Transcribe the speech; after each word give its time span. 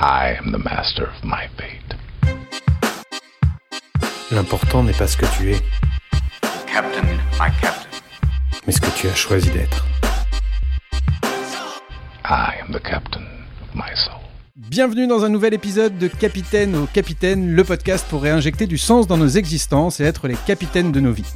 I 0.00 0.36
am 0.36 0.50
the 0.50 0.58
master 0.58 1.04
of 1.04 1.22
my 1.22 1.46
fate. 1.56 1.94
L'important 4.32 4.82
n'est 4.82 4.92
pas 4.92 5.06
ce 5.06 5.16
que 5.16 5.26
tu 5.38 5.52
es, 5.52 5.60
Captain, 6.66 7.04
my 7.38 7.50
captain. 7.60 7.88
mais 8.66 8.72
ce 8.72 8.80
que 8.80 8.90
tu 8.96 9.06
as 9.08 9.14
choisi 9.14 9.50
d'être. 9.50 9.86
I 12.24 12.54
am 12.60 12.72
the 12.72 12.82
captain 12.82 13.22
of 13.62 13.74
my 13.76 13.94
soul. 13.94 14.18
Bienvenue 14.56 15.06
dans 15.06 15.24
un 15.24 15.28
nouvel 15.28 15.54
épisode 15.54 15.96
de 15.96 16.08
Capitaine 16.08 16.74
au 16.74 16.86
Capitaine, 16.86 17.52
le 17.52 17.62
podcast 17.62 18.04
pour 18.10 18.22
réinjecter 18.22 18.66
du 18.66 18.78
sens 18.78 19.06
dans 19.06 19.16
nos 19.16 19.28
existences 19.28 20.00
et 20.00 20.04
être 20.04 20.26
les 20.26 20.36
capitaines 20.44 20.90
de 20.90 20.98
nos 20.98 21.12
vies. 21.12 21.32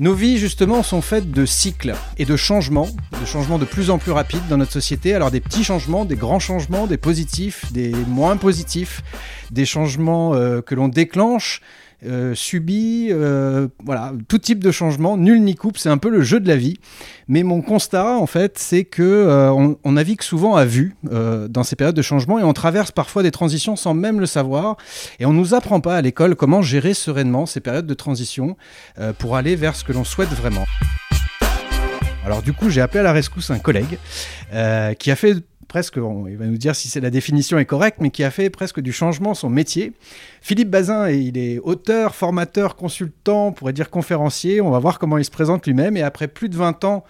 Nos 0.00 0.12
vies, 0.12 0.38
justement, 0.38 0.82
sont 0.82 1.00
faites 1.00 1.30
de 1.30 1.46
cycles 1.46 1.94
et 2.18 2.24
de 2.24 2.34
changements, 2.34 2.88
de 3.20 3.24
changements 3.24 3.58
de 3.58 3.64
plus 3.64 3.90
en 3.90 3.98
plus 3.98 4.10
rapides 4.10 4.42
dans 4.50 4.56
notre 4.56 4.72
société. 4.72 5.14
Alors 5.14 5.30
des 5.30 5.40
petits 5.40 5.62
changements, 5.62 6.04
des 6.04 6.16
grands 6.16 6.40
changements, 6.40 6.88
des 6.88 6.96
positifs, 6.96 7.72
des 7.72 7.92
moins 8.08 8.36
positifs, 8.36 9.02
des 9.52 9.64
changements 9.64 10.34
euh, 10.34 10.62
que 10.62 10.74
l'on 10.74 10.88
déclenche, 10.88 11.60
euh, 12.06 12.34
subit, 12.34 13.08
euh, 13.10 13.68
voilà, 13.84 14.12
tout 14.28 14.38
type 14.38 14.62
de 14.62 14.70
changement, 14.70 15.16
nul 15.16 15.42
ni 15.42 15.54
coupe, 15.54 15.78
c'est 15.78 15.88
un 15.88 15.98
peu 15.98 16.10
le 16.10 16.22
jeu 16.22 16.40
de 16.40 16.48
la 16.48 16.56
vie. 16.56 16.76
Mais 17.28 17.42
mon 17.42 17.62
constat, 17.62 18.16
en 18.16 18.26
fait, 18.26 18.58
c'est 18.58 18.84
que 18.84 19.02
euh, 19.02 19.50
on, 19.52 19.92
navigue 19.92 20.22
souvent 20.22 20.56
à 20.56 20.64
vue 20.64 20.96
dans 21.04 21.62
ces 21.62 21.76
périodes 21.76 21.94
de 21.94 22.02
changement 22.02 22.38
et 22.38 22.42
on 22.42 22.52
traverse 22.52 22.90
parfois 22.90 23.22
des 23.22 23.30
transitions 23.30 23.76
sans 23.76 23.94
même 23.94 24.20
le 24.20 24.26
savoir. 24.26 24.76
Et 25.20 25.26
on 25.26 25.32
nous 25.32 25.54
apprend 25.54 25.80
pas 25.80 25.96
à 25.96 26.02
l'école 26.02 26.34
comment 26.34 26.62
gérer 26.62 26.94
sereinement 26.94 27.46
ces 27.46 27.60
périodes 27.60 27.86
de 27.86 27.94
transition 27.94 28.56
pour 29.18 29.36
aller 29.36 29.54
vers 29.54 29.76
ce 29.76 29.84
que 29.84 29.92
l'on 29.92 30.04
souhaite 30.04 30.30
vraiment. 30.30 30.64
Alors 32.26 32.42
du 32.42 32.52
coup, 32.52 32.70
j'ai 32.70 32.80
appelé 32.80 33.00
à 33.00 33.02
la 33.04 33.12
rescousse 33.12 33.50
un 33.50 33.60
collègue 33.60 33.98
qui 34.98 35.10
a 35.10 35.16
fait 35.16 35.36
presque, 35.74 35.96
il 35.96 36.36
va 36.36 36.46
nous 36.46 36.56
dire 36.56 36.76
si 36.76 36.86
c'est 36.86 37.00
la 37.00 37.10
définition 37.10 37.58
est 37.58 37.64
correcte, 37.64 37.96
mais 38.00 38.10
qui 38.10 38.22
a 38.22 38.30
fait 38.30 38.48
presque 38.48 38.78
du 38.78 38.92
changement 38.92 39.34
son 39.34 39.50
métier. 39.50 39.92
Philippe 40.40 40.70
Bazin, 40.70 41.10
il 41.10 41.36
est 41.36 41.58
auteur, 41.58 42.14
formateur, 42.14 42.76
consultant, 42.76 43.48
on 43.48 43.52
pourrait 43.52 43.72
dire 43.72 43.90
conférencier. 43.90 44.60
On 44.60 44.70
va 44.70 44.78
voir 44.78 45.00
comment 45.00 45.18
il 45.18 45.24
se 45.24 45.32
présente 45.32 45.66
lui-même. 45.66 45.96
Et 45.96 46.02
après 46.02 46.28
plus 46.28 46.48
de 46.48 46.54
20 46.54 46.84
ans 46.84 47.02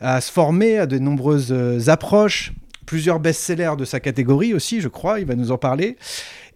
à 0.00 0.20
se 0.20 0.30
former 0.30 0.76
à 0.76 0.84
de 0.84 0.98
nombreuses 0.98 1.50
euh, 1.50 1.88
approches, 1.88 2.52
plusieurs 2.86 3.20
best-sellers 3.20 3.74
de 3.78 3.84
sa 3.84 4.00
catégorie 4.00 4.54
aussi, 4.54 4.80
je 4.80 4.88
crois, 4.88 5.20
il 5.20 5.26
va 5.26 5.34
nous 5.34 5.50
en 5.52 5.58
parler, 5.58 5.96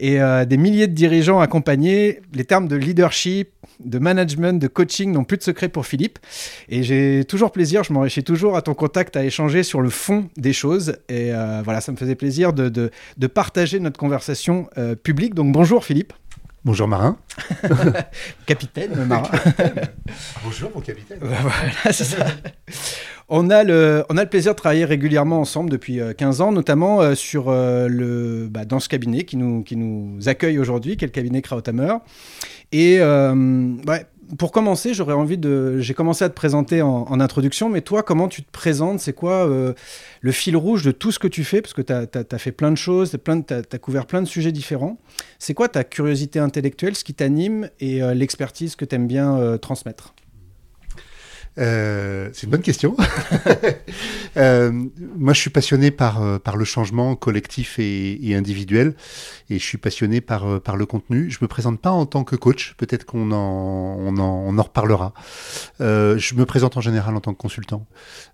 et 0.01 0.21
euh, 0.21 0.45
des 0.45 0.57
milliers 0.57 0.87
de 0.87 0.93
dirigeants 0.95 1.41
accompagnés. 1.41 2.21
Les 2.33 2.45
termes 2.45 2.69
de 2.69 2.77
leadership, 2.77 3.51
de 3.81 3.99
management, 3.99 4.61
de 4.61 4.67
coaching 4.69 5.13
n'ont 5.13 5.25
plus 5.25 5.39
de 5.39 5.43
secret 5.43 5.69
pour 5.69 5.87
Philippe. 5.87 6.19
Et 6.69 6.83
j'ai 6.83 7.25
toujours 7.27 7.51
plaisir, 7.53 7.85
je 7.85 7.93
m'enrichis 7.93 8.23
toujours 8.25 8.57
à 8.57 8.63
ton 8.63 8.75
contact, 8.75 9.17
à 9.17 9.25
échanger 9.25 9.63
sur 9.63 9.81
le 9.81 9.91
fond 9.91 10.29
des 10.37 10.53
choses. 10.53 10.97
Et 11.09 11.33
euh, 11.33 11.63
voilà, 11.65 11.81
ça 11.81 11.93
me 11.93 11.97
faisait 11.97 12.15
plaisir 12.15 12.53
de, 12.53 12.69
de- 12.69 12.91
de 13.17 13.27
partager 13.27 13.81
notre 13.81 13.99
conversation 13.99 14.69
euh, 14.79 14.95
publique. 14.95 15.35
Donc 15.35 15.53
bonjour 15.53 15.85
Philippe, 15.85 16.13
Bonjour 16.65 16.89
Marin. 16.89 17.17
capitaine 18.47 18.93
Marin. 19.07 19.31
Bonjour 20.45 20.71
mon 20.75 20.81
capitaine. 20.81 21.19
Voilà, 21.23 21.93
c'est 21.93 22.05
ça. 22.05 22.27
On 23.31 23.51
a, 23.51 23.63
le, 23.63 24.05
plaisir 24.31 24.53
de 24.53 24.57
travailler 24.57 24.85
régulièrement 24.85 25.41
ensemble 25.41 25.71
depuis 25.71 26.01
euh, 26.01 26.15
15 26.15 26.41
ans, 26.41 26.53
notamment 26.53 27.03
euh, 27.03 27.15
sur 27.15 27.49
euh, 27.49 27.87
le, 27.87 28.49
bah, 28.51 28.65
dans 28.65 28.81
ce 28.81 28.89
cabinet 28.89 29.25
qui 29.25 29.37
nous, 29.37 29.65
accueille 30.27 30.59
aujourd'hui, 30.59 30.97
qui 30.97 31.05
est 31.05 31.09
le 31.09 31.13
cabinet 31.13 31.43
Krauthammer. 31.43 31.97
Et 32.73 32.99
euh, 33.01 33.77
pour 34.37 34.53
commencer, 34.53 34.93
j'aurais 34.93 35.15
envie 35.15 35.39
de. 35.39 35.79
J'ai 35.79 35.95
commencé 35.95 36.25
à 36.25 36.29
te 36.29 36.35
présenter 36.35 36.83
en, 36.83 37.21
introduction, 37.21 37.69
mais 37.69 37.81
toi, 37.81 38.03
comment 38.03 38.29
tu 38.29 38.43
te 38.43 38.51
présentes? 38.51 39.01
C'est 39.01 39.13
quoi 39.13 39.49
euh, 39.49 39.73
le 40.21 40.33
fil 40.33 40.57
rouge 40.57 40.85
de 40.85 40.91
tout 40.91 41.13
ce 41.13 41.19
que 41.19 41.29
tu 41.29 41.45
fais? 41.45 41.63
Parce 41.63 41.73
que 41.73 41.83
tu 41.83 41.93
as, 41.93 42.39
fait 42.39 42.53
plein 42.53 42.71
de 42.71 42.77
choses, 42.77 43.11
tu 43.13 43.55
as, 43.55 43.79
couvert 43.79 44.07
plein 44.07 44.21
de 44.21 44.29
sujets 44.29 44.53
différents. 44.53 44.99
C'est 45.39 45.55
quoi 45.55 45.69
ta 45.69 45.85
curiosité 45.85 46.39
intellectuelle, 46.39 46.95
ce 46.95 47.05
qui 47.05 47.15
t'anime 47.15 47.71
et 47.81 48.03
euh, 48.03 48.13
l'expertise 48.13 48.77
que 48.77 48.85
tu 48.85 48.95
aimes 48.97 49.07
bien 49.07 49.39
euh, 49.39 49.57
transmettre? 49.57 50.15
Euh, 51.59 52.31
c'est 52.33 52.45
une 52.45 52.51
bonne 52.51 52.63
question. 52.63 52.97
Euh, 54.37 54.71
moi, 55.17 55.33
je 55.33 55.41
suis 55.41 55.51
passionné 55.51 55.91
par, 55.91 56.23
euh, 56.23 56.39
par 56.39 56.57
le 56.57 56.65
changement 56.65 57.17
collectif 57.17 57.81
et, 57.81 58.29
et 58.29 58.37
individuel, 58.37 58.95
et 59.51 59.59
je 59.59 59.65
suis 59.65 59.79
passionné 59.79 60.21
par, 60.21 60.61
par 60.61 60.77
le 60.77 60.87
contenu. 60.87 61.29
Je 61.29 61.39
me 61.41 61.49
présente 61.49 61.81
pas 61.81 61.91
en 61.91 62.07
tant 62.07 62.23
que 62.23 62.37
coach, 62.37 62.75
peut-être 62.77 63.05
qu'on 63.05 63.33
en, 63.33 63.97
on 63.99 64.17
en, 64.19 64.45
on 64.47 64.59
en 64.59 64.63
reparlera. 64.63 65.15
Euh, 65.81 66.19
je 66.19 66.35
me 66.35 66.45
présente 66.45 66.77
en 66.77 66.81
général 66.81 67.17
en 67.17 67.21
tant 67.21 67.33
que 67.33 67.39
consultant. 67.39 67.87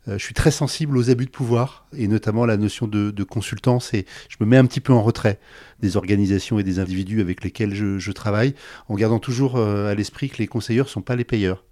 Je 0.06 0.18
suis 0.18 0.34
très 0.34 0.50
sensible 0.50 0.98
aux 0.98 1.08
abus 1.08 1.26
de 1.26 1.30
pouvoir, 1.30 1.86
et 1.96 2.06
notamment 2.06 2.44
la 2.44 2.58
notion 2.58 2.86
de, 2.86 3.10
de 3.10 3.24
consultant, 3.24 3.80
c'est 3.80 4.04
je 4.28 4.36
me 4.40 4.46
mets 4.46 4.58
un 4.58 4.66
petit 4.66 4.80
peu 4.80 4.92
en 4.92 5.02
retrait 5.02 5.38
des 5.80 5.96
organisations 5.96 6.58
et 6.58 6.64
des 6.64 6.80
individus 6.80 7.22
avec 7.22 7.42
lesquels 7.42 7.74
je, 7.74 7.98
je 7.98 8.12
travaille, 8.12 8.54
en 8.88 8.96
gardant 8.96 9.20
toujours 9.20 9.58
à 9.58 9.94
l'esprit 9.94 10.28
que 10.28 10.38
les 10.38 10.48
conseilleurs 10.48 10.90
sont 10.90 11.02
pas 11.02 11.16
les 11.16 11.24
payeurs 11.24 11.64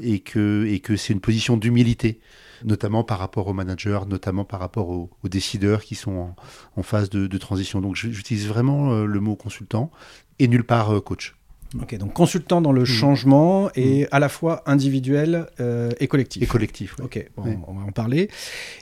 et 0.00 0.20
que, 0.20 0.66
et 0.66 0.80
que 0.80 0.96
c'est 0.96 1.12
une 1.12 1.20
position 1.20 1.56
d'humilité, 1.56 2.20
notamment 2.64 3.04
par 3.04 3.18
rapport 3.18 3.46
aux 3.48 3.52
managers, 3.52 4.00
notamment 4.08 4.44
par 4.44 4.60
rapport 4.60 4.88
aux, 4.88 5.10
aux 5.22 5.28
décideurs 5.28 5.82
qui 5.82 5.94
sont 5.94 6.12
en, 6.12 6.36
en 6.76 6.82
phase 6.82 7.10
de, 7.10 7.26
de 7.26 7.38
transition. 7.38 7.80
Donc 7.80 7.96
j'utilise 7.96 8.46
vraiment 8.46 8.92
euh, 8.92 9.04
le 9.04 9.20
mot 9.20 9.36
consultant 9.36 9.90
et 10.38 10.48
nulle 10.48 10.64
part 10.64 10.94
euh, 10.94 11.00
coach. 11.00 11.34
Ok, 11.80 11.96
donc 11.96 12.12
consultant 12.12 12.60
dans 12.60 12.70
le 12.70 12.84
changement 12.84 13.70
et 13.74 14.06
à 14.10 14.18
la 14.18 14.28
fois 14.28 14.62
individuel 14.66 15.46
euh, 15.58 15.90
et 16.00 16.06
collectif. 16.06 16.42
Et 16.42 16.46
collectif. 16.46 16.98
ouais. 16.98 17.04
Ok, 17.06 17.30
bon, 17.34 17.58
on 17.66 17.72
va 17.72 17.84
en 17.86 17.92
parler. 17.92 18.28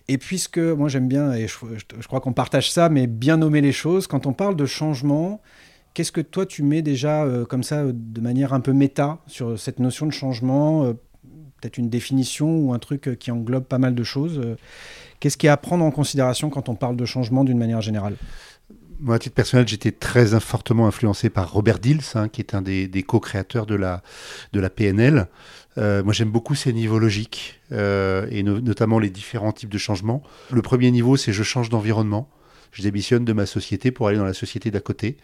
Et 0.09 0.19
puisque 0.19 0.59
moi 0.59 0.89
j'aime 0.89 1.07
bien, 1.07 1.33
et 1.33 1.47
je 1.47 2.07
crois 2.09 2.21
qu'on 2.21 2.33
partage 2.33 2.73
ça, 2.73 2.89
mais 2.89 3.07
bien 3.07 3.37
nommer 3.37 3.61
les 3.61 3.71
choses, 3.71 4.09
quand 4.09 4.27
on 4.27 4.33
parle 4.33 4.57
de 4.57 4.67
changement, 4.67 5.41
qu'est-ce 6.01 6.13
que 6.13 6.23
toi 6.23 6.47
tu 6.47 6.63
mets 6.63 6.81
déjà 6.81 7.25
euh, 7.25 7.45
comme 7.45 7.63
ça 7.63 7.81
euh, 7.81 7.93
de 7.95 8.23
manière 8.23 8.55
un 8.55 8.61
peu 8.61 8.73
méta 8.73 9.19
sur 9.27 9.59
cette 9.59 9.81
notion 9.81 10.07
de 10.07 10.13
changement 10.13 10.85
euh, 10.85 10.95
Peut-être 11.61 11.77
une 11.77 11.91
définition 11.91 12.57
ou 12.57 12.73
un 12.73 12.79
truc 12.79 13.19
qui 13.21 13.31
englobe 13.31 13.65
pas 13.65 13.77
mal 13.77 13.95
de 13.95 14.03
choses. 14.03 14.41
Qu'est-ce 15.21 15.37
qui 15.37 15.45
est 15.47 15.51
à 15.51 15.59
prendre 15.59 15.85
en 15.85 15.91
considération 15.91 16.49
quand 16.49 16.71
on 16.71 16.75
parle 16.75 16.97
de 16.97 17.05
changement 17.05 17.45
d'une 17.45 17.59
manière 17.59 17.83
générale? 17.83 18.17
Moi, 18.99 19.17
à 19.17 19.19
titre 19.19 19.35
personnel, 19.35 19.69
j'étais 19.69 19.93
très 19.93 20.41
fortement 20.41 20.87
influencé 20.87 21.29
par 21.29 21.53
Robert 21.53 21.79
Dills, 21.79 22.01
hein, 22.15 22.29
qui 22.31 22.41
est 22.41 22.55
un 22.55 22.63
des, 22.63 23.05
co-créateurs 23.07 23.67
de 23.67 23.75
la, 23.75 24.03
de 24.55 24.61
la 24.61 24.71
PNL. 24.71 25.27
Moi, 25.77 26.15
j'aime 26.15 26.31
beaucoup 26.31 26.55
ces 26.55 26.73
niveaux 26.73 26.99
logiques, 26.99 27.61
et 27.71 28.43
no- 28.43 28.63
notamment 28.63 28.99
les 28.99 29.11
différents 29.11 29.53
types 29.53 29.69
de 29.69 29.77
changements. 29.77 30.23
Le 30.51 30.63
premier 30.63 30.91
niveau, 30.91 31.19
c'est 31.19 31.35
je 31.35 31.43
change 31.43 31.69
d'environnement. 31.69 32.27
Je 32.73 32.83
démissionne 32.83 33.25
de 33.25 33.33
ma 33.33 33.47
société 33.47 33.91
pour 33.91 34.09
aller 34.09 34.19
dans 34.19 34.25
la 34.25 34.35
société 34.35 34.71
d'à 34.71 34.81
côté. 34.81 35.17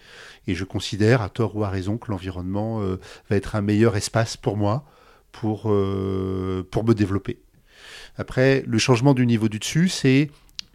Et 0.47 0.55
je 0.55 0.65
considère, 0.65 1.23
à 1.23 1.29
tort 1.29 1.57
ou 1.57 1.65
à 1.65 1.71
raison, 1.71 1.99
que 1.99 2.11
l'environnement 2.11 2.83
euh, 2.83 2.99
va 3.31 3.37
être 3.37 3.57
un 3.57 3.63
meilleur 3.63 3.97
espace 3.97 4.37
pour 4.37 4.57
moi, 4.57 4.85
pour, 5.33 5.71
euh, 5.71 6.67
pour 6.71 6.85
me 6.85 6.95
développer. 6.95 7.41
Après, 8.17 8.65
le 8.67 8.79
changement 8.79 9.15
du 9.15 9.27
niveau 9.27 9.49
du 9.49 9.59
dessus, 9.59 9.89
c'est 9.89 10.31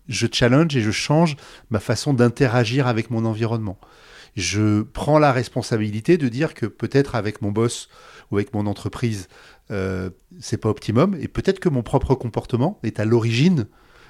je 0.07 0.27
challenge 0.31 0.75
et 0.75 0.81
je 0.81 0.91
change 0.91 1.35
ma 1.69 1.79
façon 1.79 2.13
d'interagir 2.13 2.87
avec 2.87 3.09
mon 3.09 3.25
environnement. 3.25 3.79
Je 4.35 4.81
prends 4.81 5.19
la 5.19 5.31
responsabilité 5.31 6.17
de 6.17 6.29
dire 6.29 6.53
que 6.53 6.65
peut-être 6.65 7.15
avec 7.15 7.41
mon 7.41 7.51
boss 7.51 7.89
ou 8.29 8.37
avec 8.37 8.53
mon 8.53 8.65
entreprise, 8.65 9.27
euh, 9.71 10.09
c'est 10.39 10.57
pas 10.57 10.69
optimum, 10.69 11.17
et 11.19 11.27
peut-être 11.27 11.59
que 11.59 11.69
mon 11.69 11.83
propre 11.83 12.15
comportement 12.15 12.79
est 12.83 12.99
à 12.99 13.05
l'origine 13.05 13.67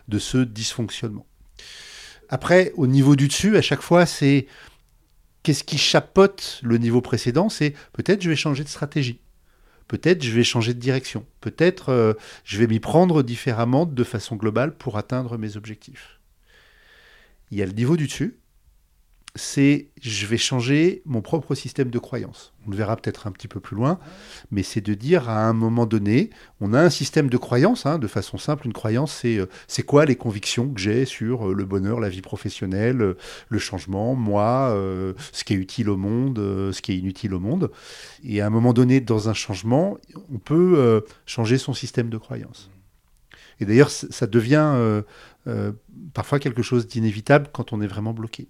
de 0.07 0.19
ce 0.19 0.37
dysfonctionnement. 0.37 1.25
Après, 2.31 2.71
au 2.77 2.87
niveau 2.87 3.17
du 3.17 3.27
dessus, 3.27 3.57
à 3.57 3.61
chaque 3.61 3.81
fois, 3.81 4.05
c'est 4.05 4.47
qu'est-ce 5.43 5.65
qui 5.65 5.77
chapeaute 5.77 6.61
le 6.63 6.77
niveau 6.77 7.01
précédent 7.01 7.49
C'est 7.49 7.75
peut-être 7.91 8.21
je 8.21 8.29
vais 8.29 8.37
changer 8.37 8.63
de 8.63 8.69
stratégie. 8.69 9.19
Peut-être 9.89 10.23
je 10.23 10.31
vais 10.31 10.45
changer 10.45 10.73
de 10.73 10.79
direction. 10.79 11.25
Peut-être 11.41 11.89
euh, 11.89 12.13
je 12.45 12.57
vais 12.57 12.67
m'y 12.67 12.79
prendre 12.79 13.21
différemment 13.21 13.85
de 13.85 14.03
façon 14.05 14.37
globale 14.37 14.77
pour 14.77 14.97
atteindre 14.97 15.37
mes 15.37 15.57
objectifs. 15.57 16.21
Il 17.51 17.57
y 17.57 17.61
a 17.61 17.65
le 17.65 17.73
niveau 17.73 17.97
du 17.97 18.07
dessus, 18.07 18.37
c'est 19.35 19.89
je 20.01 20.25
vais 20.25 20.37
changer 20.37 21.01
mon 21.05 21.21
propre 21.21 21.55
système 21.55 21.89
de 21.89 21.99
croyance. 21.99 22.53
On 22.67 22.71
le 22.71 22.75
verra 22.75 22.97
peut-être 22.97 23.27
un 23.27 23.31
petit 23.31 23.47
peu 23.47 23.59
plus 23.59 23.75
loin, 23.75 23.97
mais 24.51 24.61
c'est 24.61 24.81
de 24.81 24.93
dire 24.93 25.29
à 25.29 25.47
un 25.47 25.53
moment 25.53 25.85
donné, 25.85 26.31
on 26.59 26.73
a 26.73 26.81
un 26.81 26.89
système 26.89 27.29
de 27.29 27.37
croyance, 27.37 27.85
hein, 27.85 27.97
de 27.97 28.07
façon 28.07 28.37
simple, 28.37 28.65
une 28.65 28.73
croyance, 28.73 29.13
c'est 29.13 29.37
euh, 29.37 29.45
c'est 29.67 29.83
quoi 29.83 30.05
les 30.05 30.17
convictions 30.17 30.69
que 30.69 30.79
j'ai 30.81 31.05
sur 31.05 31.49
euh, 31.49 31.53
le 31.53 31.65
bonheur, 31.65 31.99
la 31.99 32.09
vie 32.09 32.21
professionnelle, 32.21 33.01
euh, 33.01 33.17
le 33.47 33.59
changement, 33.59 34.15
moi, 34.15 34.75
ce 35.31 35.43
qui 35.43 35.53
est 35.53 35.57
utile 35.57 35.89
au 35.89 35.97
monde, 35.97 36.37
ce 36.37 36.81
qui 36.81 36.91
est 36.91 36.97
inutile 36.97 37.33
au 37.33 37.39
monde. 37.39 37.71
Et 38.23 38.41
à 38.41 38.47
un 38.47 38.49
moment 38.49 38.73
donné, 38.73 38.99
dans 38.99 39.29
un 39.29 39.33
changement, 39.33 39.97
on 40.33 40.39
peut 40.39 41.03
changer 41.25 41.57
son 41.57 41.73
système 41.73 42.09
de 42.09 42.17
croyance. 42.17 42.69
Et 43.59 43.65
d'ailleurs, 43.65 43.91
ça 43.91 44.27
devient 44.27 45.03
parfois 46.13 46.39
quelque 46.39 46.61
chose 46.61 46.87
d'inévitable 46.87 47.49
quand 47.51 47.73
on 47.73 47.81
est 47.81 47.87
vraiment 47.87 48.13
bloqué. 48.13 48.47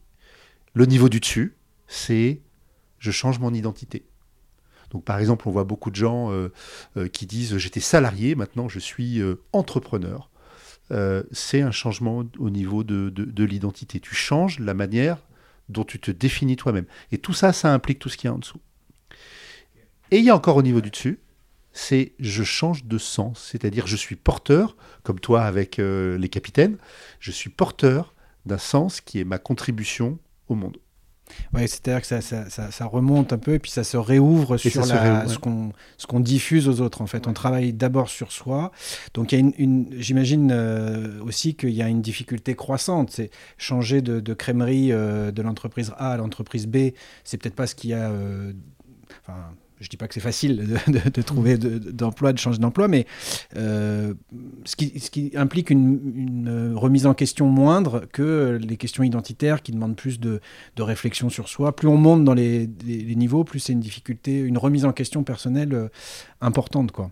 Le 0.73 0.85
niveau 0.85 1.09
du 1.09 1.19
dessus, 1.19 1.55
c'est 1.87 2.41
je 2.99 3.11
change 3.11 3.39
mon 3.39 3.53
identité. 3.53 4.05
Donc 4.91 5.03
par 5.05 5.19
exemple, 5.19 5.47
on 5.47 5.51
voit 5.51 5.63
beaucoup 5.63 5.89
de 5.89 5.95
gens 5.95 6.31
euh, 6.31 6.51
euh, 6.97 7.07
qui 7.07 7.25
disent 7.25 7.57
j'étais 7.57 7.79
salarié, 7.79 8.35
maintenant 8.35 8.69
je 8.69 8.79
suis 8.79 9.19
euh, 9.19 9.35
entrepreneur. 9.53 10.29
C'est 11.31 11.61
un 11.61 11.71
changement 11.71 12.25
au 12.37 12.49
niveau 12.49 12.83
de, 12.83 13.09
de- 13.09 13.23
de 13.23 13.43
l'identité. 13.45 14.01
Tu 14.01 14.13
changes 14.13 14.59
la 14.59 14.73
manière 14.73 15.19
dont 15.69 15.85
tu 15.85 15.99
te 15.99 16.11
définis 16.11 16.57
toi-même. 16.57 16.83
Et 17.13 17.17
tout 17.17 17.31
ça, 17.31 17.53
ça 17.53 17.73
implique 17.73 17.97
tout 17.99 18.09
ce 18.09 18.17
qu'il 18.17 18.27
y 18.27 18.29
a 18.29 18.33
en 18.33 18.39
dessous. 18.39 18.59
Et 20.11 20.17
il 20.17 20.25
y 20.25 20.29
a 20.29 20.35
encore 20.35 20.57
au 20.57 20.61
niveau 20.61 20.81
du 20.81 20.89
dessus, 20.89 21.21
c'est 21.71 22.11
je 22.19 22.43
change 22.43 22.83
de 22.83 22.97
sens, 22.97 23.47
c'est-à-dire 23.51 23.87
je 23.87 23.95
suis 23.95 24.17
porteur, 24.17 24.75
comme 25.03 25.21
toi 25.21 25.43
avec 25.43 25.77
les 25.77 26.29
capitaines, 26.29 26.77
je 27.21 27.31
suis 27.31 27.49
porteur 27.49 28.13
d'un 28.45 28.57
sens 28.57 28.99
qui 28.99 29.21
est 29.21 29.23
ma 29.23 29.37
contribution 29.37 30.19
au 30.51 30.55
monde. 30.55 30.77
Ouais, 31.53 31.67
c'est-à-dire 31.67 32.01
que 32.01 32.07
ça, 32.07 32.21
ça, 32.21 32.49
ça, 32.49 32.85
remonte 32.85 33.31
un 33.31 33.37
peu 33.37 33.53
et 33.53 33.59
puis 33.59 33.71
ça 33.71 33.85
se 33.85 33.95
réouvre 33.95 34.57
sur 34.57 34.85
la, 34.85 35.25
ce 35.27 35.37
qu'on 36.07 36.19
diffuse 36.19 36.67
aux 36.67 36.81
autres. 36.81 37.01
En 37.01 37.07
fait, 37.07 37.25
on 37.25 37.33
travaille 37.33 37.71
d'abord 37.71 38.09
sur 38.09 38.33
soi. 38.33 38.71
Donc, 39.13 39.33
j'imagine 39.97 40.51
euh, 40.51 41.21
aussi 41.21 41.55
qu'il 41.55 41.69
y 41.69 41.81
a 41.81 41.87
une 41.87 42.01
difficulté 42.01 42.55
croissante. 42.55 43.11
C'est 43.11 43.31
changer 43.57 44.01
de, 44.01 44.19
de 44.19 44.33
crèmerie 44.33 44.91
euh, 44.91 45.31
de 45.31 45.41
l'entreprise 45.41 45.93
A 45.97 46.11
à 46.11 46.17
l'entreprise 46.17 46.67
B. 46.67 46.91
C'est 47.23 47.37
peut-être 47.37 47.55
pas 47.55 47.67
ce 47.67 47.75
qu'il 47.75 47.91
y 47.91 47.93
a. 47.93 48.11
enfin, 49.21 49.53
je 49.81 49.89
dis 49.89 49.97
pas 49.97 50.07
que 50.07 50.13
c'est 50.13 50.19
facile 50.19 50.79
de, 50.87 51.21
trouver 51.21 51.57
d'emploi, 51.57 52.31
de, 52.33 52.37
changer 52.37 52.59
d'emploi, 52.59 52.87
mais 52.87 53.07
euh, 53.57 54.13
ce, 54.63 54.75
qui, 54.75 55.31
implique 55.35 55.69
une, 55.71 56.73
remise 56.75 57.05
en 57.07 57.13
question 57.13 57.47
moindre 57.47 58.05
que 58.13 58.59
les 58.61 58.77
questions 58.77 59.03
identitaires 59.03 59.61
qui 59.61 59.71
demandent 59.71 59.95
plus 59.95 60.19
de, 60.19 60.39
réflexion 60.79 61.29
sur 61.29 61.47
soi. 61.47 61.75
Plus 61.75 61.87
on 61.87 61.97
monte 61.97 62.23
dans 62.23 62.33
les, 62.33 62.69
les 62.85 63.15
niveaux, 63.15 63.43
plus 63.43 63.59
c'est 63.59 63.73
une 63.73 63.79
difficulté, 63.79 64.39
une 64.39 64.57
remise 64.57 64.85
en 64.85 64.93
question 64.93 65.23
personnelle 65.23 65.73
euh, 65.73 65.89
importante, 66.41 66.91
quoi. 66.91 67.11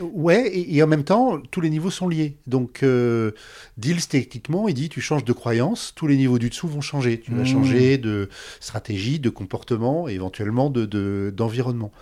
Ouais, 0.00 0.50
et, 0.52 0.82
en 0.82 0.86
même 0.86 1.04
temps, 1.04 1.40
tous 1.50 1.60
les 1.60 1.70
niveaux 1.70 1.90
sont 1.90 2.08
liés. 2.08 2.36
Donc, 2.46 2.82
euh, 2.82 3.30
Deals, 3.76 4.06
techniquement, 4.08 4.68
il 4.68 4.74
dit 4.74 4.88
tu 4.88 5.00
changes 5.00 5.24
de 5.24 5.32
croyance, 5.32 5.92
tous 5.94 6.06
les 6.06 6.16
niveaux 6.16 6.38
du 6.38 6.50
dessous 6.50 6.68
vont 6.68 6.80
changer. 6.80 7.20
Tu 7.20 7.32
vas 7.32 7.42
mmh. 7.42 7.46
changer 7.46 7.98
de 7.98 8.28
stratégie, 8.60 9.20
de 9.20 9.30
comportement, 9.30 10.08
et 10.08 10.14
éventuellement 10.14 10.70
d'environnement. 10.70 11.92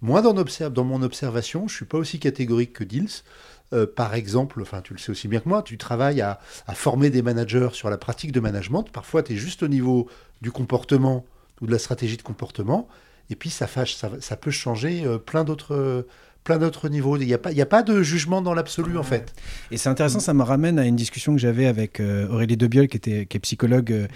De, 0.00 0.06
Moi, 0.06 0.22
dans, 0.22 0.32
dans, 0.32 0.84
mon 0.84 1.02
observation, 1.02 1.68
je 1.68 1.76
suis 1.76 1.84
pas 1.84 1.98
aussi 1.98 2.18
catégorique 2.18 2.72
que 2.72 2.84
Deals. 2.84 3.22
Euh, 3.72 3.86
par 3.86 4.14
exemple, 4.14 4.60
enfin, 4.60 4.80
tu 4.82 4.92
le 4.92 4.98
sais 4.98 5.10
aussi 5.10 5.28
bien 5.28 5.40
que 5.40 5.48
moi, 5.48 5.62
tu 5.62 5.78
travailles 5.78 6.20
à, 6.20 6.40
former 6.74 7.10
des 7.10 7.22
managers 7.22 7.70
sur 7.72 7.90
la 7.90 7.98
pratique 7.98 8.32
de 8.32 8.40
management. 8.40 8.84
Parfois, 8.84 9.22
tu 9.22 9.34
es 9.34 9.36
juste 9.36 9.62
au 9.62 9.68
niveau 9.68 10.08
du 10.40 10.50
comportement 10.50 11.24
ou 11.60 11.66
de 11.66 11.72
la 11.72 11.78
stratégie 11.78 12.16
de 12.16 12.22
comportement. 12.22 12.88
Et 13.30 13.36
puis, 13.36 13.50
ça, 13.50 13.66
fâche, 13.66 13.94
ça, 13.94 14.10
ça 14.20 14.36
peut 14.36 14.50
changer 14.50 15.04
euh, 15.04 15.18
plein 15.18 15.44
d'autres 15.44 16.06
plein 16.44 16.58
d'autres 16.58 16.88
niveaux. 16.88 17.16
Il 17.16 17.26
n'y 17.26 17.34
a, 17.34 17.38
pas, 17.38 17.50
a 17.50 17.66
pas 17.66 17.82
de 17.82 18.02
jugement 18.02 18.42
dans 18.42 18.54
l'absolu, 18.54 18.98
en 18.98 19.02
fait. 19.02 19.34
Et 19.70 19.76
c'est 19.76 19.88
intéressant, 19.88 20.20
ça 20.20 20.34
me 20.34 20.42
ramène 20.42 20.78
à 20.78 20.86
une 20.86 20.96
discussion 20.96 21.34
que 21.34 21.40
j'avais 21.40 21.66
avec 21.66 22.00
euh, 22.00 22.28
Aurélie 22.28 22.56
Debiol, 22.56 22.88
qui, 22.88 22.96
était, 22.96 23.26
qui 23.26 23.36
est 23.36 23.40
psychologue 23.40 23.92
euh, 23.92 24.06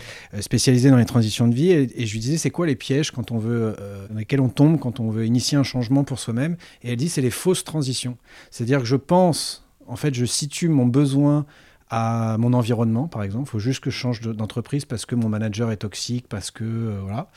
spécialisée 0.41 0.91
dans 0.91 0.97
les 0.97 1.05
transitions 1.05 1.49
de 1.49 1.55
vie. 1.55 1.71
Et, 1.71 2.07
je 2.07 2.13
lui 2.13 2.21
disais, 2.21 2.39
c'est 2.39 2.51
quoi 2.51 2.67
les 2.67 2.77
pièges 2.77 3.11
quand 3.11 3.31
on 3.31 3.39
veut, 3.39 3.77
euh, 3.81 4.07
dans 4.09 4.19
lesquels 4.19 4.41
on 4.41 4.49
tombe 4.49 4.79
quand 4.79 5.01
on 5.01 5.11
veut 5.11 5.27
initier 5.27 5.57
un 5.57 5.63
changement 5.63 6.05
pour 6.05 6.19
soi-même? 6.19 6.57
Et 6.83 6.91
elle 6.91 6.97
dit, 6.97 7.09
c'est 7.09 7.23
les 7.23 7.31
fausses 7.31 7.65
transitions. 7.65 8.17
C'est-à-dire 8.51 8.81
que 8.81 8.87
je 8.87 8.97
pense, 8.97 9.67
en 9.87 9.97
fait, 9.97 10.15
je 10.15 10.25
situe 10.25 10.69
mon 10.69 10.87
besoin 10.87 11.47
à 11.89 12.37
mon 12.39 12.53
environnement, 12.53 13.07
par 13.07 13.23
exemple. 13.23 13.45
Il 13.49 13.51
faut 13.51 13.59
juste 13.61 13.81
que 13.81 13.91
je 13.91 13.97
change 13.97 14.21
d'entreprise 14.21 14.85
parce 14.85 15.07
que 15.07 15.15
mon 15.15 15.29
manager 15.29 15.71
est 15.71 15.77
toxique, 15.77 16.27
parce 16.29 16.51
que 16.51 16.99
voilà. 17.03 17.31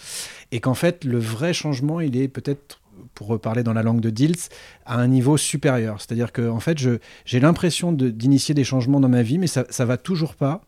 Et 0.52 0.60
qu'en 0.60 0.74
fait, 0.74 1.04
le 1.04 1.20
vrai 1.20 1.54
changement, 1.54 2.00
il 2.00 2.18
est 2.18 2.28
peut-être 2.28 2.80
pour 3.14 3.28
reparler 3.28 3.64
dans 3.64 3.74
la 3.74 3.84
langue 3.84 4.02
de 4.02 4.10
Dilts, 4.10 4.50
à 4.86 4.98
un 4.98 5.08
niveau 5.08 5.38
supérieur. 5.38 6.00
C'est-à-dire 6.00 6.32
que 6.32 6.50
en 6.50 6.60
fait, 6.60 6.78
j'ai 7.26 7.40
l'impression 7.40 7.92
d'initier 7.92 8.56
des 8.56 8.64
changements 8.64 9.00
dans 9.00 9.10
ma 9.10 9.22
vie, 9.22 9.38
mais 9.38 9.48
ça 9.48 9.66
ne 9.68 9.86
va 9.86 9.98
toujours 9.98 10.36
pas. 10.36 10.62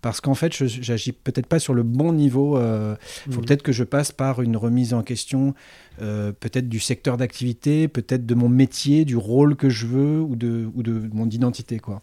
Parce 0.00 0.20
qu'en 0.20 0.34
fait, 0.34 0.56
je 0.56 0.66
j'agis 0.66 1.12
peut-être 1.12 1.46
pas 1.46 1.58
sur 1.58 1.74
le 1.74 1.82
bon 1.82 2.12
niveau. 2.12 2.56
Il 2.56 2.62
euh, 2.62 2.94
faut 3.30 3.40
mmh. 3.40 3.44
peut-être 3.44 3.62
que 3.62 3.72
je 3.72 3.84
passe 3.84 4.12
par 4.12 4.42
une 4.42 4.56
remise 4.56 4.94
en 4.94 5.02
question, 5.02 5.54
euh, 6.00 6.32
peut-être 6.32 6.68
du 6.68 6.80
secteur 6.80 7.16
d'activité, 7.16 7.88
peut-être 7.88 8.26
de 8.26 8.34
mon 8.34 8.48
métier, 8.48 9.04
du 9.04 9.16
rôle 9.16 9.56
que 9.56 9.68
je 9.68 9.86
veux 9.86 10.20
ou 10.20 10.36
de, 10.36 10.68
ou 10.74 10.82
de 10.82 11.10
mon 11.12 11.28
identité. 11.28 11.78
quoi. 11.78 12.02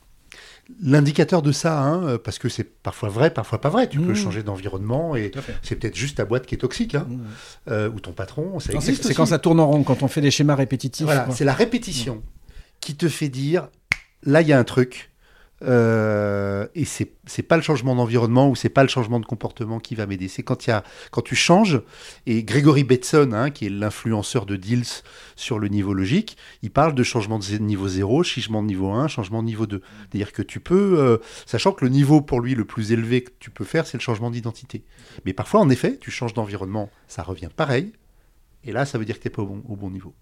L'indicateur 0.81 1.41
de 1.41 1.51
ça, 1.51 1.81
hein, 1.81 2.17
parce 2.17 2.39
que 2.39 2.47
c'est 2.47 2.63
parfois 2.63 3.09
vrai, 3.09 3.33
parfois 3.33 3.59
pas 3.59 3.69
vrai. 3.69 3.89
Tu 3.89 3.99
peux 3.99 4.13
mmh. 4.13 4.15
changer 4.15 4.43
d'environnement 4.43 5.15
et 5.15 5.31
c'est 5.61 5.75
peut-être 5.75 5.95
juste 5.95 6.17
ta 6.17 6.25
boîte 6.25 6.45
qui 6.45 6.55
est 6.55 6.59
toxique, 6.59 6.95
hein, 6.95 7.05
mmh. 7.09 7.19
euh, 7.69 7.89
ou 7.89 7.99
ton 7.99 8.13
patron. 8.13 8.59
C'est 8.59 9.13
quand 9.13 9.25
ça 9.25 9.39
tourne 9.39 9.59
en 9.59 9.67
rond, 9.67 9.83
quand 9.83 10.03
on 10.03 10.07
fait 10.07 10.21
des 10.21 10.31
schémas 10.31 10.55
répétitifs. 10.55 11.05
Voilà, 11.05 11.27
c'est 11.31 11.45
la 11.45 11.53
répétition 11.53 12.23
qui 12.79 12.95
te 12.95 13.09
fait 13.09 13.29
dire 13.29 13.67
là, 14.23 14.41
il 14.41 14.47
y 14.47 14.53
a 14.53 14.59
un 14.59 14.63
truc, 14.63 15.11
euh, 15.63 16.67
et 16.75 16.85
c'est 16.85 17.13
c'est 17.25 17.43
pas 17.43 17.55
le 17.55 17.61
changement 17.61 17.95
d'environnement 17.95 18.49
ou 18.49 18.55
c'est 18.55 18.69
pas 18.69 18.83
le 18.83 18.89
changement 18.89 19.19
de 19.19 19.25
comportement 19.25 19.79
qui 19.79 19.95
va 19.95 20.05
m'aider. 20.05 20.27
C'est 20.27 20.43
quand 20.43 20.69
quand 21.11 21.21
tu 21.21 21.35
changes. 21.35 21.81
Et 22.25 22.43
Gregory 22.43 22.83
Betson, 22.83 23.31
hein, 23.33 23.49
qui 23.49 23.67
est 23.67 23.69
l'influenceur 23.69 24.45
de 24.45 24.55
Deals 24.55 25.03
sur 25.35 25.59
le 25.59 25.67
niveau 25.69 25.93
logique, 25.93 26.37
il 26.61 26.71
parle 26.71 26.93
de 26.93 27.03
changement 27.03 27.39
de 27.39 27.57
niveau 27.57 27.87
0, 27.87 28.23
changement 28.23 28.61
de 28.61 28.67
niveau 28.67 28.91
1, 28.91 29.07
changement 29.07 29.41
de 29.41 29.47
niveau 29.47 29.65
2. 29.65 29.81
C'est-à-dire 30.09 30.33
que 30.33 30.41
tu 30.41 30.59
peux, 30.59 30.99
euh, 30.99 31.17
sachant 31.45 31.71
que 31.71 31.85
le 31.85 31.91
niveau 31.91 32.21
pour 32.21 32.41
lui 32.41 32.55
le 32.55 32.65
plus 32.65 32.91
élevé 32.91 33.23
que 33.23 33.31
tu 33.39 33.49
peux 33.49 33.65
faire, 33.65 33.87
c'est 33.87 33.97
le 33.97 34.03
changement 34.03 34.31
d'identité. 34.31 34.83
Mais 35.25 35.33
parfois, 35.33 35.61
en 35.61 35.69
effet, 35.69 35.97
tu 35.99 36.11
changes 36.11 36.33
d'environnement, 36.33 36.89
ça 37.07 37.23
revient 37.23 37.49
pareil. 37.55 37.93
Et 38.65 38.71
là, 38.71 38.85
ça 38.85 38.97
veut 38.97 39.05
dire 39.05 39.17
que 39.17 39.21
tu 39.21 39.27
n'es 39.27 39.33
pas 39.33 39.41
au 39.41 39.75
bon 39.75 39.89
niveau. 39.89 40.13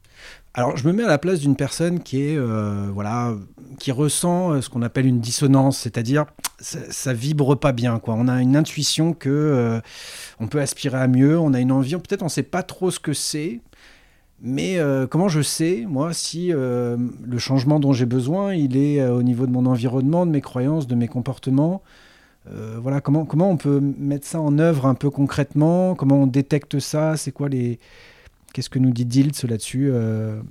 Alors, 0.53 0.75
je 0.75 0.87
me 0.87 0.93
mets 0.93 1.03
à 1.03 1.07
la 1.07 1.17
place 1.17 1.39
d'une 1.39 1.55
personne 1.55 2.01
qui 2.01 2.23
est, 2.23 2.37
euh, 2.37 2.89
voilà, 2.93 3.35
qui 3.79 3.91
ressent 3.91 4.51
euh, 4.51 4.61
ce 4.61 4.69
qu'on 4.69 4.81
appelle 4.81 5.05
une 5.05 5.19
dissonance, 5.19 5.77
c'est-à-dire 5.77 6.25
ça, 6.59 7.13
vibre 7.13 7.55
pas 7.55 7.71
bien. 7.71 8.01
On 8.05 8.27
a 8.27 8.41
une 8.41 8.55
intuition 8.55 9.13
que 9.13 9.29
euh, 9.29 9.79
on 10.39 10.47
peut 10.47 10.59
aspirer 10.59 10.97
à 10.97 11.07
mieux, 11.07 11.39
on 11.39 11.53
a 11.53 11.59
une 11.59 11.71
envie, 11.71 11.95
peut-être 11.95 12.23
on 12.23 12.29
sait 12.29 12.43
pas 12.43 12.63
trop 12.63 12.91
ce 12.91 12.99
que 12.99 13.13
c'est, 13.13 13.61
mais 14.41 14.79
comment 15.11 15.27
je 15.29 15.41
sais, 15.43 15.85
moi, 15.87 16.13
si 16.13 16.47
le 16.47 17.37
changement 17.37 17.79
dont 17.79 17.93
j'ai 17.93 18.07
besoin, 18.07 18.55
il 18.55 18.75
est 18.75 19.05
au 19.05 19.21
niveau 19.21 19.45
de 19.45 19.51
mon 19.51 19.67
environnement, 19.67 20.25
de 20.25 20.31
mes 20.31 20.41
croyances, 20.41 20.87
de 20.87 20.95
mes 20.95 21.07
comportements. 21.07 21.83
voilà, 22.47 23.01
comment, 23.01 23.25
comment 23.25 23.51
on 23.51 23.57
peut 23.57 23.79
mettre 23.79 24.25
ça 24.25 24.41
en 24.41 24.57
œuvre 24.57 24.87
un 24.87 24.95
peu 24.95 25.11
concrètement 25.11 25.93
Comment 25.93 26.23
on 26.23 26.27
détecte 26.27 26.79
ça 26.79 27.17
C'est 27.17 27.31
quoi 27.31 27.49
les, 27.49 27.77
Qu'est-ce 28.53 28.69
que 28.69 28.79
nous 28.79 28.91
dit 28.91 29.05
Diltz 29.05 29.43
là-dessus 29.43 29.89
euh 29.91 30.41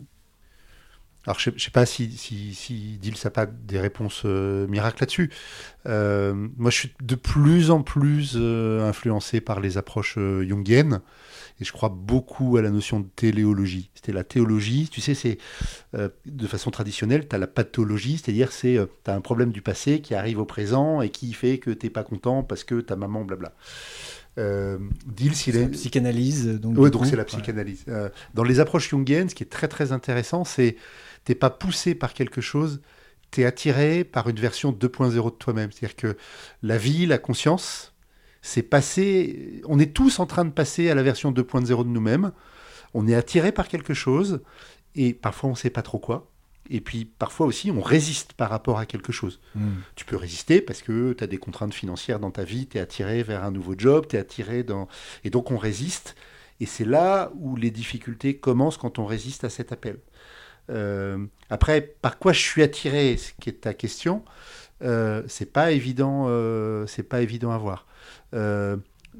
alors, 1.26 1.38
je 1.38 1.50
ne 1.50 1.58
sais 1.58 1.70
pas 1.70 1.84
si, 1.84 2.10
si, 2.16 2.98
n'a 3.24 3.30
pas 3.30 3.44
des 3.44 3.78
réponses 3.78 4.22
euh, 4.24 4.66
miracles 4.68 5.02
là-dessus. 5.02 5.30
Euh, 5.84 6.32
moi, 6.56 6.70
je 6.70 6.78
suis 6.78 6.94
de 7.02 7.14
plus 7.14 7.70
en 7.70 7.82
plus 7.82 8.36
influencé 8.38 9.42
par 9.42 9.60
les 9.60 9.76
approches 9.76 10.14
jungiennes 10.14 11.02
et 11.60 11.64
je 11.64 11.72
crois 11.72 11.90
beaucoup 11.90 12.56
à 12.56 12.62
la 12.62 12.70
notion 12.70 13.00
de 13.00 13.06
téléologie. 13.16 13.90
C'était 13.94 14.12
la 14.12 14.24
théologie, 14.24 14.88
tu 14.90 15.02
sais, 15.02 15.12
c'est 15.14 15.36
de 15.92 16.46
façon 16.46 16.70
traditionnelle, 16.70 17.28
tu 17.28 17.36
as 17.36 17.38
la 17.38 17.46
pathologie, 17.46 18.16
c'est-à-dire 18.16 18.50
c'est 18.50 18.78
tu 19.04 19.10
as 19.10 19.14
un 19.14 19.20
problème 19.20 19.52
du 19.52 19.60
passé 19.60 20.00
qui 20.00 20.14
arrive 20.14 20.38
au 20.38 20.46
présent 20.46 21.02
et 21.02 21.10
qui 21.10 21.34
fait 21.34 21.58
que 21.58 21.70
tu 21.70 21.84
n'es 21.84 21.90
pas 21.90 22.02
content 22.02 22.42
parce 22.42 22.64
que 22.64 22.80
ta 22.80 22.96
maman, 22.96 23.26
blabla. 23.26 23.52
Euh, 24.38 24.78
c'est 25.32 25.52
la 25.52 25.68
psychanalyse. 25.68 26.46
Donc, 26.60 26.74
oui, 26.78 26.90
donc 26.90 27.06
c'est 27.06 27.16
la 27.16 27.24
psychanalyse. 27.24 27.84
Euh, 27.88 28.08
dans 28.34 28.44
les 28.44 28.60
approches 28.60 28.88
jungiennes, 28.88 29.28
ce 29.28 29.34
qui 29.34 29.42
est 29.42 29.50
très 29.50 29.68
très 29.68 29.92
intéressant, 29.92 30.44
c'est 30.44 30.76
t'es 31.24 31.34
pas 31.34 31.50
poussé 31.50 31.94
par 31.94 32.14
quelque 32.14 32.40
chose, 32.40 32.80
tu 33.30 33.42
es 33.42 33.44
attiré 33.44 34.04
par 34.04 34.28
une 34.28 34.38
version 34.38 34.72
2.0 34.72 35.24
de 35.24 35.30
toi-même. 35.30 35.70
C'est-à-dire 35.72 35.96
que 35.96 36.16
la 36.62 36.78
vie, 36.78 37.06
la 37.06 37.18
conscience, 37.18 37.94
c'est 38.42 38.62
passé. 38.62 39.62
On 39.66 39.78
est 39.78 39.92
tous 39.92 40.18
en 40.20 40.26
train 40.26 40.44
de 40.44 40.50
passer 40.50 40.90
à 40.90 40.94
la 40.94 41.02
version 41.02 41.32
2.0 41.32 41.84
de 41.84 41.90
nous-mêmes. 41.90 42.32
On 42.94 43.06
est 43.06 43.14
attiré 43.14 43.52
par 43.52 43.68
quelque 43.68 43.94
chose 43.94 44.40
et 44.94 45.12
parfois 45.12 45.50
on 45.50 45.54
sait 45.54 45.70
pas 45.70 45.82
trop 45.82 45.98
quoi. 45.98 46.29
Et 46.70 46.80
puis 46.80 47.04
parfois 47.04 47.46
aussi, 47.46 47.70
on 47.70 47.82
résiste 47.82 48.32
par 48.32 48.48
rapport 48.48 48.78
à 48.78 48.86
quelque 48.86 49.12
chose. 49.12 49.40
Hmm. 49.54 49.80
Tu 49.96 50.04
peux 50.04 50.16
résister 50.16 50.60
parce 50.60 50.82
que 50.82 51.12
tu 51.12 51.24
as 51.24 51.26
des 51.26 51.38
contraintes 51.38 51.74
financières 51.74 52.20
dans 52.20 52.30
ta 52.30 52.44
vie, 52.44 52.66
tu 52.66 52.78
es 52.78 52.80
attiré 52.80 53.22
vers 53.22 53.44
un 53.44 53.50
nouveau 53.50 53.74
job, 53.76 54.06
tu 54.08 54.16
es 54.16 54.18
attiré 54.18 54.62
dans... 54.62 54.88
Et 55.24 55.30
donc 55.30 55.50
on 55.50 55.58
résiste. 55.58 56.14
Et 56.60 56.66
c'est 56.66 56.84
là 56.84 57.32
où 57.34 57.56
les 57.56 57.70
difficultés 57.70 58.36
commencent 58.36 58.76
quand 58.76 58.98
on 58.98 59.06
résiste 59.06 59.44
à 59.44 59.50
cet 59.50 59.72
appel. 59.72 59.98
Euh, 60.70 61.26
après, 61.48 61.80
par 61.80 62.18
quoi 62.18 62.32
je 62.32 62.40
suis 62.40 62.62
attiré, 62.62 63.16
ce 63.16 63.32
qui 63.40 63.48
est 63.48 63.62
ta 63.62 63.74
question, 63.74 64.22
euh, 64.82 65.22
c'est 65.26 65.52
pas 65.52 65.72
évident, 65.72 66.26
euh, 66.28 66.86
c'est 66.86 67.02
pas 67.02 67.20
évident 67.22 67.50
à 67.50 67.58
voir. 67.58 67.86
Euh, 68.34 68.76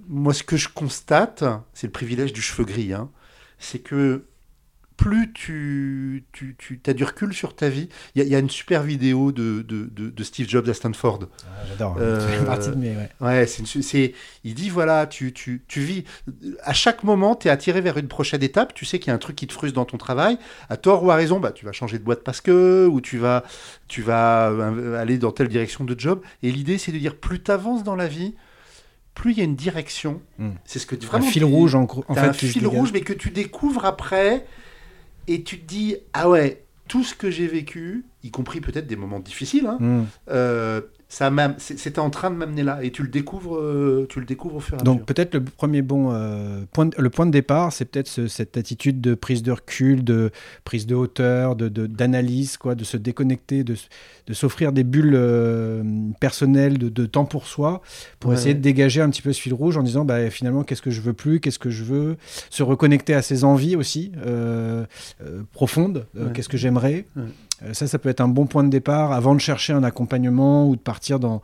moi, 0.09 0.33
ce 0.33 0.43
que 0.43 0.57
je 0.57 0.69
constate, 0.69 1.45
c'est 1.75 1.87
le 1.87 1.93
privilège 1.93 2.33
du 2.33 2.41
cheveu 2.41 2.65
gris, 2.65 2.93
hein, 2.93 3.11
c'est 3.59 3.81
que 3.81 4.25
plus 5.01 5.33
tu, 5.33 6.25
tu, 6.31 6.55
tu 6.59 6.79
as 6.87 6.93
du 6.93 7.05
recul 7.05 7.33
sur 7.33 7.57
ta 7.57 7.71
vie. 7.71 7.89
Il 8.15 8.23
y, 8.23 8.35
a 8.35 8.39
une 8.39 8.51
super 8.51 8.83
vidéo 8.83 9.33
de, 9.33 9.63
de, 9.63 9.89
de, 9.89 10.23
Steve 10.25 10.47
Jobs 10.47 10.69
à 10.69 10.75
Stanford. 10.75 11.21
Ah, 11.43 11.65
J'adore. 11.67 11.97
Euh, 11.99 12.45
partie 12.45 12.69
de 12.69 12.75
mes, 12.75 12.95
ouais. 12.95 13.09
ouais 13.23 13.47
c'est, 13.47 14.13
il 14.45 14.55
dit 14.55 14.69
voilà, 14.69 15.07
tu, 15.07 15.33
tu, 15.33 15.63
tu 15.67 15.81
vis. 15.81 16.05
À 16.65 16.75
chaque 16.75 17.03
moment, 17.03 17.35
tu 17.35 17.49
es 17.49 17.51
attiré 17.51 17.81
vers 17.81 17.97
une 17.97 18.09
prochaine 18.09 18.43
étape. 18.43 18.75
Tu 18.75 18.85
sais 18.85 18.99
qu'il 18.99 19.09
y 19.09 19.11
a 19.11 19.15
un 19.15 19.19
truc 19.19 19.37
qui 19.37 19.47
te 19.47 19.55
frustre 19.55 19.75
dans 19.75 19.87
ton 19.87 19.97
travail. 19.97 20.37
À 20.69 20.77
tort 20.77 21.03
ou 21.03 21.11
à 21.11 21.15
raison, 21.15 21.41
bah, 21.41 21.53
tu 21.53 21.65
vas 21.65 21.73
changer 21.73 21.99
de 21.99 22.05
boîte 22.05 22.23
parce 22.23 22.43
que, 22.43 22.87
ou 22.87 23.01
tu 23.01 23.17
vas, 23.17 23.43
tu 23.89 24.03
vas 24.03 24.51
euh, 24.51 25.01
aller 25.01 25.17
dans 25.17 25.33
telle 25.33 25.49
direction 25.49 25.85
de 25.85 25.99
job. 25.99 26.21
Et 26.43 26.53
l'idée, 26.53 26.77
c'est 26.77 26.93
de 26.93 26.99
dire 26.99 27.17
plus 27.17 27.43
tu 27.43 27.51
avances 27.51 27.85
dans 27.85 27.97
la 27.97 28.07
vie, 28.07 28.35
plus 29.15 29.33
il 29.33 29.39
y 29.39 29.41
a 29.41 29.45
une 29.45 29.57
direction. 29.57 30.21
Hmm. 30.39 30.51
C'est 30.67 30.79
ce 30.79 30.85
que 30.85 30.95
tu- 30.95 31.07
Un 31.07 31.09
vraiment. 31.09 31.27
fil 31.27 31.41
tu- 31.41 31.49
rouge 31.49 31.75
en, 31.75 31.85
gros- 31.85 32.05
en 32.09 32.15
fait. 32.15 32.21
un 32.21 32.33
fil 32.35 32.53
dégage. 32.53 32.69
rouge, 32.69 32.91
mais 32.93 33.01
que 33.01 33.15
tu 33.15 33.31
découvres 33.31 33.87
après, 33.87 34.45
et 35.31 35.45
tu 35.45 35.61
te 35.61 35.65
dis 35.65 35.97
ah 36.13 36.29
ouais, 36.29 36.65
tout 36.89 37.05
ce 37.05 37.15
que 37.15 37.31
j'ai 37.31 37.47
vécu, 37.47 38.05
y 38.23 38.31
compris 38.31 38.61
peut-être 38.61 38.87
des 38.87 38.97
moments 38.97 39.21
difficiles, 39.21 39.67
hein, 39.67 39.79
Hmm. 39.81 40.05
euh, 40.31 40.81
ça 41.09 41.33
c'était 41.59 41.99
en 41.99 42.11
train 42.11 42.31
de 42.31 42.37
m'amener 42.37 42.63
là, 42.63 42.85
et 42.85 42.93
tu 42.93 43.03
le 43.03 43.09
découvres, 43.09 43.57
euh, 43.57 44.07
tu 44.09 44.21
le 44.21 44.27
découvres 44.27 44.57
au 44.57 44.61
fur 44.61 44.77
et 44.77 44.81
à 44.81 44.85
Donc 44.85 44.97
mesure. 44.99 45.07
peut-être 45.07 45.35
le 45.35 45.43
premier 45.43 45.83
bon 45.83 46.13
euh, 46.13 46.61
point, 46.73 46.87
de- 46.87 46.95
le 46.97 47.11
point 47.11 47.27
de 47.27 47.33
départ, 47.33 47.73
c'est 47.73 47.85
peut-être 47.87 48.07
ce- 48.07 48.29
cette 48.29 48.57
attitude 48.57 49.01
de 49.01 49.15
prise 49.15 49.43
de 49.43 49.51
recul, 49.51 50.05
de 50.05 50.31
prise 50.65 50.87
de 50.87 50.95
hauteur, 50.95 51.57
de 51.57 51.69
d'analyse, 51.69 52.57
quoi, 52.59 52.75
de 52.77 52.85
se 52.85 52.97
déconnecter, 52.97 53.65
de, 53.65 53.75
de 54.29 54.35
s'offrir 54.35 54.71
des 54.73 54.85
bulles 54.85 55.15
euh, 55.17 55.83
personnelles 56.21 56.79
de, 56.79 56.89
de 56.89 57.07
temps 57.07 57.25
pour 57.25 57.47
soi, 57.47 57.83
pour 58.21 58.31
Ouais, 58.31 58.37
essayer 58.37 58.55
de 58.55 58.61
dégager 58.61 59.01
un 59.01 59.11
petit 59.11 59.23
peu 59.23 59.33
ce 59.33 59.41
fil 59.41 59.55
rouge 59.55 59.77
en 59.79 59.83
disant 59.83 60.05
bah, 60.05 60.31
finalement 60.31 60.63
qu'est-ce 60.63 60.83
que 60.83 60.91
je 60.93 61.01
veux 61.01 61.15
plus, 61.15 61.41
qu'est-ce 61.41 61.59
que 61.59 61.71
je 61.71 61.83
veux, 61.83 62.17
se 62.51 62.63
reconnecter 62.63 63.15
à 63.15 63.23
ses 63.23 63.43
envies 63.43 63.75
aussi 63.75 64.13
profondes, 65.53 66.07
Ouais. 66.15 66.31
qu'est-ce 66.35 66.49
que 66.49 66.57
j'aimerais. 66.57 67.07
Ouais. 67.17 67.23
Euh, 67.63 67.73
ça, 67.73 67.87
ça 67.87 67.99
peut 67.99 68.09
être 68.09 68.21
un 68.21 68.29
bon 68.29 68.47
point 68.47 68.65
de 68.65 68.71
départ 68.71 69.13
avant 69.13 69.35
de 69.35 69.41
chercher 69.41 69.73
un 69.73 69.85
accompagnement 69.85 70.69
ou 70.69 70.77
de 70.77 70.81
partir 70.81 71.19
dans 71.21 71.43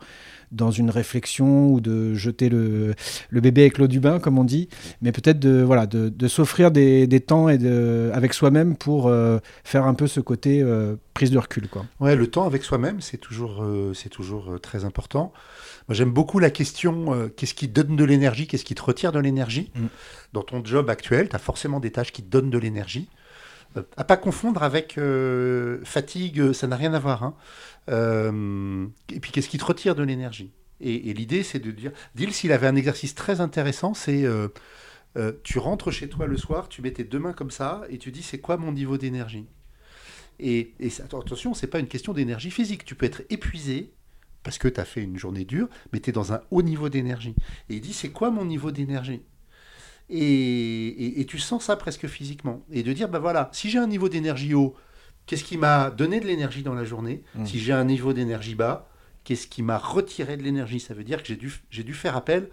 dans 0.51 0.71
une 0.71 0.89
réflexion 0.89 1.69
ou 1.73 1.81
de 1.81 2.13
jeter 2.13 2.49
le, 2.49 2.93
le 3.29 3.41
bébé 3.41 3.61
avec 3.61 3.77
l'eau 3.77 3.87
du 3.87 3.99
bain, 3.99 4.19
comme 4.19 4.37
on 4.37 4.43
dit, 4.43 4.69
mais 5.01 5.11
peut-être 5.11 5.39
de, 5.39 5.61
voilà, 5.61 5.85
de, 5.87 6.09
de 6.09 6.27
s'offrir 6.27 6.71
des, 6.71 7.07
des 7.07 7.19
temps 7.19 7.49
et 7.49 7.57
de, 7.57 8.11
avec 8.13 8.33
soi-même 8.33 8.75
pour 8.75 9.07
euh, 9.07 9.39
faire 9.63 9.85
un 9.85 9.93
peu 9.93 10.07
ce 10.07 10.19
côté 10.19 10.61
euh, 10.61 10.95
prise 11.13 11.31
de 11.31 11.37
recul. 11.37 11.67
Quoi. 11.67 11.85
Ouais, 11.99 12.15
le 12.15 12.27
temps 12.27 12.45
avec 12.45 12.63
soi-même, 12.63 13.01
c'est 13.01 13.17
toujours, 13.17 13.61
euh, 13.61 13.93
c'est 13.93 14.09
toujours 14.09 14.59
très 14.61 14.85
important. 14.85 15.33
Moi, 15.87 15.95
j'aime 15.95 16.11
beaucoup 16.11 16.39
la 16.39 16.49
question 16.49 17.29
qu'est-ce 17.35 17.53
qui 17.53 17.67
donne 17.67 17.95
de 17.95 18.03
l'énergie, 18.03 18.47
qu'est-ce 18.47 18.65
qui 18.65 18.75
te 18.75 18.83
retire 18.83 19.11
de 19.11 19.19
l'énergie? 19.19 19.71
Mm. 19.75 19.85
Dans 20.33 20.43
ton 20.43 20.63
job 20.63 20.89
actuel, 20.89 21.29
tu 21.29 21.35
as 21.35 21.39
forcément 21.39 21.79
des 21.79 21.91
tâches 21.91 22.11
qui 22.11 22.23
te 22.23 22.29
donnent 22.29 22.49
de 22.49 22.57
l'énergie. 22.57 23.09
À 23.97 24.03
pas 24.03 24.17
confondre 24.17 24.63
avec 24.63 24.97
euh, 24.97 25.79
fatigue, 25.83 26.53
ça 26.53 26.67
n'a 26.67 26.75
rien 26.75 26.93
à 26.93 26.99
voir. 26.99 27.23
hein. 27.23 27.35
Euh, 27.89 28.87
et 29.11 29.19
puis, 29.19 29.31
qu'est-ce 29.31 29.49
qui 29.49 29.57
te 29.57 29.65
retire 29.65 29.95
de 29.95 30.03
l'énergie? 30.03 30.51
Et, 30.79 31.13
l'idée, 31.13 31.43
c'est 31.43 31.59
de 31.59 31.71
dire 31.71 31.91
Dil, 32.15 32.33
s'il 32.33 32.51
avait 32.51 32.67
un 32.67 32.75
exercice 32.75 33.15
très 33.15 33.41
intéressant, 33.41 33.93
c'est. 33.93 34.23
euh, 34.25 34.49
tu 35.43 35.57
rentres 35.57 35.91
chez 35.91 36.09
toi 36.09 36.27
le 36.27 36.37
soir, 36.37 36.69
tu 36.69 36.81
mets 36.81 36.91
tes 36.91 37.03
deux 37.03 37.19
mains 37.19 37.33
comme 37.33 37.49
ça 37.49 37.81
et 37.89 37.97
tu 37.97 38.11
dis 38.11 38.21
c'est 38.21 38.39
quoi 38.39 38.57
mon 38.57 38.71
niveau 38.71 38.97
d'énergie? 38.97 39.47
Et, 40.39 40.75
et 40.79 40.91
attention, 41.01 41.55
c'est 41.55 41.67
pas 41.67 41.79
une 41.79 41.87
question 41.87 42.13
d'énergie 42.13 42.51
physique. 42.51 42.85
Tu 42.85 42.93
peux 42.93 43.07
être 43.07 43.23
épuisé 43.31 43.93
parce 44.43 44.59
que 44.59 44.67
tu 44.67 44.79
as 44.79 44.85
fait 44.85 45.01
une 45.01 45.17
journée 45.17 45.45
dure, 45.45 45.67
mais 45.91 45.99
tu 45.99 46.11
es 46.11 46.13
dans 46.13 46.33
un 46.33 46.41
haut 46.51 46.61
niveau 46.61 46.89
d'énergie. 46.89 47.35
Et 47.69 47.75
il 47.75 47.81
dit, 47.81 47.93
c'est 47.93 48.11
quoi 48.11 48.29
mon 48.29 48.45
niveau 48.45 48.71
d'énergie? 48.71 49.21
Et, 50.09 50.17
et- 50.87 51.21
et 51.21 51.25
tu 51.25 51.37
sens 51.39 51.65
ça 51.65 51.75
presque 51.75 52.07
physiquement. 52.07 52.63
Et 52.71 52.83
de 52.83 52.93
dire, 52.93 53.09
ben 53.09 53.19
voilà, 53.19 53.49
si 53.53 53.69
j'ai 53.69 53.79
un 53.79 53.87
niveau 53.87 54.09
d'énergie 54.09 54.53
haut, 54.53 54.75
qu'est-ce 55.25 55.43
qui 55.43 55.57
m'a 55.57 55.89
donné 55.91 56.19
de 56.19 56.25
l'énergie 56.25 56.63
dans 56.63 56.73
la 56.73 56.83
journée? 56.85 57.23
Mm. 57.35 57.45
Si 57.45 57.59
j'ai 57.59 57.73
un 57.73 57.83
niveau 57.85 58.13
d'énergie 58.13 58.55
bas, 58.55 58.89
qu'est-ce 59.23 59.47
qui 59.47 59.61
m'a 59.63 59.77
retiré 59.77 60.37
de 60.37 60.43
l'énergie? 60.43 60.79
Ça 60.79 60.93
veut 60.93 61.03
dire 61.03 61.21
que 61.21 61.27
j'ai 61.27 61.35
dû, 61.35 61.53
j'ai 61.69 61.83
dû 61.83 61.93
faire 61.93 62.15
appel 62.15 62.49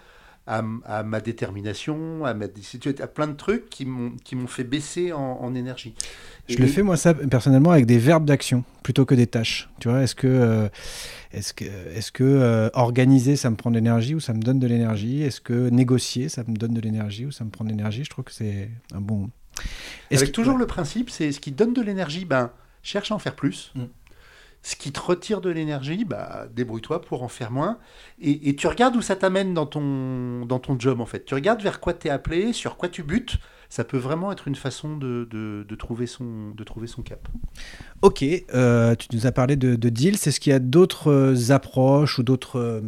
à, 0.46 0.62
ma 1.02 1.20
détermination, 1.20 2.24
à, 2.24 2.34
ma, 2.34 2.44
à 2.46 3.06
plein 3.06 3.26
de 3.28 3.32
trucs 3.32 3.70
qui 3.70 3.86
m'ont 3.86 4.46
fait 4.46 4.64
baisser 4.64 5.12
en, 5.12 5.20
en 5.40 5.54
énergie. 5.54 5.94
Je 6.48 6.54
Et- 6.54 6.58
le 6.58 6.66
fais 6.66 6.82
moi 6.82 6.96
ça 6.98 7.14
personnellement 7.14 7.70
avec 7.70 7.86
des 7.86 7.98
verbes 7.98 8.26
d'action 8.26 8.64
plutôt 8.82 9.06
que 9.06 9.14
des 9.14 9.26
tâches. 9.26 9.70
Tu 9.80 9.88
vois, 9.88 10.02
est-ce 10.02 10.14
que, 10.14 10.26
euh, 10.26 10.68
est-ce 11.32 11.54
que, 11.54 11.64
est-ce 11.64 12.12
que 12.12 12.24
euh, 12.24 12.68
organiser 12.74 13.36
ça 13.36 13.48
me 13.48 13.56
prend 13.56 13.70
de 13.70 13.76
l'énergie 13.76 14.14
ou 14.14 14.20
ça 14.20 14.34
me 14.34 14.42
donne 14.42 14.58
de 14.58 14.66
l'énergie? 14.66 15.22
Est-ce 15.22 15.40
que 15.40 15.70
négocier 15.70 16.28
ça 16.28 16.42
me 16.46 16.54
donne 16.56 16.74
de 16.74 16.80
l'énergie 16.80 17.24
ou 17.24 17.30
ça 17.30 17.44
me 17.44 17.50
prend 17.50 17.64
de 17.64 17.70
l'énergie? 17.70 18.04
Je 18.04 18.10
trouve 18.10 18.24
que 18.26 18.32
c'est 18.32 18.68
un 18.92 19.00
bon. 19.00 19.30
Avec 20.12 20.26
que- 20.28 20.32
toujours 20.34 20.58
le 20.58 20.66
principe, 20.66 21.08
c'est 21.10 21.32
ce 21.32 21.40
qui 21.40 21.52
donne 21.52 21.72
de 21.72 21.80
l'énergie, 21.80 22.26
ben, 22.26 22.50
cherche 22.82 23.10
à 23.10 23.14
en 23.14 23.18
faire 23.18 23.34
plus. 23.34 23.72
Mm. 23.74 23.82
Ce 24.64 24.76
qui 24.76 24.92
te 24.92 25.00
retire 25.00 25.42
de 25.42 25.50
l'énergie, 25.50 26.06
bah, 26.06 26.46
débrouille-toi 26.56 27.02
pour 27.02 27.22
en 27.22 27.28
faire 27.28 27.50
moins. 27.50 27.78
Et, 28.18 28.56
tu 28.56 28.66
regardes 28.66 28.96
où 28.96 29.02
ça 29.02 29.14
t'amène 29.14 29.52
dans 29.52 29.66
ton, 29.66 30.46
dans 30.46 30.58
ton 30.58 30.80
job, 30.80 31.02
en 31.02 31.06
fait. 31.06 31.26
Tu 31.26 31.34
regardes 31.34 31.60
vers 31.60 31.80
quoi 31.80 31.92
tu 31.92 32.08
es 32.08 32.10
appelé, 32.10 32.54
sur 32.54 32.78
quoi 32.78 32.88
tu 32.88 33.02
butes. 33.02 33.36
Ça 33.68 33.84
peut 33.84 33.98
vraiment 33.98 34.32
être 34.32 34.48
une 34.48 34.54
façon 34.54 34.96
de, 34.96 35.28
de, 35.30 35.66
de 35.68 35.74
trouver, 35.74 36.06
son, 36.06 36.52
de 36.52 36.64
trouver 36.64 36.86
son 36.86 37.02
cap. 37.02 37.28
Ok, 38.00 38.24
euh, 38.54 38.94
tu 38.94 39.08
nous 39.12 39.26
as 39.26 39.32
parlé 39.32 39.56
de, 39.56 39.76
de 39.76 39.88
deals. 39.90 40.14
Est-ce 40.14 40.40
qu'il 40.40 40.52
y 40.52 40.56
a 40.56 40.60
d'autres 40.60 41.10
euh, 41.10 41.50
approches 41.50 42.18
ou 42.18 42.22
d'autres 42.22 42.58
euh, 42.58 42.80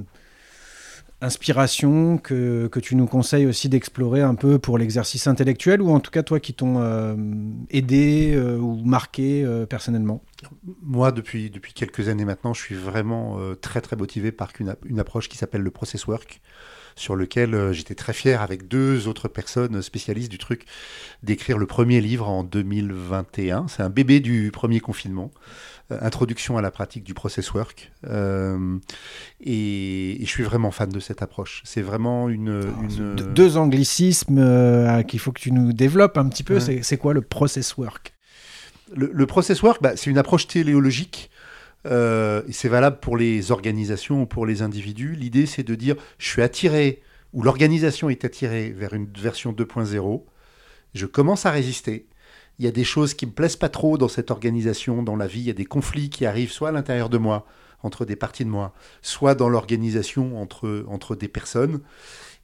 inspirations 1.21 2.19
que, 2.19 2.69
tu 2.83 2.95
nous 2.95 3.07
conseilles 3.07 3.47
aussi 3.47 3.69
d'explorer 3.69 4.21
un 4.21 4.35
peu 4.35 4.59
pour 4.59 4.77
l'exercice 4.77 5.27
intellectuel 5.27 5.81
ou 5.81 5.91
en 5.91 6.01
tout 6.01 6.11
cas 6.11 6.23
toi 6.23 6.41
qui 6.41 6.53
t'ont 6.53 6.77
euh, 6.79 7.15
aidé 7.71 8.35
euh, 8.35 8.59
ou 8.59 8.77
marqué 8.85 9.43
euh, 9.43 9.65
personnellement? 9.65 10.23
Moi, 10.83 11.13
depuis, 11.13 11.51
depuis 11.51 11.73
quelques 11.73 12.09
années 12.09 12.27
maintenant, 12.27 12.53
je 12.53 12.61
suis 12.61 12.75
vraiment 12.75 13.39
très 13.61 13.81
très 13.81 13.97
motivé 13.97 14.31
par 14.33 14.51
une, 14.61 14.77
une 14.85 15.01
approche 15.01 15.29
qui 15.29 15.39
s'appelle 15.39 15.63
le 15.63 15.71
process 15.71 16.07
work, 16.07 16.43
sur 16.95 17.17
lequel 17.17 17.73
j'étais 17.73 17.95
très 17.95 18.13
fier 18.13 18.43
avec 18.43 18.69
deux 18.69 19.09
autres 19.09 19.29
personnes 19.29 19.81
spécialistes 19.81 20.31
du 20.31 20.39
truc 20.39 20.67
d'écrire 21.23 21.57
le 21.57 21.67
premier 21.67 22.01
livre 22.01 22.29
en 22.29 22.45
2021. 22.45 23.69
C'est 23.69 23.83
un 23.83 23.91
bébé 23.91 24.21
du 24.21 24.51
premier 24.51 24.81
confinement. 24.81 25.31
Euh, 25.93 25.99
Introduction 26.01 26.57
à 26.59 26.63
la 26.63 26.71
pratique 26.71 27.05
du 27.05 27.15
process 27.15 27.53
work. 27.55 27.93
Euh, 28.09 28.79
et, 29.41 30.23
et 30.23 30.25
je 30.25 30.31
suis 30.31 30.43
vraiment 30.43 30.71
fan 30.71 30.89
de 30.91 31.01
cette 31.01 31.23
approche. 31.23 31.63
C'est 31.65 31.83
vraiment 31.83 32.29
une. 32.29 32.63
une- 32.83 33.15
De- 33.17 33.23
Deux 33.25 33.57
anglicismes 33.57 34.39
euh, 34.39 35.03
qu'il 35.03 35.21
faut 35.21 35.33
que 35.33 35.41
tu 35.41 35.53
nous 35.53 35.73
développes 35.73 36.19
un 36.19 36.29
petit 36.29 36.43
peu. 36.45 36.59
Ouais. 36.59 36.83
C'est- 36.83 36.97
quoi 36.97 37.15
le 37.15 37.21
process 37.23 37.77
work? 37.77 38.13
Le, 38.95 39.11
le 39.13 39.27
process 39.27 39.63
work, 39.63 39.83
bah, 39.83 39.97
c'est 39.97 40.11
une 40.11 40.19
approche 40.19 40.47
téléologique. 40.47 41.31
euh, 41.87 42.43
c'est 42.51 42.69
valable 42.69 42.99
pour 43.01 43.17
les 43.17 43.53
organisations 43.53 44.23
ou 44.23 44.27
pour 44.27 44.45
les 44.47 44.63
individus. 44.63 45.15
L'idée, 45.15 45.47
c'est 45.47 45.63
de 45.63 45.75
dire, 45.77 45.95
je 46.19 46.27
suis 46.29 46.43
attiré, 46.43 47.01
ou 47.33 47.43
l'organisation 47.43 48.11
est 48.11 48.25
attirée 48.25 48.71
vers 48.71 48.93
une 48.95 49.07
version 49.17 49.53
2.0. 49.53 50.25
Je 50.95 51.07
commence 51.07 51.47
à 51.47 51.51
résister. 51.53 52.07
Il 52.59 52.65
y 52.65 52.69
a 52.69 52.73
des 52.73 52.85
choses 52.85 53.15
qui 53.15 53.27
me 53.27 53.33
plaisent 53.33 53.57
pas 53.57 53.69
trop 53.69 53.99
dans 53.99 54.09
cette 54.09 54.31
organisation, 54.31 55.03
dans 55.03 55.17
la 55.17 55.27
vie. 55.27 55.41
Il 55.41 55.47
y 55.47 55.51
a 55.51 55.55
des 55.55 55.65
conflits 55.67 56.11
qui 56.11 56.27
arrivent 56.27 56.53
soit 56.53 56.71
à 56.71 56.73
l'intérieur 56.73 57.09
de 57.11 57.19
moi, 57.19 57.47
entre 57.83 58.05
des 58.05 58.17
parties 58.17 58.45
de 58.45 58.51
moi, 58.51 58.73
soit 59.03 59.35
dans 59.35 59.49
l'organisation 59.49 60.41
entre, 60.41 61.17
des 61.17 61.29
personnes. 61.29 61.81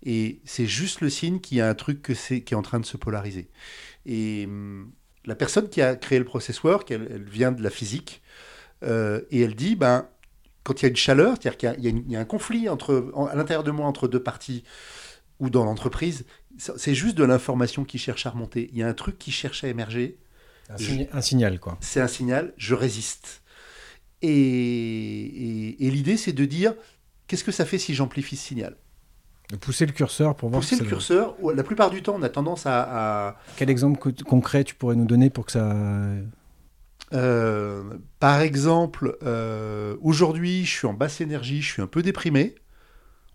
Et 0.05 0.41
c'est 0.45 0.67
juste 0.67 1.01
le 1.01 1.11
signe 1.11 1.41
qu'il 1.41 1.59
y 1.59 1.61
a 1.61 1.69
un 1.69 1.75
truc 1.75 2.03
qui 2.03 2.35
est 2.35 2.55
en 2.55 2.63
train 2.63 2.81
de 2.81 2.87
se 2.87 2.97
polariser. 2.97 3.49
Et 4.05 4.45
hum, 4.47 4.91
la 5.25 5.35
personne 5.35 5.69
qui 5.69 5.81
a 5.81 5.97
créé 5.97 6.19
le 6.19 6.25
process 6.25 6.63
work, 6.63 6.91
elle, 6.91 7.25
vient 7.25 7.53
de 7.53 7.63
la 7.63 7.71
physique, 7.71 8.23
euh, 8.83 9.21
et 9.31 9.41
elle 9.43 9.55
dit, 9.55 9.77
ben, 9.77 10.09
quand 10.65 10.81
il 10.81 10.85
y 10.85 10.87
a 10.87 10.89
une 10.89 10.97
chaleur, 10.97 11.37
c'est-à-dire 11.41 11.57
qu'il 11.57 12.11
y 12.11 12.17
a- 12.17 12.21
un 12.21 12.25
conflit 12.25 12.69
à 12.69 12.77
l'intérieur 13.35 13.65
de 13.65 13.71
moi 13.71 13.87
entre 13.87 14.09
deux 14.09 14.23
parties, 14.23 14.65
ou 15.41 15.51
dans 15.51 15.65
l'entreprise, 15.65 16.25
c'est 16.59 16.95
juste 16.95 17.17
de 17.17 17.25
l'information 17.25 17.85
qui 17.85 17.99
cherche 17.99 18.27
à 18.27 18.31
remonter. 18.31 18.69
Il 18.73 18.79
y 18.79 18.83
a 18.83 18.89
un 18.89 18.95
truc 18.95 19.19
qui 19.19 19.31
cherche 19.33 19.65
à 19.65 19.69
émerger, 19.69 20.19
un, 20.69 20.77
Je- 20.77 20.85
signa- 20.85 21.07
un 21.13 21.21
signal, 21.21 21.59
quoi. 21.61 21.79
c'est 21.81 22.01
un 22.01 22.09
signal, 22.09 22.53
je 22.57 22.75
résiste. 22.75 23.43
Et, 24.23 24.29
et- 24.31 25.87
et 25.87 25.91
l'idée, 25.91 26.17
c'est 26.17 26.33
de 26.33 26.45
dire, 26.45 26.75
qu'est-ce 27.27 27.45
que 27.45 27.53
ça 27.53 27.65
fait 27.65 27.79
si 27.79 27.95
j'amplifie 27.95 28.37
ce 28.37 28.47
signal? 28.47 28.77
De 29.51 29.57
pousser 29.57 29.85
le 29.85 29.93
curseur 29.93 30.35
pour 30.37 30.49
voir 30.49 30.61
Pousser 30.63 30.77
le 30.77 30.87
curseur, 30.87 31.37
la 31.55 31.63
plupart 31.65 31.91
du 31.91 32.03
temps, 32.03 32.15
on 32.19 32.23
a 32.23 32.29
tendance 32.29 32.65
à- 32.67 33.29
à, 33.29 33.37
Quel 33.57 33.69
exemple 33.69 33.99
co- 33.99 34.13
concret 34.25 34.65
tu 34.65 34.75
pourrais 34.75 34.95
nous 34.97 35.05
donner 35.05 35.29
pour 35.29 35.45
que 35.47 35.53
ça. 35.53 35.75
Euh, 37.13 37.83
par 38.21 38.41
exemple, 38.41 39.19
euh, 39.23 39.97
aujourd'hui, 40.01 40.65
je 40.65 40.71
suis 40.71 40.87
en 40.87 40.95
basse 40.95 41.21
énergie, 41.21 41.61
je 41.61 41.71
suis 41.73 41.83
un 41.83 41.87
peu 41.87 42.03
déprimé. 42.03 42.55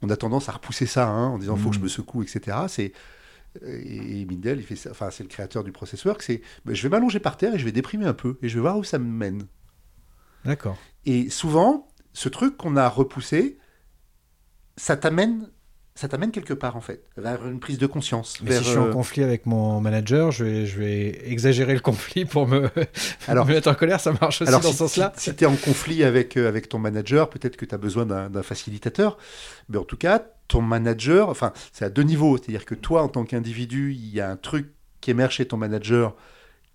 On 0.02 0.10
a 0.10 0.18
tendance 0.18 0.50
à 0.50 0.52
repousser 0.52 0.86
ça 0.86 1.08
hein, 1.08 1.28
en 1.28 1.38
disant 1.38 1.56
faut 1.56 1.70
que 1.70 1.76
je 1.76 1.82
me 1.82 1.88
secoue, 1.88 2.24
etc. 2.24 2.58
C'est 2.68 2.94
et 3.66 4.26
Mindel, 4.26 4.60
il 4.60 4.66
fait 4.66 4.76
ça. 4.76 4.92
Enfin, 4.92 5.10
c'est 5.10 5.24
le 5.24 5.30
créateur 5.30 5.64
du 5.64 5.72
process 5.72 6.06
work. 6.06 6.22
C'est 6.22 6.42
ben, 6.66 6.76
je 6.76 6.84
vais 6.84 6.90
m'allonger 6.90 7.20
par 7.20 7.38
terre 7.38 7.56
et 7.56 7.60
je 7.60 7.66
vais 7.66 7.72
déprimer 7.72 8.06
un 8.06 8.14
peu 8.14 8.38
et 8.42 8.50
je 8.50 8.56
vais 8.56 8.62
voir 8.62 8.78
où 8.78 8.84
ça 8.84 9.00
me 9.00 9.06
mène. 9.06 9.48
D'accord. 10.46 10.78
Et 11.06 11.30
souvent, 11.30 11.88
ce 12.14 12.30
truc 12.30 12.58
qu'on 12.58 12.76
a 12.76 12.88
repoussé, 12.88 13.58
ça 14.76 14.98
t'amène, 14.98 15.50
ça 15.98 16.08
t'amène 16.08 16.32
quelque 16.32 16.54
part 16.54 16.76
en 16.76 16.82
fait, 16.82 17.04
vers 17.18 17.46
une 17.48 17.60
prise 17.60 17.80
de 17.80 17.88
conscience. 17.88 18.40
Mais 18.42 18.52
vers, 18.52 18.60
si 18.60 18.66
je 18.66 18.70
suis 18.70 18.80
en 18.80 18.88
euh, 18.88 18.92
conflit 18.94 19.24
avec 19.24 19.48
mon 19.48 19.82
manager, 19.82 20.32
je 20.32 20.44
vais, 20.46 20.66
je 20.68 20.78
vais 20.80 21.30
exagérer 21.30 21.74
le 21.74 21.80
conflit 21.80 22.24
pour 22.24 22.48
me, 22.48 22.70
Alors- 23.28 23.48
me 23.48 23.54
mettre 23.54 23.68
en 23.68 23.74
colère. 23.74 24.00
Ça 24.00 24.14
marche 24.22 24.42
aussi 24.42 24.48
Alors, 24.48 24.62
dans 24.62 24.68
si, 24.70 24.74
ce 24.74 24.80
sens-là. 24.80 25.12
si, 25.18 25.36
tu 25.36 25.44
es 25.44 25.48
en 25.48 25.56
conflit 25.56 26.04
avec, 26.04 26.38
euh, 26.38 26.48
avec 26.48 26.70
ton 26.70 26.78
manager, 26.78 27.30
peut-être 27.30 27.58
que 27.58 27.66
tu 27.66 27.74
as 27.74 27.80
besoin 27.80 28.06
d'un 28.06 28.30
d'un 28.30 28.44
facilitateur. 28.44 29.18
Mais 29.70 29.78
en 29.78 29.84
tout 29.84 29.98
cas, 29.98 30.22
ton 30.48 30.62
manager, 30.62 31.30
enfin, 31.30 31.52
c'est 31.74 31.84
à 31.86 31.90
deux 31.90 32.04
niveaux. 32.04 32.38
C'est-à-dire 32.38 32.66
que 32.66 32.76
toi, 32.76 33.02
en 33.02 33.08
tant 33.08 33.26
qu'individu, 33.26 33.94
il 33.94 34.14
y 34.14 34.22
a 34.22 34.30
un 34.30 34.38
truc 34.38 34.72
qui 35.02 35.12
émerge 35.12 35.36
chez 35.36 35.46
ton 35.48 35.58
manager 35.58 36.16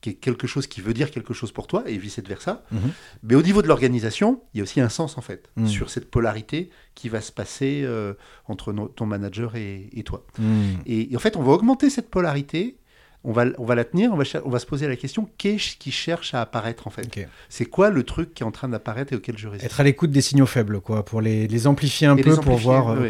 qui 0.03 0.11
est 0.11 0.15
quelque 0.15 0.47
chose 0.47 0.67
qui 0.67 0.83
veut 0.83 0.93
dire 0.93 1.11
quelque 1.11 1.33
chose 1.33 1.51
pour 1.53 1.67
toi, 1.67 1.85
et 1.87 1.97
vice-versa. 1.97 2.65
Mhm. 2.71 2.81
Mais 3.23 3.35
au 3.35 3.43
niveau 3.43 3.63
de 3.63 3.69
l'organisation, 3.69 4.43
il 4.53 4.59
y 4.59 4.61
a 4.61 4.65
aussi 4.65 4.81
un 4.83 4.91
sens, 4.91 5.17
en 5.17 5.23
fait, 5.23 5.49
Mhm. 5.57 5.69
sur 5.69 5.89
cette 5.89 6.11
polarité 6.11 6.69
qui 6.95 7.09
va 7.09 7.23
se 7.23 7.33
passer 7.33 7.83
euh, 7.85 8.13
entre 8.47 8.75
no- 8.75 8.89
ton 8.89 9.07
manager 9.07 9.57
et, 9.57 9.89
et 9.95 10.03
toi. 10.03 10.27
Hmm. 10.39 10.75
Et, 10.85 11.11
et 11.13 11.17
en 11.17 11.21
fait, 11.21 11.37
on 11.39 11.43
va 11.43 11.53
augmenter 11.53 11.89
cette 11.89 12.11
polarité, 12.11 12.77
on 13.25 13.31
va, 13.33 13.45
on 13.59 13.65
va 13.65 13.77
la 13.77 13.85
tenir, 13.85 14.13
on 14.13 14.17
va, 14.17 14.25
on 14.45 14.51
va 14.51 14.59
se 14.59 14.67
poser 14.67 14.89
la 14.89 14.97
question, 14.97 15.29
qu'est-ce 15.39 15.77
qui 15.77 15.93
cherche 15.93 16.35
à 16.35 16.41
apparaître, 16.43 16.89
en 16.89 16.91
fait. 16.91 17.09
C'est 17.49 17.67
quoi 17.67 17.89
le 17.91 18.03
truc 18.03 18.35
qui 18.35 18.43
est 18.43 18.47
en 18.47 18.51
train 18.51 18.69
d'apparaître 18.69 19.13
et 19.13 19.17
auquel 19.17 19.39
je 19.39 19.47
résiste 19.47 19.65
Être 19.65 19.81
à 19.81 19.85
l'écoute 19.85 20.11
des 20.11 20.21
signaux 20.21 20.47
faibles, 20.47 20.81
quoi, 20.81 21.05
pour 21.05 21.21
les, 21.21 21.47
les 21.47 21.67
amplifier 21.69 22.09
un 22.09 22.17
Et 22.17 22.23
peu, 22.23 22.35
pour 22.37 22.57
voir. 22.57 22.91
euh. 22.91 23.09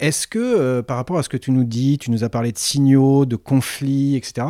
Est-ce 0.00 0.26
que, 0.26 0.38
euh, 0.40 0.82
par 0.82 0.96
rapport 0.96 1.18
à 1.18 1.22
ce 1.22 1.28
que 1.28 1.36
tu 1.36 1.50
nous 1.52 1.62
dis, 1.64 1.98
tu 1.98 2.10
nous 2.10 2.24
as 2.24 2.28
parlé 2.30 2.50
de 2.50 2.58
signaux, 2.58 3.26
de 3.26 3.36
conflits, 3.36 4.16
etc. 4.16 4.46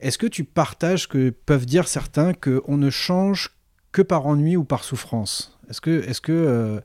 Est-ce 0.00 0.18
que 0.18 0.26
tu 0.26 0.44
partages 0.44 1.08
que 1.08 1.30
peuvent 1.30 1.66
dire 1.66 1.88
certains 1.88 2.32
qu'on 2.34 2.76
ne 2.76 2.90
change 2.90 3.50
que 3.92 4.02
par 4.02 4.26
ennui 4.26 4.56
ou 4.56 4.64
par 4.64 4.84
souffrance? 4.84 5.58
Est-ce 5.68 5.80
que, 5.80 6.02
est-ce 6.08 6.20
que, 6.20 6.32
euh, 6.32 6.76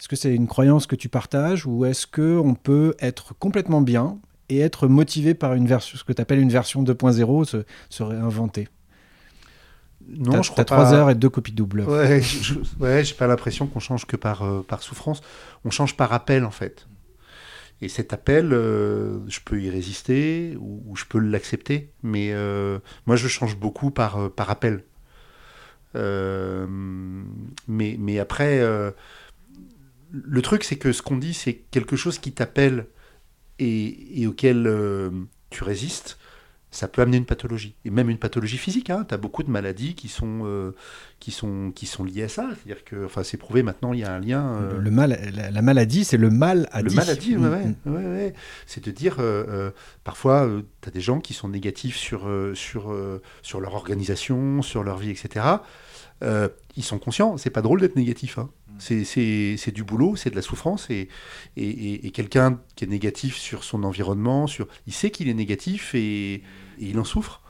est-ce 0.00 0.08
que 0.08 0.16
c'est 0.16 0.34
une 0.34 0.46
croyance 0.46 0.86
que 0.86 0.96
tu 0.96 1.08
partages 1.08 1.66
ou 1.66 1.84
est-ce 1.84 2.06
que 2.06 2.38
on 2.42 2.54
peut 2.54 2.94
être 3.00 3.34
complètement 3.38 3.80
bien 3.80 4.18
et 4.48 4.58
être 4.60 4.88
motivé 4.88 5.34
par 5.34 5.54
une 5.54 5.66
version, 5.66 5.96
ce 5.98 6.04
que 6.04 6.12
tu 6.12 6.20
appelles 6.22 6.40
une 6.40 6.50
version 6.50 6.82
2.0, 6.82 7.44
se, 7.44 7.64
se 7.90 8.02
réinventer? 8.02 8.68
Non, 10.06 10.42
je 10.42 10.50
crois 10.50 10.64
trois 10.66 10.84
pas. 10.84 10.92
heures 10.92 11.10
et 11.10 11.14
deux 11.14 11.30
copies 11.30 11.52
doubles. 11.52 11.82
Ouais, 11.82 12.20
je- 12.20 12.54
ouais, 12.78 13.04
j'ai 13.04 13.14
pas 13.14 13.26
l'impression 13.26 13.66
qu'on 13.66 13.80
change 13.80 14.04
que 14.06 14.16
par, 14.16 14.42
euh, 14.42 14.62
par 14.66 14.82
souffrance. 14.82 15.22
On 15.64 15.70
change 15.70 15.96
par 15.96 16.12
appel, 16.12 16.44
en 16.44 16.50
fait. 16.50 16.86
Et 17.80 17.88
cet 17.88 18.12
appel, 18.12 18.52
euh, 18.52 19.18
je 19.28 19.40
peux 19.44 19.60
y 19.60 19.68
résister 19.68 20.56
ou, 20.58 20.94
je 20.96 21.04
peux 21.04 21.18
l'accepter. 21.18 21.90
Mais 22.02 22.32
euh, 22.32 22.78
moi, 23.06 23.16
je 23.16 23.28
change 23.28 23.56
beaucoup 23.56 23.90
par, 23.90 24.18
euh, 24.18 24.30
appel. 24.38 24.84
Mais, 27.68 28.18
après, 28.18 28.60
le 30.10 30.42
truc, 30.42 30.64
c'est 30.64 30.76
que 30.76 30.92
ce 30.92 31.02
qu'on 31.02 31.16
dit, 31.16 31.34
c'est 31.34 31.54
quelque 31.70 31.96
chose 31.96 32.18
qui 32.18 32.32
t'appelle 32.32 32.86
et, 33.58 34.26
auquel 34.26 34.70
tu 35.50 35.64
résistes. 35.64 36.18
Ça 36.74 36.88
peut 36.88 37.02
amener 37.02 37.18
une 37.18 37.24
pathologie, 37.24 37.76
et 37.84 37.90
même 37.90 38.10
une 38.10 38.18
pathologie 38.18 38.58
physique. 38.58 38.90
Hein. 38.90 39.04
Tu 39.08 39.14
as 39.14 39.16
beaucoup 39.16 39.44
de 39.44 39.50
maladies 39.50 39.94
qui 39.94 40.08
sont, 40.08 40.40
euh, 40.44 40.72
qui 41.20 41.30
sont, 41.30 41.70
qui 41.72 41.86
sont 41.86 42.02
liées 42.02 42.24
à 42.24 42.28
ça. 42.28 42.48
C'est-à-dire 42.52 42.82
que, 42.84 43.04
enfin, 43.04 43.22
c'est 43.22 43.36
prouvé 43.36 43.62
maintenant, 43.62 43.92
il 43.92 44.00
y 44.00 44.04
a 44.04 44.12
un 44.12 44.18
lien. 44.18 44.56
euh, 44.60 44.72
Le, 44.74 44.80
le 44.80 44.90
mal, 44.90 45.16
la, 45.36 45.50
la 45.52 45.62
maladie, 45.62 46.04
c'est 46.04 46.16
le 46.16 46.30
mal 46.30 46.68
à 46.72 46.82
le 46.82 46.88
dit. 46.90 46.96
maladie, 46.96 47.36
ouais, 47.36 47.48
ouais, 47.48 47.64
Mm, 47.84 47.94
ouais, 47.94 48.04
ouais. 48.04 48.34
C'est 48.66 48.84
de 48.84 48.90
dire, 48.90 49.16
euh, 49.20 49.44
euh, 49.48 49.70
parfois, 50.02 50.48
tu 50.82 50.88
as 50.88 50.90
des 50.92 51.00
gens 51.00 51.20
qui 51.20 51.32
sont 51.32 51.48
négatifs 51.48 51.96
sur, 51.96 52.26
euh, 52.26 52.54
sur, 52.56 52.92
euh, 52.92 53.22
sur 53.42 53.60
leur 53.60 53.74
organisation, 53.74 54.60
sur 54.60 54.82
leur 54.82 54.98
vie, 54.98 55.10
etc. 55.10 55.46
Euh, 56.22 56.48
ils 56.76 56.82
sont 56.84 56.98
conscients, 56.98 57.36
c'est 57.36 57.50
pas 57.50 57.62
drôle 57.62 57.80
d'être 57.82 57.96
négatif. 57.96 58.38
hein. 58.38 58.50
C'est- 58.78 59.04
C'est 59.04 59.54
c'est 59.56 59.70
du 59.70 59.84
boulot, 59.84 60.16
c'est 60.16 60.30
de 60.30 60.34
la 60.36 60.42
souffrance. 60.42 60.90
Et, 60.90 61.08
et, 61.56 61.68
et- 61.68 62.06
et 62.06 62.10
quelqu'un 62.10 62.58
qui 62.74 62.84
est 62.84 62.88
négatif 62.88 63.36
sur 63.36 63.62
son 63.62 63.84
environnement, 63.84 64.48
sur, 64.48 64.66
il 64.88 64.92
sait 64.92 65.10
qu'il 65.10 65.28
est 65.28 65.34
négatif 65.34 65.94
et, 65.94 66.42
et 66.80 66.86
il 66.90 66.98
en 66.98 67.04
souffre. 67.04 67.42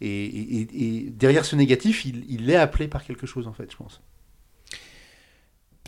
Et, 0.00 0.06
et- 0.24 0.60
et- 0.60 0.96
et 1.06 1.10
derrière 1.10 1.44
ce 1.44 1.56
négatif, 1.56 2.04
il, 2.04 2.24
il 2.28 2.48
est 2.50 2.56
appelé 2.56 2.88
par 2.88 3.04
quelque 3.04 3.26
chose, 3.26 3.46
en 3.46 3.52
fait, 3.52 3.70
je 3.70 3.76
pense. 3.76 4.00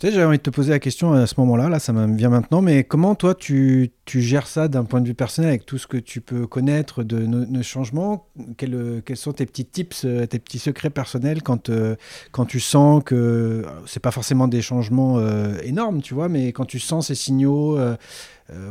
Peut-être 0.00 0.14
j'avais 0.14 0.24
envie 0.24 0.38
de 0.38 0.42
te 0.42 0.48
poser 0.48 0.70
la 0.70 0.78
question 0.78 1.12
à 1.12 1.26
ce 1.26 1.34
moment-là, 1.40 1.68
là 1.68 1.78
ça 1.78 1.92
me 1.92 2.16
vient 2.16 2.30
maintenant, 2.30 2.62
mais 2.62 2.84
comment 2.84 3.14
toi 3.14 3.34
tu, 3.34 3.90
tu 4.06 4.22
gères 4.22 4.46
ça 4.46 4.66
d'un 4.66 4.84
point 4.84 5.02
de 5.02 5.06
vue 5.06 5.14
personnel 5.14 5.50
avec 5.50 5.66
tout 5.66 5.76
ce 5.76 5.86
que 5.86 5.98
tu 5.98 6.22
peux 6.22 6.46
connaître 6.46 7.02
de 7.02 7.18
nos, 7.26 7.44
nos 7.44 7.62
changements? 7.62 8.26
Quels, 8.56 9.02
quels 9.04 9.18
sont 9.18 9.34
tes 9.34 9.44
petits 9.44 9.66
tips, 9.66 10.06
euh, 10.06 10.24
tes 10.24 10.38
petits 10.38 10.58
secrets 10.58 10.88
personnels 10.88 11.42
quand, 11.42 11.68
euh, 11.68 11.96
quand 12.32 12.46
tu 12.46 12.60
sens 12.60 13.02
que 13.04 13.62
c'est 13.84 14.00
pas 14.00 14.10
forcément 14.10 14.48
des 14.48 14.62
changements 14.62 15.18
euh, 15.18 15.58
énormes, 15.64 16.00
tu 16.00 16.14
vois, 16.14 16.30
mais 16.30 16.52
quand 16.52 16.64
tu 16.64 16.78
sens 16.78 17.08
ces 17.08 17.14
signaux, 17.14 17.76
euh, 17.78 17.94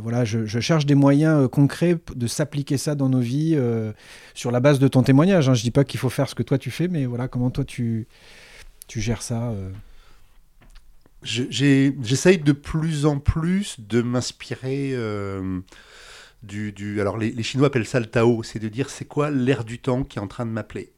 voilà, 0.02 0.24
je, 0.24 0.46
cherche 0.60 0.86
des 0.86 0.94
moyens 0.94 1.44
euh, 1.44 1.48
concrets 1.48 1.98
de 2.14 2.26
s'appliquer 2.26 2.76
ça 2.76 2.94
dans 2.94 3.08
nos 3.08 3.20
vies 3.20 3.54
euh, 3.56 3.92
sur 4.34 4.50
la 4.50 4.60
base 4.60 4.78
de 4.78 4.88
ton 4.88 5.02
témoignage. 5.02 5.48
Hein. 5.48 5.54
Je 5.54 5.62
dis 5.62 5.70
pas 5.70 5.84
qu'il 5.84 5.98
faut 6.00 6.10
faire 6.10 6.28
ce 6.28 6.34
que 6.34 6.42
toi 6.42 6.58
tu 6.58 6.70
fais, 6.70 6.88
mais 6.88 7.06
voilà, 7.06 7.28
comment 7.28 7.50
toi 7.50 7.64
tu, 7.64 8.06
tu 8.88 9.00
gères 9.00 9.22
ça 9.22 9.50
euh. 9.50 9.70
J'essaye 11.22 12.38
de 12.38 12.52
plus 12.52 13.04
en 13.04 13.18
plus 13.18 13.78
de 13.78 14.00
m'inspirer 14.00 14.92
euh, 14.94 15.60
du, 16.42 16.72
du- 16.72 17.00
Alors, 17.00 17.18
les, 17.18 17.42
Chinois 17.42 17.66
appellent 17.66 17.86
ça 17.86 18.00
le 18.00 18.06
Tao, 18.06 18.42
c'est 18.42 18.58
de 18.58 18.68
dire 18.68 18.88
c'est 18.88 19.04
quoi 19.04 19.30
l'air 19.30 19.64
du 19.64 19.78
temps 19.78 20.02
qui 20.02 20.18
est 20.18 20.22
en 20.22 20.28
train 20.28 20.46
de 20.46 20.50
m'appeler. 20.50 20.92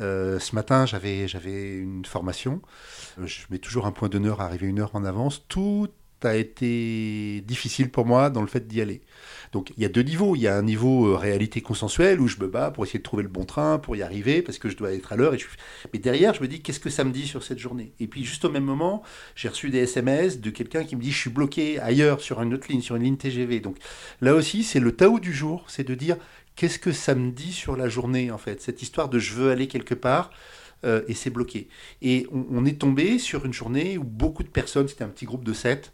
Euh, 0.00 0.38
ce 0.38 0.54
matin, 0.54 0.86
j'avais 0.86 1.76
une 1.76 2.04
formation. 2.04 2.62
Euh, 3.20 3.26
Je 3.26 3.42
mets 3.50 3.58
toujours 3.58 3.86
un 3.86 3.92
point 3.92 4.08
d'honneur 4.08 4.40
à 4.40 4.44
arriver 4.46 4.66
une 4.66 4.80
heure 4.80 4.94
en 4.94 5.04
avance. 5.04 5.44
Tout 5.48 5.88
a 6.22 6.36
été 6.36 7.40
difficile 7.42 7.90
pour 7.90 8.06
moi 8.06 8.30
dans 8.30 8.40
le 8.40 8.46
fait 8.48 8.66
d'y 8.66 8.80
aller. 8.80 9.02
Donc 9.52 9.72
il 9.76 9.82
y 9.82 9.86
a 9.86 9.88
deux 9.88 10.02
niveaux. 10.02 10.34
Il 10.36 10.40
y 10.42 10.48
a 10.48 10.56
un 10.56 10.62
niveau 10.62 11.08
euh, 11.08 11.16
réalité 11.16 11.60
consensuelle 11.60 12.20
où 12.20 12.28
je 12.28 12.38
me 12.38 12.48
bats 12.48 12.70
pour 12.70 12.84
essayer 12.84 12.98
de 12.98 13.04
trouver 13.04 13.22
le 13.22 13.28
bon 13.28 13.44
train, 13.44 13.78
pour 13.78 13.96
y 13.96 14.02
arriver, 14.02 14.42
parce 14.42 14.58
que 14.58 14.68
je 14.68 14.76
dois 14.76 14.92
être 14.92 15.12
à 15.12 15.16
l'heure. 15.16 15.36
je- 15.38 15.46
Mais 15.92 15.98
derrière, 15.98 16.34
je 16.34 16.42
me 16.42 16.48
dis 16.48 16.60
qu'est-ce 16.60 16.80
que 16.80 16.90
ça 16.90 17.04
me 17.04 17.10
dit 17.12 17.26
sur 17.26 17.42
cette 17.42 17.58
journée? 17.58 17.92
Et 18.00 18.06
puis 18.06 18.24
juste 18.24 18.44
au 18.44 18.50
même 18.50 18.64
moment, 18.64 19.02
j'ai 19.34 19.48
reçu 19.48 19.70
des 19.70 19.78
SMS 19.78 20.40
de 20.40 20.50
quelqu'un 20.50 20.84
qui 20.84 20.96
me 20.96 21.00
dit 21.02 21.12
je 21.12 21.18
suis 21.18 21.30
bloqué 21.30 21.78
ailleurs 21.80 22.20
sur 22.20 22.40
une 22.42 22.54
autre 22.54 22.66
ligne, 22.70 22.82
sur 22.82 22.96
une 22.96 23.04
ligne 23.04 23.16
TGV. 23.16 23.60
Donc 23.60 23.76
là 24.20 24.34
aussi, 24.34 24.64
c'est 24.64 24.80
le 24.80 24.92
Tao 24.92 25.18
du 25.20 25.32
jour, 25.32 25.64
c'est 25.68 25.84
de 25.86 25.94
dire 25.94 26.16
qu'est-ce 26.56 26.78
que 26.78 26.92
ça 26.92 27.14
me 27.14 27.30
dit 27.30 27.52
sur 27.52 27.76
la 27.76 27.88
journée 27.88 28.30
en 28.30 28.38
fait, 28.38 28.60
cette 28.60 28.82
histoire 28.82 29.08
de 29.08 29.18
je 29.18 29.34
veux 29.34 29.50
aller 29.50 29.68
quelque 29.68 29.94
part. 29.94 30.30
euh, 30.84 31.02
et 31.08 31.14
c'est 31.14 31.30
bloqué. 31.30 31.68
Et 32.02 32.26
on, 32.32 32.46
on 32.50 32.64
est 32.64 32.78
tombé 32.80 33.18
sur 33.18 33.44
une 33.44 33.52
journée 33.52 33.98
où 33.98 34.04
beaucoup 34.04 34.44
de 34.44 34.48
personnes, 34.48 34.86
c'était 34.88 35.02
un 35.04 35.08
petit 35.08 35.24
groupe 35.24 35.42
de 35.44 35.52
sept, 35.52 35.92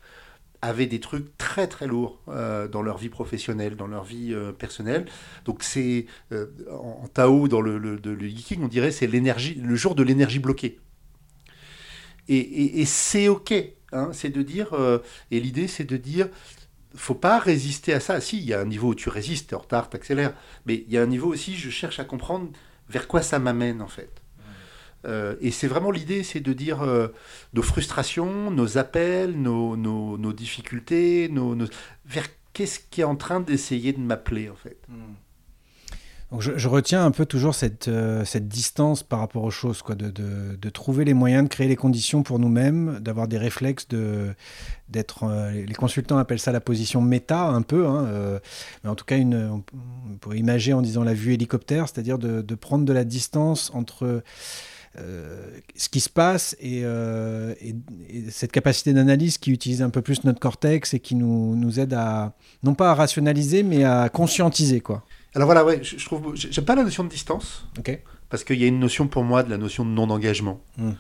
avaient 0.65 0.87
des 0.87 1.01
trucs 1.01 1.37
très 1.39 1.67
très 1.69 1.87
lourds 1.87 2.21
euh, 2.29 2.69
dans 2.69 2.83
leur 2.83 2.99
vie 2.99 3.09
professionnelle, 3.11 3.77
dans 3.77 3.87
leur 3.87 4.05
vie 4.05 4.33
euh, 4.35 4.53
personnelle. 4.53 5.07
Donc 5.45 5.63
c'est 5.63 6.07
euh, 6.33 6.47
en, 6.71 7.07
Tao, 7.09 7.49
dans 7.49 7.61
le, 7.61 7.79
de- 7.99 8.11
le 8.11 8.27
Yiking, 8.29 8.63
on 8.63 8.69
dirait 8.69 8.91
c'est 8.93 9.07
l'énergie, 9.07 9.55
le 9.57 9.77
jour 9.77 9.95
de 9.95 10.03
l'énergie 10.03 10.39
bloquée. 10.41 10.79
Et, 12.29 12.81
et- 12.81 12.85
c'est 12.87 13.29
ok, 13.29 13.53
hein, 13.93 14.11
c'est 14.13 14.31
de 14.31 14.43
dire, 14.43 14.75
et 15.31 15.41
l'idée 15.41 15.69
c'est 15.69 15.85
de 15.85 15.97
dire, 15.97 16.29
faut 16.97 17.15
pas 17.17 17.41
résister 17.41 17.95
à 17.95 18.01
ça. 18.01 18.21
Si, 18.23 18.39
il 18.39 18.45
y 18.47 18.55
a 18.55 18.61
un 18.63 18.67
niveau 18.67 18.91
où 18.91 18.97
tu 18.97 19.11
résistes, 19.11 19.51
t'es 19.51 19.57
en 19.57 19.61
retard, 19.61 19.91
t'accélères, 19.91 20.35
mais 20.67 20.85
il 20.89 20.93
y 20.95 20.99
a 20.99 21.03
un 21.03 21.07
niveau 21.09 21.33
aussi, 21.33 21.57
je 21.57 21.71
cherche 21.71 22.01
à 22.01 22.05
comprendre 22.07 22.51
vers 22.91 23.09
quoi 23.09 23.23
ça 23.23 23.41
m'amène 23.41 23.83
en 23.83 23.89
fait. 23.89 24.24
Euh, 25.05 25.37
et 25.41 25.51
c'est 25.51 25.67
vraiment 25.69 25.91
l'idée, 25.91 26.23
c'est 26.23 26.41
de 26.41 26.53
dire 26.53 26.83
euh, 26.83 27.09
nos 27.53 27.63
frustrations, 27.63 28.51
nos 28.51 28.79
appels, 28.79 29.33
nos, 29.41 29.77
nos- 29.77 30.33
difficultés, 30.33 31.29
nos, 31.31 31.57
vers 32.07 32.27
qu'est-ce 32.53 32.81
qui 32.91 33.03
est 33.03 33.05
en 33.05 33.17
train 33.17 33.41
d'essayer 33.41 33.93
de 33.93 34.01
m'appeler 34.01 34.49
en 34.49 34.57
fait. 34.57 34.79
Donc 36.31 36.41
je, 36.41 36.69
retiens 36.69 37.05
un 37.05 37.11
peu 37.13 37.27
toujours 37.27 37.55
cette, 37.55 37.87
euh, 37.87 38.25
cette 38.25 38.49
distance 38.49 39.03
par 39.05 39.21
rapport 39.21 39.45
aux 39.45 39.51
choses, 39.51 39.83
quoi, 39.83 39.95
de, 39.95 40.11
de- 40.11 40.71
trouver 40.71 41.05
les 41.05 41.15
moyens, 41.15 41.45
de 41.45 41.49
créer 41.49 41.69
les 41.69 41.77
conditions 41.77 42.25
pour 42.25 42.41
nous-mêmes, 42.41 42.99
d'avoir 43.01 43.29
des 43.29 43.39
réflexes, 43.39 43.87
de, 43.89 44.35
d'être, 44.89 45.25
les 45.53 45.75
consultants 45.75 46.19
appellent 46.19 46.41
ça 46.41 46.51
la 46.51 46.61
position 46.61 47.01
méta 47.01 47.45
un 47.45 47.63
peu, 47.63 47.87
hein, 47.87 48.41
mais 48.83 48.91
en 48.91 48.97
tout 48.97 49.05
cas 49.05 49.17
une, 49.17 49.37
on, 49.37 50.17
pourrait 50.17 50.39
imager 50.39 50.73
en 50.73 50.83
disant 50.83 51.05
la 51.05 51.15
vue 51.15 51.35
hélicoptère, 51.35 51.89
c'est-à-dire 51.89 52.19
de, 52.19 52.43
de 52.43 52.55
prendre 52.57 52.85
de 52.85 52.93
la 52.93 53.05
distance 53.05 53.71
entre 53.75 54.23
ce 54.97 55.89
qui 55.89 56.01
se 56.01 56.09
passe 56.09 56.57
et, 56.61 56.83
euh, 56.85 57.55
et- 57.61 57.75
et 58.09 58.31
cette 58.31 58.53
capacité 58.53 58.93
d'analyse 58.93 59.39
qui 59.39 59.51
utilise 59.51 59.83
un 59.83 59.91
peu 59.91 60.03
plus 60.03 60.25
notre 60.25 60.39
cortex 60.41 60.95
et 60.95 61.01
qui 61.01 61.15
nous, 61.17 61.57
nous 61.57 61.81
aide 61.81 61.95
à, 61.95 62.35
non 62.63 62.75
pas 62.75 62.91
à 62.91 62.95
rationaliser, 62.95 63.63
mais 63.63 63.85
à 63.85 64.09
conscientiser, 64.09 64.81
quoi. 64.81 65.05
Alors 65.35 65.47
voilà, 65.47 65.65
ouais, 65.65 65.81
je, 65.83 65.99
je 65.99 66.05
trouve, 66.05 66.35
j'aime 66.37 66.65
pas 66.65 66.77
la 66.77 66.85
notion 66.85 67.03
de 67.03 67.09
distance. 67.09 67.67
Parce 68.31 68.45
qu'il 68.45 68.61
y 68.61 68.65
a 68.65 68.69
une 68.69 68.79
notion 68.79 69.09
pour 69.09 69.25
moi 69.25 69.43
de 69.43 69.51
la 69.51 69.59
notion 69.59 69.85
de 69.85 69.91
non-engagement. 69.91 70.61
Mm. 70.79 70.93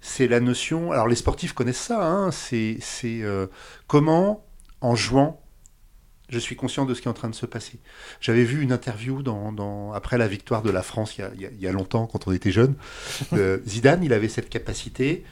C'est 0.00 0.28
la 0.28 0.40
notion. 0.40 0.92
Alors 0.92 1.08
les 1.08 1.16
sportifs 1.16 1.52
connaissent 1.52 1.76
ça. 1.80 2.04
Hein, 2.04 2.30
c'est 2.30 2.76
c'est, 2.80 3.22
euh, 3.22 3.46
comment, 3.88 4.44
en 4.80 4.94
jouant, 4.96 5.41
je 6.32 6.38
suis 6.38 6.56
conscient 6.56 6.86
de 6.86 6.94
ce 6.94 7.02
qui 7.02 7.08
est 7.08 7.10
en 7.10 7.14
train 7.14 7.28
de 7.28 7.34
se 7.34 7.46
passer. 7.46 7.78
J'avais 8.20 8.44
vu 8.44 8.62
une 8.62 8.72
interview 8.72 9.22
dans, 9.22 9.52
dans- 9.52 9.92
après 9.92 10.16
la 10.18 10.26
victoire 10.26 10.62
de 10.62 10.70
la 10.70 10.82
France 10.82 11.16
il 11.18 11.20
y 11.20 11.24
a, 11.24 11.30
il 11.52 11.62
y 11.62 11.70
longtemps, 11.70 12.06
quand 12.06 12.26
on 12.26 12.32
était 12.32 12.50
jeune. 12.52 12.74
Euh, 13.34 13.58
Zidane, 13.66 14.02
il 14.04 14.12
avait 14.12 14.28
cette 14.28 14.48
capacité 14.48 15.24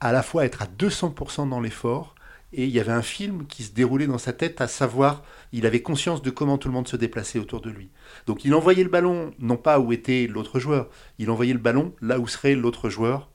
à 0.00 0.12
la 0.12 0.22
fois 0.22 0.44
être 0.44 0.62
à 0.62 0.66
200% 0.66 1.48
dans 1.48 1.60
l'effort. 1.60 2.14
Et 2.52 2.64
il 2.64 2.70
y 2.70 2.80
avait 2.80 2.92
un 2.92 3.02
film 3.02 3.46
qui 3.46 3.64
se 3.64 3.72
déroulait 3.72 4.06
dans 4.06 4.18
sa 4.18 4.32
tête, 4.32 4.60
à 4.60 4.68
savoir, 4.68 5.24
il 5.52 5.66
avait 5.66 5.82
conscience 5.82 6.22
de 6.22 6.30
comment 6.30 6.58
tout 6.58 6.68
le 6.68 6.74
monde 6.74 6.86
se 6.88 6.96
déplaçait 6.96 7.38
autour 7.40 7.60
de 7.60 7.70
lui. 7.70 7.90
Donc 8.26 8.44
il 8.44 8.54
envoyait 8.54 8.84
le 8.84 8.88
ballon, 8.88 9.34
non 9.40 9.56
pas 9.56 9.80
où 9.80 9.92
était 9.92 10.26
l'autre 10.28 10.58
joueur, 10.60 10.88
il 11.18 11.28
envoyait 11.30 11.52
le 11.52 11.58
ballon 11.58 11.92
là 12.00 12.18
où 12.20 12.26
serait 12.28 12.54
l'autre 12.54 12.88
joueur 12.88 13.28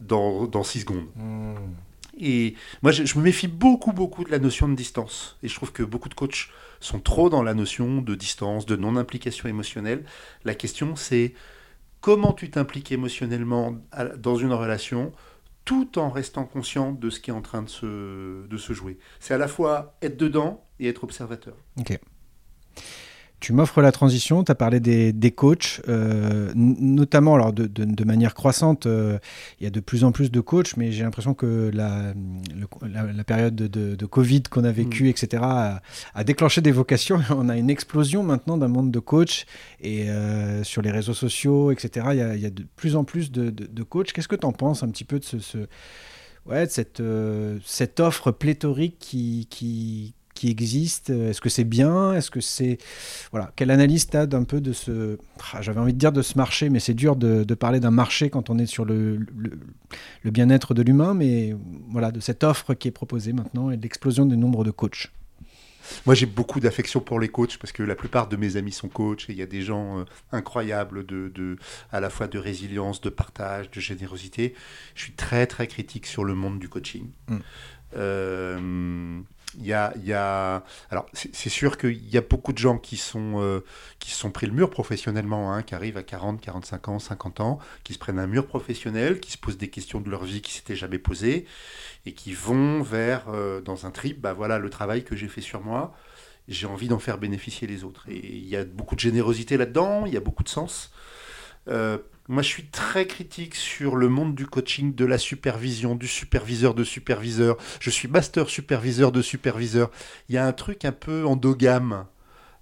dans, 0.00 0.46
dans 0.46 0.64
6 0.64 0.80
secondes. 0.80 1.06
Et 2.18 2.54
moi, 2.82 2.92
je, 2.92 3.18
me 3.18 3.22
méfie 3.22 3.48
beaucoup, 3.48 3.92
beaucoup 3.92 4.24
de 4.24 4.30
la 4.30 4.38
notion 4.38 4.68
de 4.68 4.74
distance. 4.74 5.36
Et 5.42 5.48
je 5.48 5.54
trouve 5.54 5.72
que 5.72 5.82
beaucoup 5.82 6.08
de 6.08 6.14
coachs 6.14 6.48
sont 6.80 7.00
trop 7.00 7.30
dans 7.30 7.42
la 7.42 7.54
notion 7.54 8.02
de 8.02 8.14
distance, 8.14 8.66
de 8.66 8.76
non-implication 8.76 9.48
émotionnelle. 9.48 10.04
La 10.44 10.54
question, 10.54 10.96
c'est 10.96 11.34
comment 12.00 12.32
tu 12.32 12.50
t'impliques 12.50 12.92
émotionnellement 12.92 13.76
dans 14.18 14.36
une 14.36 14.52
relation 14.52 15.12
tout 15.64 15.98
en 15.98 16.08
restant 16.08 16.46
conscient 16.46 16.92
de 16.92 17.10
ce 17.10 17.20
qui 17.20 17.30
est 17.30 17.34
en 17.34 17.42
train 17.42 17.62
de 17.62 17.68
se, 17.68 18.46
de 18.46 18.56
se 18.56 18.72
jouer. 18.72 18.98
C'est 19.20 19.34
à 19.34 19.38
la 19.38 19.48
fois 19.48 19.96
être 20.00 20.16
dedans 20.16 20.64
et 20.80 20.88
être 20.88 21.04
observateur. 21.04 21.54
Ok. 21.78 21.98
Tu 23.40 23.52
m'offres 23.52 23.80
la 23.82 23.92
transition, 23.92 24.42
tu 24.42 24.50
as 24.50 24.56
parlé 24.56 24.80
des, 24.80 25.12
des 25.12 25.30
coachs, 25.30 25.80
euh, 25.88 26.50
notamment 26.56 27.36
alors 27.36 27.52
de, 27.52 27.66
de, 27.66 28.04
manière 28.04 28.34
croissante, 28.34 28.86
euh, 28.86 29.18
il 29.60 29.64
y 29.64 29.66
a 29.68 29.70
de 29.70 29.78
plus 29.78 30.02
en 30.02 30.10
plus 30.10 30.32
de 30.32 30.40
coachs, 30.40 30.76
mais 30.76 30.90
j'ai 30.90 31.04
l'impression 31.04 31.34
que 31.34 31.70
la, 31.72 32.14
la, 32.82 33.24
période 33.24 33.54
de, 33.54 33.94
de 33.94 34.06
Covid 34.06 34.42
qu'on 34.42 34.64
a 34.64 34.72
vécue, 34.72 35.04
mm. 35.04 35.08
etc., 35.08 35.42
a, 35.44 36.24
déclenché 36.24 36.60
des 36.62 36.72
vocations. 36.72 37.20
On 37.30 37.48
a 37.48 37.56
une 37.56 37.70
explosion 37.70 38.24
maintenant 38.24 38.58
d'un 38.58 38.66
monde 38.66 38.90
de 38.90 38.98
coachs, 38.98 39.46
et 39.80 40.10
euh, 40.10 40.64
sur 40.64 40.82
les 40.82 40.90
réseaux 40.90 41.14
sociaux, 41.14 41.70
etc., 41.70 42.06
il 42.10 42.18
y 42.18 42.22
a, 42.22 42.34
il 42.34 42.40
y 42.40 42.46
a 42.46 42.50
de 42.50 42.66
plus 42.74 42.96
en 42.96 43.04
plus 43.04 43.30
de, 43.30 43.82
coachs. 43.84 44.12
Qu'est-ce 44.12 44.28
que 44.28 44.36
tu 44.36 44.46
en 44.46 44.52
penses 44.52 44.82
un 44.82 44.88
petit 44.88 45.04
peu 45.04 45.20
de 45.20 45.24
ce... 45.24 45.38
ce 45.38 45.58
ouais, 46.46 46.66
de 46.66 46.70
cette, 46.72 47.02
cette 47.64 48.00
offre 48.00 48.32
pléthorique 48.32 48.98
qui, 48.98 49.46
qui, 49.48 50.14
qui 50.38 50.50
existe 50.50 51.10
Est-ce 51.10 51.40
que 51.40 51.48
c'est 51.48 51.64
bien 51.64 52.14
Est-ce 52.14 52.30
que 52.30 52.40
c'est 52.40 52.78
voilà 53.32 53.52
Quelle 53.56 53.70
analyse 53.70 54.08
tu 54.08 54.16
as 54.16 54.26
d'un 54.26 54.44
peu 54.44 54.60
de 54.60 54.72
ce 54.72 55.18
ah, 55.52 55.60
J'avais 55.60 55.80
envie 55.80 55.92
de 55.92 55.98
dire 55.98 56.12
de 56.12 56.22
ce 56.22 56.38
marché, 56.38 56.70
mais 56.70 56.80
c'est 56.80 56.94
dur 56.94 57.16
de, 57.16 57.42
parler 57.54 57.80
d'un 57.80 57.90
marché 57.90 58.30
quand 58.30 58.50
on 58.50 58.58
est 58.58 58.66
sur 58.66 58.84
le, 58.84 59.18
le, 59.36 60.30
bien-être 60.30 60.74
de 60.74 60.82
l'humain, 60.82 61.14
mais 61.14 61.56
voilà 61.90 62.12
de 62.12 62.20
cette 62.20 62.44
offre 62.44 62.74
qui 62.74 62.88
est 62.88 62.92
proposée 62.92 63.32
maintenant 63.32 63.70
et 63.70 63.76
de 63.76 63.82
l'explosion 63.82 64.26
du 64.26 64.36
nombre 64.36 64.64
de 64.64 64.70
coachs. 64.70 65.10
Moi, 66.06 66.14
j'ai 66.14 66.26
beaucoup 66.26 66.60
d'affection 66.60 67.00
pour 67.00 67.18
les 67.18 67.28
coachs 67.28 67.56
parce 67.58 67.72
que 67.72 67.82
la 67.82 67.94
plupart 67.94 68.28
de 68.28 68.36
mes 68.36 68.56
amis 68.56 68.72
sont 68.72 68.88
coachs 68.88 69.28
et 69.28 69.32
il 69.32 69.38
y 69.38 69.42
a 69.42 69.46
des 69.46 69.62
gens 69.62 70.00
euh, 70.00 70.04
incroyables 70.32 71.06
de, 71.06 71.32
de, 71.34 71.56
à 71.90 72.00
la 72.00 72.10
fois 72.10 72.28
de 72.28 72.38
résilience, 72.38 73.00
de 73.00 73.08
partage, 73.08 73.70
de 73.70 73.80
générosité. 73.80 74.54
Je 74.94 75.02
suis 75.04 75.12
très 75.12 75.46
très 75.46 75.66
critique 75.66 76.06
sur 76.06 76.24
le 76.24 76.34
monde 76.34 76.58
du 76.58 76.68
coaching. 76.68 77.10
Mm. 77.28 77.36
Euh, 77.96 79.20
il 79.56 79.66
y 79.66 79.72
a, 79.72 79.92
y 80.04 80.12
a... 80.12 80.62
Alors, 80.90 81.06
c'est 81.12 81.48
sûr 81.48 81.78
qu'il 81.78 82.08
y 82.08 82.16
a 82.18 82.20
beaucoup 82.20 82.52
de 82.52 82.58
gens 82.58 82.78
qui 82.78 82.96
sont, 82.96 83.40
euh, 83.40 83.64
qui 83.98 84.10
se 84.10 84.18
sont 84.18 84.30
pris 84.30 84.46
le 84.46 84.52
mur 84.52 84.68
professionnellement, 84.68 85.52
hein, 85.52 85.62
qui 85.62 85.74
arrivent 85.74 85.96
à 85.96 86.02
40, 86.02 86.40
45 86.40 86.88
ans, 86.88 86.98
50 86.98 87.40
ans, 87.40 87.58
qui 87.82 87.94
se 87.94 87.98
prennent 87.98 88.18
un 88.18 88.26
mur 88.26 88.46
professionnel, 88.46 89.20
qui 89.20 89.32
se 89.32 89.38
posent 89.38 89.56
des 89.56 89.68
questions 89.68 90.00
de 90.00 90.10
leur 90.10 90.24
vie 90.24 90.42
qui 90.42 90.52
s'étaient 90.52 90.76
jamais 90.76 90.98
posées, 90.98 91.46
et 92.04 92.12
qui 92.12 92.34
vont 92.34 92.82
vers, 92.82 93.28
euh, 93.28 93.60
dans 93.60 93.86
un 93.86 93.90
trip, 93.90 94.20
bah 94.20 94.34
voilà, 94.34 94.58
le 94.58 94.70
travail 94.70 95.02
que 95.02 95.16
j'ai 95.16 95.28
fait 95.28 95.40
sur 95.40 95.62
moi, 95.62 95.94
j'ai 96.46 96.66
envie 96.66 96.88
d'en 96.88 96.98
faire 96.98 97.18
bénéficier 97.18 97.66
les 97.66 97.84
autres. 97.84 98.04
Et 98.08 98.18
il 98.18 98.48
y 98.48 98.56
a 98.56 98.64
beaucoup 98.64 98.94
de 98.94 99.00
générosité 99.00 99.56
là-dedans, 99.56 100.04
il 100.06 100.12
y 100.12 100.16
a 100.16 100.20
beaucoup 100.20 100.44
de 100.44 100.48
sens. 100.48 100.92
Euh, 101.68 101.98
moi, 102.28 102.42
je 102.42 102.48
suis 102.48 102.66
très 102.66 103.06
critique 103.06 103.54
sur 103.54 103.96
le 103.96 104.10
monde 104.10 104.34
du 104.34 104.46
coaching, 104.46 104.94
de 104.94 105.06
la 105.06 105.16
supervision, 105.16 105.94
du 105.94 106.06
superviseur 106.06 106.74
de 106.74 106.84
superviseur. 106.84 107.56
Je 107.80 107.88
suis 107.88 108.06
master 108.06 108.50
superviseur 108.50 109.12
de 109.12 109.22
superviseur. 109.22 109.90
Il 110.28 110.34
y 110.34 110.38
a 110.38 110.46
un 110.46 110.52
truc 110.52 110.84
un 110.84 110.92
peu 110.92 111.24
endogame. 111.24 112.04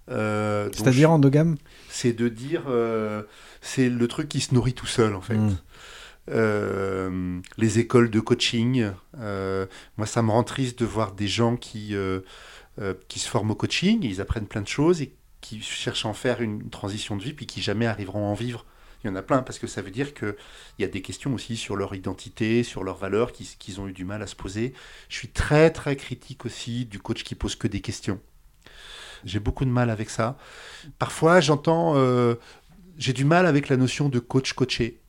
Euh, 0.09 0.69
C'est-à-dire 0.71 1.11
endogame? 1.11 1.57
C'est 1.89 2.13
de 2.13 2.29
dire, 2.29 2.63
euh, 2.69 3.23
c'est 3.59 3.89
le 3.89 4.07
truc 4.07 4.29
qui 4.29 4.39
se 4.39 4.53
nourrit 4.53 4.73
tout 4.73 4.85
seul 4.85 5.13
en 5.13 5.21
fait. 5.21 5.35
Hmm. 5.35 5.57
Euh, 6.29 7.39
les 7.57 7.79
écoles 7.79 8.09
de 8.09 8.21
coaching, 8.21 8.89
moi 9.17 10.05
ça 10.05 10.21
me 10.21 10.31
rend 10.31 10.43
triste 10.43 10.79
de 10.79 10.85
voir 10.85 11.11
des 11.11 11.27
gens 11.27 11.57
qui, 11.57 11.93
qui 13.09 13.19
se 13.19 13.27
forment 13.27 13.51
au 13.51 13.55
coaching, 13.55 13.99
ils 14.01 14.21
apprennent 14.21 14.47
plein 14.47 14.61
de 14.61 14.67
choses 14.67 15.01
et 15.01 15.13
qui 15.41 15.61
cherchent 15.61 16.05
à 16.05 16.09
en 16.09 16.13
faire 16.13 16.41
une 16.41 16.69
transition 16.69 17.17
de 17.17 17.23
vie, 17.23 17.33
puis 17.33 17.45
qui 17.45 17.61
jamais 17.61 17.85
arriveront 17.85 18.27
à 18.27 18.29
en 18.29 18.33
vivre. 18.33 18.65
Il 19.03 19.07
y 19.07 19.09
en 19.09 19.15
a 19.15 19.21
plein 19.21 19.41
parce 19.41 19.59
que 19.59 19.67
ça 19.67 19.81
veut 19.81 19.91
dire 19.91 20.13
qu'il 20.13 20.35
y 20.79 20.83
a 20.83 20.87
des 20.87 21.01
questions 21.01 21.33
aussi 21.33 21.55
sur 21.55 21.75
leur 21.75 21.93
identité, 21.93 22.63
sur 22.63 22.83
leurs 22.83 22.97
valeurs 22.97 23.31
qu'ils 23.31 23.79
ont 23.79 23.87
eu 23.87 23.93
du 23.93 24.05
mal 24.05 24.21
à 24.21 24.27
se 24.27 24.35
poser. 24.35 24.73
Je 25.09 25.15
suis 25.15 25.29
très 25.29 25.69
très 25.69 25.95
critique 25.95 26.45
aussi 26.45 26.85
du 26.85 26.99
coach 26.99 27.23
qui 27.23 27.35
pose 27.35 27.55
que 27.55 27.67
des 27.67 27.81
questions. 27.81 28.19
J'ai 29.23 29.39
beaucoup 29.39 29.65
de 29.65 29.69
mal 29.69 29.89
avec 29.89 30.09
ça. 30.09 30.37
Parfois, 30.99 31.39
j'entends, 31.41 31.93
euh, 31.95 32.35
j'ai 32.97 33.13
du 33.13 33.25
mal 33.25 33.45
avec 33.45 33.69
la 33.69 33.77
notion 33.77 34.09
de 34.09 34.19
coach 34.19 34.53
coaché. 34.53 34.99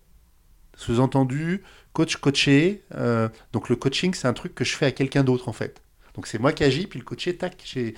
Sous-entendu, 0.77 1.63
coach 1.93 2.17
coaché. 2.17 2.85
Euh, 2.95 3.29
donc 3.53 3.69
le 3.69 3.77
coaching, 3.77 4.15
c'est 4.15 4.29
un 4.29 4.33
truc 4.33 4.55
que 4.55 4.65
je 4.65 4.77
fais 4.77 4.87
à 4.87 4.93
quelqu'un 4.93 5.25
d'autre 5.25 5.49
en 5.49 5.53
fait. 5.53 5.83
Donc 6.19 6.27
c'est 6.27 6.41
moi 6.41 6.53
qui 6.53 6.65
agis, 6.65 6.89
puis 6.89 6.99
le 6.99 7.05
coaché, 7.05 7.37
tac. 7.37 7.77
Il 7.77 7.95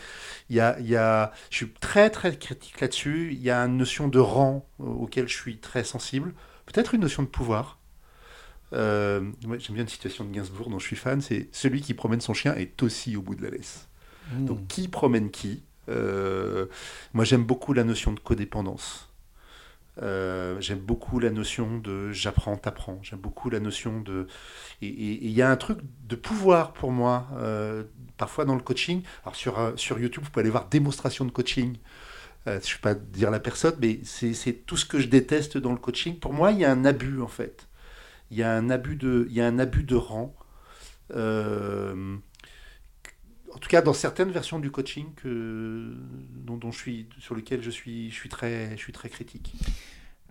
y 0.50 0.60
a, 0.60 0.78
y 0.78 0.94
a, 0.94 1.32
je 1.48 1.56
suis 1.56 1.70
très 1.70 2.10
très 2.10 2.36
critique 2.36 2.78
là-dessus. 2.78 3.30
Il 3.32 3.40
y 3.40 3.48
a 3.48 3.60
une 3.60 3.78
notion 3.78 4.08
de 4.08 4.18
rang 4.18 4.68
auquel 4.78 5.26
je 5.26 5.34
suis 5.34 5.56
très 5.56 5.84
sensible. 5.84 6.34
Peut-être 6.66 6.92
une 6.92 7.00
notion 7.00 7.22
de 7.22 7.28
pouvoir. 7.28 7.78
Euh, 8.74 9.22
J'aime 9.40 9.74
bien 9.74 9.84
une 9.84 9.88
situation 9.88 10.26
de 10.26 10.34
Gainsbourg 10.34 10.68
dont 10.68 10.78
je 10.78 10.86
suis 10.86 10.96
fan, 10.96 11.22
c'est 11.22 11.48
celui 11.50 11.80
qui 11.80 11.94
promène 11.94 12.20
son 12.20 12.34
chien 12.34 12.54
est 12.56 12.82
aussi 12.82 13.16
au 13.16 13.22
bout 13.22 13.36
de 13.36 13.42
la 13.42 13.48
laisse. 13.48 13.88
Mmh. 14.30 14.44
Donc 14.44 14.66
qui 14.66 14.88
promène 14.88 15.30
qui? 15.30 15.62
Euh, 15.88 16.66
Moi 17.14 17.24
j'aime 17.24 17.44
beaucoup 17.44 17.72
la 17.72 17.84
notion 17.84 18.12
de 18.12 18.20
codépendance. 18.20 19.09
Euh, 19.98 20.60
j'aime 20.60 20.78
beaucoup 20.78 21.18
la 21.18 21.30
notion 21.30 21.78
de 21.78 22.12
j'apprends, 22.12 22.56
t'apprends. 22.56 23.00
J'aime 23.02 23.18
beaucoup 23.18 23.50
la 23.50 23.60
notion 23.60 24.00
de. 24.00 24.26
Et 24.82 24.88
il 24.88 25.30
y 25.30 25.42
a 25.42 25.50
un 25.50 25.56
truc 25.56 25.78
de 26.06 26.16
pouvoir 26.16 26.72
pour 26.72 26.92
moi, 26.92 27.28
euh, 27.36 27.84
parfois 28.16 28.44
dans 28.44 28.54
le 28.54 28.62
coaching. 28.62 29.02
Alors 29.24 29.36
sur, 29.36 29.58
euh, 29.58 29.72
sur 29.76 29.98
YouTube, 29.98 30.24
vous 30.24 30.30
pouvez 30.30 30.42
aller 30.42 30.50
voir 30.50 30.68
démonstration 30.68 31.24
de 31.24 31.30
coaching. 31.30 31.76
je 32.46 32.52
ne 32.52 32.58
vais 32.58 32.78
pas 32.80 32.94
dire 32.94 33.30
la 33.30 33.40
personne, 33.40 33.74
mais 33.80 34.00
c'est 34.04 34.66
tout 34.66 34.76
ce 34.76 34.86
que 34.86 34.98
je 34.98 35.08
déteste 35.08 35.58
dans 35.58 35.72
le 35.72 35.78
coaching. 35.78 36.18
Pour 36.18 36.32
moi, 36.32 36.52
il 36.52 36.58
y 36.58 36.64
a 36.64 36.72
un 36.72 36.84
abus 36.84 37.20
en 37.20 37.28
fait. 37.28 37.68
Il 38.30 38.38
y 38.38 38.42
a 38.42 38.52
un 38.52 38.70
abus 38.70 38.96
de, 38.96 39.26
il 39.28 39.34
y 39.34 39.40
a 39.40 39.46
un 39.46 39.58
abus 39.58 39.82
de 39.82 39.96
rang. 39.96 40.34
En 43.52 43.58
tout 43.58 43.68
cas, 43.68 43.82
dans 43.82 43.92
certaines 43.92 44.30
versions 44.30 44.58
du 44.58 44.70
coaching 44.70 45.06
dont, 45.24 46.70
je 46.70 46.76
suis, 46.78 47.08
sur 47.18 47.34
lesquelles 47.34 47.62
je 47.62 47.70
suis, 47.70 48.10
je 48.10 48.14
suis, 48.14 48.28
très, 48.28 48.70
je 48.76 48.80
suis 48.80 48.92
très 48.92 49.08
critique. 49.08 49.54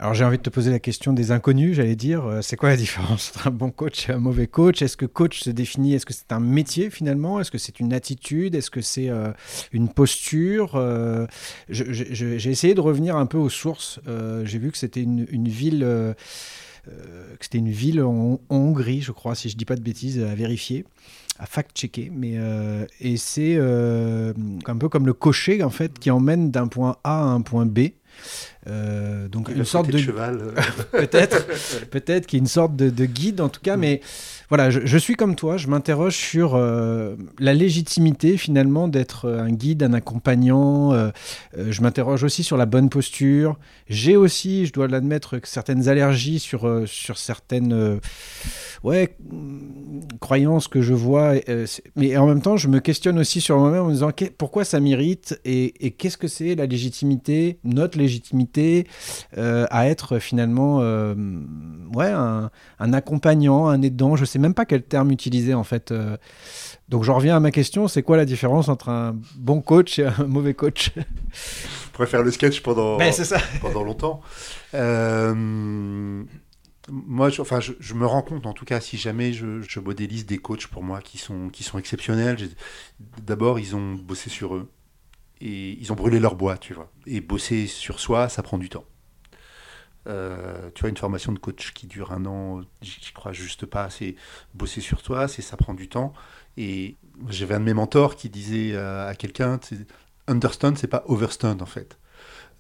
Alors 0.02 0.14
j'ai 0.14 0.24
envie 0.24 0.38
de 0.38 0.44
te 0.44 0.50
poser 0.50 0.72
la 0.72 0.80
question 0.80 1.12
des 1.12 1.32
inconnus, 1.32 1.76
j'allais 1.76 1.98
dire, 1.98 2.26
euh, 2.26 2.42
c'est 2.42 2.56
quoi 2.56 2.70
la 2.70 2.78
différence 2.78 3.34
entre 3.36 3.48
un 3.48 3.52
bon 3.52 3.70
coach 3.70 4.08
et 4.08 4.14
un 4.14 4.18
mauvais 4.18 4.48
coach? 4.48 4.82
Est-ce 4.82 4.96
que 4.96 5.06
coach 5.06 5.42
se 5.42 5.50
définit, 5.50 5.94
est-ce 5.94 6.06
que 6.06 6.14
c'est 6.14 6.32
un 6.32 6.40
métier 6.40 6.90
finalement? 6.90 7.42
Est-ce 7.42 7.52
que 7.52 7.58
c'est 7.58 7.82
une 7.82 7.92
attitude? 7.92 8.56
Est-ce 8.56 8.72
que 8.72 8.80
c'est 8.80 9.10
euh, 9.10 9.34
une 9.74 9.90
posture? 9.90 10.76
Euh, 10.76 11.28
J'ai 11.68 12.50
essayé 12.50 12.76
de 12.76 12.82
revenir 12.82 13.18
un 13.18 13.26
peu 13.26 13.38
aux 13.38 13.50
sources. 13.50 14.00
j'ai 14.44 14.58
vu 14.58 14.72
que 14.72 14.78
c'était 14.78 15.04
une, 15.04 15.48
ville... 15.50 16.16
que 16.86 17.44
c'était 17.44 17.58
une 17.58 17.70
ville 17.70 18.02
en, 18.02 18.40
Hongrie, 18.50 19.02
je 19.02 19.12
crois, 19.12 19.36
si 19.36 19.50
je 19.50 19.58
dis 19.58 19.66
pas 19.66 19.76
de 19.76 19.82
bêtises, 19.82 20.20
à 20.22 20.36
vérifier, 20.36 20.86
à 21.38 21.46
fact-checker. 21.46 22.12
Mais 22.14 22.38
et 23.00 23.18
c'est 23.18 23.58
un 23.58 24.78
peu 24.78 24.90
comme 24.90 25.06
le 25.06 25.14
cocher 25.14 25.64
en 25.64 25.70
fait 25.70 26.00
qui 26.00 26.12
emmène 26.12 26.52
d'un 26.52 26.68
point 26.68 26.98
A 27.04 27.22
à 27.22 27.26
un 27.26 27.42
point 27.42 27.66
B. 27.66 27.90
Euh, 28.70 29.28
donc 29.28 29.50
une 29.50 29.66
sorte 29.66 29.90
de, 29.90 29.98
cheval. 29.98 30.40
Euh. 30.42 30.52
peut-être, 30.92 31.48
peut-être 31.90 32.28
qu'il 32.28 32.38
y 32.38 32.42
a 32.42 32.44
une 32.44 32.48
sorte 32.48 32.76
de, 32.76 33.06
guide 33.06 33.42
en 33.42 33.50
tout 33.50 33.62
cas, 33.62 33.78
mm. 33.78 33.80
mais 33.80 34.02
voilà, 34.50 34.70
je, 34.72 34.98
suis 34.98 35.16
comme 35.16 35.36
toi, 35.36 35.58
je 35.58 35.68
m'interroge 35.68 36.16
sur 36.16 36.56
euh, 36.56 37.16
la 37.40 37.54
légitimité 37.54 38.36
finalement 38.36 38.88
d'être 38.88 39.30
un 39.30 39.52
guide, 39.52 39.84
un 39.84 39.94
accompagnant. 39.94 40.92
je 41.56 41.82
m'interroge 41.82 42.24
aussi 42.24 42.44
sur 42.44 42.58
la 42.58 42.66
bonne 42.66 42.90
posture. 42.90 43.58
J'ai 43.90 44.16
aussi, 44.16 44.66
je 44.66 44.74
dois 44.74 44.88
l'admettre, 44.88 45.40
certaines 45.44 45.88
allergies 45.88 46.40
sur 46.40 46.68
sur 46.88 47.20
certaines 47.20 48.00
ouais, 48.84 49.16
croyances 50.20 50.68
que 50.68 50.82
je 50.82 50.96
vois. 50.96 51.36
mais 51.96 52.18
en 52.18 52.26
même 52.26 52.42
temps, 52.42 52.58
je 52.58 52.70
me 52.70 52.80
questionne 52.80 53.20
aussi 53.20 53.42
sur 53.42 53.60
moi-même 53.60 53.84
en 53.84 53.88
me 53.88 53.94
disant 53.94 54.12
pourquoi 54.40 54.66
ça 54.66 54.80
m'irrite 54.80 55.40
et, 55.46 55.86
et 55.86 55.92
qu'est-ce 55.92 56.18
que 56.18 56.28
c'est 56.28 56.56
la 56.56 56.66
légitimité, 56.66 57.60
notre 57.64 58.00
légitimité 58.00 58.59
euh, 59.38 59.66
à 59.70 59.88
être 59.88 60.20
finalement 60.20 60.80
euh, 60.82 61.16
ouais, 61.94 62.12
un, 62.12 62.50
accompagnant, 62.94 63.68
un 63.68 63.82
aidant. 63.82 64.16
Je 64.16 64.26
sais 64.26 64.40
même 64.40 64.54
pas 64.54 64.66
quel 64.66 64.84
terme 64.84 65.12
utiliser 65.12 65.54
en 65.54 65.64
fait. 65.64 65.92
Euh. 65.92 66.18
donc 66.90 67.04
je 67.04 67.12
reviens 67.12 67.36
à 67.38 67.40
ma 67.40 67.52
question, 67.52 67.88
c'est 67.88 68.04
quoi 68.04 68.18
la 68.18 68.26
différence 68.26 68.70
entre 68.70 68.90
un 68.90 69.16
bon 69.36 69.62
coach 69.62 70.00
et 70.00 70.06
un 70.06 70.26
mauvais 70.28 70.54
coach? 70.54 70.92
Je 72.00 72.06
faire 72.06 72.24
le 72.24 72.32
sketch 72.32 72.62
pendant, 72.62 72.98
ben, 72.98 73.14
pendant 73.62 73.84
longtemps. 73.84 74.22
moi, 76.92 77.30
je, 77.30 77.42
enfin, 77.42 77.60
je, 77.60 77.94
me 77.94 78.06
rends 78.06 78.22
compte, 78.22 78.46
en 78.46 78.54
tout 78.54 78.64
cas, 78.64 78.80
si 78.80 78.96
jamais 78.96 79.34
je, 79.34 79.62
je 79.62 79.80
modélise 79.82 80.26
des 80.26 80.38
coachs 80.38 80.68
pour 80.68 80.82
moi 80.82 81.02
qui 81.02 81.18
sont, 81.18 81.50
qui 81.50 81.64
sont 81.64 81.78
exceptionnels, 81.78 82.38
d'abord, 83.22 83.60
ils 83.60 83.76
ont 83.76 83.96
bossé 83.96 84.30
sur 84.30 84.56
eux 84.56 84.70
et 85.42 85.78
ils 85.80 85.92
ont 85.92 85.96
brûlé 85.96 86.20
leur 86.20 86.36
bois, 86.36 86.58
tu 86.58 86.74
vois. 86.74 86.92
Et 87.06 87.22
bosser 87.22 87.68
sur 87.68 88.00
soi, 88.00 88.30
ça 88.30 88.44
prend 88.44 88.58
du 88.58 88.70
temps. 88.70 88.86
Euh, 90.08 90.70
tu 90.74 90.82
vois, 90.82 90.90
une 90.90 90.98
formation 90.98 91.32
de 91.32 91.40
coach 91.40 91.74
qui 91.74 91.86
dure 91.88 92.12
un 92.12 92.26
an, 92.26 92.62
j'y 92.82 93.14
crois 93.14 93.34
juste 93.34 93.66
pas. 93.66 93.90
C'est 93.90 94.16
bosser 94.54 94.82
sur 94.82 95.02
toi, 95.02 95.28
c'est 95.28 95.42
ça 95.42 95.58
prend 95.58 95.74
du 95.74 95.88
temps. 95.88 96.14
Et 96.58 96.98
j'avais 97.30 97.56
un 97.56 97.60
de 97.60 97.66
mes 97.66 97.74
mentors 97.74 98.16
qui 98.16 98.30
disait 98.30 98.76
à 98.76 99.14
quelqu'un, 99.16 99.60
understand, 100.28 100.76
c'est 100.78 100.88
pas 100.88 101.04
overstand 101.08 101.62
en 101.62 101.66
fait. 101.66 101.98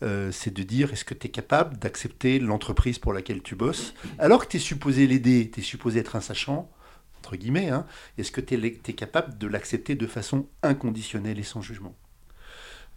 euh, 0.01 0.31
c'est 0.31 0.53
de 0.53 0.63
dire 0.63 0.93
est-ce 0.93 1.05
que 1.05 1.13
tu 1.13 1.27
es 1.27 1.29
capable 1.29 1.77
d'accepter 1.77 2.39
l'entreprise 2.39 2.99
pour 2.99 3.13
laquelle 3.13 3.41
tu 3.41 3.55
bosses, 3.55 3.93
alors 4.17 4.45
que 4.45 4.47
tu 4.49 4.57
es 4.57 4.59
supposé 4.59 5.07
l'aider, 5.07 5.51
tu 5.53 5.59
es 5.59 5.63
supposé 5.63 5.99
être 5.99 6.15
un 6.15 6.21
sachant, 6.21 6.69
entre 7.17 7.35
guillemets, 7.35 7.69
hein, 7.69 7.85
est-ce 8.17 8.31
que 8.31 8.41
tu 8.41 8.55
es, 8.55 8.93
capable 8.93 9.37
de 9.37 9.47
l'accepter 9.47 9.95
de 9.95 10.07
façon 10.07 10.47
inconditionnelle 10.63 11.37
et 11.37 11.43
sans 11.43 11.61
jugement? 11.61 11.95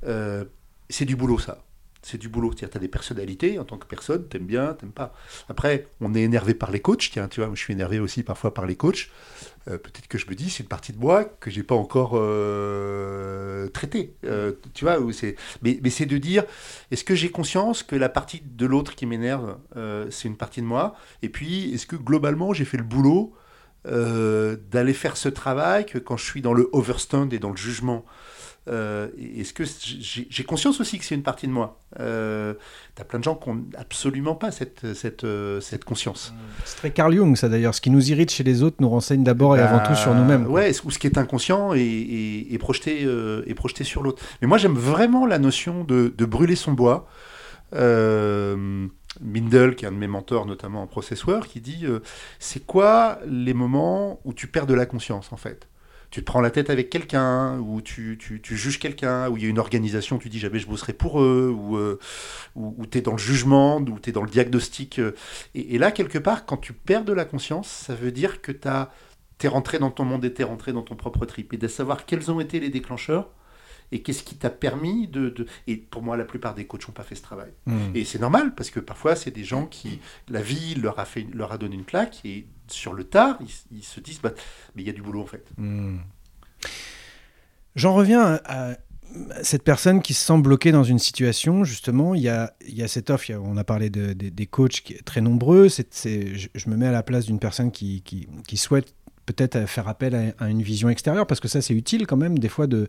Euh, 0.07 0.45
C'est 0.88 1.05
du 1.05 1.17
boulot 1.17 1.38
ça 1.38 1.65
c'est 2.03 2.19
du 2.19 2.29
boulot. 2.29 2.53
Tu 2.53 2.65
as 2.65 2.79
des 2.79 2.88
personnalités 2.88 3.59
en 3.59 3.65
tant 3.65 3.79
que 3.79 3.87
personne, 3.87 4.27
t'aimes 4.29 4.47
bien, 4.47 4.75
t'aimes 4.75 4.91
pas. 4.91 5.15
Après, 5.49 5.87
on 6.01 6.15
est 6.15 6.23
énervé 6.23 6.53
par 6.53 6.71
les 6.71 6.81
coachs. 6.81 7.09
Tiens, 7.12 7.29
tu 7.29 7.41
vois, 7.41 7.51
je 7.55 7.61
suis 7.61 7.73
énervé 7.73 8.01
aussi 8.01 8.23
parfois 8.25 8.53
par 8.53 8.67
les 8.67 8.77
coachs. 8.77 9.09
Euh, 9.69 9.79
peut-être 9.79 10.09
que 10.09 10.19
je 10.19 10.27
me 10.27 10.35
dis, 10.35 10.51
c'est 10.51 10.65
une 10.65 10.69
partie 10.69 10.93
de 10.93 10.99
moi 10.99 11.25
que 11.25 11.51
j'ai 11.51 11.62
pas 11.62 11.77
encore 11.77 12.12
euh, 12.15 13.69
traitée. 13.69 14.15
Tu 14.75 14.85
vois, 14.85 14.99
mais 15.62 15.91
c'est 15.91 16.07
de 16.07 16.19
dire, 16.19 16.45
est-ce 16.91 17.05
que 17.05 17.15
j'ai 17.15 17.31
conscience 17.31 17.83
que 17.85 17.95
la 17.95 18.09
partie 18.09 18.43
de 18.45 18.67
l'autre 18.67 18.97
qui 18.97 19.07
m'énerve, 19.07 19.57
c'est 20.11 20.29
une 20.29 20.37
partie 20.37 20.61
de 20.61 20.67
moi? 20.67 20.97
Et 21.23 21.29
puis, 21.29 21.73
est-ce 21.73 21.87
que 21.87 21.97
globalement, 21.97 22.53
j'ai 22.53 22.65
fait 22.65 22.79
le 22.79 22.83
boulot 22.83 23.35
d'aller 23.85 24.95
faire 24.95 25.17
ce 25.17 25.29
travail 25.29 25.87
que 25.87 25.99
quand 25.99 26.17
je 26.17 26.25
suis 26.25 26.43
dans 26.43 26.53
le 26.53 26.69
overstand 26.73 27.33
et 27.33 27.38
dans 27.38 27.51
le 27.51 27.57
jugement 27.57 28.05
euh, 28.68 29.09
est-ce 29.18 29.53
que 29.53 29.64
j'ai 29.64 30.44
conscience 30.44 30.81
aussi 30.81 30.98
que 30.98 31.05
c'est 31.05 31.16
une 31.16 31.25
partie 31.25 31.48
de 31.48 31.53
moi 31.53 31.81
euh, 31.98 32.55
T'as 32.94 33.03
plein 33.03 33.18
de 33.18 33.25
gens 33.25 33.35
qui 33.35 33.51
n'ont 33.51 33.64
absolument 33.77 34.37
pas 34.37 34.53
cette, 34.53 34.94
cette, 34.94 35.25
euh, 35.25 35.61
cette 35.61 35.85
conscience. 35.85 36.33
C'est 36.64 36.77
très 36.77 36.90
Carl 36.92 37.12
Jung, 37.12 37.37
ça 37.37 37.48
d'ailleurs. 37.48 37.75
Ce 37.75 37.81
qui 37.81 37.90
nous 37.90 38.11
irrite 38.11 38.31
chez 38.31 38.44
les 38.44 38.62
autres 38.62 38.77
nous 38.79 38.88
renseigne 38.88 39.25
d'abord 39.25 39.57
et 39.57 39.61
avant 39.61 39.81
tout 39.81 39.96
sur 39.96 40.14
nous-mêmes. 40.14 40.46
Ouais, 40.46 40.72
ou 40.85 40.90
ce 40.90 40.98
qui 40.98 41.09
est 41.09 41.18
inconscient 41.18 41.72
est, 41.75 42.59
projeté, 42.59 43.03
est 43.03 43.55
projeté 43.55 43.83
sur 43.85 44.03
l'autre. 44.03 44.22
Mais 44.40 44.48
moi, 44.48 44.59
j'aime 44.59 44.77
vraiment 44.77 45.27
la 45.27 45.38
notion 45.38 45.85
de, 45.85 46.12
de 46.16 46.25
brûler 46.25 46.57
son 46.57 46.72
bois. 46.72 47.09
Mindel, 49.20 49.77
qui 49.77 49.85
est 49.85 49.88
un 49.88 49.92
de 49.92 49.96
mes 49.96 50.07
mentors, 50.07 50.46
notamment 50.46 50.83
en 50.83 50.87
processeur, 50.87 51.48
qui 51.48 51.61
dit 51.61 51.85
c'est 52.38 52.64
quoi 52.64 53.18
les 53.27 53.55
moments 53.55 54.20
où 54.25 54.33
tu 54.33 54.46
perds 54.46 54.66
de 54.66 54.75
la 54.75 54.87
conscience 54.87 55.33
en 55.33 55.37
fait? 55.37 55.66
Tu 56.12 56.20
te 56.20 56.27
prends 56.27 56.42
la 56.42 56.51
tête 56.51 56.68
avec 56.68 56.90
quelqu'un, 56.90 57.59
ou 57.59 57.81
tu, 57.81 58.18
juges 58.44 58.79
quelqu'un, 58.79 59.31
ou 59.31 59.38
il 59.38 59.44
y 59.44 59.46
a 59.46 59.48
une 59.48 59.59
organisation, 59.59 60.18
tu 60.18 60.29
dis 60.29 60.38
jamais 60.38 60.59
je 60.59 60.66
bosserai 60.66 60.92
pour 60.92 61.22
eux, 61.22 61.51
ou, 61.51 61.79
euh, 61.79 61.98
ou, 62.55 62.85
tu 62.85 62.98
es 62.98 63.01
dans 63.01 63.12
le 63.12 63.18
jugement, 63.18 63.79
ou 63.79 63.98
tu 63.98 64.11
es 64.11 64.12
dans 64.12 64.22
le 64.22 64.29
diagnostic. 64.29 64.98
Euh. 64.98 65.12
Et, 65.55 65.79
là, 65.79 65.90
quelque 65.90 66.18
part, 66.18 66.44
quand 66.44 66.59
tu 66.59 66.75
perds 66.75 67.05
de 67.05 67.14
la 67.14 67.25
conscience, 67.25 67.66
ça 67.66 67.94
veut 67.94 68.12
dire 68.12 68.42
que 68.42 68.53
tu 68.53 68.68
es 68.68 69.48
rentré 69.48 69.79
dans 69.79 69.90
ton 69.90 70.05
monde 70.05 70.22
et 70.27 70.35
tu 70.35 70.42
es 70.42 70.44
rentré 70.44 70.75
dans 70.75 70.83
ton 70.83 70.96
propre 70.96 71.25
trip. 71.25 71.55
Et 71.55 71.57
de 71.57 71.66
savoir 71.66 72.05
quels 72.05 72.31
ont 72.31 72.40
été 72.40 72.61
les 72.61 72.68
déclencheurs, 72.68 73.31
et 73.90 74.03
qu'est-ce 74.03 74.22
qui 74.22 74.37
t'a 74.37 74.51
permis 74.51 75.09
de, 75.09 75.46
Et 75.66 75.77
pour 75.79 76.03
moi, 76.03 76.18
la 76.18 76.25
plupart 76.25 76.55
des 76.55 76.66
coachs 76.66 76.87
n'ont 76.88 76.94
pas 76.94 77.05
fait 77.05 77.14
ce 77.14 77.22
travail. 77.22 77.53
Hmm. 77.64 77.94
Et 77.94 78.05
c'est 78.05 78.18
normal, 78.18 78.55
parce 78.55 78.68
que 78.68 78.81
parfois, 78.81 79.16
c'est 79.16 79.31
des 79.31 79.44
gens 79.44 79.64
qui... 79.64 79.98
La 80.29 80.42
vie 80.42 80.75
leur 80.75 80.98
a, 80.98 81.07
fait, 81.07 81.27
leur 81.33 81.53
a 81.53 81.59
donné 81.59 81.75
une 81.75 81.85
claque, 81.85 82.20
et 82.27 82.46
sur 82.73 82.93
le 82.93 83.05
tard, 83.05 83.39
ils, 83.71 83.83
se 83.83 84.01
disent, 84.01 84.21
bah, 84.21 84.33
mais 84.75 84.83
il 84.83 84.87
y 84.87 84.91
a 84.91 84.93
du 84.93 85.03
boulot, 85.03 85.23
en 85.23 85.27
fait. 85.27 85.45
Hmm. 85.57 85.99
J'en 87.75 87.95
reviens 87.95 88.41
à, 88.45 88.75
cette 89.43 89.63
personne 89.63 90.01
qui 90.01 90.15
se 90.15 90.25
sent 90.25 90.39
bloquée 90.39 90.73
dans 90.73 90.85
une 90.85 90.99
situation, 90.99 91.65
justement, 91.65 92.15
il 92.15 92.23
y 92.23 92.29
a, 92.29 92.55
il 92.67 92.75
y 92.75 92.83
a 92.83 92.89
cette 92.89 93.11
offre, 93.11 93.31
on 93.33 93.57
a 93.57 93.65
parlé 93.65 93.91
de, 93.91 94.13
des 94.13 94.47
coachs 94.47 94.83
très 95.05 95.21
nombreux, 95.21 95.69
je, 95.69 96.69
me 96.71 96.77
mets 96.77 96.87
à 96.87 96.93
la 96.93 97.03
place 97.03 97.27
d'une 97.27 97.39
personne 97.39 97.71
qui, 97.71 98.03
qui 98.03 98.57
souhaite 98.57 98.95
peut-être 99.27 99.67
faire 99.67 99.89
appel 99.89 100.35
à, 100.39 100.49
une 100.49 100.63
vision 100.63 100.89
extérieure, 100.89 101.27
parce 101.27 101.41
que 101.41 101.49
ça 101.49 101.61
c'est 101.61 101.75
utile 101.75 102.07
quand 102.07 102.17
même 102.17 102.39
des 102.39 102.49
fois 102.49 102.67
de, 102.67 102.89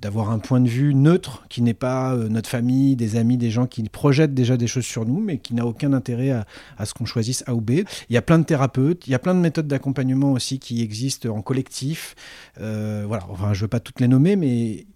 d'avoir 0.00 0.30
un 0.30 0.38
point 0.38 0.60
de 0.60 0.68
vue 0.68 0.94
neutre 0.94 1.44
qui 1.48 1.62
n'est 1.62 1.74
pas 1.74 2.14
euh, 2.14 2.28
notre 2.28 2.48
famille, 2.48 2.96
des 2.96 3.16
amis, 3.16 3.36
des 3.36 3.50
gens 3.50 3.66
qui 3.66 3.82
projettent 3.88 4.34
déjà 4.34 4.56
des 4.56 4.66
choses 4.66 4.84
sur 4.84 5.06
nous, 5.06 5.20
mais 5.20 5.38
qui 5.38 5.54
n'a 5.54 5.66
aucun 5.66 5.92
intérêt 5.92 6.30
à, 6.30 6.86
ce 6.86 6.94
qu'on 6.94 7.06
choisisse 7.06 7.44
A 7.46 7.54
ou 7.54 7.60
B. 7.60 7.70
Il 7.70 8.14
y 8.14 8.16
a 8.16 8.22
plein 8.22 8.38
de 8.38 8.44
thérapeutes, 8.44 9.06
il 9.06 9.10
y 9.10 9.14
a 9.14 9.18
plein 9.18 9.34
de 9.34 9.40
méthodes 9.40 9.66
d'accompagnement 9.66 10.32
aussi 10.32 10.58
qui 10.58 10.82
existent 10.82 11.28
en 11.28 11.42
collectif. 11.42 12.14
Euh, 12.60 13.04
voilà, 13.06 13.24
enfin, 13.30 13.54
je 13.54 13.60
ne 13.60 13.62
veux 13.62 13.68
pas 13.68 13.80
toutes 13.80 14.00
les 14.00 14.08
nommer, 14.08 14.36
mais 14.36 14.86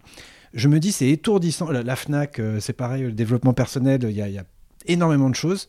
je 0.53 0.69
me 0.69 0.81
dis 0.81 0.93
c'est 0.93 1.09
étourdissant. 1.09 1.71
La, 1.71 1.97
FNAC, 1.97 2.39
euh, 2.39 2.61
c'est 2.61 2.73
pareil, 2.73 3.05
le 3.05 3.13
développement 3.13 3.55
personnel, 3.55 4.01
il 4.03 4.11
y, 4.11 4.23
a, 4.23 4.45
énormément 4.87 5.31
de 5.31 5.35
choses 5.35 5.69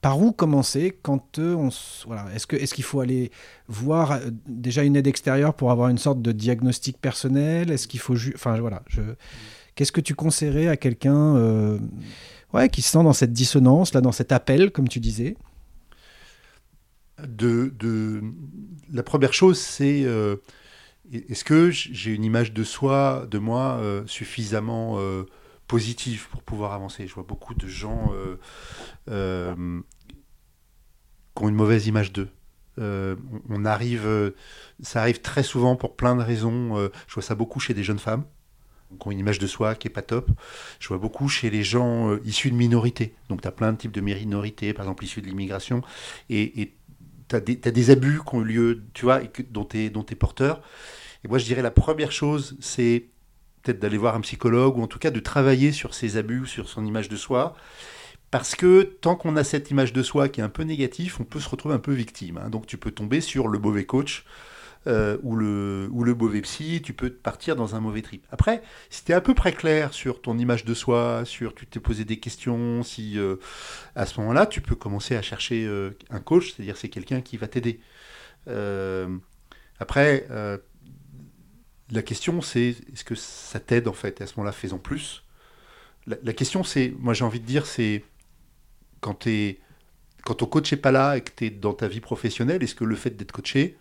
par 0.00 0.20
où 0.20 0.32
commencer 0.32 0.96
quand 1.02 1.38
euh, 1.38 1.54
on 1.54 1.70
voilà 2.06 2.26
est-ce 2.34 2.46
est-ce 2.54 2.74
qu'il 2.74 2.84
faut 2.84 3.00
aller 3.00 3.30
voir 3.66 4.12
euh, 4.12 4.30
déjà 4.46 4.84
une 4.84 4.96
aide 4.96 5.06
extérieure 5.06 5.54
pour 5.54 5.70
avoir 5.70 5.88
une 5.88 5.98
sorte 5.98 6.22
de 6.22 6.32
diagnostic 6.32 7.00
personnel? 7.00 7.70
Est-ce 7.70 7.88
qu'il 7.88 8.00
faut 8.00 8.14
enfin 8.34 8.58
voilà 8.60 8.82
je 8.86 9.02
qu'est-ce 9.74 9.92
que 9.92 10.00
tu 10.00 10.14
conseillerais 10.14 10.68
à 10.68 10.76
quelqu'un 10.76 11.36
euh, 11.36 11.78
ouais 12.52 12.68
qui 12.68 12.82
se 12.82 12.90
sent 12.90 13.02
dans 13.02 13.12
cette 13.12 13.32
dissonance 13.32 13.92
là 13.92 14.00
dans 14.00 14.12
cet 14.12 14.30
appel 14.32 14.70
comme 14.70 14.88
tu 14.88 15.00
disais? 15.00 15.36
De, 17.26 17.74
de 17.76 18.22
la 18.92 19.02
première 19.02 19.32
chose 19.34 19.58
c'est 19.58 20.06
est-ce 21.12 21.42
que 21.42 21.70
j'ai 21.70 22.12
une 22.12 22.22
image 22.22 22.52
de 22.52 22.62
soi 22.62 23.26
de 23.28 23.38
moi 23.38 23.82
suffisamment 24.06 25.00
positive 25.68 26.28
pour 26.30 26.42
pouvoir 26.42 26.72
avancer. 26.72 27.06
Je 27.06 27.14
vois 27.14 27.22
beaucoup 27.22 27.54
de 27.54 27.68
gens 27.68 28.10
euh, 28.12 28.40
euh, 29.08 29.80
qui 31.36 31.44
ont 31.44 31.48
une 31.48 31.54
mauvaise 31.54 31.86
image 31.86 32.12
d'eux. 32.12 32.30
Euh, 32.80 33.16
on 33.48 33.64
arrive, 33.64 34.32
ça 34.82 35.00
arrive 35.02 35.20
très 35.20 35.42
souvent 35.42 35.76
pour 35.76 35.94
plein 35.94 36.16
de 36.16 36.22
raisons. 36.22 36.90
je 37.06 37.14
vois 37.14 37.22
ça 37.22 37.34
beaucoup 37.34 37.60
chez 37.60 37.74
des 37.74 37.84
jeunes 37.84 37.98
femmes 37.98 38.24
qui 38.98 39.06
ont 39.06 39.10
une 39.10 39.18
image 39.18 39.38
de 39.38 39.46
soi 39.46 39.74
qui 39.74 39.88
est 39.88 39.90
pas 39.90 40.02
top. 40.02 40.30
Je 40.80 40.88
vois 40.88 40.98
beaucoup 40.98 41.28
chez 41.28 41.50
les 41.50 41.62
gens 41.62 42.16
issus 42.24 42.50
de 42.50 42.56
minorités. 42.56 43.14
Donc 43.28 43.42
tu 43.42 43.48
as 43.48 43.52
plein 43.52 43.72
de 43.72 43.76
types 43.76 43.92
de 43.92 44.00
minorités, 44.00 44.72
par 44.72 44.86
exemple 44.86 45.04
issus 45.04 45.20
de 45.20 45.26
l'immigration, 45.26 45.82
et 46.30 46.74
tu 47.28 47.36
as, 47.36 47.40
des 47.40 47.90
abus 47.90 48.20
qui 48.26 48.34
ont 48.34 48.40
eu 48.40 48.44
lieu, 48.44 48.84
tu 48.94 49.04
vois, 49.04 49.20
dont 49.50 49.66
tu 49.66 49.78
es, 49.78 49.86
es 49.86 50.14
porteur. 50.14 50.62
Et 51.24 51.28
moi 51.28 51.36
je 51.36 51.44
dirais 51.44 51.62
la 51.62 51.70
première 51.70 52.12
chose, 52.12 52.56
c'est 52.60 53.10
d'aller 53.74 53.98
voir 53.98 54.14
un 54.14 54.20
psychologue 54.20 54.78
ou 54.78 54.82
en 54.82 54.86
tout 54.86 54.98
cas 54.98 55.10
de 55.10 55.20
travailler 55.20 55.72
sur 55.72 55.94
ses 55.94 56.16
abus, 56.16 56.46
sur 56.46 56.68
son 56.68 56.84
image 56.84 57.08
de 57.08 57.16
soi. 57.16 57.54
Parce 58.30 58.54
que 58.54 58.82
tant 58.82 59.16
qu'on 59.16 59.36
a 59.36 59.44
cette 59.44 59.70
image 59.70 59.92
de 59.92 60.02
soi 60.02 60.28
qui 60.28 60.40
est 60.40 60.44
un 60.44 60.50
peu 60.50 60.62
négative, 60.62 61.16
on 61.20 61.24
peut 61.24 61.40
se 61.40 61.48
retrouver 61.48 61.74
un 61.74 61.78
peu 61.78 61.92
victime. 61.92 62.38
Hein. 62.38 62.50
Donc 62.50 62.66
tu 62.66 62.76
peux 62.76 62.90
tomber 62.90 63.20
sur 63.20 63.48
le 63.48 63.58
mauvais 63.58 63.84
coach 63.84 64.24
euh, 64.86 65.18
ou, 65.22 65.34
le, 65.34 65.88
ou 65.92 66.04
le 66.04 66.14
mauvais 66.14 66.40
psy, 66.42 66.80
tu 66.82 66.92
peux 66.92 67.10
partir 67.10 67.56
dans 67.56 67.74
un 67.74 67.80
mauvais 67.80 68.02
trip. 68.02 68.24
Après, 68.30 68.62
si 68.90 69.04
tu 69.04 69.12
es 69.12 69.14
à 69.14 69.20
peu 69.20 69.34
près 69.34 69.52
clair 69.52 69.92
sur 69.92 70.22
ton 70.22 70.38
image 70.38 70.64
de 70.64 70.72
soi, 70.74 71.22
sur 71.24 71.54
tu 71.54 71.66
t'es 71.66 71.80
posé 71.80 72.04
des 72.04 72.18
questions, 72.20 72.82
si 72.82 73.18
euh, 73.18 73.36
à 73.96 74.06
ce 74.06 74.20
moment-là, 74.20 74.46
tu 74.46 74.60
peux 74.60 74.76
commencer 74.76 75.16
à 75.16 75.22
chercher 75.22 75.66
euh, 75.66 75.90
un 76.10 76.20
coach, 76.20 76.52
c'est-à-dire 76.52 76.76
c'est 76.76 76.88
quelqu'un 76.88 77.20
qui 77.20 77.36
va 77.36 77.48
t'aider. 77.48 77.80
après, 79.80 80.26
la 81.90 82.02
question, 82.02 82.40
c'est 82.40 82.76
est-ce 82.92 83.04
que 83.04 83.14
ça 83.14 83.60
t'aide 83.60 83.88
en 83.88 83.92
fait 83.92 84.20
à 84.20 84.26
ce 84.26 84.34
moment-là, 84.36 84.52
fais-en 84.52 84.78
plus? 84.78 85.24
La, 86.06 86.32
question, 86.32 86.64
c'est, 86.64 86.94
moi 86.98 87.12
j'ai 87.12 87.24
envie 87.24 87.40
de 87.40 87.44
dire, 87.44 87.66
c'est 87.66 88.02
quand, 89.00 89.26
quand 90.24 90.34
ton 90.34 90.46
coach 90.46 90.72
n'est 90.72 90.78
pas 90.78 90.90
là 90.90 91.18
et 91.18 91.20
que 91.20 91.30
tu 91.34 91.46
es 91.46 91.50
dans 91.50 91.74
ta 91.74 91.86
vie 91.86 92.00
professionnelle, 92.00 92.62
est-ce 92.62 92.74
que 92.74 92.84
le 92.84 92.96
fait 92.96 93.10
d'être 93.10 93.32
coaché, 93.32 93.76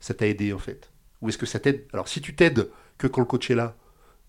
ça 0.00 0.14
t'a 0.14 0.26
aidé 0.26 0.54
en 0.54 0.58
fait? 0.58 0.90
Ou 1.20 1.28
est-ce 1.28 1.36
que 1.36 1.44
ça 1.44 1.60
t'aide? 1.60 1.84
Alors 1.92 2.08
si 2.08 2.22
tu 2.22 2.34
t'aides 2.34 2.70
que 2.96 3.06
quand 3.06 3.20
le 3.20 3.26
coach 3.26 3.50
est 3.50 3.54
là, 3.54 3.76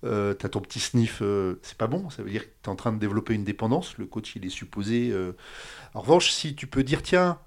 euh, 0.03 0.35
tu 0.37 0.45
as 0.45 0.49
ton 0.49 0.59
petit 0.59 0.79
sniff, 0.79 1.19
euh, 1.21 1.55
c'est 1.63 1.77
pas 1.77 1.87
bon, 1.87 2.09
ça 2.09 2.21
veut 2.21 2.29
dire 2.29 2.43
que 2.43 2.53
tu 2.61 2.65
es 2.65 2.69
en 2.69 2.75
train 2.75 2.91
de 2.91 2.99
développer 2.99 3.33
une 3.33 3.45
dépendance, 3.45 3.97
le 3.97 4.05
coach 4.05 4.35
il 4.35 4.45
est 4.45 4.49
supposé... 4.49 5.09
Euh. 5.11 5.31
En 5.93 6.01
revanche, 6.01 6.31
si 6.31 6.53
tu 6.53 6.67
peux 6.67 6.83
dire, 6.83 7.01
tiens, 7.01 7.39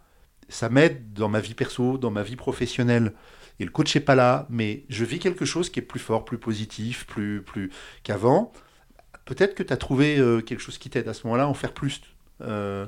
ça 0.48 0.68
m'aide 0.68 1.12
dans 1.12 1.28
ma 1.28 1.40
vie 1.40 1.54
perso, 1.54 1.98
dans 1.98 2.10
ma 2.10 2.22
vie 2.22 2.36
professionnelle, 2.36 3.12
et 3.60 3.64
le 3.64 3.70
coach 3.70 3.94
n'est 3.94 4.00
pas 4.00 4.14
là, 4.14 4.46
mais 4.48 4.84
je 4.88 5.04
vis 5.04 5.18
quelque 5.18 5.44
chose 5.44 5.68
qui 5.68 5.80
est 5.80 5.82
plus 5.82 6.00
fort, 6.00 6.24
plus 6.24 6.38
positif, 6.38 7.06
plus, 7.06 7.42
plus 7.42 7.70
qu'avant. 8.02 8.52
Peut-être 9.26 9.54
que 9.54 9.62
tu 9.62 9.72
as 9.72 9.76
trouvé 9.76 10.18
euh, 10.18 10.40
quelque 10.40 10.60
chose 10.60 10.78
qui 10.78 10.88
t'aide 10.88 11.06
à 11.06 11.14
ce 11.14 11.26
moment-là 11.26 11.44
à 11.44 11.46
en 11.46 11.54
faire 11.54 11.74
plus. 11.74 12.00
Euh, 12.40 12.86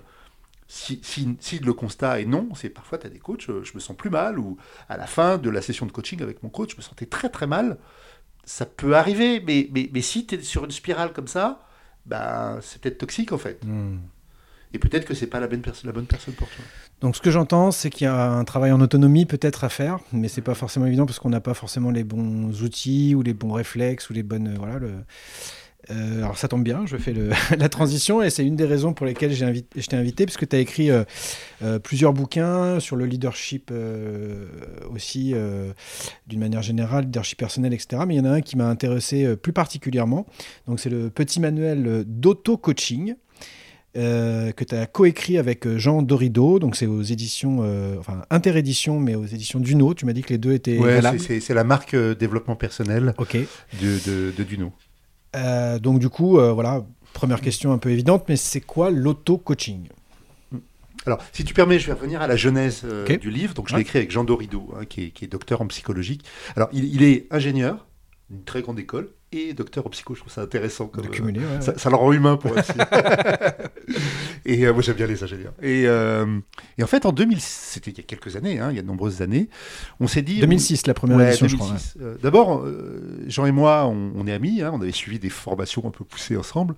si, 0.67 1.03
si, 1.03 1.59
le 1.59 1.75
constat 1.75 2.23
est 2.23 2.25
non, 2.25 2.49
c'est 2.55 2.71
parfois 2.71 2.97
tu 2.97 3.07
as 3.07 3.11
des 3.11 3.19
coachs, 3.19 3.51
euh, 3.51 3.63
je 3.63 3.75
me 3.75 3.81
sens 3.81 3.95
plus 3.95 4.09
mal, 4.09 4.39
ou 4.39 4.57
à 4.89 4.97
la 4.97 5.07
fin 5.07 5.37
de 5.37 5.51
la 5.51 5.61
session 5.61 5.85
de 5.85 5.93
coaching 5.93 6.23
avec 6.23 6.43
mon 6.43 6.49
coach, 6.49 6.73
je 6.73 6.77
me 6.79 6.83
sentais 6.83 7.05
très 7.05 7.29
très 7.29 7.47
mal. 7.47 7.77
Ça 8.45 8.65
peut 8.65 8.97
arriver, 8.97 9.41
mais, 9.41 9.69
mais, 9.73 9.91
mais 9.93 10.01
si 10.01 10.27
tu 10.27 10.37
es 10.37 10.43
sur 10.43 10.65
une 10.65 10.71
spirale 10.71 11.13
comme 11.13 11.29
ça, 11.29 11.69
bah, 12.07 12.59
c'est 12.63 12.81
peut-être 12.81 12.99
toxique 12.99 13.33
en 13.33 13.39
fait. 13.39 13.63
Hmm. 13.63 13.99
Et 14.75 14.79
peut-être 14.79 15.05
que 15.05 15.15
c'est 15.15 15.27
pas 15.27 15.41
la 15.41 15.47
bonne, 15.47 15.61
personne 15.61 16.35
pour 16.35 16.49
toi. 16.49 16.65
Donc 17.01 17.17
ce 17.17 17.21
que 17.21 17.31
j'entends, 17.31 17.71
c'est 17.71 17.91
qu'il 17.91 18.05
y 18.05 18.09
a 18.09 18.31
un 18.31 18.45
travail 18.45 18.73
en 18.73 18.81
autonomie 18.81 19.27
peut-être 19.27 19.65
à 19.65 19.69
faire, 19.69 19.99
mais 20.13 20.29
c'est 20.29 20.41
pas 20.41 20.55
forcément 20.55 20.87
évident 20.87 21.05
parce 21.05 21.19
qu'on 21.19 21.31
n'a 21.31 21.41
pas 21.41 21.55
forcément 21.55 21.91
les 21.91 22.05
bons 22.05 22.63
outils 22.63 23.15
ou 23.15 23.23
les 23.23 23.35
bons 23.35 23.53
réflexes 23.53 24.09
ou 24.09 24.13
les 24.13 24.23
bonnes 24.23 24.55
voilà 24.57 24.79
le. 24.79 24.93
Euh, 25.91 26.19
alors 26.19 26.39
ça 26.39 26.47
tombe 26.47 26.63
bien, 26.63 26.87
je 26.87 26.97
fais 26.97 27.13
la 27.59 27.69
transition 27.69 28.23
et 28.23 28.31
c'est 28.31 28.47
une 28.47 28.55
des 28.55 28.65
raisons 28.65 28.95
pour 28.95 29.05
lesquelles 29.05 29.33
j'ai 29.33 29.45
invité, 29.45 29.81
je 29.81 29.87
t'ai 29.89 29.97
invité, 29.97 30.27
puisque 30.27 30.49
tu 30.49 30.55
as 30.55 30.61
écrit 30.61 30.91
euh, 30.91 31.03
euh, 31.63 31.79
plusieurs 31.79 32.13
bouquins 32.13 32.79
sur 32.79 32.95
le 32.95 33.05
leadership 33.05 33.71
euh, 33.73 34.47
aussi, 34.95 35.33
euh, 35.35 35.73
d'une 36.29 36.41
manière 36.41 36.63
générale, 36.63 37.05
leadership 37.05 37.39
personnel, 37.39 37.73
etc. 37.73 38.03
Mais 38.07 38.15
il 38.15 38.19
y 38.19 38.21
en 38.21 38.27
a 38.27 38.31
un 38.31 38.41
qui 38.43 38.57
m'a 38.57 38.69
intéressé 38.69 39.25
euh, 39.25 39.37
plus 39.37 39.53
particulièrement. 39.53 40.27
Donc 40.69 40.79
c'est 40.79 40.91
le 40.91 41.11
petit 41.11 41.41
manuel 41.41 41.87
euh, 41.87 42.05
d'auto-coaching. 42.07 43.17
Euh, 43.97 44.53
que 44.53 44.65
tu 44.65 44.75
as 44.75 44.87
coécrit 44.87 45.37
avec 45.39 45.67
euh, 45.67 45.79
Jean 45.79 46.03
Dorido, 46.03 46.59
donc 46.59 46.77
c'est 46.77 46.87
aux 46.87 47.03
éditions, 47.03 47.59
euh, 47.63 47.97
enfin 47.99 48.23
interédition, 48.31 48.99
mais 48.99 49.15
aux 49.15 49.27
éditions 49.27 49.61
Duno. 49.61 49.93
Tu 49.95 50.07
m'as 50.07 50.13
dit 50.15 50.23
que 50.23 50.31
les 50.31 50.39
deux 50.39 50.53
étaient 50.53 50.79
Ouais, 50.79 51.01
c'est- 51.19 51.55
la 51.55 51.65
marque 51.65 51.95
euh, 51.95 52.15
développement 52.15 52.57
personnel 52.57 53.15
Ok. 53.19 53.37
de, 53.37 53.99
de, 54.11 54.33
de 54.37 54.43
Duno. 54.45 54.73
Donc 55.81 55.99
du 55.99 56.09
coup, 56.09 56.33
voilà, 56.39 56.85
première 57.15 57.41
question 57.41 57.73
un 57.73 57.79
peu 57.79 57.91
évidente, 57.91 58.25
mais 58.29 58.37
c'est 58.37 58.61
quoi 58.61 58.91
l'auto-coaching? 58.91 59.89
Alors, 61.05 61.19
si 61.33 61.45
tu 61.45 61.53
permets, 61.53 61.79
je 61.81 61.87
vais 61.89 61.95
revenir 61.95 62.21
à 62.23 62.27
la 62.29 62.37
genèse 62.37 62.85
du 63.21 63.31
livre. 63.31 63.55
Donc, 63.55 63.69
je 63.69 63.73
Ouais. 63.75 63.79
l'ai 63.79 63.83
écrit 63.83 63.99
avec 63.99 64.13
Jean 64.13 64.23
Dorido, 64.25 64.73
hein, 64.79 64.85
qui, 64.85 65.05
est, 65.07 65.11
qui 65.11 65.25
est 65.25 65.29
docteur 65.29 65.61
en 65.61 65.67
psychologie. 65.67 66.19
Alors, 66.55 66.69
il, 66.73 66.85
il 66.95 67.03
est 67.03 67.27
ingénieur 67.33 67.89
d'une 68.31 68.45
très 68.45 68.63
grande 68.63 68.79
école 68.79 69.09
et 69.33 69.55
docteur 69.55 69.87
en 69.87 69.91
psycho. 69.91 70.15
Je 70.15 70.21
trouve 70.21 70.33
ça 70.33 70.43
intéressant. 70.43 70.87
Comme, 70.87 71.05
de 71.05 71.09
euh, 71.09 71.13
cumuler 71.13 71.41
ouais, 71.41 71.61
ça, 71.61 71.73
ouais. 71.73 71.79
ça 71.79 71.91
le 71.91 71.97
rend 71.97 72.13
humain 72.13 72.37
pour 72.37 72.57
ainsi. 72.57 72.73
et 74.45 74.67
euh, 74.67 74.73
moi, 74.73 74.83
j'aime 74.83 74.97
bien 74.97 75.07
les 75.07 75.23
ingénieurs. 75.23 75.55
Et, 75.63 75.85
euh, 75.87 76.39
et 76.79 76.83
en 76.83 76.87
fait, 76.87 77.07
en 77.07 77.13
2000, 77.13 77.41
c'était 77.41 77.91
il 77.91 77.97
y 77.97 78.01
a 78.01 78.05
quelques 78.05 78.37
années, 78.37 78.59
hein, 78.59 78.69
il 78.71 78.77
y 78.77 78.79
a 78.79 78.83
de 78.83 78.87
nombreuses 78.87 79.23
années, 79.23 79.49
on 80.01 80.07
s'est 80.07 80.23
dit. 80.23 80.41
2006, 80.41 80.87
la 80.87 80.95
première 80.95 81.17
Ouais, 81.17 81.29
édition, 81.29 81.49
je 81.49 81.57
crois. 81.57 81.69
2006. 81.69 82.23
D'abord, 82.23 82.67
Jean 83.27 83.47
et 83.47 83.53
moi, 83.53 83.87
on, 83.87 84.13
on 84.17 84.27
est 84.27 84.33
amis, 84.33 84.63
hein, 84.63 84.71
on 84.75 84.81
avait 84.81 84.93
suivi 84.93 85.19
des 85.19 85.31
formations 85.31 85.87
un 85.87 85.91
peu 85.91 86.05
poussées 86.05 86.37
ensemble. 86.37 86.75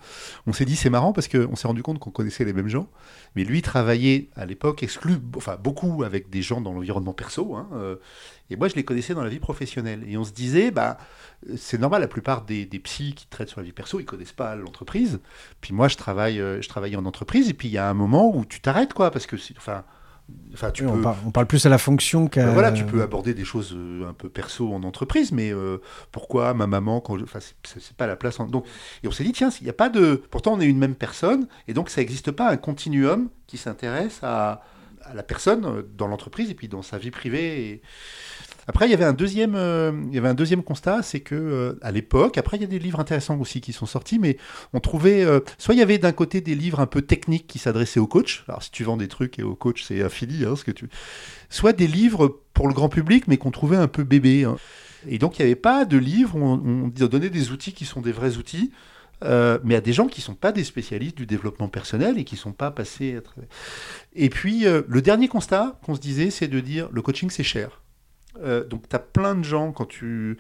On 0.47 0.53
s'est 0.53 0.65
dit, 0.65 0.77
c'est 0.77 0.91
marrant 0.91 1.13
parce 1.13 1.29
qu'on 1.29 1.57
s'est 1.57 1.69
rendu 1.69 1.83
compte 1.83 1.99
qu'on 1.99 2.11
connaissait 2.11 2.45
les 2.45 2.53
mêmes 2.53 2.69
gens. 2.69 2.89
Mais 3.35 3.45
lui 3.45 3.63
travaillait 3.63 4.29
à 4.37 4.47
l'époque 4.47 4.83
exclu, 4.83 5.17
enfin 5.37 5.57
beaucoup 5.63 6.05
avec 6.05 6.31
des 6.31 6.43
gens 6.43 6.61
dans 6.61 6.73
l'environnement 6.73 7.13
perso. 7.13 7.55
hein, 7.57 7.69
euh, 7.75 7.97
et 8.51 8.57
moi, 8.57 8.69
je 8.69 8.75
les 8.75 8.85
connaissais 8.85 9.15
dans 9.15 9.23
la 9.23 9.31
vie 9.31 9.41
professionnelle. 9.41 10.05
Et 10.07 10.17
on 10.17 10.25
se 10.25 10.33
disait, 10.33 10.71
bah, 10.71 10.99
c'est 11.57 11.79
normal, 11.79 12.03
la 12.03 12.09
plupart 12.09 12.45
des, 12.45 12.67
des 12.67 12.79
psys 12.79 13.15
qui 13.15 13.27
traitent 13.27 13.49
sur 13.49 13.61
la 13.61 13.65
vie 13.65 13.73
perso, 13.73 14.01
ils 14.01 14.05
connaissent 14.05 14.33
pas 14.33 14.55
l'entreprise. 14.55 15.21
Puis 15.61 15.73
moi, 15.75 15.89
je 15.89 15.97
travaille, 15.97 16.41
euh, 16.41 16.61
je 16.63 16.69
travaille 16.69 16.97
en 16.97 17.05
entreprise. 17.07 17.49
Et 17.49 17.55
puis 17.55 17.69
il 17.69 17.73
y 17.73 17.79
a 17.79 17.89
un 17.89 17.95
moment 17.95 18.35
où 18.37 18.45
tu 18.45 18.61
t'arrêtes, 18.61 18.93
quoi, 18.95 19.11
parce 19.11 19.27
que, 19.27 19.37
enfin, 19.57 19.85
enfin, 20.53 20.71
tu 20.71 20.85
Oui, 20.85 20.93
peux. 20.93 20.99
on, 20.99 21.03
parle, 21.03 21.17
on 21.27 21.31
parle 21.31 21.47
plus 21.47 21.65
à 21.67 21.69
la 21.69 21.79
fonction 21.79 22.29
qu'à. 22.29 22.45
Ben 22.47 22.53
voilà, 22.53 22.73
tu 22.73 22.85
peux 22.85 23.03
aborder 23.03 23.35
des 23.35 23.45
choses 23.45 23.73
euh, 23.77 24.09
un 24.09 24.13
peu 24.13 24.29
perso 24.29 24.73
en 24.73 24.83
entreprise, 24.83 25.33
mais 25.33 25.53
euh, 25.53 25.79
pourquoi 26.13 26.55
ma 26.55 26.67
maman 26.67 27.01
quand 27.01 27.19
je... 27.19 27.25
Enfin, 27.25 27.41
c'est- 27.41 27.93
pas 27.97 28.07
la 28.07 28.17
place. 28.17 28.41
en- 28.41 28.47
Donc, 28.47 28.67
et 29.03 29.09
on 29.09 29.11
s'est 29.11 29.25
dit 29.25 29.33
tiens, 29.33 29.51
il 29.61 29.65
n'y 29.65 29.71
a 29.71 29.75
pas 29.75 29.89
de. 29.89 30.23
Pourtant, 30.31 30.55
on 30.55 30.61
est 30.61 30.67
une 30.67 30.79
même 30.79 30.95
personne, 30.95 31.47
et 31.69 31.75
donc 31.75 31.91
ça 31.91 32.01
n'existe 32.01 32.31
pas 32.31 32.51
un 32.51 32.57
continuum 32.57 33.29
qui 33.47 33.57
s'intéresse 33.59 34.21
à, 34.23 34.63
à 35.03 35.15
la 35.15 35.23
personne 35.23 35.65
euh, 35.67 35.83
dans 35.97 36.07
l'entreprise 36.09 36.51
et 36.51 36.55
puis 36.55 36.69
dans 36.69 36.83
sa 36.83 36.99
vie 36.99 37.11
privée. 37.11 37.69
et- 37.71 37.83
Après, 38.67 38.87
il 38.87 38.91
y 38.91 38.95
avait 38.95 39.05
un 39.05 39.13
deuxième, 39.13 39.55
euh, 39.55 39.93
il 40.09 40.15
y 40.15 40.19
avait 40.19 40.29
un 40.29 40.35
deuxième 40.35 40.63
constat, 40.63 41.03
c'est 41.03 41.21
que 41.21 41.35
euh, 41.35 41.79
à 41.83 41.93
l'époque, 41.93 42.39
après 42.39 42.57
il 42.57 42.61
y 42.61 42.65
a 42.65 42.69
des 42.69 42.79
livres 42.79 43.01
intéressants 43.01 43.39
aussi 43.39 43.61
qui 43.61 43.73
sont 43.73 43.87
sortis, 43.87 44.19
mais 44.19 44.39
on 44.73 44.81
trouvait, 44.81 45.25
euh, 45.25 45.41
soit 45.59 45.75
il 45.75 45.79
y 45.79 45.83
avait 45.83 45.99
d'un 45.99 46.13
côté 46.13 46.41
des 46.41 46.55
livres 46.55 46.81
un 46.81 46.87
peu 46.87 47.03
techniques 47.03 47.47
qui 47.47 47.59
s'adressaient 47.59 48.01
aux 48.01 48.07
coachs. 48.07 48.45
Alors 48.49 48.63
si 48.63 48.71
tu 48.71 48.85
vends 48.85 48.97
des 48.97 49.09
trucs 49.09 49.39
et 49.39 49.43
aux 49.43 49.55
coachs, 49.55 49.81
c'est 49.85 50.03
infini, 50.03 50.45
hein, 50.45 50.57
ce 50.57 50.65
que 50.65 50.71
tu 50.71 50.89
soit 51.51 51.73
des 51.73 51.87
livres 51.87 52.41
pour 52.55 52.69
le 52.69 52.75
grand 52.75 52.89
public, 52.89 53.29
mais 53.29 53.37
qu'on 53.37 53.51
trouvait 53.51 53.77
un 53.77 53.89
peu 53.89 54.03
bébé. 54.05 54.45
hein. 54.45 54.57
Et 55.07 55.19
donc, 55.19 55.39
il 55.39 55.43
n'y 55.43 55.47
avait 55.47 55.61
pas 55.61 55.85
de 55.85 55.99
livres 55.99 56.37
on, 56.37 56.61
on 56.65 56.89
donnait 56.89 57.29
des 57.29 57.51
outils 57.51 57.75
qui 57.75 57.85
sont 57.85 58.01
des 58.01 58.13
vrais 58.13 58.39
outils, 58.39 58.73
mais 59.23 59.75
à 59.75 59.81
des 59.81 59.93
gens 59.93 60.07
qui 60.07 60.21
ne 60.21 60.25
sont 60.25 60.35
pas 60.35 60.53
des 60.53 60.65
spécialistes 60.65 61.17
du 61.17 61.27
développement 61.27 61.69
personnel 61.69 62.19
et 62.19 62.25
qui 62.25 62.35
ne 62.35 62.41
sont 62.41 62.53
pas 62.53 62.71
passés 62.71 63.17
à 63.17 63.21
travers. 63.21 63.49
Et 64.15 64.31
puis, 64.31 64.65
le 64.65 65.03
dernier 65.03 65.29
constat 65.29 65.79
qu'on 65.83 65.95
se 65.95 66.01
disait, 66.01 66.31
c'est 66.31 66.49
de 66.49 66.61
dire 66.61 66.89
le 66.91 67.03
coaching, 67.03 67.31
c'est 67.31 67.43
cher. 67.43 67.84
Euh, 68.43 68.65
donc, 68.65 68.89
tu 68.89 68.97
as 68.97 68.99
plein 68.99 69.35
de 69.35 69.45
gens 69.45 69.71
quand 69.73 69.87
tu. 69.87 70.39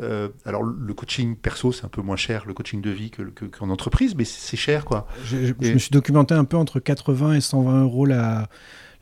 euh, 0.00 0.28
alors, 0.44 0.62
le 0.62 0.94
coaching 0.94 1.36
perso, 1.36 1.72
c'est 1.72 1.84
un 1.84 1.88
peu 1.88 2.02
moins 2.02 2.16
cher, 2.16 2.44
le 2.46 2.54
coaching 2.54 2.80
de 2.80 2.90
vie 2.90 3.10
que- 3.10 3.22
que- 3.22 3.44
qu'en 3.46 3.70
entreprise, 3.70 4.14
mais 4.16 4.24
c'est 4.24 4.56
cher, 4.56 4.84
quoi. 4.84 5.06
Je, 5.24 5.38
je- 5.38 5.54
je 5.60 5.68
Et- 5.68 5.74
me 5.74 5.78
suis 5.78 5.90
documenté 5.90 6.34
un 6.34 6.44
peu 6.44 6.56
entre 6.56 6.80
80 6.80 7.34
et 7.34 7.40
120 7.40 7.82
euros 7.82 8.06
la, 8.06 8.48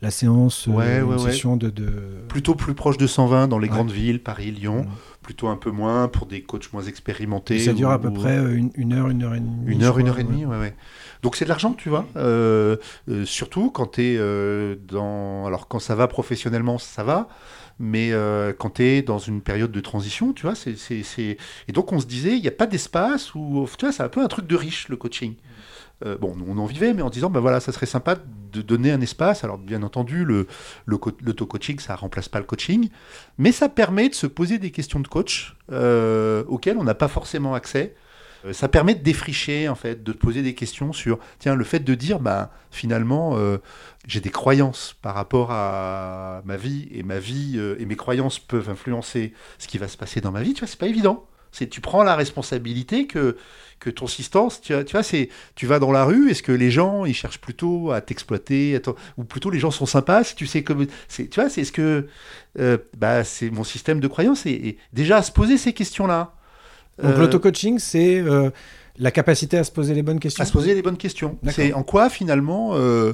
la 0.01 0.11
séance, 0.11 0.67
euh, 0.67 0.71
Ouais, 1.03 1.17
session 1.19 1.55
de. 1.57 1.69
de... 1.69 1.85
Plutôt 2.27 2.55
plus 2.55 2.73
proche 2.73 2.97
de 2.97 3.07
120 3.07 3.47
dans 3.47 3.59
les 3.59 3.67
grandes 3.69 3.91
villes, 3.91 4.21
Paris, 4.21 4.51
Lyon. 4.51 4.85
Plutôt 5.21 5.47
un 5.47 5.55
peu 5.55 5.71
moins 5.71 6.09
pour 6.09 6.25
des 6.25 6.41
coachs 6.41 6.73
moins 6.73 6.83
expérimentés. 6.83 7.59
Ça 7.59 7.71
dure 7.73 7.89
à 7.91 7.99
peu 8.01 8.09
ou- 8.09 8.13
près 8.13 8.35
une, 8.37 8.71
une 8.75 8.91
heure, 8.93 9.07
une 9.09 9.23
heure 9.23 9.35
et 9.35 9.39
demie. 9.39 9.71
Une 9.71 9.83
heure, 9.83 9.97
une 9.99 10.09
heure 10.09 10.19
et 10.19 10.23
demie, 10.25 10.45
ouais, 10.45 10.59
ouais. 10.59 10.75
Donc 11.21 11.37
c'est 11.37 11.45
de 11.45 11.49
l'argent, 11.49 11.73
tu 11.73 11.87
vois. 11.89 12.05
Surtout 13.25 13.71
quand 13.71 13.93
tu 13.93 14.01
es 14.03 14.75
dans. 14.87 15.45
Alors 15.45 15.67
quand 15.67 15.79
ça 15.79 15.95
va 15.95 16.07
professionnellement, 16.07 16.77
ça 16.77 17.03
va. 17.03 17.27
Mais 17.79 18.11
euh, 18.11 18.53
quand 18.57 18.71
tu 18.75 18.83
es 18.83 19.01
dans 19.01 19.17
une 19.17 19.41
période 19.41 19.71
de 19.71 19.79
transition, 19.79 20.33
tu 20.33 20.43
vois, 20.43 20.55
c'est. 20.55 20.75
Et 21.67 21.71
donc 21.71 21.91
on 21.91 21.99
se 21.99 22.05
disait, 22.05 22.35
il 22.35 22.41
n'y 22.41 22.47
a 22.47 22.51
pas 22.51 22.67
d'espace 22.67 23.33
où. 23.35 23.67
Tu 23.77 23.85
vois, 23.85 23.91
c'est 23.91 24.03
un 24.03 24.09
peu 24.09 24.23
un 24.23 24.27
truc 24.27 24.47
de 24.47 24.55
riche, 24.55 24.89
le 24.89 24.97
coaching. 24.97 25.35
Euh, 26.05 26.17
bon, 26.17 26.35
on 26.47 26.57
en 26.57 26.65
vivait, 26.65 26.93
mais 26.93 27.01
en 27.01 27.09
disant, 27.09 27.29
ben 27.29 27.39
voilà, 27.39 27.59
ça 27.59 27.71
serait 27.71 27.85
sympa 27.85 28.15
de 28.51 28.61
donner 28.61 28.91
un 28.91 28.99
espace. 28.99 29.43
Alors, 29.43 29.57
bien 29.57 29.83
entendu, 29.83 30.25
le, 30.25 30.47
le 30.85 30.97
co- 30.97 31.11
l'auto-coaching, 31.23 31.79
ça 31.79 31.95
remplace 31.95 32.27
pas 32.29 32.39
le 32.39 32.45
coaching, 32.45 32.89
mais 33.37 33.51
ça 33.51 33.69
permet 33.69 34.09
de 34.09 34.15
se 34.15 34.27
poser 34.27 34.59
des 34.59 34.71
questions 34.71 34.99
de 34.99 35.07
coach 35.07 35.55
euh, 35.71 36.43
auxquelles 36.47 36.77
on 36.77 36.83
n'a 36.83 36.95
pas 36.95 37.07
forcément 37.07 37.53
accès. 37.53 37.95
Euh, 38.45 38.53
ça 38.53 38.67
permet 38.67 38.95
de 38.95 39.03
défricher, 39.03 39.69
en 39.69 39.75
fait, 39.75 40.03
de 40.03 40.11
te 40.11 40.17
poser 40.17 40.41
des 40.41 40.53
questions 40.53 40.93
sur, 40.93 41.19
tiens, 41.39 41.55
le 41.55 41.63
fait 41.63 41.79
de 41.79 41.95
dire, 41.95 42.19
bah, 42.19 42.51
finalement, 42.71 43.37
euh, 43.37 43.57
j'ai 44.07 44.19
des 44.19 44.29
croyances 44.29 44.95
par 45.01 45.15
rapport 45.15 45.51
à 45.51 46.41
ma 46.45 46.57
vie, 46.57 46.87
et 46.91 47.03
ma 47.03 47.19
vie 47.19 47.53
euh, 47.55 47.75
et 47.79 47.85
mes 47.85 47.95
croyances 47.95 48.39
peuvent 48.39 48.69
influencer 48.69 49.33
ce 49.59 49.67
qui 49.67 49.77
va 49.77 49.87
se 49.87 49.97
passer 49.97 50.21
dans 50.21 50.31
ma 50.31 50.41
vie, 50.41 50.53
tu 50.53 50.59
vois, 50.59 50.67
c'est 50.67 50.79
pas 50.79 50.87
évident. 50.87 51.25
C'est, 51.51 51.67
tu 51.67 51.81
prends 51.81 52.03
la 52.03 52.15
responsabilité 52.15 53.05
que, 53.05 53.37
que 53.79 53.91
ton 53.91 54.05
assistance, 54.05 54.59
tu 54.59 54.73
tu 54.85 54.91
vois, 54.91 55.03
c'est, 55.03 55.29
tu 55.53 55.67
vas 55.67 55.77
dans 55.77 55.91
la 55.91 56.03
rue, 56.03 56.31
est-ce 56.31 56.41
que 56.41 56.51
les 56.51 56.71
gens, 56.71 57.05
ils 57.05 57.13
cherchent 57.13 57.39
plutôt 57.39 57.91
à 57.91 58.01
t'exploiter, 58.01 58.81
ou 59.17 59.23
plutôt 59.23 59.51
les 59.51 59.59
gens 59.59 59.69
sont 59.69 59.85
sympas, 59.85 60.23
si 60.23 60.35
tu 60.35 60.47
sais 60.47 60.63
comme, 60.63 60.87
c'est, 61.07 61.27
tu 61.27 61.39
vois, 61.39 61.49
c'est 61.51 61.63
ce 61.63 61.71
que, 61.71 62.07
bah, 62.97 63.23
c'est 63.23 63.51
mon 63.51 63.63
système 63.63 63.99
de 63.99 64.07
croyance, 64.07 64.47
et, 64.47 64.77
déjà 64.93 65.17
à 65.17 65.21
se 65.21 65.31
poser 65.31 65.57
ces 65.57 65.73
questions-là. 65.73 66.33
Donc 67.01 67.13
Euh, 67.13 67.17
l'auto-coaching, 67.17 67.79
c'est 67.79 68.19
euh, 68.19 68.49
la 68.97 69.11
capacité 69.11 69.57
à 69.57 69.63
se 69.63 69.71
poser 69.71 69.93
les 69.93 70.03
bonnes 70.03 70.19
questions. 70.19 70.43
à 70.43 70.45
se 70.45 70.51
poser 70.51 70.75
les 70.75 70.81
bonnes 70.81 70.97
questions. 70.97 71.37
C'est 71.49 71.73
en 71.73 71.83
quoi 71.83 72.09
finalement, 72.09 72.75
euh, 72.75 73.13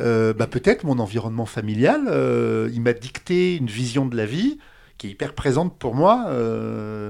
euh, 0.00 0.34
bah, 0.34 0.46
peut-être 0.46 0.84
mon 0.84 0.98
environnement 0.98 1.46
familial, 1.46 2.02
euh, 2.08 2.68
il 2.72 2.82
m'a 2.82 2.92
dicté 2.92 3.56
une 3.56 3.66
vision 3.68 4.04
de 4.06 4.16
la 4.16 4.26
vie 4.26 4.58
qui 4.98 5.06
est 5.06 5.10
hyper 5.10 5.34
présente 5.34 5.78
pour 5.78 5.94
moi 5.94 6.26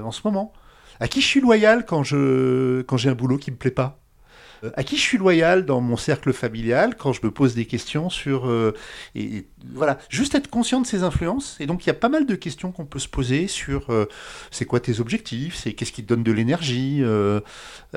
en 0.03 0.11
ce 0.11 0.21
moment. 0.23 0.53
À 0.99 1.07
qui 1.07 1.21
je 1.21 1.27
suis 1.27 1.41
loyal 1.41 1.85
quand 1.85 2.03
je 2.03 2.81
quand 2.83 2.97
j'ai 2.97 3.09
un 3.09 3.13
boulot 3.15 3.37
qui 3.37 3.51
me 3.51 3.55
plaît 3.57 3.71
pas? 3.71 3.99
À 4.75 4.83
qui 4.83 4.97
je 4.97 5.01
suis 5.01 5.17
loyal 5.17 5.65
dans 5.65 5.81
mon 5.81 5.97
cercle 5.97 6.33
familial 6.33 6.95
quand 6.95 7.13
je 7.13 7.21
me 7.23 7.31
pose 7.31 7.53
des 7.53 7.65
questions 7.65 8.09
sur 8.09 8.49
euh, 8.49 8.73
voilà 9.73 9.97
juste 10.09 10.35
être 10.35 10.49
conscient 10.49 10.81
de 10.81 10.87
ces 10.87 11.03
influences. 11.03 11.57
Et 11.59 11.65
donc 11.67 11.85
il 11.85 11.87
y 11.87 11.91
a 11.91 11.95
pas 11.95 12.09
mal 12.09 12.25
de 12.25 12.35
questions 12.35 12.71
qu'on 12.71 12.85
peut 12.85 12.99
se 12.99 13.07
poser 13.07 13.47
sur 13.47 13.89
euh, 13.89 14.05
c'est 14.51 14.65
quoi 14.65 14.79
tes 14.79 14.99
objectifs? 14.99 15.55
C'est 15.55 15.73
qu'est-ce 15.73 15.91
qui 15.91 16.03
te 16.03 16.07
donne 16.07 16.23
de 16.23 16.31
l'énergie? 16.31 16.99
Euh, 17.01 17.39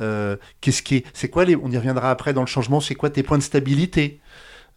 euh, 0.00 0.36
qu'est-ce 0.60 0.82
qui 0.82 0.96
est, 0.96 1.06
c'est 1.14 1.28
quoi 1.28 1.44
les, 1.44 1.56
on 1.56 1.70
y 1.70 1.76
reviendra 1.76 2.10
après 2.10 2.32
dans 2.32 2.42
le 2.42 2.46
changement, 2.46 2.80
c'est 2.80 2.94
quoi 2.94 3.10
tes 3.10 3.22
points 3.22 3.38
de 3.38 3.42
stabilité? 3.42 4.20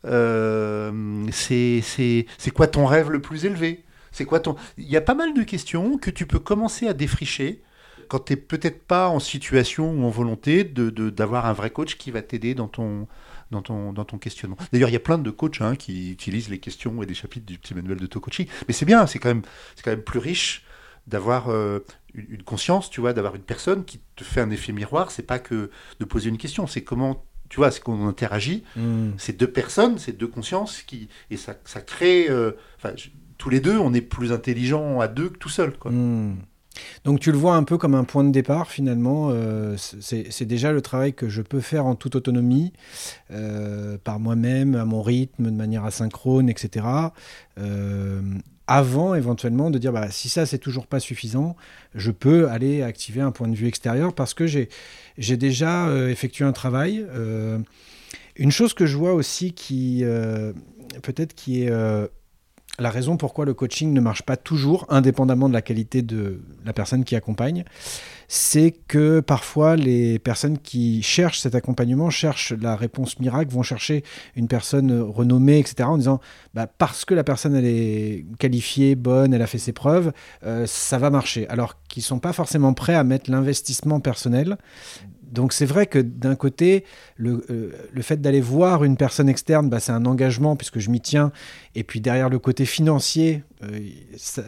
Euh, 0.06 0.92
c'est 1.32 2.26
quoi 2.54 2.68
ton 2.68 2.86
rêve 2.86 3.10
le 3.10 3.22
plus 3.22 3.46
élevé? 3.46 3.84
C'est 4.12 4.26
quoi 4.26 4.40
ton, 4.40 4.56
il 4.78 4.90
y 4.90 4.98
a 4.98 5.02
pas 5.02 5.16
mal 5.16 5.34
de 5.34 5.44
questions 5.44 5.98
que 5.98 6.12
tu 6.12 6.26
peux 6.26 6.40
commencer 6.40 6.88
à 6.88 6.94
défricher 6.94 7.62
quand 8.14 8.26
tu 8.26 8.34
n'es 8.34 8.38
peut-être 8.38 8.84
pas 8.84 9.10
en 9.10 9.20
situation 9.20 9.92
ou 9.92 10.04
en 10.06 10.10
volonté 10.12 10.64
de, 10.64 10.92
de- 10.92 11.10
d'avoir 11.10 11.48
un 11.48 11.54
vrai 11.54 11.72
coach 11.72 11.98
qui 11.98 12.12
va 12.12 12.22
t'aider 12.22 12.54
dans 12.54 12.68
ton, 12.68 13.08
dans 13.50 13.64
ton, 13.64 13.92
dans 13.92 14.06
ton 14.06 14.20
questionnement. 14.20 14.56
D'ailleurs, 14.72 14.90
il 14.90 14.94
y 14.94 14.96
a 14.96 15.00
plein 15.00 15.18
de 15.18 15.32
coachs 15.32 15.62
hein, 15.62 15.76
qui 15.76 16.12
utilisent 16.12 16.50
les 16.50 16.60
questions 16.60 17.02
et 17.02 17.08
des 17.08 17.16
chapitres 17.16 17.48
du 17.48 17.58
petit 17.58 17.74
manuel 17.74 17.98
d'auto-coaching. 17.98 18.46
Mais 18.68 18.74
c'est 18.76 18.86
bien, 18.86 19.08
c'est 19.08 19.18
quand 19.18 19.30
même, 19.30 19.42
c'est 19.76 19.82
quand 19.84 19.90
même 19.90 20.04
plus 20.04 20.20
riche 20.20 20.64
d'avoir 21.08 21.50
euh, 21.50 21.80
une, 22.14 22.44
conscience, 22.44 22.92
tu 22.92 23.02
vois, 23.02 23.14
d'avoir 23.14 23.34
une 23.36 23.42
personne 23.42 23.84
qui 23.84 24.00
te 24.16 24.24
fait 24.24 24.42
un 24.42 24.52
effet 24.52 24.74
miroir. 24.74 25.10
C'est 25.10 25.26
pas 25.26 25.40
que 25.40 25.72
de 26.00 26.06
poser 26.06 26.30
une 26.30 26.38
question, 26.38 26.68
c'est 26.68 26.84
comment, 26.84 27.26
tu 27.50 27.58
vois, 27.58 27.72
c'est 27.72 27.82
qu'on 27.82 28.08
interagit. 28.08 28.64
Hmm. 28.76 29.10
C'est 29.18 29.36
deux 29.38 29.50
personnes, 29.52 29.98
c'est 29.98 30.16
deux 30.16 30.28
consciences 30.28 30.84
qui 30.84 31.10
et 31.32 31.38
ça, 31.38 31.56
ça 31.66 31.82
crée. 31.82 32.28
euh, 32.30 32.52
Enfin, 32.78 32.94
tous 33.40 33.50
les 33.50 33.60
deux, 33.60 33.78
on 33.80 33.92
est 33.96 34.02
plus 34.02 34.32
intelligents 34.32 35.00
à 35.02 35.08
deux 35.08 35.30
que 35.30 35.38
tout 35.40 35.50
seul, 35.50 35.76
quoi. 35.80 35.90
Hmm. 35.92 36.36
Donc 37.04 37.20
tu 37.20 37.32
le 37.32 37.38
vois 37.38 37.56
un 37.56 37.64
peu 37.64 37.78
comme 37.78 37.96
un 37.96 38.04
point 38.04 38.24
de 38.24 38.32
départ 38.32 38.70
finalement. 38.70 39.30
euh, 39.32 39.76
c'est 39.78 40.46
déjà 40.46 40.72
le 40.72 40.82
travail 40.82 41.14
que 41.14 41.30
je 41.30 41.42
peux 41.42 41.62
faire 41.62 41.86
en 41.86 41.96
toute 41.96 42.16
autonomie, 42.16 42.74
euh, 43.32 43.98
par 44.04 44.20
moi-même, 44.20 44.76
à 44.76 44.86
mon 44.86 45.02
rythme, 45.02 45.46
de 45.46 45.56
manière 45.56 45.86
asynchrone, 45.86 46.50
etc. 46.50 46.86
Euh, 47.60 48.22
avant 48.66 49.14
éventuellement 49.14 49.70
de 49.70 49.78
dire 49.78 49.92
bah, 49.92 50.10
si 50.10 50.30
ça 50.30 50.46
c'est 50.46 50.58
toujours 50.58 50.88
pas 50.88 51.00
suffisant, 51.00 51.56
je 51.96 52.12
peux 52.12 52.50
aller 52.50 52.82
activer 52.82 53.22
un 53.22 53.32
point 53.32 53.48
de 53.48 53.56
vue 53.56 53.68
extérieur 53.68 54.14
parce 54.14 54.34
que 54.34 54.48
j'ai 54.48 55.38
déjà 55.38 55.90
effectué 56.10 56.46
un 56.46 56.54
travail. 56.54 57.06
Une 58.36 58.52
chose 58.52 58.74
que 58.74 58.86
je 58.86 58.96
vois 58.96 59.14
aussi 59.14 59.52
qui 59.52 60.04
peut-être 61.02 61.36
qui 61.36 61.64
est 61.64 61.72
la 62.80 62.90
raison 62.90 63.18
pourquoi 63.18 63.46
le 63.46 63.54
coaching 63.54 63.94
ne 63.94 64.02
marche 64.02 64.24
pas 64.24 64.36
toujours, 64.36 64.86
indépendamment 64.90 65.48
de 65.48 65.54
la 65.54 65.62
qualité 65.62 66.02
de 66.02 66.42
la 66.66 66.74
personne 66.74 67.04
qui 67.04 67.16
accompagne, 67.16 67.66
c'est 68.28 68.72
que 68.88 69.20
parfois 69.20 69.76
les 69.76 70.18
personnes 70.18 70.58
qui 70.58 71.04
cherchent 71.04 71.40
cet 71.40 71.54
accompagnement 71.54 72.10
cherchent 72.10 72.54
la 72.54 72.76
réponse 72.76 73.20
miracle, 73.20 73.52
vont 73.52 73.62
chercher 73.62 74.04
une 74.36 74.48
personne 74.48 75.02
renommée, 75.02 75.60
etc., 75.60 75.84
en 75.84 75.98
disant 75.98 76.20
bah, 76.56 76.66
parce 76.66 77.06
que 77.06 77.14
la 77.14 77.24
personne 77.24 77.56
est 77.56 78.26
qualifiée, 78.40 78.96
bonne, 78.96 79.36
elle 79.36 79.42
a 79.44 79.48
fait 79.48 79.60
ses 79.60 79.74
preuves, 79.74 80.12
euh, 80.44 80.66
ça 80.66 80.98
va 80.98 81.12
marcher. 81.12 81.48
Alors 81.50 81.76
qu'ils 81.88 82.02
ne 82.02 82.06
sont 82.06 82.20
pas 82.20 82.34
forcément 82.34 82.74
prêts 82.74 82.96
à 82.96 83.04
mettre 83.04 83.30
l'investissement 83.30 84.00
personnel 84.00 84.58
donc 85.34 85.52
c'est 85.52 85.66
vrai 85.66 85.88
que 85.88 85.98
d'un 85.98 86.36
côté, 86.36 86.86
le, 87.18 87.44
euh, 87.50 87.72
le 87.92 88.02
fait 88.04 88.22
d'aller 88.22 88.40
voir 88.40 88.84
une 88.84 88.98
personne 88.98 89.28
externe, 89.28 89.68
bah, 89.68 89.80
c'est 89.80 89.92
un 89.92 90.06
engagement 90.06 90.56
puisque 90.56 90.80
je 90.80 90.92
m'y 90.92 91.02
tiens. 91.02 91.32
Et 91.74 91.84
puis 91.84 92.02
derrière 92.02 92.30
le 92.30 92.38
côté 92.38 92.66
financier, 92.66 93.44
euh, 93.64 93.80
ce, 94.16 94.46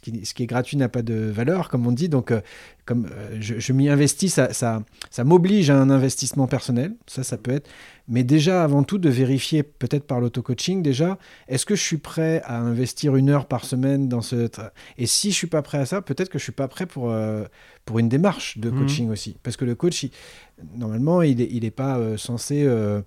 qui, 0.00 0.42
est 0.42 0.46
gratuit 0.46 0.78
n'a 0.78 0.88
pas 0.88 1.02
de 1.02 1.14
valeur, 1.14 1.68
comme 1.68 1.86
on 1.86 1.92
dit. 1.92 2.08
Donc 2.08 2.30
euh, 2.30 2.40
comme 2.86 3.08
je, 3.38 3.58
je 3.58 3.72
m'y 3.74 3.90
investis, 3.90 4.32
ça, 4.32 4.52
ça, 4.54 4.82
ça 5.10 5.22
m'oblige 5.22 5.68
à 5.68 5.76
un 5.76 5.90
investissement 5.90 6.46
personnel. 6.46 6.94
Ça, 7.06 7.22
ça 7.22 7.36
peut 7.36 7.52
être. 7.52 7.68
Mais 8.10 8.24
déjà, 8.24 8.64
avant 8.64 8.82
tout, 8.82 8.98
de 8.98 9.08
vérifier, 9.08 9.62
peut-être 9.62 10.04
par 10.04 10.20
l'auto-coaching, 10.20 10.82
déjà, 10.82 11.16
est-ce 11.46 11.64
que 11.64 11.76
je 11.76 11.82
suis 11.82 11.96
prêt 11.96 12.42
à 12.44 12.58
investir 12.58 13.14
une 13.14 13.30
heure 13.30 13.46
par 13.46 13.64
semaine 13.64 14.08
dans 14.08 14.20
ce... 14.20 14.50
Et 14.98 15.06
si 15.06 15.30
je 15.30 15.36
suis 15.36 15.46
pas 15.46 15.62
prêt 15.62 15.78
à 15.78 15.86
ça, 15.86 16.02
peut-être 16.02 16.28
que 16.28 16.36
je 16.36 16.42
suis 16.42 16.52
pas 16.52 16.66
prêt 16.66 16.86
pour, 16.86 17.12
euh, 17.12 17.44
pour 17.84 18.00
une 18.00 18.08
démarche 18.08 18.58
de 18.58 18.68
mhm. 18.68 18.80
coaching 18.80 19.10
aussi. 19.10 19.36
Parce 19.44 19.56
que 19.56 19.64
le 19.64 19.76
coach, 19.76 20.06
normalement, 20.76 21.22
il 21.22 21.38
n'est 21.38 21.48
il 21.52 21.64
est 21.64 21.70
pas 21.70 21.98
euh, 21.98 22.16
censé 22.16 22.64
euh, 22.64 23.00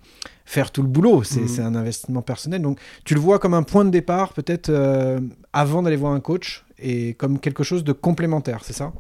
faire 0.46 0.72
tout 0.72 0.82
le 0.82 0.88
boulot. 0.88 1.20
Mhm. 1.20 1.48
C'est 1.50 1.62
un 1.62 1.76
investissement 1.76 2.22
personnel. 2.22 2.62
Donc, 2.62 2.80
tu 3.04 3.14
le 3.14 3.20
vois 3.20 3.40
comme 3.40 3.54
un 3.54 3.64
point 3.64 3.84
de 3.84 3.92
départ, 3.92 4.32
peut-être 4.32 4.72
avant 5.52 5.84
d'aller 5.84 5.98
voir 5.98 6.14
un 6.14 6.22
coach, 6.22 6.64
et 6.80 7.14
comme 7.16 7.40
quelque 7.40 7.64
chose 7.64 7.84
de 7.84 7.92
complémentaire, 7.92 8.62
c'est 8.64 8.72
ça? 8.72 8.94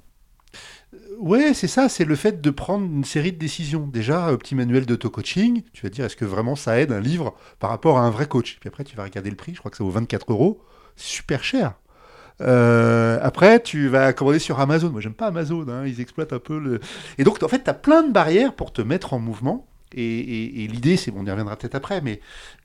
Ouais, 1.19 1.53
c'est 1.53 1.67
ça, 1.67 1.89
c'est 1.89 2.05
le 2.05 2.15
fait 2.15 2.41
de 2.41 2.49
prendre 2.49 2.85
une 2.85 3.03
série 3.03 3.31
de 3.31 3.37
décisions. 3.37 3.87
Déjà, 3.87 4.25
un 4.27 4.37
petit 4.37 4.55
manuel 4.55 4.85
d'auto-coaching, 4.85 5.63
tu 5.73 5.83
vas 5.83 5.89
dire 5.89 6.05
est-ce 6.05 6.15
que 6.15 6.25
vraiment 6.25 6.55
ça 6.55 6.79
aide 6.79 6.91
un 6.91 6.99
livre 6.99 7.35
par 7.59 7.69
rapport 7.69 7.97
à 7.97 8.01
un 8.01 8.09
vrai 8.09 8.27
coach? 8.27 8.57
Puis 8.59 8.67
après, 8.67 8.83
tu 8.83 8.95
vas 8.95 9.03
regarder 9.03 9.29
le 9.29 9.35
prix, 9.35 9.53
je 9.53 9.59
crois 9.59 9.71
que 9.71 9.77
ça 9.77 9.83
vaut 9.83 9.89
24 9.89 10.31
euros, 10.31 10.61
super 10.95 11.43
cher. 11.43 11.73
Euh, 12.41 13.19
après, 13.21 13.61
tu 13.61 13.87
vas 13.87 14.13
commander 14.13 14.39
sur 14.39 14.59
Amazon. 14.59 14.89
Moi, 14.89 15.01
j'aime 15.01 15.13
pas 15.13 15.27
Amazon, 15.27 15.67
hein, 15.69 15.85
ils 15.85 16.01
exploitent 16.01 16.33
un 16.33 16.39
peu 16.39 16.59
le. 16.59 16.79
Et 17.17 17.23
donc, 17.23 17.41
en 17.43 17.47
fait, 17.47 17.63
tu 17.63 17.69
as 17.69 17.73
plein 17.73 18.03
de 18.03 18.11
barrières 18.11 18.53
pour 18.53 18.73
te 18.73 18.81
mettre 18.81 19.13
en 19.13 19.19
mouvement. 19.19 19.67
Et, 19.95 20.67
l'idée, 20.71 20.97
c'est, 20.97 21.13
on 21.15 21.23
y 21.23 21.29
reviendra 21.29 21.55
peut-être 21.55 21.75
après, 21.75 22.01
mais 22.01 22.19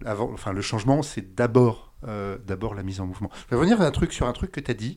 avant, 0.07 0.31
enfin, 0.33 0.53
le 0.55 0.63
changement, 0.63 1.03
c'est 1.03 1.35
d'abord, 1.35 1.93
euh, 2.07 2.39
la 2.49 2.83
mise 2.83 3.01
en 3.01 3.07
mouvement. 3.07 3.31
Je 3.47 3.51
vais 3.51 3.57
revenir 3.57 3.81
un 3.83 3.91
truc 3.91 4.13
sur 4.13 4.27
un 4.27 4.33
truc 4.33 4.51
que 4.51 4.61
tu 4.61 4.71
as 4.71 4.75
dit. 4.75 4.97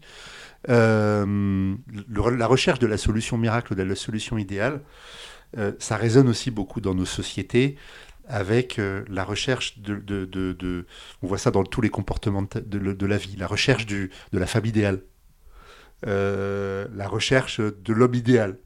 Euh, 0.69 1.75
la 2.09 2.47
recherche 2.47 2.79
de 2.79 2.87
la 2.87 2.97
solution 2.97 3.37
miracle, 3.37 3.75
de 3.75 3.83
la 3.83 3.95
solution 3.95 4.37
idéale, 4.37 4.81
euh, 5.57 5.71
ça 5.79 5.97
résonne 5.97 6.29
aussi 6.29 6.51
beaucoup 6.51 6.81
dans 6.81 6.93
nos 6.93 7.05
sociétés 7.05 7.77
avec 8.27 8.79
euh, 8.79 9.03
la 9.09 9.23
recherche 9.23 9.79
de, 9.79 9.95
de, 9.95 10.85
On 11.21 11.27
voit 11.27 11.37
ça 11.37 11.51
dans 11.51 11.63
tous 11.63 11.81
les 11.81 11.89
comportements 11.89 12.43
de, 12.43 13.05
la 13.05 13.17
vie, 13.17 13.35
la 13.35 13.47
recherche 13.47 13.85
du, 13.85 14.11
de 14.31 14.39
la 14.39 14.45
femme 14.45 14.65
idéale, 14.65 15.01
la 16.03 17.07
recherche 17.07 17.59
de 17.59 17.93
l'homme 17.93 18.15
idéal. 18.15 18.57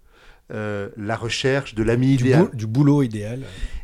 La 0.50 1.16
recherche 1.16 1.76
de 1.76 1.84
l'ami 1.84 2.14
idéal. 2.14 2.50
du 2.54 2.68
boulot 2.68 3.04
idéal. 3.04 3.42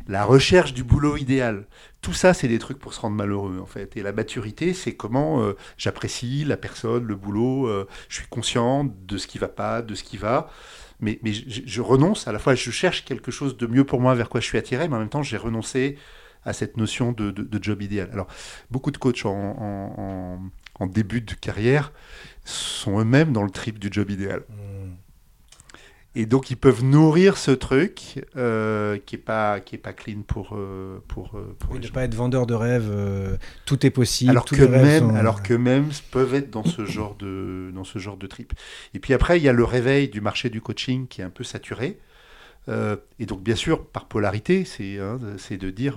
La 0.08 0.24
recherche 0.24 0.74
du 0.74 0.82
boulot 0.82 1.16
idéal 1.16 1.64
tout 2.02 2.12
ça, 2.12 2.34
c'est 2.34 2.48
des 2.48 2.58
trucs 2.58 2.80
pour 2.80 2.92
se 2.92 3.00
rendre 3.00 3.16
malheureux, 3.16 3.60
en 3.62 3.66
fait. 3.66 3.96
Et 3.96 4.02
la 4.02 4.12
maturité, 4.12 4.74
c'est 4.74 4.94
comment 4.94 5.40
euh, 5.40 5.56
j'apprécie 5.78 6.44
la 6.44 6.56
personne, 6.56 7.04
le 7.04 7.14
boulot, 7.14 7.68
euh, 7.68 7.86
je 8.08 8.16
suis 8.16 8.26
conscient 8.26 8.84
de 8.84 9.16
ce 9.16 9.28
qui 9.28 9.38
va 9.38 9.46
pas, 9.46 9.82
de 9.82 9.94
ce 9.94 10.02
qui 10.02 10.16
va. 10.16 10.50
Mais, 10.98 11.20
mais 11.22 11.32
je, 11.32 11.80
renonce, 11.80 12.26
à 12.26 12.32
la 12.32 12.40
fois, 12.40 12.56
je 12.56 12.70
cherche 12.72 13.04
quelque 13.04 13.30
chose 13.30 13.56
de 13.56 13.66
mieux 13.68 13.84
pour 13.84 14.00
moi, 14.00 14.14
vers 14.14 14.28
quoi 14.28 14.40
je 14.40 14.46
suis 14.46 14.58
attiré, 14.58 14.88
mais 14.88 14.96
en 14.96 14.98
même 14.98 15.08
temps, 15.08 15.22
j'ai 15.22 15.36
renoncé 15.36 15.96
à 16.44 16.52
cette 16.52 16.76
notion 16.76 17.12
de, 17.12 17.62
job 17.62 17.82
idéal. 17.82 18.10
Alors, 18.12 18.26
beaucoup 18.70 18.90
de 18.90 18.98
coachs 18.98 19.24
en, 19.24 20.40
début 20.86 21.20
de 21.20 21.34
carrière 21.34 21.92
sont 22.44 22.98
eux-mêmes 22.98 23.32
dans 23.32 23.44
le 23.44 23.50
trip 23.50 23.78
du 23.78 23.88
job 23.92 24.10
idéal. 24.10 24.42
Mmh. 24.48 24.81
Et 26.14 26.26
donc 26.26 26.50
ils 26.50 26.58
peuvent 26.58 26.84
nourrir 26.84 27.38
ce 27.38 27.50
truc 27.50 28.22
euh, 28.36 28.98
qui 29.06 29.14
est 29.14 29.18
pas 29.18 29.60
qui 29.60 29.76
est 29.76 29.78
pas 29.78 29.94
clean 29.94 30.20
pour 30.26 30.50
euh, 30.52 30.98
pour 31.08 31.30
euh, 31.34 31.56
pour 31.58 31.74
ne 31.74 31.88
pas 31.88 32.04
être 32.04 32.14
vendeur 32.14 32.46
de 32.46 32.52
rêves. 32.52 33.38
tout 33.64 33.86
est 33.86 33.90
possible. 33.90 34.30
Alors 34.30 34.44
que 34.44 34.62
même 34.62 35.16
alors 35.16 35.42
que 35.42 35.54
même 35.54 35.88
peuvent 36.10 36.34
être 36.34 36.50
dans 36.50 36.64
ce 36.64 36.84
genre 36.84 37.14
de 37.14 37.70
dans 37.74 37.84
ce 37.84 37.98
genre 37.98 38.18
de 38.18 38.26
trip. 38.26 38.52
Et 38.92 38.98
puis 38.98 39.14
après 39.14 39.38
il 39.38 39.42
y 39.42 39.48
a 39.48 39.54
le 39.54 39.64
réveil 39.64 40.08
du 40.08 40.20
marché 40.20 40.50
du 40.50 40.60
coaching 40.60 41.06
qui 41.06 41.22
est 41.22 41.24
un 41.24 41.30
peu 41.30 41.44
saturé. 41.44 41.98
et 42.68 43.26
donc 43.26 43.42
bien 43.42 43.56
sûr 43.56 43.86
par 43.86 44.04
polarité 44.04 44.66
c'est 44.66 44.98
hein, 44.98 45.18
c'est 45.38 45.56
de 45.56 45.70
dire 45.70 45.96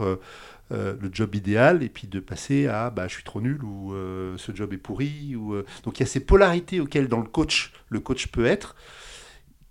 le 0.72 1.10
job 1.12 1.36
idéal 1.36 1.84
et 1.84 1.90
puis 1.90 2.08
de 2.08 2.22
passer 2.22 2.68
à 2.68 2.90
bah, 2.90 3.10
je 3.10 3.16
suis 3.16 3.24
trop 3.24 3.42
nul 3.42 3.62
ou 3.64 3.94
ce 4.38 4.56
job 4.56 4.72
est 4.72 4.78
pourri 4.78 5.36
ou 5.36 5.56
donc 5.84 6.00
il 6.00 6.04
y 6.04 6.06
a 6.06 6.08
ces 6.08 6.22
polarités 6.22 6.80
auxquelles 6.80 7.10
dans 7.10 7.20
le 7.20 7.28
coach 7.28 7.74
le 7.90 8.00
coach 8.00 8.28
peut 8.28 8.46
être 8.46 8.78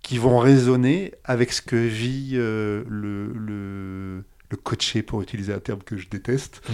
qui 0.05 0.19
vont 0.19 0.37
résonner 0.37 1.15
avec 1.23 1.51
ce 1.51 1.63
que 1.63 1.75
vit 1.75 2.33
euh, 2.35 2.83
le, 2.87 3.33
le, 3.33 4.23
le, 4.51 4.57
coaché, 4.57 5.01
pour 5.01 5.23
utiliser 5.23 5.51
un 5.51 5.59
terme 5.59 5.81
que 5.81 5.97
je 5.97 6.07
déteste. 6.07 6.61
Mm. 6.69 6.73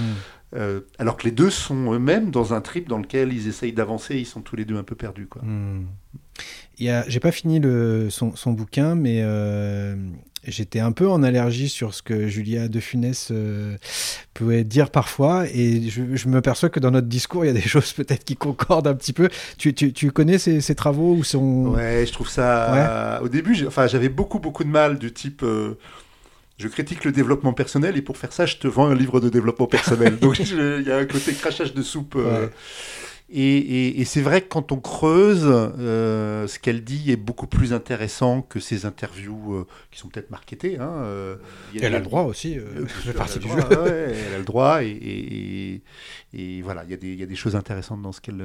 Euh, 0.57 0.81
alors 0.99 1.15
que 1.15 1.23
les 1.23 1.31
deux 1.31 1.49
sont 1.49 1.93
eux-mêmes 1.93 2.29
dans 2.29 2.53
un 2.53 2.59
trip 2.59 2.89
dans 2.89 2.97
lequel 2.97 3.31
ils 3.31 3.47
essayent 3.47 3.71
d'avancer, 3.71 4.17
ils 4.17 4.25
sont 4.25 4.41
tous 4.41 4.57
les 4.57 4.65
deux 4.65 4.75
un 4.75 4.83
peu 4.83 4.95
perdus. 4.95 5.27
Quoi. 5.27 5.43
Mm. 5.43 5.87
J'ai 6.79 7.19
pas 7.19 7.31
fini 7.31 7.59
le, 7.59 8.09
son, 8.09 8.35
son, 8.35 8.53
bouquin, 8.53 8.95
mais 8.95 9.19
euh, 9.21 9.95
j'étais 10.47 10.79
un 10.79 10.91
peu 10.91 11.07
en 11.07 11.21
allergie 11.21 11.69
sur 11.69 11.93
ce 11.93 12.01
que 12.01 12.27
Julia 12.27 12.67
de 12.67 12.79
Funès 12.79 13.27
euh, 13.31 13.77
pouvait 14.33 14.63
dire 14.63 14.89
parfois, 14.89 15.45
et 15.53 15.89
je, 15.89 16.27
me 16.27 16.41
perçois 16.41 16.69
que 16.69 16.79
dans 16.79 16.91
notre 16.91 17.07
discours, 17.07 17.45
il 17.45 17.47
y 17.47 17.51
a 17.51 17.53
des 17.53 17.61
choses 17.67 17.93
peut-être 17.93 18.23
qui 18.23 18.35
concordent 18.35 18.87
un 18.87 18.95
petit 18.95 19.13
peu. 19.13 19.29
Tu, 19.57 19.73
tu, 19.75 19.93
tu 19.93 20.11
connais 20.11 20.39
ces, 20.39 20.75
travaux 20.75 21.13
ou 21.13 21.23
son... 21.23 21.67
Ouais, 21.67 22.05
je 22.07 22.13
trouve 22.13 22.29
ça... 22.29 23.19
Au 23.21 23.29
début, 23.29 23.55
j'avais 23.55 24.09
beaucoup, 24.09 24.39
beaucoup 24.39 24.63
de 24.63 24.69
mal 24.69 24.97
du 24.97 25.13
type... 25.13 25.43
Euh, 25.43 25.77
je 26.61 26.67
critique 26.67 27.03
le 27.05 27.11
développement 27.11 27.53
personnel 27.53 27.97
et 27.97 28.03
pour 28.03 28.17
faire 28.17 28.31
ça, 28.31 28.45
je 28.45 28.57
te 28.57 28.67
vends 28.67 28.85
un 28.87 28.95
livre 28.95 29.19
de 29.19 29.29
développement 29.29 29.65
personnel. 29.65 30.17
Donc 30.21 30.39
il 30.39 30.83
y 30.85 30.91
a 30.91 30.97
un 30.97 31.05
côté 31.05 31.33
crachage 31.33 31.73
de 31.73 31.81
soupe. 31.81 32.15
Euh, 32.15 32.47
et, 33.33 34.03
c'est 34.05 34.21
vrai 34.21 34.41
que 34.41 34.47
quand 34.47 34.71
on 34.71 34.77
creuse, 34.77 35.45
euh, 35.45 36.47
ce 36.47 36.59
qu'elle 36.59 36.83
dit 36.83 37.11
est 37.11 37.15
beaucoup 37.15 37.47
plus 37.47 37.71
intéressant 37.73 38.41
que 38.41 38.59
ses 38.59 38.85
interviews 38.85 39.55
euh, 39.55 39.67
qui 39.89 39.99
sont 39.99 40.09
peut-être 40.09 40.31
marketées. 40.31 40.77
Hein, 40.77 40.91
euh, 41.03 41.35
elle 41.79 41.95
a 41.95 41.99
le 41.99 42.03
droit 42.03 42.23
aussi, 42.23 42.53
elle, 42.53 43.13
partie 43.13 43.39
du 43.39 43.47
jeu. 43.47 43.55
elle 43.71 44.33
a 44.33 44.37
le 44.37 44.43
droit 44.43 44.83
et, 44.83 45.81
voilà, 46.63 46.83
il 46.83 46.91
y, 46.91 47.23
a 47.23 47.25
des, 47.25 47.35
choses 47.35 47.55
intéressantes 47.55 48.01
dans 48.01 48.11
ce 48.11 48.21
qu'elle 48.21 48.43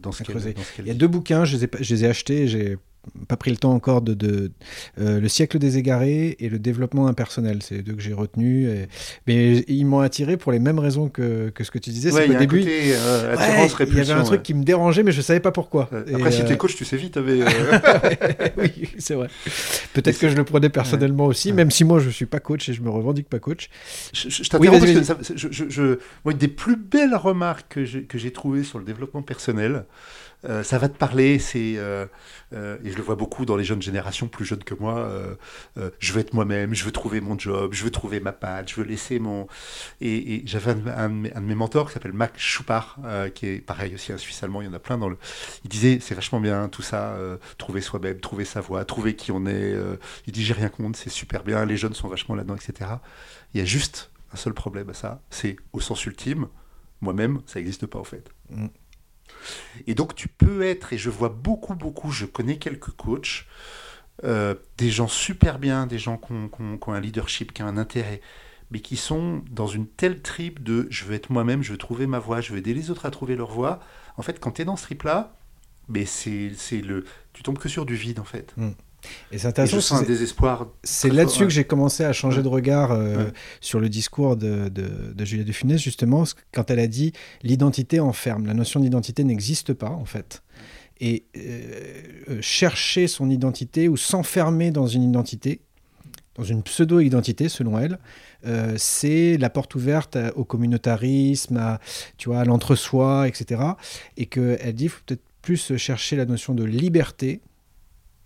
dans 0.00 0.12
ce 0.12 0.24
qu'elle 0.24 0.54
Il 0.80 0.88
y 0.88 0.90
a 0.90 0.94
deux 0.94 1.08
bouquins, 1.08 1.44
je 1.44 1.56
les 1.56 1.64
ai, 1.64 1.70
je 1.80 1.94
les 1.94 2.04
ai 2.04 2.08
achetés, 2.08 2.48
j'ai 2.48 2.78
pas 3.28 3.36
pris 3.36 3.50
le 3.50 3.56
temps 3.56 3.72
encore 3.72 4.02
de, 4.02 4.14
de 4.14 4.52
euh, 5.00 5.20
le 5.20 5.28
siècle 5.28 5.58
des 5.58 5.78
égarés 5.78 6.36
et 6.38 6.48
le 6.48 6.58
développement 6.58 7.08
impersonnel. 7.08 7.58
C'est 7.62 7.76
les 7.76 7.82
deux 7.82 7.94
que 7.94 8.02
j'ai 8.02 8.12
retenus 8.12 8.68
mais 9.26 9.58
ils 9.68 9.84
m'ont 9.84 10.00
attiré 10.00 10.36
pour 10.36 10.52
les 10.52 10.58
mêmes 10.58 10.78
raisons 10.78 11.08
que, 11.08 11.50
que 11.50 11.64
ce 11.64 11.70
que 11.70 11.78
tu 11.78 11.90
disais. 11.90 12.12
Ouais, 12.12 12.26
c'est 12.26 12.38
début 12.38 12.60
côté, 12.60 12.94
euh, 12.94 13.36
il 13.80 13.96
y 13.96 14.00
avait 14.00 14.12
un 14.12 14.22
truc 14.22 14.42
qui 14.42 14.54
me 14.54 14.64
dérangeait 14.64 15.02
mais 15.02 15.12
je 15.12 15.20
savais 15.20 15.40
pas 15.40 15.52
pourquoi. 15.52 15.90
Après 15.92 16.32
si 16.32 16.44
tu 16.44 16.52
es 16.52 16.56
coach 16.56 16.76
tu 16.76 16.84
sais 16.84 16.96
vite 16.96 17.16
avais, 17.16 17.40
oui 18.58 18.88
c'est 18.98 19.14
vrai. 19.14 19.28
Peut-être 19.94 20.18
que 20.18 20.28
je 20.28 20.36
le 20.36 20.44
prenais 20.44 20.68
personnellement 20.68 21.26
aussi 21.26 21.52
même 21.52 21.70
si 21.70 21.84
moi 21.84 21.98
je 21.98 22.10
suis 22.10 22.26
pas 22.26 22.40
coach 22.40 22.68
et 22.68 22.72
je 22.72 22.82
me 22.82 22.90
revendique 22.90 23.28
pas 23.28 23.38
coach. 23.38 23.68
Je, 24.12 24.28
je 24.28 24.48
parce 24.50 24.84
que 24.84 25.02
ça, 25.02 25.18
je, 25.34 25.48
je, 25.68 25.98
moi, 26.24 26.32
une 26.32 26.38
des 26.38 26.48
plus 26.48 26.76
belles 26.76 27.14
remarques 27.14 27.78
que 28.08 28.18
j'ai 28.18 28.32
trouvées 28.32 28.64
sur 28.64 28.78
le 28.78 28.84
développement 28.84 29.22
personnel 29.22 29.84
euh, 30.44 30.62
ça 30.62 30.78
va 30.78 30.88
te 30.88 30.96
parler. 30.96 31.38
C'est 31.38 31.74
euh, 31.76 32.06
euh, 32.52 32.76
et 32.84 32.90
je 32.90 32.96
le 32.96 33.02
vois 33.02 33.14
beaucoup 33.14 33.44
dans 33.44 33.56
les 33.56 33.64
jeunes 33.64 33.82
générations 33.82 34.28
plus 34.28 34.44
jeunes 34.44 34.64
que 34.64 34.74
moi. 34.74 35.10
je 35.98 36.12
veux 36.12 36.20
être 36.20 36.34
moi-même, 36.34 36.74
je 36.74 36.84
veux 36.84 36.92
trouver 36.92 37.20
mon 37.20 37.38
job, 37.38 37.72
je 37.72 37.84
veux 37.84 37.90
trouver 37.90 38.20
ma 38.20 38.32
patte, 38.32 38.70
je 38.70 38.76
veux 38.76 38.84
laisser 38.84 39.18
mon. 39.18 39.46
Et, 40.00 40.42
j'avais 40.46 40.72
un, 40.72 41.08
de 41.08 41.40
mes 41.40 41.54
mentors 41.54 41.88
qui 41.88 41.94
s'appelle 41.94 42.12
Mac 42.12 42.38
Choupard, 42.38 42.98
qui 43.34 43.46
est 43.46 43.58
pareil 43.60 43.94
aussi 43.94 44.12
un 44.12 44.18
Suisse 44.18 44.42
allemand. 44.42 44.62
Il 44.62 44.66
y 44.66 44.68
en 44.68 44.74
a 44.74 44.78
plein 44.78 44.98
dans 44.98 45.08
le. 45.08 45.16
Il 45.64 45.70
disait 45.70 45.98
c'est 46.00 46.14
vachement 46.14 46.40
bien 46.40 46.68
tout 46.68 46.82
ça, 46.82 47.16
trouver 47.58 47.80
soi-même, 47.80 48.20
trouver 48.20 48.44
sa 48.44 48.60
voie, 48.60 48.84
trouver 48.84 49.14
qui 49.16 49.32
on 49.32 49.46
est. 49.46 49.74
il 50.26 50.32
dit 50.32 50.44
j'ai 50.44 50.54
rien 50.54 50.68
contre, 50.68 50.98
c'est 50.98 51.10
super 51.10 51.44
bien. 51.44 51.64
Les 51.64 51.76
jeunes 51.76 51.94
sont 51.94 52.08
vachement 52.08 52.34
là-dedans, 52.34 52.56
etc. 52.56 52.90
Il 53.54 53.60
y 53.60 53.62
a 53.62 53.66
juste 53.66 54.10
un 54.32 54.36
seul 54.36 54.54
problème 54.54 54.88
à 54.90 54.94
ça, 54.94 55.20
c'est 55.30 55.56
au 55.72 55.80
sens 55.80 56.04
ultime, 56.06 56.48
moi-même, 57.00 57.42
ça 57.46 57.58
n'existe 57.58 57.86
pas 57.86 57.98
en 57.98 58.04
fait. 58.04 58.30
Mm. 58.50 58.68
Et 59.86 59.94
donc 59.94 60.14
tu 60.14 60.28
peux 60.28 60.62
être, 60.62 60.92
et 60.92 60.98
je 60.98 61.10
vois 61.10 61.28
beaucoup, 61.28 61.74
beaucoup, 61.74 62.10
je 62.10 62.26
connais 62.26 62.58
quelques 62.58 62.90
coachs, 62.90 63.46
euh, 64.24 64.54
des 64.78 64.90
gens 64.90 65.08
super 65.08 65.58
bien, 65.58 65.86
des 65.86 65.98
gens 65.98 66.18
qui 66.18 66.32
ont, 66.32 66.92
un 66.92 67.00
leadership, 67.00 67.52
qui 67.52 67.62
ont 67.62 67.66
un 67.66 67.76
intérêt, 67.76 68.20
mais 68.70 68.80
qui 68.80 68.96
sont 68.96 69.42
dans 69.50 69.66
une 69.66 69.86
telle 69.86 70.22
trip 70.22 70.62
de 70.62 70.86
je 70.90 71.04
veux 71.04 71.14
être 71.14 71.30
moi-même, 71.30 71.62
je 71.62 71.72
veux 71.72 71.78
trouver 71.78 72.06
ma 72.06 72.18
voie, 72.18 72.40
je 72.40 72.52
veux 72.52 72.58
aider 72.58 72.74
les 72.74 72.90
autres 72.90 73.06
à 73.06 73.10
trouver 73.10 73.36
leur 73.36 73.50
voie. 73.50 73.80
En 74.16 74.22
fait, 74.22 74.38
quand 74.40 74.52
tu 74.52 74.62
es 74.62 74.64
dans 74.64 74.76
ce 74.76 74.84
trip-là, 74.84 75.34
mais 75.88 76.06
c'est 76.06 76.52
le, 76.72 77.04
tu 77.32 77.42
tombes 77.42 77.58
que 77.58 77.68
sur 77.68 77.84
du 77.84 77.96
vide 77.96 78.20
en 78.20 78.24
fait. 78.24 78.52
Mm. 78.56 78.70
Et 79.30 79.38
c'est 79.38 79.48
intéressant. 79.48 79.76
je 79.76 79.80
sens 79.80 80.00
un 80.00 80.04
désespoir. 80.04 80.68
C'est 80.82 81.10
là-dessus 81.10 81.44
que 81.44 81.50
j'ai 81.50 81.64
commencé 81.64 82.04
à 82.04 82.12
changer 82.12 82.42
de 82.42 82.48
regard 82.48 82.92
euh, 82.92 83.30
sur 83.60 83.80
le 83.80 83.88
discours 83.88 84.36
de, 84.36 84.68
de, 84.68 85.12
de 85.14 85.24
Julia 85.24 85.44
de 85.44 85.52
Funès, 85.52 85.80
justement, 85.80 86.24
quand 86.52 86.70
elle 86.70 86.78
a 86.78 86.86
dit 86.86 87.12
l'identité 87.42 88.00
enferme. 88.00 88.46
La 88.46 88.54
notion 88.54 88.80
d'identité 88.80 89.24
n'existe 89.24 89.72
pas, 89.72 89.90
en 89.90 90.04
fait. 90.04 90.42
Et 91.00 91.24
euh, 91.36 92.38
chercher 92.40 93.08
son 93.08 93.28
identité 93.30 93.88
ou 93.88 93.96
s'enfermer 93.96 94.70
dans 94.70 94.86
une 94.86 95.02
identité, 95.02 95.60
dans 96.36 96.44
une 96.44 96.62
pseudo-identité, 96.62 97.48
selon 97.48 97.78
elle, 97.78 97.98
euh, 98.46 98.74
c'est 98.76 99.36
la 99.36 99.50
porte 99.50 99.74
ouverte 99.74 100.16
au 100.36 100.44
communautarisme, 100.44 101.56
à, 101.56 101.80
tu 102.18 102.28
vois, 102.28 102.40
à 102.40 102.44
l'entre-soi, 102.44 103.26
etc. 103.28 103.62
Et 104.16 104.26
qu'elle 104.26 104.74
dit 104.74 104.84
qu'il 104.84 104.90
faut 104.90 105.00
peut-être 105.06 105.22
plus 105.42 105.76
chercher 105.76 106.16
la 106.16 106.24
notion 106.24 106.54
de 106.54 106.62
liberté 106.62 107.40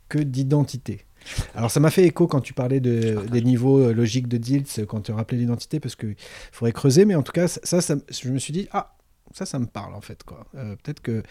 que 0.08 0.18
d'identité. 0.18 1.06
Alors 1.54 1.70
ça 1.70 1.80
m'a 1.80 1.90
fait 1.90 2.04
écho 2.04 2.26
quand 2.26 2.40
tu 2.40 2.52
parlais 2.52 2.80
de, 2.80 3.26
des 3.30 3.42
niveaux 3.42 3.80
euh, 3.80 3.92
logiques 3.92 4.28
de 4.28 4.36
Diltz, 4.36 4.80
quand 4.88 5.00
tu 5.00 5.12
rappelais 5.12 5.38
l'identité, 5.38 5.80
parce 5.80 5.96
qu'il 5.96 6.14
faudrait 6.52 6.72
creuser, 6.72 7.04
mais 7.04 7.14
en 7.14 7.22
tout 7.22 7.32
cas, 7.32 7.48
ça, 7.48 7.80
ça, 7.80 7.96
je 8.10 8.28
me 8.30 8.38
suis 8.38 8.52
dit, 8.52 8.68
ah, 8.72 8.96
ça, 9.32 9.44
ça 9.44 9.58
me 9.58 9.66
parle 9.66 9.94
en 9.94 10.00
fait. 10.00 10.22
quoi. 10.22 10.46
Euh, 10.54 10.76
peut-être 10.82 11.00
que 11.00 11.22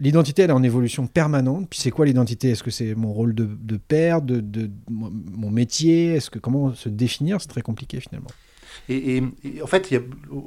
l'identité, 0.00 0.42
elle 0.42 0.50
est 0.50 0.54
en 0.54 0.62
évolution 0.62 1.06
permanente. 1.06 1.68
Puis 1.68 1.78
c'est 1.78 1.90
quoi 1.90 2.06
l'identité? 2.06 2.50
Est-ce 2.50 2.62
que 2.62 2.70
c'est 2.70 2.94
mon 2.94 3.12
rôle 3.12 3.34
de, 3.34 3.44
de 3.44 3.76
père, 3.76 4.22
de, 4.22 4.40
de, 4.40 4.70
mon 4.88 5.50
métier? 5.50 6.14
Est-ce 6.14 6.30
que 6.30 6.38
comment 6.38 6.74
se 6.74 6.88
définir? 6.88 7.40
C'est 7.40 7.48
très 7.48 7.62
compliqué 7.62 8.00
finalement. 8.00 8.30
Et, 8.88 9.22
en 9.62 9.66
fait, 9.66 9.90
y 9.90 9.96
a, 9.96 10.00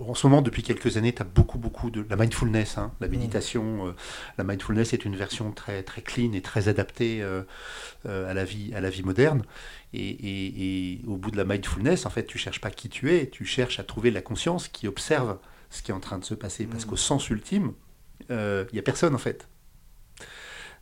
en 0.07 0.13
ce 0.13 0.27
moment, 0.27 0.41
depuis 0.41 0.63
quelques 0.63 0.97
années, 0.97 1.13
tu 1.13 1.21
as 1.21 1.25
beaucoup, 1.25 1.57
beaucoup 1.57 1.89
de 1.89 2.05
la 2.09 2.15
mindfulness, 2.15 2.77
hein, 2.77 2.91
la 2.99 3.07
mm. 3.07 3.11
méditation. 3.11 3.87
Euh, 3.87 3.91
la 4.37 4.43
mindfulness 4.43 4.93
est 4.93 5.05
une 5.05 5.15
version 5.15 5.51
très, 5.51 5.83
très 5.83 6.01
clean 6.01 6.33
et 6.33 6.41
très 6.41 6.67
adaptée 6.67 7.21
euh, 7.21 7.43
euh, 8.05 8.29
à, 8.29 8.33
la 8.33 8.45
vie, 8.45 8.73
à 8.75 8.81
la 8.81 8.89
vie 8.89 9.03
moderne. 9.03 9.43
Et, 9.93 11.01
au 11.07 11.17
bout 11.17 11.31
de 11.31 11.37
la 11.37 11.45
mindfulness, 11.45 12.05
en 12.05 12.09
fait, 12.09 12.25
tu 12.25 12.37
cherches 12.37 12.61
pas 12.61 12.71
qui 12.71 12.89
tu 12.89 13.13
es, 13.13 13.29
tu 13.29 13.45
cherches 13.45 13.79
à 13.79 13.83
trouver 13.83 14.11
la 14.11 14.21
conscience 14.21 14.67
qui 14.67 14.87
observe 14.87 15.37
ce 15.69 15.81
qui 15.81 15.91
est 15.91 15.93
en 15.93 15.99
train 15.99 16.19
de 16.19 16.25
se 16.25 16.33
passer. 16.33 16.65
Parce 16.65 16.85
mm. 16.85 16.89
qu'au 16.89 16.97
sens 16.97 17.29
ultime, 17.29 17.73
il 18.29 18.67
n'y 18.73 18.79
a 18.79 18.83
personne, 18.83 19.15
en 19.15 19.19
fait. 19.19 19.47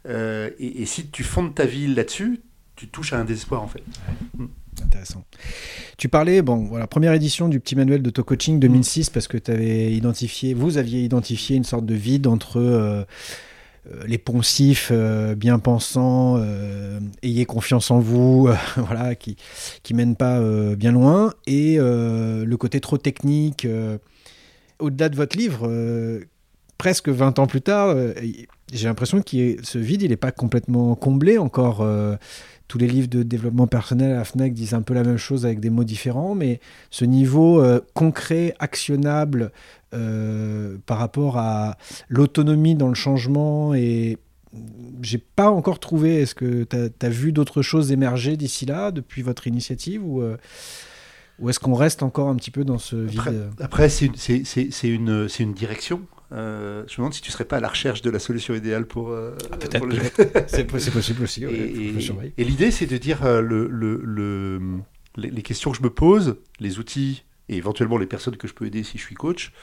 et, 0.08 0.86
si 0.86 1.10
tu 1.10 1.24
fondes 1.24 1.56
ta 1.56 1.66
vie 1.66 1.88
là-dessus, 1.88 2.42
tu 2.76 2.88
touches 2.88 3.14
à 3.14 3.20
un 3.20 3.26
désespoir, 3.26 3.62
en 3.62 3.68
fait. 3.68 3.84
Intéressant. 4.84 5.24
Tu 5.98 6.10
parlais, 6.10 6.42
bon, 6.42 6.66
voilà, 6.66 6.88
première 6.88 7.14
édition 7.14 7.48
du 7.48 7.60
petit 7.60 7.76
manuel 7.76 8.02
d'auto-coaching 8.02 8.60
2006, 8.60 9.10
parce 9.10 9.28
que 9.28 9.38
tu 9.38 9.52
avais 9.52 9.94
identifié, 9.94 10.54
vous 10.54 10.78
aviez 10.78 11.04
identifié 11.04 11.56
une 11.56 11.64
sorte 11.64 11.86
de 11.86 11.96
vide 11.96 12.28
entre 12.28 12.60
euh, 12.60 13.04
euh, 13.92 14.04
les 14.06 14.18
poncifs 14.18 14.90
euh, 14.92 15.36
bien 15.36 15.60
pensants, 15.60 16.44
ayez 17.24 17.46
confiance 17.46 17.92
en 17.92 18.00
vous, 18.00 18.50
voilà, 18.76 19.16
qui, 19.16 19.38
qui 19.84 19.94
mènent 19.94 20.18
pas 20.18 20.42
bien 20.76 20.92
loin, 20.92 21.34
et 21.48 21.78
le 21.78 22.56
côté 22.56 22.82
trop 22.82 22.98
technique. 22.98 23.68
Au-delà 24.80 25.08
de 25.08 25.16
votre 25.16 25.38
livre, 25.38 25.70
presque 26.78 27.08
20 27.08 27.40
ans 27.40 27.48
plus 27.48 27.62
tard, 27.62 27.96
j'ai 28.74 28.88
l'impression 28.88 29.22
que 29.22 29.56
ce 29.64 29.78
vide, 29.78 30.02
il 30.02 30.10
n'est 30.10 30.18
pas 30.18 30.32
complètement 30.32 30.96
comblé 30.96 31.38
encore 31.38 31.86
tous 32.68 32.78
les 32.78 32.88
livres 32.88 33.08
de 33.08 33.24
développement 33.24 33.68
personnel 33.68 34.12
à 34.12 34.16
la 34.16 34.24
FNAC 34.24 34.54
disent 34.54 34.74
un 34.74 34.82
peu 34.82 34.94
la 34.94 35.04
même 35.04 35.18
chose 35.18 35.46
avec 35.46 35.60
des 35.60 35.70
mots 35.70 35.84
différents, 35.84 36.36
mais 36.36 36.60
ce 36.90 37.06
niveau 37.06 37.62
euh, 37.62 37.80
concret, 37.94 38.56
actionnable 38.60 39.52
euh, 39.94 40.78
par 40.86 40.98
rapport 40.98 41.38
à 41.38 41.78
l'autonomie 42.10 42.76
dans 42.76 42.88
le 42.88 42.96
changement 42.96 43.74
et 43.74 44.18
j'ai 45.02 45.18
pas 45.18 45.50
encore 45.50 45.80
trouvé. 45.80 46.22
Est-ce 46.22 46.34
que 46.34 46.64
tu 46.64 47.06
as, 47.06 47.10
vu 47.10 47.32
d'autres 47.32 47.62
choses 47.62 47.92
émerger 47.92 48.38
d'ici 48.38 48.66
là, 48.66 48.92
depuis 48.92 49.22
votre 49.22 49.48
initiative 49.48 50.06
ou, 50.06 50.22
euh, 50.22 50.38
ou 51.40 51.50
est-ce 51.50 51.60
qu'on 51.60 51.74
reste 51.74 52.04
encore 52.04 52.30
un 52.30 52.36
petit 52.36 52.52
peu 52.52 52.64
dans 52.64 52.78
ce 52.78 52.96
vide 52.96 53.50
Après, 53.60 53.90
c'est 53.90 54.08
une, 54.84 55.28
une, 55.40 55.54
direction. 55.54 56.02
Euh, 56.32 56.84
je 56.88 56.94
me 56.94 56.98
demande 56.98 57.14
si 57.14 57.22
tu 57.22 57.32
serais 57.32 57.46
pas 57.46 57.58
à 57.58 57.60
la 57.60 57.68
recherche 57.68 58.02
de 58.02 58.10
la 58.10 58.20
solution 58.20 58.54
idéale 58.54 58.86
pour. 58.86 59.10
Euh, 59.10 59.36
ah, 59.52 59.58
Peut-être. 59.58 60.48
c'est 60.48 60.66
possible 60.66 61.24
aussi. 61.24 61.44
et, 61.44 62.44
l'idée, 62.44 62.72
c'est 62.72 62.88
de 62.88 62.98
dire 62.98 63.26
euh, 63.26 63.42
le, 63.42 63.68
le, 63.68 64.60
les, 65.16 65.42
questions 65.44 65.72
que 65.72 65.78
je 65.78 65.84
me 65.84 65.90
pose, 65.90 66.38
les 66.60 66.80
outils 66.80 67.24
et 67.48 67.58
éventuellement 67.58 67.98
les 67.98 68.08
personnes 68.08 68.38
que 68.38 68.48
je 68.48 68.54
peux 68.54 68.66
aider 68.66 68.84
si 68.84 68.98
je 68.98 69.04
suis 69.04 69.16
coach, 69.16 69.54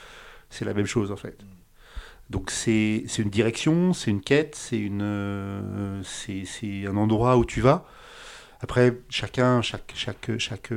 c'est 0.51 0.65
la 0.65 0.75
même 0.75 0.87
chose 0.87 1.11
en 1.11 1.17
fait. 1.17 1.39
Donc 2.31 2.51
c'est 2.51 3.05
une 3.19 3.31
direction, 3.31 3.93
c'est 3.93 4.11
une 4.11 4.21
quête, 4.21 4.55
c'est 4.55 4.79
une 4.79 6.01
c'est 6.05 6.87
un 6.87 6.97
endroit 6.97 7.37
où 7.37 7.45
tu 7.45 7.61
vas. 7.61 7.85
Après, 8.61 8.97
chacun, 9.09 9.61
chaque, 9.61 9.93
chaque, 9.97 10.31
chaque, 10.39 10.73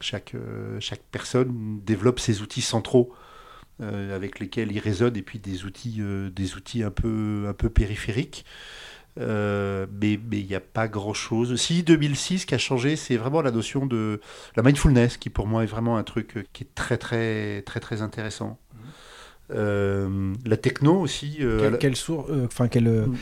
chaque, 0.00 0.34
chaque 0.80 1.02
personne 1.12 1.80
développe 1.84 2.18
ses 2.18 2.40
outils 2.40 2.62
centraux 2.62 3.12
euh, 3.80 4.14
avec 4.14 4.38
lesquels 4.38 4.70
il 4.70 4.78
résonne, 4.78 5.16
et 5.16 5.22
puis 5.22 5.38
des 5.38 5.64
outils, 5.64 5.96
euh, 6.00 6.30
des 6.30 6.54
outils 6.54 6.82
un, 6.82 6.90
peu, 6.90 7.46
un 7.48 7.54
peu 7.54 7.70
périphériques. 7.70 8.44
Euh, 9.18 9.86
mais 10.00 10.12
il 10.32 10.46
n'y 10.46 10.54
a 10.54 10.60
pas 10.60 10.88
grand 10.88 11.14
chose. 11.14 11.56
Si 11.56 11.82
2006 11.82 12.44
qui 12.44 12.54
a 12.54 12.58
changé, 12.58 12.96
c'est 12.96 13.16
vraiment 13.16 13.42
la 13.42 13.50
notion 13.50 13.86
de 13.86 14.20
la 14.56 14.62
mindfulness 14.62 15.16
qui 15.16 15.30
pour 15.30 15.46
moi 15.46 15.64
est 15.64 15.66
vraiment 15.66 15.96
un 15.96 16.02
truc 16.02 16.48
qui 16.52 16.64
est 16.64 16.74
très 16.74 16.96
très 16.96 17.62
très 17.62 17.80
très 17.80 18.02
intéressant. 18.02 18.58
Mhm. 19.50 20.34
la 20.46 20.56
techno 20.56 20.98
aussi. 20.98 21.40
quelle, 21.78 21.96
source, 21.96 22.30
enfin 22.46 22.68
quelle, 22.68 22.88
mm. 22.88 23.16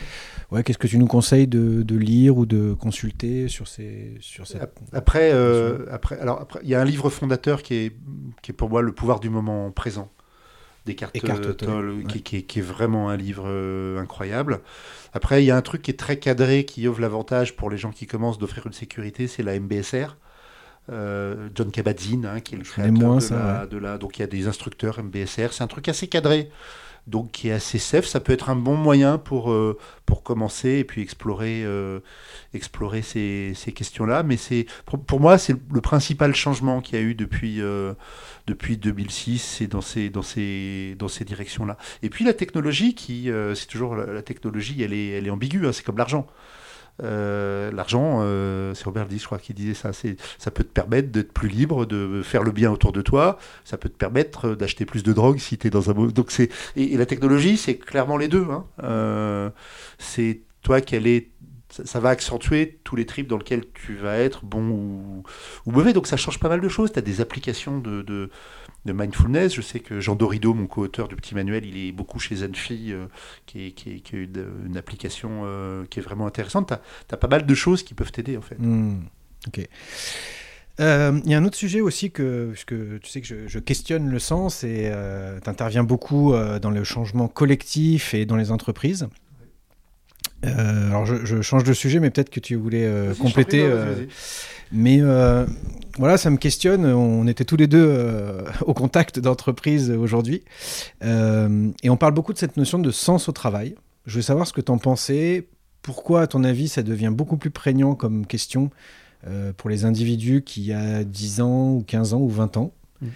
ouais, 0.53 0.63
qu'est-ce 0.63 0.79
que 0.79 0.87
tu 0.87 0.99
nous 0.99 1.09
conseilles 1.09 1.49
de, 1.49 1.83
de, 1.83 1.97
lire 1.97 2.37
ou 2.37 2.47
de 2.47 2.73
consulter 2.73 3.49
sur 3.49 3.67
ces 3.67 4.17
sur 4.21 4.47
cette... 4.47 4.63
Après, 4.93 5.33
après, 5.91 6.21
alors 6.21 6.41
après, 6.41 6.61
il 6.63 6.69
y 6.69 6.77
a 6.77 6.81
un 6.81 6.85
livre 6.85 7.11
fondateur 7.11 7.63
qui 7.63 7.75
est 7.75 7.97
qui 8.43 8.53
est 8.53 8.55
pour 8.55 8.69
moi 8.69 8.83
le 8.83 8.93
pouvoir 8.93 9.19
du 9.19 9.31
moment 9.31 9.73
présent 9.73 10.09
des 10.87 10.95
cartes 10.95 11.57
Toll, 11.57 12.05
qui, 12.07 12.37
est 12.39 12.61
vraiment 12.61 13.11
un 13.11 13.17
livre 13.17 13.45
euh, 13.47 13.99
incroyable. 13.99 14.61
Après, 15.13 15.43
il 15.43 15.47
y 15.47 15.51
a 15.51 15.57
un 15.57 15.63
truc 15.63 15.83
qui 15.83 15.91
est 15.91 15.99
très 15.99 16.19
cadré, 16.19 16.65
qui 16.65 16.87
offre 16.89 17.01
l'avantage 17.01 17.57
pour 17.57 17.71
les 17.71 17.77
gens 17.77 17.91
qui 17.91 18.07
commencent 18.07 18.39
d'offrir 18.39 18.67
une 18.67 18.73
sécurité, 18.73 19.27
c'est 19.27 19.43
la 19.43 19.59
MBSR. 19.59 20.17
Euh, 20.91 21.49
John 21.55 21.71
Kabat-Zinn, 21.71 22.27
hein, 22.27 22.41
qui 22.41 22.55
est 22.55 22.59
le 22.59 22.65
créateur 22.65 23.17
de, 23.19 23.35
la, 23.35 23.67
de, 23.67 23.77
la, 23.79 23.99
Donc 23.99 24.19
il 24.19 24.23
y 24.23 24.25
a 24.25 24.29
des 24.29 24.49
instructeurs 24.49 25.01
MBSR. 25.03 25.53
C'est 25.53 25.63
un 25.63 25.69
truc 25.69 25.89
assez 25.89 26.09
cadré 26.09 26.51
donc 27.07 27.33
qui 27.33 27.49
est 27.49 27.53
assez 27.53 27.79
safe. 27.79 28.05
Ça 28.05 28.21
peut 28.21 28.33
être 28.33 28.51
un 28.51 28.57
bon 28.57 28.77
moyen 28.77 29.19
pour, 29.19 29.53
euh, 29.53 29.79
pour 30.07 30.23
commencer 30.23 30.71
et 30.79 30.85
puis 30.85 31.03
explorer, 31.03 31.63
euh, 31.65 32.01
explorer 32.55 33.03
ces, 33.03 33.53
ces 33.55 33.73
questions-là. 33.73 34.23
Mais 34.23 34.37
c'est 34.37 34.67
pour, 34.87 35.21
moi, 35.21 35.39
c'est 35.39 35.55
le 35.73 35.81
principal 35.81 36.35
changement 36.35 36.81
qu'il 36.81 36.99
y 36.99 37.03
a 37.03 37.05
eu 37.05 37.15
depuis, 37.15 37.61
euh, 37.61 37.95
depuis 38.47 38.77
2006, 38.77 39.39
c'est 39.39 39.67
dans 39.67 39.81
ces, 39.81 40.11
dans 40.11 40.23
ces, 40.23 40.97
dans 40.99 41.09
ces 41.09 41.25
directions-là. 41.25 41.77
Et 42.03 42.11
puis 42.11 42.25
la 42.25 42.35
technologie, 42.35 42.95
qui, 42.95 43.31
c'est 43.55 43.67
toujours 43.67 43.97
la, 43.97 44.23
technologie, 44.23 44.83
elle 44.83 44.93
est, 44.93 45.09
elle 45.09 45.27
est 45.27 45.31
ambiguë, 45.31 45.67
hein, 45.67 45.73
c'est 45.73 45.85
comme 45.85 45.99
l'argent. 45.99 46.27
Euh, 47.03 47.71
l'argent, 47.73 48.19
euh, 48.21 48.75
c'est 48.75 48.85
Robert 48.85 49.07
Lee, 49.09 49.19
je 49.19 49.27
crois, 49.27 49.39
qui 49.39 49.55
disait 49.55 49.75
ça. 49.75 49.91
Ça 49.93 50.51
peut 50.51 50.65
te 50.65 50.69
permettre 50.69 51.11
d'être 51.11 51.33
plus 51.33 51.49
libre, 51.49 51.87
de 51.87 52.23
faire 52.23 52.43
le 52.43 52.53
bien 52.53 52.71
autour 52.71 52.93
de 52.93 53.03
toi. 53.03 53.39
Ça 53.65 53.77
peut 53.79 53.89
te 53.89 53.97
permettre 53.97 54.55
d'acheter 54.55 54.85
plus 54.85 55.03
de 55.03 55.13
drogue 55.13 55.39
si 55.39 55.59
tu 55.59 55.67
es 55.67 55.71
dans 55.71 55.91
un. 55.91 55.95
Donc 56.09 56.33
et, 56.77 56.97
la 56.97 57.07
technologie, 57.07 57.57
c'est 57.57 57.77
clairement 57.77 58.17
les 58.17 58.29
deux. 58.29 58.47
Hein. 58.51 58.65
Euh, 58.83 59.51
c'est 59.99 60.41
toi 60.63 60.81
qu'elle 60.81 61.07
est 61.07 61.31
ça, 61.71 62.01
va 62.01 62.09
accentuer 62.09 62.81
tous 62.83 62.97
les 62.97 63.07
trips 63.07 63.29
dans 63.29 63.39
lesquels 63.39 63.65
tu 63.73 63.95
vas 63.95 64.19
être 64.19 64.45
bon 64.45 64.71
ou, 64.71 65.23
mauvais. 65.67 65.93
Donc 65.93 66.09
ça 66.09 66.17
change 66.17 66.41
pas 66.41 66.49
mal 66.49 66.61
de 66.61 66.69
choses. 66.69 66.93
Tu 66.93 66.99
as 66.99 67.03
des 67.03 67.21
applications 67.21 67.79
de 67.79 68.31
mindfulness. 68.87 69.55
Je 69.55 69.61
sais 69.61 69.81
que 69.81 70.01
Jean 70.01 70.15
Dorido, 70.15 70.55
mon 70.55 70.67
co-auteur 70.67 71.09
du 71.09 71.17
petit 71.17 71.35
manuel, 71.35 71.65
il 71.67 71.77
est 71.77 71.93
beaucoup 71.93 72.19
chez 72.19 72.37
Zenfi, 72.37 72.93
euh, 72.93 73.07
qui, 73.47 73.67
est, 73.67 73.71
qui, 73.73 74.01
qui 74.01 74.17
une, 74.17 74.77
application 74.77 75.43
euh, 75.45 75.85
qui 75.89 75.99
est 75.99 76.03
vraiment 76.03 76.27
intéressante. 76.27 76.73
Tu 77.09 77.15
as, 77.15 77.19
pas 77.19 77.29
mal 77.29 77.47
de 77.47 77.55
choses 77.55 77.83
qui 77.83 77.95
peuvent 77.95 78.13
t'aider 78.13 78.37
en 78.37 78.43
fait. 78.43 78.57
Hmm, 78.59 79.01
ok. 79.47 79.69
Euh, 80.81 81.21
il 81.25 81.31
y 81.31 81.35
a 81.35 81.39
un 81.39 81.45
autre 81.45 81.57
sujet 81.57 81.83
aussi 81.83 82.11
que, 82.11 82.51
puisque 82.53 83.01
tu 83.01 83.11
sais 83.11 83.21
que 83.21 83.47
je, 83.47 83.59
questionne 83.59 84.09
le 84.09 84.19
sens 84.19 84.65
et 84.65 84.91
tu 85.43 85.51
interviens 85.51 85.85
beaucoup 85.85 86.33
dans 86.33 86.71
le 86.71 86.85
changement 86.85 87.29
collectif 87.29 88.15
et 88.15 88.25
dans 88.25 88.37
les 88.37 88.51
entreprises. 88.51 89.09
Euh, 90.45 90.89
alors 90.89 91.07
je, 91.07 91.25
je 91.25 91.43
change 91.43 91.65
de 91.65 91.73
sujet, 91.73 92.01
mais 92.01 92.11
peut-être 92.11 92.31
que 92.31 92.41
tu 92.41 92.55
voulais 92.55 92.87
euh, 92.87 93.15
compléter. 93.15 93.61
prie, 93.61 93.71
euh. 93.71 94.07
Mais 94.73 95.01
voilà, 95.99 96.17
ça 96.17 96.31
me 96.31 96.37
questionne. 96.37 96.87
On 96.87 97.27
était 97.27 97.45
tous 97.45 97.57
les 97.57 97.67
deux 97.67 98.45
au 98.67 98.75
contact 98.75 99.19
d'entreprises 99.19 99.91
aujourd'hui. 99.91 100.43
Et 101.03 101.91
on 101.91 101.97
parle 101.97 102.15
beaucoup 102.15 102.33
de 102.33 102.39
cette 102.39 102.57
notion 102.57 102.79
de 102.79 102.91
sens 102.91 103.29
au 103.29 103.33
travail. 103.33 103.75
Je 104.07 104.17
veux 104.17 104.23
savoir 104.23 104.47
ce 104.47 104.53
que 104.53 104.61
tu 104.61 104.73
en 104.73 104.79
pensais. 104.79 105.47
Pourquoi, 105.83 106.23
à 106.23 106.27
ton 106.27 106.45
avis, 106.45 106.69
ça 106.69 106.83
devient 106.83 107.13
beaucoup 107.13 107.37
plus 107.37 107.51
prégnant 107.51 107.95
comme 107.95 108.27
question 108.27 108.71
pour 109.57 109.69
les 109.69 109.85
individus 109.85 110.43
qui, 110.43 110.63
il 110.63 110.67
y 110.69 110.73
a 110.73 111.05
10 111.05 111.41
ans, 111.43 111.73
ou 111.73 111.85
15 111.87 112.15
ans, 112.15 112.21
ou 112.21 112.29
20 112.29 112.57
ans? 112.57 112.73
Mm. 113.03 113.09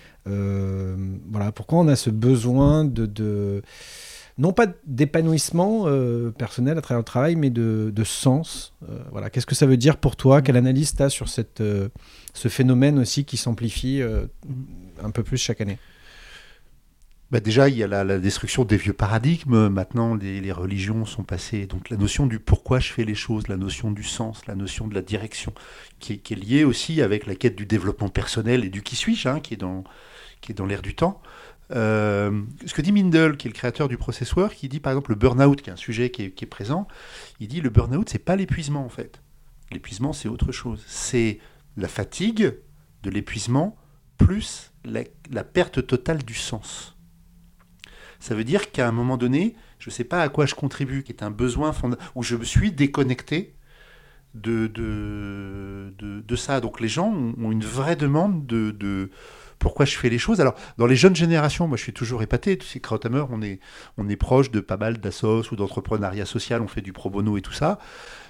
Voilà, 1.30 1.52
pourquoi 1.52 1.78
on 1.78 1.88
a 1.88 1.96
ce 1.96 2.10
besoin 2.10 2.84
de. 2.84 3.06
de 3.06 3.62
non 4.36 4.52
pas 4.52 4.66
d'épanouissement 4.86 5.84
euh, 5.86 6.30
personnel 6.30 6.76
à 6.76 6.80
travers 6.80 6.98
le 6.98 7.04
travail, 7.04 7.36
mais 7.36 7.50
de, 7.50 7.92
de 7.94 8.04
sens. 8.04 8.74
Euh, 8.88 8.98
voilà, 9.12 9.30
qu'est-ce 9.30 9.46
que 9.46 9.54
ça 9.54 9.66
veut 9.66 9.76
dire 9.76 9.96
pour 9.96 10.16
toi? 10.16 10.42
Quelle 10.42 10.56
analyse 10.56 10.94
tu 10.96 11.02
as 11.02 11.08
sur 11.08 11.28
cette, 11.28 11.60
euh, 11.60 11.88
ce 12.32 12.48
phénomène 12.48 12.98
aussi 12.98 13.24
qui 13.24 13.36
s'amplifie 13.36 14.02
un 15.02 15.10
peu 15.10 15.22
plus 15.22 15.38
chaque 15.38 15.60
année? 15.60 15.78
Bah 17.30 17.40
déjà, 17.40 17.68
il 17.68 17.76
y 17.76 17.82
a 17.82 17.88
la, 17.88 18.04
la 18.04 18.18
destruction 18.18 18.64
des 18.64 18.76
vieux 18.76 18.92
paradigmes. 18.92 19.68
Maintenant, 19.68 20.14
les, 20.14 20.40
les 20.40 20.52
religions 20.52 21.04
sont 21.04 21.24
passées. 21.24 21.66
Donc, 21.66 21.90
la 21.90 21.96
notion 21.96 22.26
du 22.26 22.38
pourquoi 22.38 22.78
je 22.80 22.92
fais 22.92 23.04
les 23.04 23.14
choses, 23.14 23.48
la 23.48 23.56
notion 23.56 23.90
du 23.90 24.04
sens, 24.04 24.46
la 24.46 24.54
notion 24.54 24.86
de 24.86 24.94
la 24.94 25.02
direction, 25.02 25.52
qui 25.98 26.12
est, 26.12 26.18
qui 26.18 26.34
est 26.34 26.36
liée 26.36 26.64
aussi 26.64 27.02
avec 27.02 27.26
la 27.26 27.34
quête 27.34 27.56
du 27.56 27.66
développement 27.66 28.08
personnel 28.08 28.64
et 28.64 28.68
du 28.68 28.82
qui 28.82 28.94
suis-je, 28.94 29.28
hein, 29.28 29.40
qui 29.40 29.54
est 29.54 29.56
dans, 29.56 29.84
qui 30.42 30.52
est 30.52 30.54
dans 30.54 30.66
l'air 30.66 30.82
du 30.82 30.94
temps. 30.94 31.20
Euh, 31.70 32.42
ce 32.66 32.74
que 32.74 32.82
dit 32.82 32.92
Mindel, 32.92 33.36
qui 33.36 33.48
est 33.48 33.50
le 33.50 33.54
créateur 33.54 33.88
du 33.88 33.96
processeur, 33.96 34.54
qui 34.54 34.68
dit 34.68 34.80
par 34.80 34.92
exemple 34.92 35.10
le 35.10 35.16
burn-out, 35.16 35.62
qui 35.62 35.70
est 35.70 35.72
un 35.72 35.76
sujet 35.76 36.10
qui 36.10 36.22
est, 36.22 36.46
présent, 36.46 36.86
il 37.40 37.48
dit 37.48 37.60
le 37.60 37.70
burn-out, 37.70 38.08
c'est 38.08 38.18
pas 38.18 38.36
l'épuisement 38.36 38.84
en 38.84 38.88
fait. 38.88 39.22
L'épuisement, 39.72 40.12
c'est 40.12 40.28
autre 40.28 40.52
chose. 40.52 40.84
C'est 40.86 41.38
la 41.76 41.88
fatigue 41.88 42.54
de 43.02 43.10
l'épuisement 43.10 43.76
plus 44.18 44.72
la, 44.84 45.44
perte 45.44 45.86
totale 45.86 46.22
du 46.22 46.34
sens. 46.34 46.96
Ça 48.20 48.34
veut 48.34 48.44
dire 48.44 48.70
qu'à 48.70 48.86
un 48.86 48.92
moment 48.92 49.16
donné, 49.16 49.56
je 49.78 49.90
ne 49.90 49.92
sais 49.92 50.04
pas 50.04 50.22
à 50.22 50.28
quoi 50.28 50.46
je 50.46 50.54
contribue, 50.54 51.02
qui 51.02 51.12
est 51.12 51.22
un 51.22 51.30
besoin 51.30 51.72
fondamental, 51.72 52.08
où 52.14 52.22
je 52.22 52.36
me 52.36 52.44
suis 52.44 52.72
déconnecté 52.72 53.54
de, 54.34 54.66
de, 54.66 55.94
de, 55.98 56.20
de 56.20 56.36
ça. 56.36 56.60
Donc 56.60 56.80
les 56.80 56.88
gens 56.88 57.12
ont 57.12 57.50
une 57.50 57.64
vraie 57.64 57.96
demande 57.96 58.46
de, 58.46 58.70
de 58.70 59.10
pourquoi 59.64 59.86
je 59.86 59.96
fais 59.96 60.10
les 60.10 60.18
choses. 60.18 60.42
Alors, 60.42 60.54
dans 60.76 60.86
les 60.86 60.94
jeunes 60.94 61.16
générations, 61.16 61.66
moi 61.66 61.78
je 61.78 61.82
suis 61.82 61.94
toujours 61.94 62.22
épaté. 62.22 62.58
Tu 62.58 62.66
sais, 62.66 62.80
Krauthammer, 62.80 63.24
on 63.30 63.40
est, 63.40 63.60
on 63.96 64.06
est 64.10 64.16
proche 64.16 64.50
de 64.50 64.60
pas 64.60 64.76
mal 64.76 64.98
d'assos 64.98 65.50
ou 65.50 65.56
d'entrepreneuriat 65.56 66.26
social, 66.26 66.60
on 66.60 66.68
fait 66.68 66.82
du 66.82 66.92
pro 66.92 67.08
bono 67.08 67.38
et 67.38 67.40
tout 67.40 67.54
ça. 67.54 67.78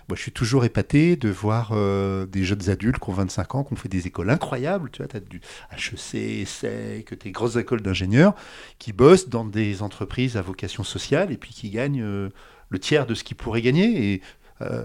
Moi, 0.09 0.15
je 0.15 0.23
suis 0.23 0.31
toujours 0.31 0.65
épaté 0.65 1.17
de 1.17 1.29
voir 1.29 1.71
euh, 1.73 2.25
des 2.27 2.45
jeunes 2.45 2.71
adultes 2.71 3.01
qui 3.01 3.11
ont 3.11 3.15
25 3.15 3.55
ans, 3.57 3.65
qui 3.65 3.73
ont 3.73 3.77
fait 3.77 3.89
des 3.89 4.07
écoles 4.07 4.31
incroyables. 4.31 4.91
Tu 4.93 4.99
vois, 4.99 5.09
tu 5.09 5.17
as 5.17 5.21
du 5.21 5.41
HEC, 5.73 6.47
SEC, 6.47 7.19
des 7.21 7.33
grosses 7.33 7.57
écoles 7.57 7.83
d'ingénieurs 7.83 8.37
qui 8.79 8.93
bossent 8.93 9.29
dans 9.29 9.45
des 9.45 9.83
entreprises 9.83 10.37
à 10.37 10.43
vocation 10.43 10.85
sociale 10.85 11.33
et 11.33 11.37
puis 11.37 11.53
qui 11.53 11.71
gagnent 11.71 12.03
euh, 12.03 12.29
le 12.69 12.79
tiers 12.79 13.07
de 13.07 13.15
ce 13.15 13.25
qu'ils 13.25 13.37
pourraient 13.37 13.63
gagner. 13.63 14.13
Et, 14.13 14.23
euh, 14.63 14.85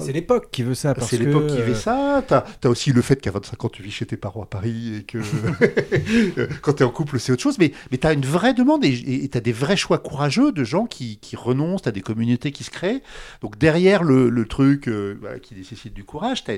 C'est 0.00 0.12
l'époque 0.12 0.50
qui 0.52 0.62
veut 0.62 0.74
ça. 0.74 0.94
c'est 1.00 1.18
l'époque 1.18 1.48
que, 1.48 1.54
qui 1.54 1.60
euh, 1.60 1.74
ça. 1.74 2.22
T'as 2.26 2.44
as 2.62 2.68
aussi 2.68 2.92
le 2.92 3.02
fait 3.02 3.16
qu'à 3.20 3.32
25 3.32 3.64
ans, 3.64 3.68
tu 3.68 3.82
vis 3.82 3.90
chez 3.90 4.06
tes 4.06 4.16
parents 4.16 4.42
à 4.42 4.46
Paris 4.46 4.98
et 4.98 5.02
que 5.02 5.18
quand 6.62 6.74
tu 6.74 6.82
es 6.82 6.86
en 6.86 6.90
couple, 6.90 7.18
c'est 7.18 7.32
autre 7.32 7.42
chose. 7.42 7.58
Mais, 7.58 7.72
mais 7.90 7.98
tu 7.98 8.06
as 8.06 8.12
une 8.12 8.24
vraie 8.24 8.54
demande 8.54 8.84
et 8.84 9.28
tu 9.28 9.36
as 9.36 9.40
des 9.40 9.52
vrais 9.52 9.76
choix 9.76 9.98
courageux 9.98 10.52
de 10.52 10.62
gens 10.62 10.86
qui, 10.86 11.18
qui 11.18 11.34
renoncent, 11.34 11.82
tu 11.82 11.88
as 11.88 11.92
des 11.92 12.02
communautés 12.02 12.52
qui 12.52 12.62
se 12.62 12.70
créent. 12.70 13.02
Donc 13.40 13.58
derrière 13.58 14.02
le, 14.02 14.28
le 14.28 14.46
truc 14.46 14.88
euh, 14.88 15.16
voilà, 15.20 15.38
qui 15.38 15.54
nécessite 15.54 15.94
du 15.94 16.04
courage, 16.04 16.44
tu 16.44 16.52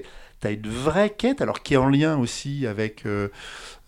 as, 0.44 0.50
une 0.50 0.68
vraie 0.68 1.10
quête, 1.10 1.40
alors 1.40 1.62
qui 1.62 1.74
est 1.74 1.78
en 1.78 1.88
lien 1.88 2.16
aussi 2.18 2.66
avec 2.66 3.06
euh, 3.06 3.28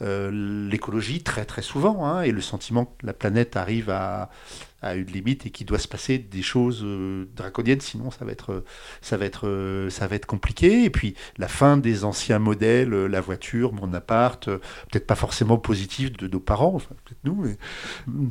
euh, 0.02 0.30
l'écologie 0.68 1.22
très 1.22 1.44
très 1.44 1.62
souvent, 1.62 2.06
hein, 2.06 2.22
et 2.22 2.32
le 2.32 2.40
sentiment 2.40 2.86
que 2.86 3.06
la 3.06 3.12
planète 3.12 3.56
arrive 3.56 3.90
à, 3.90 4.30
à 4.80 4.94
une 4.94 5.06
limite 5.06 5.44
et 5.46 5.50
qu'il 5.50 5.66
doit 5.66 5.78
se 5.80 5.88
passer 5.88 6.18
des 6.18 6.42
choses 6.42 6.82
euh, 6.84 7.26
draconiennes, 7.34 7.80
sinon 7.80 8.10
ça 8.12 8.24
va 8.24 8.30
être, 8.32 8.62
ça 9.00 9.16
va 9.16 9.24
être, 9.24 9.48
euh, 9.48 9.90
ça 9.90 10.06
va 10.06 10.14
être 10.16 10.26
compliqué. 10.26 10.84
Et 10.84 10.90
puis 10.90 11.14
la 11.36 11.48
fin 11.48 11.76
des 11.76 12.04
anciens 12.04 12.38
modèles, 12.38 12.94
euh, 12.94 13.08
la 13.08 13.20
voiture, 13.20 13.72
mon 13.72 13.92
appart, 13.92 14.46
euh, 14.48 14.58
peut-être 14.90 15.06
pas 15.06 15.16
forcément 15.16 15.58
positif 15.58 16.12
de 16.12 16.28
nos 16.28 16.40
parents, 16.40 16.72
enfin 16.74 16.94
peut-être 17.04 17.18
nous. 17.24 17.34
Mais... 17.34 17.56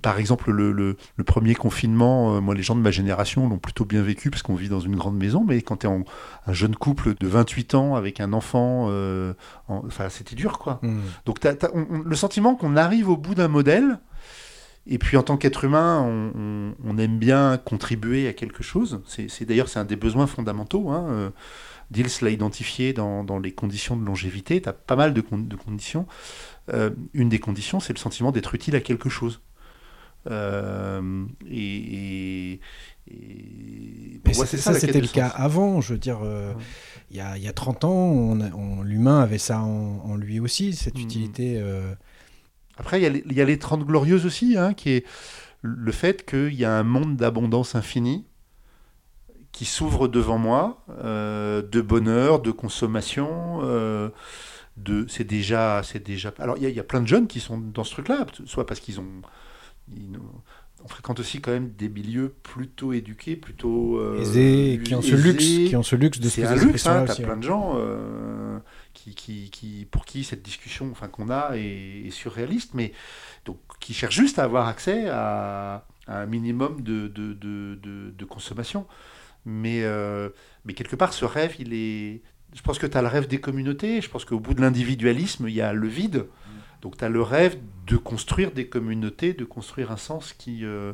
Par 0.01 0.19
exemple, 0.19 0.51
le, 0.51 0.71
le, 0.71 0.95
le 1.15 1.23
premier 1.23 1.55
confinement, 1.55 2.35
euh, 2.35 2.39
moi 2.39 2.55
les 2.55 2.63
gens 2.63 2.75
de 2.75 2.81
ma 2.81 2.91
génération 2.91 3.47
l'ont 3.49 3.57
plutôt 3.59 3.85
bien 3.85 4.01
vécu 4.01 4.29
parce 4.29 4.41
qu'on 4.43 4.55
vit 4.55 4.69
dans 4.69 4.79
une 4.79 4.95
grande 4.95 5.17
maison, 5.17 5.43
mais 5.45 5.61
quand 5.61 5.77
tu 5.77 5.87
es 5.87 5.89
un 5.89 6.53
jeune 6.53 6.75
couple 6.75 7.13
de 7.19 7.27
28 7.27 7.75
ans 7.75 7.95
avec 7.95 8.19
un 8.21 8.31
enfant, 8.33 8.87
euh, 8.89 9.33
en- 9.67 9.83
enfin 9.85 10.09
c'était 10.09 10.35
dur 10.35 10.59
quoi. 10.59 10.79
hmm. 10.81 10.99
Donc 11.25 11.39
on- 11.73 11.85
on- 11.89 11.99
le 12.03 12.15
sentiment 12.15 12.55
qu'on 12.55 12.75
arrive 12.77 13.09
au 13.09 13.17
bout 13.17 13.35
d'un 13.35 13.47
modèle, 13.49 13.99
et 14.87 14.97
puis 14.97 15.17
en 15.17 15.23
tant 15.23 15.37
qu'être 15.37 15.63
humain, 15.65 16.01
on, 16.01 16.31
on- 16.39 16.75
on 16.83 16.97
aime 16.97 17.17
bien 17.19 17.57
contribuer 17.57 18.27
à 18.27 18.33
quelque 18.33 18.63
chose. 18.63 19.01
C'est 19.05 19.45
d'ailleurs 19.45 19.69
c'est 19.69 19.79
un 19.79 19.85
des 19.85 19.95
besoins 19.95 20.27
fondamentaux. 20.27 20.89
Hein. 20.89 21.05
euh, 21.09 21.29
Diels 21.91 22.07
l'a 22.21 22.29
identifié 22.31 22.91
dans, 22.93 23.23
dans 23.23 23.39
les 23.39 23.53
conditions 23.53 23.95
de 23.95 24.03
longévité. 24.05 24.61
Tu 24.61 24.67
as 24.67 24.73
pas 24.73 24.95
mal 24.97 25.13
de, 25.13 25.21
con- 25.21 25.37
de 25.39 25.55
conditions. 25.55 26.05
Euh, 26.73 26.89
une 27.13 27.29
des 27.29 27.39
conditions, 27.39 27.79
c'est 27.79 27.93
le 27.93 27.99
sentiment 27.99 28.31
d'être 28.33 28.53
utile 28.55 28.75
à 28.75 28.81
quelque 28.81 29.07
chose. 29.09 29.39
Euh, 30.29 31.23
et, 31.49 32.59
c'est- 34.33 34.57
ça, 34.57 34.73
c'était 34.73 34.99
le 34.99 35.07
cas 35.07 35.27
avant. 35.27 35.79
Je 35.79 35.93
veux 35.93 35.99
dire, 35.99 36.19
euh, 36.23 36.53
il 37.11 37.15
y, 37.17 37.21
a, 37.21 37.37
il 37.37 37.43
y 37.43 37.47
a 37.47 37.53
30 37.53 37.85
ans, 37.85 37.89
on 37.93 38.41
a- 38.41 38.51
on- 38.53 38.81
l'humain 38.83 39.21
avait 39.21 39.37
ça 39.37 39.61
en, 39.61 40.01
en 40.03 40.15
lui 40.17 40.39
aussi, 40.41 40.73
cette 40.73 40.95
Mhm. 40.97 41.03
utilité. 41.03 41.61
Après, 42.77 42.99
il 42.99 43.03
y, 43.03 43.05
a 43.05 43.09
les- 43.09 43.23
il 43.25 43.33
y 43.33 43.41
a 43.41 43.45
les 43.45 43.59
30 43.59 43.85
glorieuses 43.85 44.25
aussi, 44.25 44.57
hein, 44.57 44.73
qui 44.73 44.89
est 44.91 45.05
le 45.61 45.91
fait 45.91 46.25
qu'il 46.25 46.53
y 46.53 46.65
a 46.65 46.73
un 46.77 46.83
monde 46.83 47.15
d'abondance 47.17 47.75
infinie 47.75 48.25
qui 49.51 49.65
s'ouvre 49.65 50.07
devant 50.07 50.37
moi, 50.37 50.83
euh, 51.03 51.61
de 51.63 51.81
bonheur, 51.81 52.39
de 52.41 52.51
consommation. 52.51 53.59
euh, 53.63 54.09
de, 54.77 55.07
c'est 55.09 55.23
déjà, 55.23 55.81
c'est 55.83 56.03
déjà. 56.05 56.31
Alors, 56.37 56.55
il 56.59 56.69
y, 56.69 56.79
a- 56.79 56.83
plein 56.83 57.01
de 57.01 57.07
jeunes 57.07 57.25
qui 57.27 57.39
sont 57.39 57.57
dans 57.57 57.83
ce 57.83 57.91
truc-là, 57.93 58.27
soit 58.45 58.65
parce 58.67 58.79
qu'ils 58.79 58.99
ont. 58.99 59.07
On 60.83 60.87
fréquente 60.87 61.19
aussi 61.19 61.41
quand 61.41 61.51
même 61.51 61.71
des 61.71 61.89
milieux 61.89 62.33
plutôt 62.43 62.93
éduqués, 62.93 63.35
plutôt 63.35 63.99
euh, 63.99 64.21
aisés, 64.21 64.79
qui 64.83 64.95
ont 64.95 65.01
ce 65.01 65.13
aisés. 65.15 65.23
luxe, 65.23 65.69
qui 65.69 65.75
ont 65.75 65.83
ce 65.83 65.95
luxe 65.95 66.19
de 66.19 66.29
se 66.29 66.41
poser 66.41 66.57
ces 66.59 66.65
luxe, 66.65 66.87
hein, 66.87 67.03
aussi, 67.03 67.21
plein 67.23 67.31
ouais. 67.33 67.37
de 67.39 67.43
gens 67.43 67.73
euh, 67.77 68.59
qui, 68.93 69.13
qui, 69.15 69.49
qui, 69.49 69.87
pour 69.89 70.05
qui 70.05 70.23
cette 70.23 70.43
discussion 70.43 70.89
enfin, 70.91 71.07
qu'on 71.07 71.29
a 71.29 71.51
est, 71.55 72.07
est 72.07 72.11
surréaliste, 72.11 72.73
mais 72.73 72.93
donc, 73.45 73.57
qui 73.79 73.93
cherchent 73.93 74.15
juste 74.15 74.39
à 74.39 74.43
avoir 74.43 74.67
accès 74.67 75.07
à, 75.09 75.85
à 76.07 76.21
un 76.21 76.25
minimum 76.25 76.81
de, 76.81 77.07
de, 77.07 77.33
de, 77.33 77.75
de- 77.81 78.11
de 78.11 78.25
consommation. 78.25 78.85
Mais, 79.45 79.83
euh, 79.83 80.29
mais 80.65 80.73
quelque 80.73 80.95
part, 80.95 81.13
ce 81.13 81.25
rêve, 81.25 81.55
il 81.59 81.73
est... 81.73 82.21
Je 82.53 82.61
pense 82.61 82.79
que 82.79 82.87
tu 82.87 82.97
as 82.97 83.01
le 83.01 83.07
rêve 83.07 83.27
des 83.27 83.39
communautés, 83.41 84.01
je 84.01 84.09
pense 84.09 84.25
qu'au 84.25 84.39
bout 84.39 84.53
de 84.53 84.61
l'individualisme, 84.61 85.47
il 85.49 85.53
y 85.55 85.61
a 85.61 85.73
le 85.73 85.87
vide. 85.87 86.25
Donc 86.87 86.95
tu 86.95 87.03
as 87.03 87.09
le 87.09 87.21
rêve 87.21 87.57
de 87.85 87.97
construire 87.97 88.53
des 88.53 88.67
communautés, 88.67 89.33
de 89.33 89.43
construire 89.43 89.91
un 89.91 89.97
sens 89.97 90.31
qui, 90.31 90.63
euh, 90.63 90.93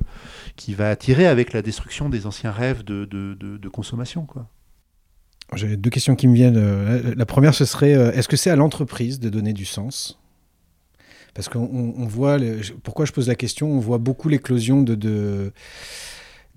qui 0.56 0.74
va 0.74 0.90
attirer 0.90 1.28
avec 1.28 1.54
la 1.54 1.62
destruction 1.62 2.10
des 2.10 2.26
anciens 2.26 2.50
rêves 2.50 2.84
de, 2.84 3.06
de, 3.06 3.36
de- 3.36 3.70
consommation. 3.70 4.26
J'ai 5.54 5.78
deux 5.78 5.92
questions 5.92 6.16
qui 6.16 6.28
me 6.28 6.34
viennent. 6.34 6.58
Euh, 6.58 7.14
La 7.16 7.28
première, 7.28 7.54
ce 7.54 7.66
serait 7.66 7.94
euh, 7.94 8.12
est-ce 8.14 8.28
que 8.28 8.36
c'est 8.38 8.50
à 8.50 8.56
l'entreprise 8.56 9.20
de 9.20 9.30
donner 9.30 9.54
du 9.54 9.66
sens? 9.66 10.20
Parce 11.36 11.48
qu'on 11.48 11.60
on- 11.72 11.94
on 11.96 12.08
voit, 12.08 12.40
pourquoi 12.82 13.06
je 13.06 13.12
pose 13.12 13.28
la 13.28 13.36
question, 13.36 13.72
on 13.72 13.80
voit 13.80 14.00
beaucoup 14.00 14.30
l'éclosion 14.30 14.82
de, 14.82 14.96
de- 14.96 15.54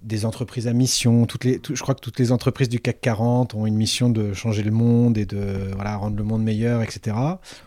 des 0.06 0.24
entreprises 0.24 0.68
à 0.68 0.72
mission. 0.72 1.26
Toutes 1.26 1.44
les, 1.44 1.60
je 1.68 1.82
crois 1.82 1.94
que 1.94 2.00
toutes 2.00 2.18
les 2.18 2.30
entreprises 2.32 2.68
du 2.68 2.78
CAC 2.80 3.00
40 3.00 3.54
ont 3.54 3.66
une 3.66 3.74
mission 3.74 4.08
de 4.08 4.32
changer 4.32 4.62
le 4.62 4.70
monde 4.70 5.18
et 5.18 5.26
de 5.26 5.72
voilà, 5.74 5.96
rendre 5.96 6.16
le 6.16 6.22
monde 6.24 6.42
meilleur, 6.44 6.80
etc. 6.82 7.16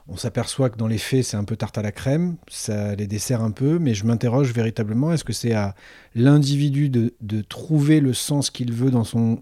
On 0.07 0.15
s'aperçoit 0.15 0.69
que 0.69 0.77
dans 0.77 0.87
les 0.87 0.97
faits, 0.97 1.25
c'est 1.25 1.37
un 1.37 1.43
peu 1.43 1.57
tarte 1.57 1.77
à 1.77 1.81
la 1.81 1.91
crème, 1.91 2.37
ça 2.49 2.95
les 2.95 3.07
dessert 3.07 3.41
un 3.43 3.51
peu, 3.51 3.77
mais 3.77 3.93
je 3.93 4.05
m'interroge 4.05 4.53
véritablement, 4.53 5.11
est-ce 5.11 5.25
que 5.25 5.33
c'est 5.33 5.53
à 5.53 5.75
l'individu 6.15 6.89
de, 6.89 7.13
de 7.21 7.41
trouver 7.41 7.99
le 7.99 8.13
sens 8.13 8.49
qu'il 8.49 8.71
veut 8.71 8.89
dans 8.91 9.03
son 9.03 9.41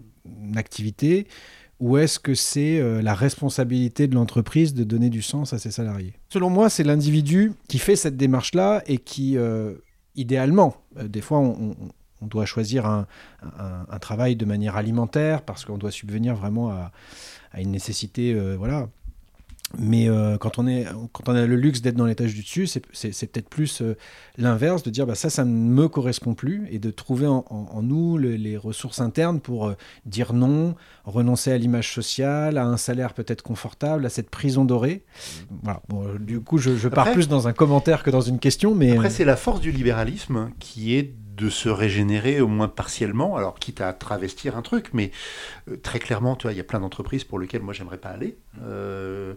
activité 0.56 1.26
ou 1.80 1.96
est-ce 1.96 2.18
que 2.18 2.34
c'est 2.34 2.80
euh, 2.80 3.00
la 3.00 3.14
responsabilité 3.14 4.08
de 4.08 4.16
l'entreprise 4.16 4.74
de 4.74 4.82
donner 4.82 5.10
du 5.10 5.22
sens 5.22 5.52
à 5.52 5.58
ses 5.58 5.70
salariés? 5.70 6.14
Selon 6.28 6.50
moi, 6.50 6.68
c'est 6.68 6.82
l'individu 6.82 7.52
qui 7.68 7.78
fait 7.78 7.94
cette 7.94 8.16
démarche-là 8.16 8.82
et 8.88 8.98
qui, 8.98 9.36
euh, 9.38 9.74
idéalement, 10.16 10.74
euh, 10.98 11.06
des 11.06 11.20
fois, 11.20 11.38
on- 11.38 11.76
on 12.20 12.26
doit 12.26 12.46
choisir 12.46 12.86
un, 12.86 13.06
un- 13.42 13.86
un 13.88 13.98
travail 13.98 14.36
de 14.36 14.44
manière 14.44 14.76
alimentaire 14.76 15.42
parce 15.42 15.64
qu'on 15.64 15.78
doit 15.78 15.90
subvenir 15.90 16.34
vraiment 16.34 16.70
à, 16.70 16.92
à 17.52 17.60
une 17.60 17.70
nécessité, 17.70 18.34
euh, 18.34 18.56
voilà. 18.58 18.88
Mais 19.76 20.08
euh, 20.08 20.38
quand, 20.38 20.58
on 20.58 20.66
est, 20.66 20.86
quand 21.12 21.28
on 21.28 21.34
a 21.34 21.44
le 21.44 21.54
luxe 21.54 21.82
d'être 21.82 21.94
dans 21.94 22.06
l'étage 22.06 22.32
du 22.32 22.40
dessus, 22.40 22.66
c'est 22.66 22.80
peut-être 22.80 23.50
plus 23.50 23.82
euh, 23.82 23.98
l'inverse, 24.38 24.82
de 24.82 24.88
dire 24.88 25.06
bah, 25.06 25.14
ça, 25.14 25.28
ça 25.28 25.44
ne 25.44 25.50
me 25.50 25.88
correspond 25.88 26.32
plus, 26.32 26.66
et 26.70 26.78
de 26.78 26.90
trouver 26.90 27.26
en, 27.26 27.44
nous 27.82 28.16
les 28.16 28.56
ressources 28.56 29.02
internes 29.02 29.40
pour 29.40 29.66
euh, 29.66 29.74
dire 30.06 30.32
non, 30.32 30.74
renoncer 31.04 31.52
à 31.52 31.58
l'image 31.58 31.92
sociale, 31.92 32.56
à 32.56 32.64
un 32.64 32.78
salaire 32.78 33.12
peut-être 33.12 33.42
confortable, 33.42 34.06
à 34.06 34.08
cette 34.08 34.30
prison 34.30 34.64
dorée. 34.64 35.04
Mmh. 35.04 35.54
Voilà. 35.64 35.82
Bon, 35.90 36.14
du 36.18 36.40
coup, 36.40 36.56
je, 36.56 36.74
je 36.74 36.88
pars 36.88 37.12
plus 37.12 37.28
dans 37.28 37.46
un 37.46 37.52
commentaire 37.52 38.02
que 38.02 38.10
dans 38.10 38.22
une 38.22 38.38
question. 38.38 38.74
Mais... 38.74 38.92
Après, 38.92 39.10
c'est 39.10 39.26
la 39.26 39.36
force 39.36 39.60
du 39.60 39.70
libéralisme 39.70 40.50
qui 40.60 40.94
est 40.94 41.12
de 41.38 41.48
se 41.48 41.68
régénérer 41.68 42.40
au 42.40 42.48
moins 42.48 42.68
partiellement, 42.68 43.36
alors 43.36 43.58
quitte 43.58 43.80
à 43.80 43.92
travestir 43.92 44.56
un 44.56 44.62
truc, 44.62 44.90
mais 44.92 45.12
euh, 45.70 45.76
très 45.76 45.98
clairement, 46.00 46.36
tu 46.36 46.42
vois, 46.42 46.52
il 46.52 46.56
y 46.56 46.60
a 46.60 46.64
plein 46.64 46.80
d'entreprises 46.80 47.24
pour 47.24 47.38
lesquelles 47.38 47.62
moi 47.62 47.72
j'aimerais 47.72 47.98
pas 47.98 48.08
aller. 48.08 48.36
Euh, 48.62 49.34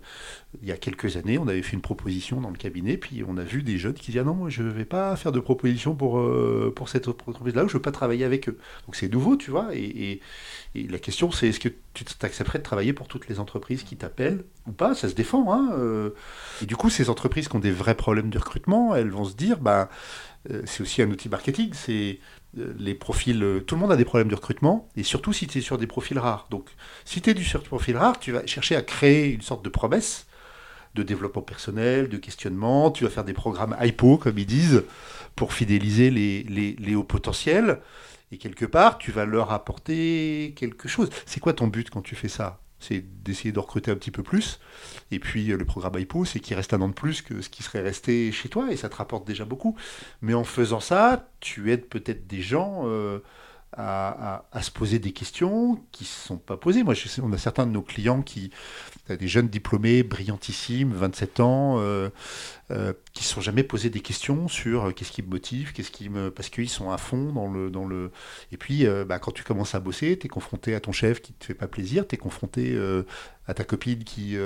il 0.61 0.67
y 0.67 0.71
a 0.71 0.77
quelques 0.77 1.15
années, 1.15 1.37
on 1.37 1.47
avait 1.47 1.61
fait 1.61 1.73
une 1.73 1.81
proposition 1.81 2.41
dans 2.41 2.49
le 2.49 2.57
cabinet, 2.57 2.97
puis 2.97 3.23
on 3.27 3.37
a 3.37 3.43
vu 3.43 3.61
des 3.61 3.77
jeunes 3.77 3.93
qui 3.93 4.07
disaient 4.07 4.19
ah 4.19 4.23
non, 4.23 4.33
moi 4.33 4.49
je 4.49 4.63
vais 4.63 4.85
pas 4.85 5.15
faire 5.15 5.31
de 5.31 5.39
proposition 5.39 5.93
pour, 5.95 6.19
euh, 6.19 6.73
pour 6.75 6.89
cette 6.89 7.07
entreprise-là, 7.07 7.65
je 7.67 7.73
veux 7.73 7.81
pas 7.81 7.91
travailler 7.91 8.25
avec 8.25 8.49
eux. 8.49 8.57
Donc 8.87 8.95
c'est 8.95 9.09
nouveau, 9.09 9.35
tu 9.35 9.51
vois, 9.51 9.69
et, 9.73 10.19
la 10.75 10.99
question 10.99 11.31
c'est 11.31 11.49
est-ce 11.49 11.59
que 11.59 11.69
tu 11.93 12.05
t'accepterais 12.05 12.59
de 12.59 12.63
travailler 12.63 12.93
pour 12.93 13.07
toutes 13.07 13.27
les 13.27 13.39
entreprises 13.39 13.83
qui 13.83 13.97
t'appellent 13.97 14.45
ou 14.67 14.71
pas? 14.71 14.95
Ça 14.95 15.09
se 15.09 15.13
défend, 15.15 15.53
hein. 15.53 16.11
et 16.61 16.65
du 16.65 16.75
coup, 16.75 16.89
ces 16.89 17.09
entreprises 17.09 17.47
qui 17.47 17.55
ont 17.55 17.59
des 17.59 17.71
vrais 17.71 17.95
problèmes 17.95 18.29
de 18.29 18.37
recrutement, 18.37 18.95
elles 18.95 19.09
vont 19.09 19.25
se 19.25 19.35
dire, 19.35 19.59
bah 19.59 19.89
euh, 20.49 20.61
c'est 20.65 20.81
aussi 20.81 21.01
un 21.01 21.09
outil 21.09 21.29
marketing, 21.29 21.71
c'est 21.73 22.19
euh, 22.57 22.73
les 22.79 22.95
profils, 22.95 23.41
euh, 23.43 23.59
tout 23.59 23.75
le 23.75 23.81
monde 23.81 23.91
a 23.91 23.95
des 23.95 24.05
problèmes 24.05 24.27
de 24.27 24.35
recrutement, 24.35 24.89
et 24.95 25.03
surtout 25.03 25.33
si 25.33 25.47
tu 25.47 25.59
es 25.59 25.61
sur 25.61 25.77
des 25.77 25.87
profils 25.87 26.17
rares. 26.17 26.47
Donc, 26.49 26.69
si 27.05 27.21
tu 27.21 27.29
es 27.29 27.43
sur 27.43 27.61
profil 27.63 27.97
rare, 27.97 28.19
tu 28.19 28.31
vas 28.31 28.45
chercher 28.47 28.75
à 28.75 28.81
créer 28.81 29.31
une 29.31 29.41
sorte 29.41 29.63
de 29.63 29.69
promesse 29.69 30.25
de 30.95 31.03
développement 31.03 31.41
personnel, 31.41 32.09
de 32.09 32.17
questionnement, 32.17 32.91
tu 32.91 33.05
vas 33.05 33.09
faire 33.09 33.23
des 33.23 33.33
programmes 33.33 33.77
hypo, 33.81 34.17
comme 34.17 34.37
ils 34.37 34.45
disent, 34.45 34.83
pour 35.37 35.53
fidéliser 35.53 36.09
les, 36.09 36.43
les, 36.43 36.75
les 36.77 36.95
hauts 36.95 37.05
potentiels, 37.05 37.79
et 38.31 38.37
quelque 38.37 38.65
part, 38.65 38.97
tu 38.97 39.11
vas 39.11 39.25
leur 39.25 39.51
apporter 39.51 40.53
quelque 40.55 40.87
chose. 40.87 41.09
C'est 41.25 41.39
quoi 41.39 41.53
ton 41.53 41.67
but 41.67 41.89
quand 41.89 42.01
tu 42.01 42.15
fais 42.15 42.29
ça? 42.29 42.61
C'est 42.79 43.03
d'essayer 43.23 43.51
de 43.51 43.59
recruter 43.59 43.91
un 43.91 43.95
petit 43.95 44.09
peu 44.09 44.23
plus. 44.23 44.59
Et 45.11 45.19
puis 45.19 45.45
le 45.47 45.65
programme 45.65 45.99
IPO, 45.99 46.25
c'est 46.25 46.39
qu'il 46.39 46.55
reste 46.55 46.73
un 46.73 46.81
an 46.81 46.87
de 46.87 46.93
plus 46.93 47.21
que 47.21 47.41
ce 47.41 47.49
qui 47.49 47.61
serait 47.61 47.81
resté 47.81 48.31
chez 48.31 48.49
toi, 48.49 48.71
et 48.71 48.77
ça 48.77 48.89
te 48.89 48.95
rapporte 48.95 49.27
déjà 49.27 49.45
beaucoup. 49.45 49.75
Mais 50.21 50.33
en 50.33 50.43
faisant 50.43 50.79
ça, 50.79 51.29
tu 51.41 51.71
aides 51.71 51.85
peut-être 51.87 52.25
des 52.25 52.41
gens 52.41 52.83
euh, 52.85 53.19
à, 53.73 54.43
se 54.61 54.71
poser 54.71 54.99
des 54.99 55.13
questions 55.13 55.79
qui 55.91 56.03
ne 56.03 56.07
se 56.07 56.27
sont 56.27 56.37
pas 56.37 56.57
posées. 56.57 56.83
Moi, 56.83 56.95
on 57.21 57.31
a 57.33 57.37
certains 57.37 57.65
de 57.65 57.71
nos 57.71 57.81
clients 57.81 58.21
qui, 58.21 58.51
des 59.17 59.27
jeunes 59.27 59.47
diplômés 59.47 60.03
brillantissimes, 60.03 60.93
27 60.93 61.39
ans, 61.39 61.75
euh, 61.79 62.09
euh, 62.71 62.93
qui 63.13 63.23
ne 63.23 63.27
sont 63.27 63.41
jamais 63.41 63.63
posé 63.63 63.89
des 63.89 63.99
questions 63.99 64.47
sur 64.47 64.85
euh, 64.85 64.91
qu'est-ce 64.91 65.11
qui 65.11 65.21
me 65.21 65.29
motive, 65.29 65.73
qu'est-ce 65.73 65.91
qui 65.91 66.09
me... 66.09 66.31
parce 66.31 66.49
qu'ils 66.49 66.69
sont 66.69 66.91
à 66.91 66.97
fond 66.97 67.31
dans 67.31 67.49
le... 67.51 67.69
Dans 67.69 67.85
le... 67.85 68.11
Et 68.51 68.57
puis, 68.57 68.85
bah, 69.07 69.19
quand 69.19 69.31
tu 69.31 69.43
commences 69.43 69.75
à 69.75 69.79
bosser, 69.79 70.17
tu 70.17 70.25
es 70.25 70.29
confronté 70.29 70.75
à 70.75 70.79
ton 70.79 70.91
chef 70.91 71.21
qui 71.21 71.33
ne 71.33 71.37
te 71.37 71.45
fait 71.45 71.53
pas 71.53 71.67
plaisir, 71.67 72.07
tu 72.07 72.15
es 72.15 72.17
confronté 72.17 72.77
à 73.51 73.53
ta 73.53 73.63
copine 73.63 74.03
qui, 74.03 74.37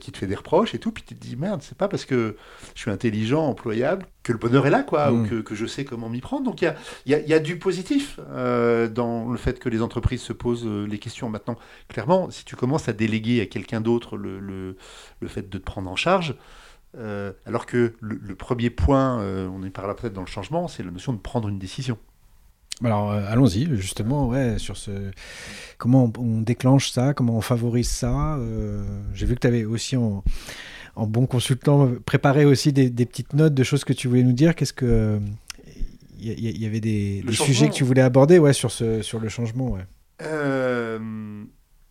qui 0.00 0.12
te 0.12 0.18
fait 0.18 0.26
des 0.26 0.34
reproches 0.34 0.74
et 0.74 0.78
tout, 0.78 0.92
puis 0.92 1.04
tu 1.06 1.14
te 1.14 1.20
dis, 1.20 1.36
merde, 1.36 1.60
c'est 1.62 1.76
pas 1.76 1.88
parce 1.88 2.04
que 2.04 2.36
je 2.74 2.80
suis 2.80 2.90
intelligent, 2.90 3.44
employable, 3.46 4.06
que 4.22 4.32
le 4.32 4.38
bonheur 4.38 4.66
est 4.66 4.70
là, 4.70 4.82
quoi, 4.82 5.12
ou 5.12 5.18
mm. 5.18 5.28
que, 5.28 5.34
que, 5.42 5.54
je 5.54 5.66
sais 5.66 5.84
comment 5.84 6.08
m'y 6.08 6.20
prendre. 6.20 6.44
Donc 6.44 6.62
il 6.62 6.64
y 6.64 6.68
a, 6.68 6.76
y, 7.06 7.14
a, 7.14 7.20
y 7.20 7.34
a, 7.34 7.38
du 7.38 7.58
positif 7.58 8.18
dans 8.18 9.28
le 9.30 9.36
fait 9.36 9.58
que 9.58 9.68
les 9.68 9.82
entreprises 9.82 10.22
se 10.22 10.32
posent 10.32 10.66
les 10.66 10.98
questions. 10.98 11.28
Maintenant, 11.28 11.56
clairement, 11.88 12.30
si 12.30 12.44
tu 12.44 12.56
commences 12.56 12.88
à 12.88 12.92
déléguer 12.92 13.40
à 13.40 13.46
quelqu'un 13.46 13.80
d'autre 13.80 14.16
le, 14.16 14.40
le, 14.40 14.76
le, 15.20 15.28
fait 15.28 15.48
de 15.48 15.58
te 15.58 15.64
prendre 15.64 15.90
en 15.90 15.96
charge, 15.96 16.34
euh, 16.96 17.32
alors 17.44 17.66
que 17.66 17.94
le, 18.00 18.34
premier 18.34 18.70
point, 18.70 19.20
euh, 19.20 19.48
on 19.48 19.62
est 19.62 19.70
par 19.70 19.86
là 19.86 19.94
peut-être 19.94 20.14
dans 20.14 20.22
le 20.22 20.26
changement, 20.26 20.68
c'est 20.68 20.82
la 20.82 20.90
notion 20.90 21.12
de 21.12 21.18
prendre 21.18 21.48
une 21.48 21.58
décision. 21.58 21.98
Alors 22.84 23.12
euh, 23.12 23.22
allons-y 23.28 23.66
justement 23.76 24.28
ouais, 24.28 24.58
sur 24.58 24.76
ce 24.76 25.10
comment 25.78 26.12
on, 26.18 26.40
déclenche 26.40 26.90
ça, 26.90 27.14
comment 27.14 27.36
on 27.36 27.40
favorise 27.40 27.88
ça. 27.88 28.38
J'ai 29.14 29.26
vu 29.26 29.34
que 29.34 29.40
tu 29.40 29.46
avais 29.46 29.64
aussi 29.64 29.96
en, 29.96 30.22
bon 30.96 31.26
consultant 31.26 31.90
préparé 32.04 32.44
aussi 32.44 32.72
des, 32.72 32.90
petites 32.90 33.34
notes 33.34 33.54
de 33.54 33.62
choses 33.62 33.84
que 33.84 33.92
tu 33.92 34.08
voulais 34.08 34.22
nous 34.22 34.32
dire. 34.32 34.54
Qu'est-ce 34.54 34.72
que 34.72 35.20
il 36.20 36.60
y, 36.60 36.66
avait 36.66 36.80
des, 36.80 37.24
sujets 37.30 37.68
que 37.68 37.74
tu 37.74 37.84
voulais 37.84 38.02
aborder 38.02 38.40
ouais, 38.40 38.52
sur, 38.52 38.72
ce, 38.72 39.02
sur 39.02 39.20
le 39.20 39.28
changement 39.28 39.70
ouais 39.70 39.84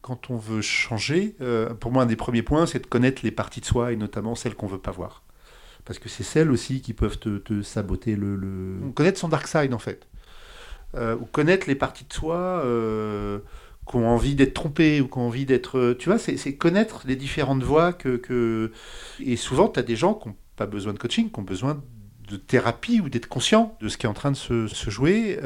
quand 0.08 0.30
on 0.30 0.38
veut 0.38 0.62
changer, 0.62 1.36
euh, 1.42 1.74
pour 1.74 1.92
moi, 1.92 2.04
un 2.04 2.06
des 2.06 2.16
premiers 2.16 2.42
points, 2.42 2.66
c'est 2.66 2.80
de 2.80 2.88
connaître 2.88 3.24
les 3.26 3.32
parties 3.32 3.60
de 3.60 3.66
soi 3.66 3.92
et 3.92 3.98
notamment 3.98 4.36
celles 4.36 4.56
qu'on 4.56 4.66
veut 4.66 4.78
pas 4.78 4.92
voir. 4.92 5.22
Parce 5.84 6.00
que 6.00 6.08
c'est 6.08 6.24
celles 6.24 6.50
aussi 6.50 6.80
qui 6.80 6.94
peuvent 6.94 7.20
te, 7.20 7.62
saboter 7.62 8.16
le, 8.16 8.80
Connaître 8.96 9.20
son 9.20 9.28
dark 9.28 9.46
side, 9.50 9.74
en 9.74 9.80
fait. 9.80 10.08
Euh, 10.96 11.16
ou 11.18 11.26
connaître 11.26 11.68
les 11.68 11.76
parties 11.76 12.06
de 12.08 12.14
soi 12.14 12.38
euh, 12.38 13.40
qui 13.90 13.98
ont 13.98 14.08
envie 14.08 14.36
d'être 14.36 14.54
trompées 14.54 15.02
ou 15.02 15.08
qui 15.08 15.18
ont 15.18 15.28
envie 15.28 15.46
d'être. 15.46 15.96
Tu 16.00 16.10
vois, 16.10 16.18
c'est 16.18 16.56
connaître 16.56 17.04
les 17.06 17.16
différentes 17.16 17.64
voies 17.64 17.94
que. 17.94 18.72
Et 19.20 19.36
souvent, 19.36 19.68
tu 19.68 19.80
as 19.80 19.84
des 19.84 19.96
gens 19.96 20.14
qui 20.14 20.30
n'ont 20.30 20.36
pas 20.56 20.66
besoin 20.66 20.94
de 20.94 21.00
coaching, 21.00 21.30
qui 21.30 21.40
ont 21.40 21.44
besoin 21.44 21.82
de 22.30 22.38
thérapie 22.38 23.02
ou 23.02 23.10
d'être 23.10 23.28
conscient 23.28 23.78
de 23.82 23.90
ce 23.90 23.98
qui 23.98 24.06
est 24.06 24.10
en 24.10 24.14
train 24.14 24.32
de 24.32 24.38
se, 24.38 24.90
jouer. 24.90 25.40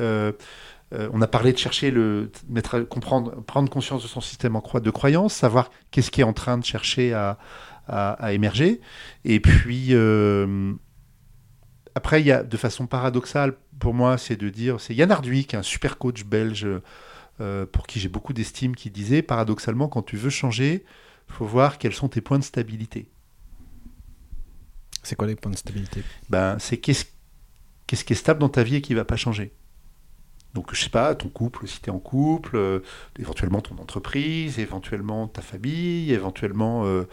Euh, 0.94 1.10
on 1.14 1.22
a 1.22 1.28
parlé 1.28 1.54
de 1.54 1.58
chercher 1.58 1.89
le, 1.89 2.32
mettre, 2.50 2.80
comprendre, 2.82 3.42
prendre 3.44 3.70
conscience 3.70 4.04
de 4.04 4.08
son 4.08 4.22
système 4.22 4.60
de 4.82 4.89
croyance, 4.89 5.34
savoir 5.34 5.72
qu'est-ce 5.92 6.12
qui 6.12 6.22
est 6.22 6.26
en 6.26 6.34
train 6.34 6.58
de 6.58 6.66
chercher 6.66 7.14
à, 7.14 7.38
émerger. 8.32 8.80
Et 9.26 9.39
puis, 9.39 9.88
euh, 9.92 10.74
après, 11.96 12.22
il 12.22 12.28
y 12.28 12.32
a, 12.32 12.44
de 12.44 12.58
façon 12.58 12.88
paradoxale, 12.88 13.56
pour 13.80 13.94
moi, 13.94 14.18
c'est 14.18 14.36
de 14.36 14.50
dire, 14.50 14.80
c'est 14.80 14.96
Yann 14.96 15.12
Arduy, 15.12 15.46
qui 15.46 15.56
est 15.56 15.60
un 15.60 15.64
super 15.64 15.98
coach 15.98 16.24
belge, 16.24 16.68
euh, 17.39 17.66
pour 17.66 17.88
qui 17.88 18.00
j'ai 18.00 18.10
beaucoup 18.10 18.34
d'estime, 18.34 18.76
qui 18.76 18.92
disait, 18.92 19.22
paradoxalement, 19.22 19.88
quand 19.88 20.04
tu 20.04 20.16
veux 20.16 20.30
changer, 20.30 20.86
il 21.30 21.34
faut 21.34 21.46
voir 21.46 21.78
quels 21.78 21.94
sont 21.94 22.10
tes 22.10 22.22
points 22.22 22.39
de 22.39 22.44
stabilité. 22.44 23.08
C'est 25.04 25.16
quoi 25.16 25.28
les 25.28 25.36
points 25.36 25.52
de 25.52 25.58
stabilité? 25.58 26.04
Ben, 26.30 26.60
C'est 26.60 26.78
qu'est-ce, 26.78 27.06
qu'est-ce 27.88 28.06
qui 28.06 28.14
est 28.14 28.16
stable 28.16 28.39
dans 28.39 28.50
ta 28.50 28.64
vie 28.64 28.76
et 28.76 28.82
qui 28.82 28.94
ne 28.94 28.98
va 28.98 29.06
pas 29.06 29.16
changer. 29.16 29.54
Donc, 30.54 30.76
je 30.76 30.82
sais 30.82 30.89
pas, 30.89 31.16
ton 31.16 31.30
couple, 31.30 31.66
si 31.68 31.82
tu 31.82 31.89
es 31.89 31.93
en 31.93 31.99
couple, 31.99 32.58
euh, 32.58 32.80
éventuellement 33.18 33.62
ton 33.62 33.78
entreprise, 33.78 34.60
éventuellement 34.60 35.28
ta 35.28 35.41
famille, 35.41 36.12
éventuellement. 36.12 36.86
Euh, 36.86 37.08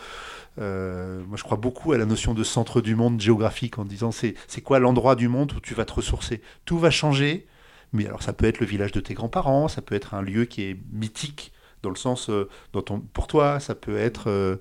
euh, 0.59 1.23
moi, 1.25 1.37
je 1.37 1.45
crois 1.45 1.57
beaucoup 1.57 1.93
à 1.93 1.99
la 1.99 2.05
notion 2.05 2.35
de 2.35 2.43
centre 2.43 2.81
du 2.81 2.97
monde 2.97 3.21
géographique 3.21 3.79
en 3.79 3.85
disant 3.85 4.11
c'est, 4.11 4.35
quoi 4.65 4.81
l'endroit 4.81 5.15
du 5.15 5.29
monde 5.29 5.53
où 5.53 5.61
tu 5.61 5.75
vas 5.75 5.85
te 5.85 5.93
ressourcer? 5.93 6.43
Tout 6.65 6.79
va 6.79 6.91
changer, 6.91 7.47
mais 7.93 8.07
alors 8.07 8.23
ça 8.23 8.33
peut 8.33 8.47
être 8.47 8.59
le 8.59 8.67
village 8.67 8.91
de 8.91 9.01
tes 9.01 9.15
grands-parents, 9.15 9.69
ça 9.69 9.83
peut 9.83 9.95
être 9.95 10.15
un 10.15 10.23
lieu 10.23 10.45
qui 10.45 10.63
est 10.63 10.77
mythique 10.93 11.53
dans 11.85 11.91
le 11.91 11.97
sens 11.97 12.29
dans 12.73 12.83
ton, 12.83 12.99
pour 12.99 13.29
toi, 13.29 13.61
ça 13.61 13.77
peut 13.77 13.97
être. 13.97 14.59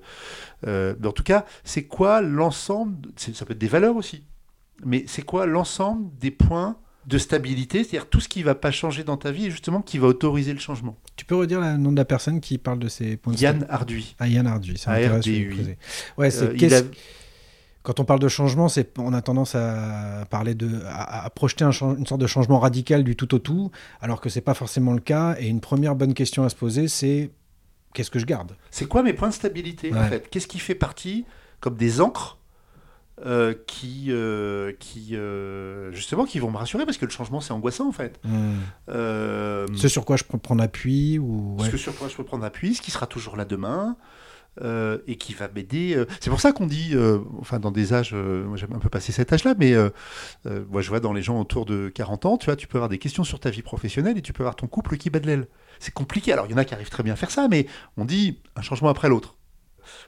en 0.64 1.12
tout 1.12 1.24
cas, 1.24 1.46
c'est 1.64 1.84
quoi 1.84 2.22
l'ensemble 2.22 3.08
Ça 3.16 3.44
peut 3.44 3.54
être 3.54 3.58
des 3.58 3.66
valeurs 3.66 3.96
aussi, 3.96 4.22
mais 4.84 5.02
c'est 5.08 5.22
quoi 5.22 5.46
l'ensemble 5.46 6.16
des 6.20 6.30
points 6.30 6.76
de 7.08 7.16
stabilité, 7.16 7.78
c'est-à-dire 7.78 8.06
tout 8.06 8.20
ce 8.20 8.28
qui 8.28 8.40
ne 8.40 8.44
va 8.44 8.54
pas 8.54 8.70
changer 8.70 9.02
dans 9.02 9.16
ta 9.16 9.30
vie 9.30 9.46
et 9.46 9.50
justement 9.50 9.80
qui 9.80 9.96
va 9.96 10.06
autoriser 10.08 10.52
le 10.52 10.58
changement. 10.58 10.96
Tu 11.16 11.24
peux 11.24 11.34
redire 11.34 11.60
le 11.60 11.78
nom 11.78 11.90
de 11.90 11.96
la 11.96 12.04
personne 12.04 12.40
qui 12.40 12.58
parle 12.58 12.78
de 12.78 12.88
ces 12.88 13.16
points 13.16 13.32
de 13.32 13.38
Yann 13.38 13.66
Arduy. 13.70 14.14
Ah, 14.18 14.28
Yann 14.28 14.46
Arduy, 14.46 14.76
c'est 14.76 14.90
intéressant. 14.90 15.30
Ouais, 16.18 16.30
c'est 16.30 16.72
euh, 16.72 16.82
Quand 17.82 17.98
on 17.98 18.04
parle 18.04 18.20
de 18.20 18.28
changement, 18.28 18.68
c'est 18.68 18.98
on 18.98 19.14
a 19.14 19.22
tendance 19.22 19.54
à 19.54 20.26
parler 20.28 20.54
de 20.54 20.82
à, 20.86 21.30
projeter 21.30 21.64
une 21.64 21.72
sorte 21.72 22.20
de 22.20 22.26
changement 22.26 22.58
radical 22.58 23.02
du 23.04 23.16
tout 23.16 23.34
au 23.34 23.38
tout, 23.38 23.70
alors 24.02 24.20
que 24.20 24.28
c'est 24.28 24.42
pas 24.42 24.54
forcément 24.54 24.92
le 24.92 25.00
cas. 25.00 25.34
Et 25.40 25.48
une 25.48 25.60
première 25.60 25.94
bonne 25.94 26.12
question 26.12 26.44
à 26.44 26.50
se 26.50 26.56
poser, 26.56 26.88
c'est 26.88 27.30
qu'est-ce 27.94 28.10
que 28.10 28.18
je 28.18 28.26
garde? 28.26 28.54
C'est 28.70 28.86
quoi 28.86 29.02
mes 29.02 29.14
points 29.14 29.30
de 29.30 29.34
stabilité 29.34 29.94
en 29.94 30.04
fait? 30.08 30.28
Qu'est-ce 30.28 30.46
qui 30.46 30.58
fait 30.58 30.74
partie 30.74 31.24
comme 31.60 31.76
des 31.76 32.02
encres 32.02 32.37
euh, 33.26 33.54
qui, 33.66 34.06
euh, 34.10 34.72
qui 34.78 35.16
euh, 35.16 35.90
justement, 35.92 36.24
qui 36.24 36.38
vont 36.38 36.50
me 36.50 36.56
rassurer 36.56 36.84
parce 36.84 36.98
que 36.98 37.04
le 37.04 37.10
changement 37.10 37.40
c'est 37.40 37.52
angoissant 37.52 37.88
en 37.88 37.92
fait. 37.92 38.20
Hmm. 38.24 38.58
ce 39.76 39.88
sur 39.88 40.04
quoi 40.04 40.16
je 40.16 40.24
peux 40.24 40.38
prendre 40.38 40.62
appui 40.62 41.18
ou 41.18 41.56
ce 41.70 41.76
sur 41.76 41.96
quoi 41.96 42.08
je 42.08 42.14
peux 42.14 42.24
prendre 42.24 42.44
appui, 42.44 42.74
ce 42.74 42.82
qui 42.82 42.90
sera 42.90 43.06
toujours 43.06 43.36
là 43.36 43.44
demain. 43.44 43.96
et 45.06 45.16
qui 45.16 45.34
va 45.34 45.48
m'aider. 45.48 46.04
C'est 46.20 46.30
pour 46.30 46.40
ça 46.40 46.52
qu'on 46.52 46.66
dit, 46.66 46.94
enfin 47.40 47.58
dans 47.58 47.70
des 47.70 47.92
âges, 47.92 48.14
moi 48.14 48.56
j'aime 48.56 48.74
un 48.74 48.78
peu 48.78 48.88
passer 48.88 49.12
cet 49.12 49.32
âge-là, 49.32 49.54
mais 49.58 49.74
moi 50.70 50.82
je 50.82 50.88
vois 50.88 51.00
dans 51.00 51.12
les 51.12 51.22
gens 51.22 51.40
autour 51.40 51.64
de 51.64 51.88
40 51.88 52.26
ans, 52.26 52.36
tu 52.36 52.46
vois, 52.46 52.56
tu 52.56 52.66
peux 52.66 52.78
avoir 52.78 52.88
des 52.88 52.98
questions 52.98 53.24
sur 53.24 53.40
ta 53.40 53.50
vie 53.50 53.62
professionnelle 53.62 54.18
et 54.18 54.22
tu 54.22 54.32
peux 54.32 54.42
avoir 54.42 54.56
ton 54.56 54.66
couple 54.66 54.96
qui 54.96 55.10
bat 55.10 55.20
de 55.20 55.26
l'aile. 55.26 55.46
C'est 55.80 55.94
compliqué. 55.94 56.32
Alors 56.32 56.46
il 56.46 56.52
y 56.52 56.54
en 56.54 56.58
a 56.58 56.64
qui 56.64 56.74
arrivent 56.74 56.90
très 56.90 57.02
bien 57.02 57.14
à 57.14 57.16
faire 57.16 57.30
ça, 57.30 57.48
mais 57.48 57.66
on 57.96 58.04
dit 58.04 58.40
un 58.56 58.62
changement 58.62 58.88
après 58.88 59.08
l'autre. 59.08 59.37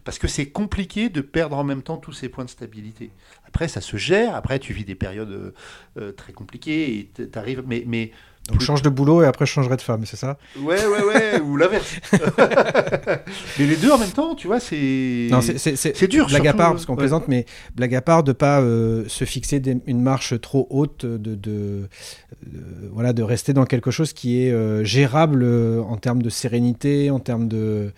Parce 0.05 0.19
que 0.19 0.29
c'est 0.29 0.47
compliqué 0.47 1.09
de 1.09 1.21
perdre 1.21 1.57
en 1.57 1.65
même 1.65 1.83
temps 1.83 1.97
tous 1.97 2.13
ces 2.13 2.29
points 2.29 2.45
de 2.45 2.51
stabilité. 2.51 3.11
Après, 3.47 3.69
ça 3.69 3.81
se 3.81 3.97
gère. 3.97 4.35
Après, 4.37 4.59
tu 4.59 4.73
vis 4.73 4.85
des 4.85 4.95
périodes 4.95 5.31
euh, 5.31 5.55
euh, 5.99 6.13
très 6.13 6.33
compliquées 6.33 7.11
et 7.19 7.27
t'arrives. 7.27 7.63
Mais, 7.67 7.85
mais 7.87 8.13
Donc 8.49 8.61
je 8.61 8.65
change 8.67 8.83
de 8.83 8.89
boulot 8.89 9.23
et 9.23 9.27
après 9.27 9.45
je 9.47 9.53
changerai 9.53 9.77
de 9.77 9.83
femme, 9.83 10.05
c'est 10.07 10.17
ça? 10.17 10.39
Ouais, 10.59 10.85
ouais, 10.87 11.03
ouais, 11.03 11.41
ou 11.45 11.57
l'inverse. 11.57 11.97
mais 13.59 13.67
les 13.67 13.77
deux 13.77 13.91
en 13.91 13.99
même 13.99 14.11
temps, 14.11 14.35
tu 14.35 14.47
vois, 14.47 14.61
c'est. 14.61 15.29
Non, 15.31 15.41
c'est- 15.41 16.07
dur. 16.09 16.27
Blague 16.29 16.47
à 16.49 16.55
part, 16.55 16.71
euh, 16.71 16.73
parce 16.75 16.87
qu'on 16.87 16.93
ouais. 16.95 16.99
plaisante, 16.99 17.29
mais 17.29 17.45
blague 17.75 17.95
à 17.95 18.01
part 18.03 18.23
de 18.23 18.33
pas 18.33 18.61
euh, 18.61 19.05
se 19.09 19.25
fixer 19.25 19.61
des- 19.61 19.79
une 19.87 20.01
marche 20.03 20.41
trop 20.41 20.67
haute, 20.71 21.05
de, 21.07 21.35
de- 21.35 21.89
voilà, 22.93 23.13
de 23.13 23.23
rester 23.23 23.53
dans 23.53 23.65
quelque 23.67 23.91
chose 23.91 24.13
qui 24.13 24.43
est 24.43 24.53
euh, 24.53 24.85
gérable 24.85 25.45
en 25.45 25.97
termes 25.97 26.23
de 26.23 26.31
sérénité, 26.31 27.11
en 27.11 27.19
termes 27.21 27.49
de. 27.49 27.93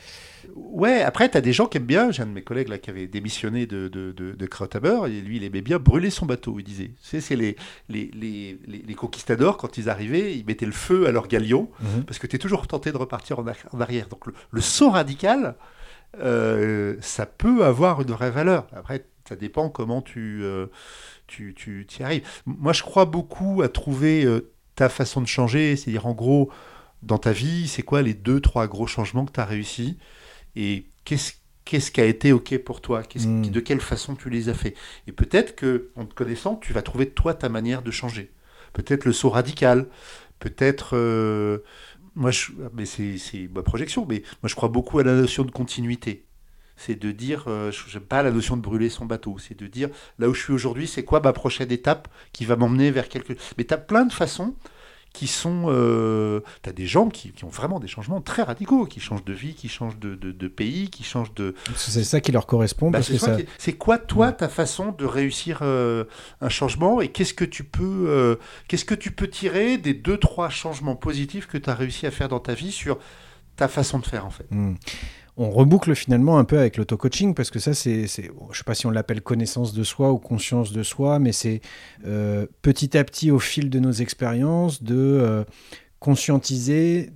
Ouais, 0.54 1.02
après, 1.02 1.30
tu 1.30 1.36
as 1.38 1.40
des 1.40 1.52
gens 1.52 1.66
qui 1.66 1.78
aiment 1.78 1.86
bien. 1.86 2.10
J'ai 2.10 2.22
un 2.22 2.26
de 2.26 2.32
mes 2.32 2.42
collègues 2.42 2.68
là 2.68 2.78
qui 2.78 2.90
avait 2.90 3.06
démissionné 3.06 3.66
de, 3.66 3.88
de, 3.88 4.12
de, 4.12 4.32
de 4.32 4.46
Krautaber, 4.46 5.06
et 5.06 5.20
lui, 5.22 5.36
il 5.36 5.44
aimait 5.44 5.62
bien 5.62 5.78
brûler 5.78 6.10
son 6.10 6.26
bateau, 6.26 6.56
il 6.58 6.64
disait. 6.64 6.88
Tu 6.88 7.08
sais, 7.08 7.20
c'est 7.20 7.36
les, 7.36 7.56
les, 7.88 8.10
les, 8.12 8.58
les, 8.66 8.82
les 8.86 8.94
conquistadors, 8.94 9.56
quand 9.56 9.78
ils 9.78 9.88
arrivaient, 9.88 10.36
ils 10.36 10.44
mettaient 10.44 10.66
le 10.66 10.72
feu 10.72 11.06
à 11.06 11.10
leur 11.10 11.26
galion, 11.28 11.70
parce 12.06 12.18
que 12.18 12.26
tu 12.26 12.36
es 12.36 12.38
toujours 12.38 12.66
tenté 12.66 12.92
de 12.92 12.98
repartir 12.98 13.38
en, 13.38 13.46
ar- 13.46 13.56
en 13.72 13.80
arrière. 13.80 14.08
Donc 14.08 14.26
le, 14.26 14.34
le 14.50 14.60
saut 14.60 14.90
radical, 14.90 15.54
euh, 16.20 16.96
ça 17.00 17.24
peut 17.24 17.64
avoir 17.64 18.02
une 18.02 18.10
vraie 18.10 18.30
valeur. 18.30 18.66
Après, 18.72 19.06
ça 19.26 19.36
dépend 19.36 19.70
comment 19.70 20.02
tu, 20.02 20.40
euh, 20.42 20.66
tu, 21.28 21.54
tu 21.56 21.86
y 21.98 22.02
arrives. 22.02 22.26
Moi, 22.44 22.74
je 22.74 22.82
crois 22.82 23.06
beaucoup 23.06 23.62
à 23.62 23.68
trouver 23.68 24.24
euh, 24.24 24.50
ta 24.74 24.88
façon 24.90 25.22
de 25.22 25.26
changer, 25.26 25.76
c'est-à-dire 25.76 26.06
en 26.06 26.12
gros, 26.12 26.50
dans 27.02 27.18
ta 27.18 27.32
vie, 27.32 27.68
c'est 27.68 27.82
quoi 27.82 28.02
les 28.02 28.14
deux, 28.14 28.40
trois 28.40 28.66
gros 28.66 28.86
changements 28.86 29.24
que 29.24 29.32
tu 29.32 29.40
as 29.40 29.44
réussi? 29.46 29.96
Et 30.56 30.86
qu'est-ce 31.04 31.34
qu'est-ce 31.64 31.92
qui 31.92 32.00
a 32.00 32.04
été 32.06 32.32
OK 32.32 32.58
pour 32.58 32.80
toi? 32.80 33.02
Qu'est-ce- 33.04 33.28
Mm. 33.28 33.50
De 33.50 33.60
quelle 33.60 33.80
façon 33.80 34.16
tu 34.16 34.28
les 34.30 34.48
as 34.48 34.54
fait? 34.54 34.74
Et 35.06 35.12
peut-être 35.12 35.54
que, 35.54 35.90
en 35.96 36.04
te 36.06 36.12
connaissant, 36.14 36.56
tu 36.56 36.72
vas 36.72 36.82
trouver 36.82 37.08
toi 37.10 37.34
ta 37.34 37.48
manière 37.48 37.82
de 37.82 37.90
changer. 37.92 38.32
Peut-être 38.72 39.04
le 39.04 39.12
saut 39.12 39.30
radical, 39.30 39.86
peut-être. 40.40 40.96
euh, 40.96 41.58
moi, 42.14 42.30
je, 42.30 42.52
mais 42.74 42.84
c'est 42.84 43.16
c'est 43.18 43.48
ma 43.54 43.62
projection, 43.62 44.04
mais 44.08 44.22
moi 44.42 44.48
je 44.48 44.54
crois 44.54 44.68
beaucoup 44.68 44.98
à 44.98 45.04
la 45.04 45.14
notion 45.14 45.44
de 45.44 45.50
continuité. 45.50 46.26
C'est 46.76 46.96
de 47.00 47.12
dire, 47.12 47.44
euh, 47.46 47.70
je 47.70 47.96
n'aime 47.96 48.06
pas 48.06 48.22
la 48.22 48.30
notion 48.32 48.56
de 48.56 48.62
brûler 48.62 48.88
son 48.90 49.06
bateau, 49.06 49.36
c'est 49.38 49.56
de 49.56 49.66
dire, 49.66 49.88
là 50.18 50.28
où 50.28 50.34
je 50.34 50.42
suis 50.42 50.52
aujourd'hui, 50.52 50.86
c'est 50.88 51.04
quoi 51.04 51.20
ma 51.20 51.32
prochaine 51.32 51.70
étape 51.70 52.08
qui 52.32 52.44
va 52.44 52.56
m'emmener 52.56 52.90
vers 52.90 53.08
quelque... 53.08 53.34
Mais 53.56 53.64
tu 53.64 53.72
as 53.72 53.78
plein 53.78 54.04
de 54.04 54.12
façons 54.12 54.56
qui 55.12 55.26
sont... 55.26 55.64
Euh, 55.68 56.40
tu 56.62 56.70
as 56.70 56.72
des 56.72 56.86
gens 56.86 57.08
qui, 57.08 57.32
qui 57.32 57.44
ont 57.44 57.48
vraiment 57.50 57.80
des 57.80 57.88
changements 57.88 58.20
très 58.20 58.42
radicaux, 58.42 58.86
qui 58.86 59.00
changent 59.00 59.24
de 59.24 59.32
vie, 59.32 59.54
qui 59.54 59.68
changent 59.68 59.98
de, 59.98 60.14
de- 60.14 60.32
de 60.32 60.48
pays, 60.48 60.88
qui 60.88 61.04
changent 61.04 61.34
de... 61.34 61.54
C'est 61.76 62.02
ça 62.04 62.20
qui 62.20 62.32
leur 62.32 62.46
correspond. 62.46 62.90
Bah, 62.90 63.02
c'est 63.02 63.18
ça 63.18 63.36
qui 63.36 63.74
quoi, 63.74 63.98
toi, 63.98 64.32
ta 64.32 64.48
façon 64.48 64.92
de 64.92 65.04
réussir 65.04 65.58
euh, 65.62 66.04
un 66.40 66.48
changement 66.48 67.00
et 67.00 67.08
qu'est-ce 67.08 67.34
que 67.34 67.44
tu 67.44 67.64
peux, 67.64 68.04
euh, 68.08 68.36
qu'est-ce 68.68 68.84
que 68.84 68.94
tu 68.94 69.10
peux 69.10 69.28
tirer 69.28 69.78
des 69.78 69.94
deux, 69.94 70.16
trois 70.16 70.48
changements 70.48 70.96
positifs 70.96 71.46
que 71.46 71.58
tu 71.58 71.68
as 71.68 71.74
réussi 71.74 72.06
à 72.06 72.10
faire 72.10 72.28
dans 72.28 72.40
ta 72.40 72.54
vie 72.54 72.72
sur 72.72 72.98
ta 73.56 73.68
façon 73.68 73.98
de 73.98 74.06
faire, 74.06 74.24
en 74.24 74.30
fait? 74.30 74.46
Hmm. 74.50 74.74
On 75.38 75.50
reboucle 75.50 75.94
finalement 75.94 76.38
un 76.38 76.44
peu 76.44 76.58
avec 76.58 76.76
l'auto-coaching 76.76 77.34
parce 77.34 77.50
que 77.50 77.58
ça, 77.58 77.72
c'est, 77.72 78.06
je 78.06 78.08
sais 78.08 78.64
pas 78.66 78.74
si 78.74 78.86
on 78.86 78.90
l'appelle 78.90 79.22
connaissance 79.22 79.72
de 79.72 79.82
soi 79.82 80.12
ou 80.12 80.18
conscience 80.18 80.72
de 80.72 80.82
soi, 80.82 81.18
mais 81.18 81.32
c'est 81.32 81.62
euh, 82.06 82.46
petit 82.60 82.98
à 82.98 83.04
petit 83.04 83.30
au 83.30 83.38
fil 83.38 83.70
de 83.70 83.78
nos 83.78 83.92
expériences 83.92 84.82
de 84.82 84.94
euh, 84.94 85.44
conscientiser 86.00 87.12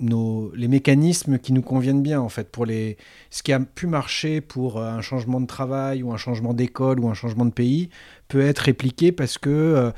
nos, 0.00 0.50
les 0.54 0.68
mécanismes 0.68 1.38
qui 1.38 1.52
nous 1.52 1.60
conviennent 1.60 2.02
bien 2.02 2.20
en 2.20 2.30
fait 2.30 2.50
pour 2.50 2.64
les 2.64 2.96
ce 3.28 3.42
qui 3.42 3.52
a 3.52 3.60
pu 3.60 3.86
marcher 3.86 4.40
pour 4.40 4.82
un 4.82 5.02
changement 5.02 5.40
de 5.40 5.46
travail 5.46 6.02
ou 6.02 6.12
un 6.12 6.16
changement 6.16 6.54
d'école 6.54 7.00
ou 7.00 7.08
un 7.08 7.14
changement 7.14 7.44
de 7.44 7.52
pays 7.52 7.90
peut 8.28 8.40
être 8.40 8.60
répliqué 8.60 9.12
parce 9.12 9.36
que 9.36 9.50
euh, 9.50 9.90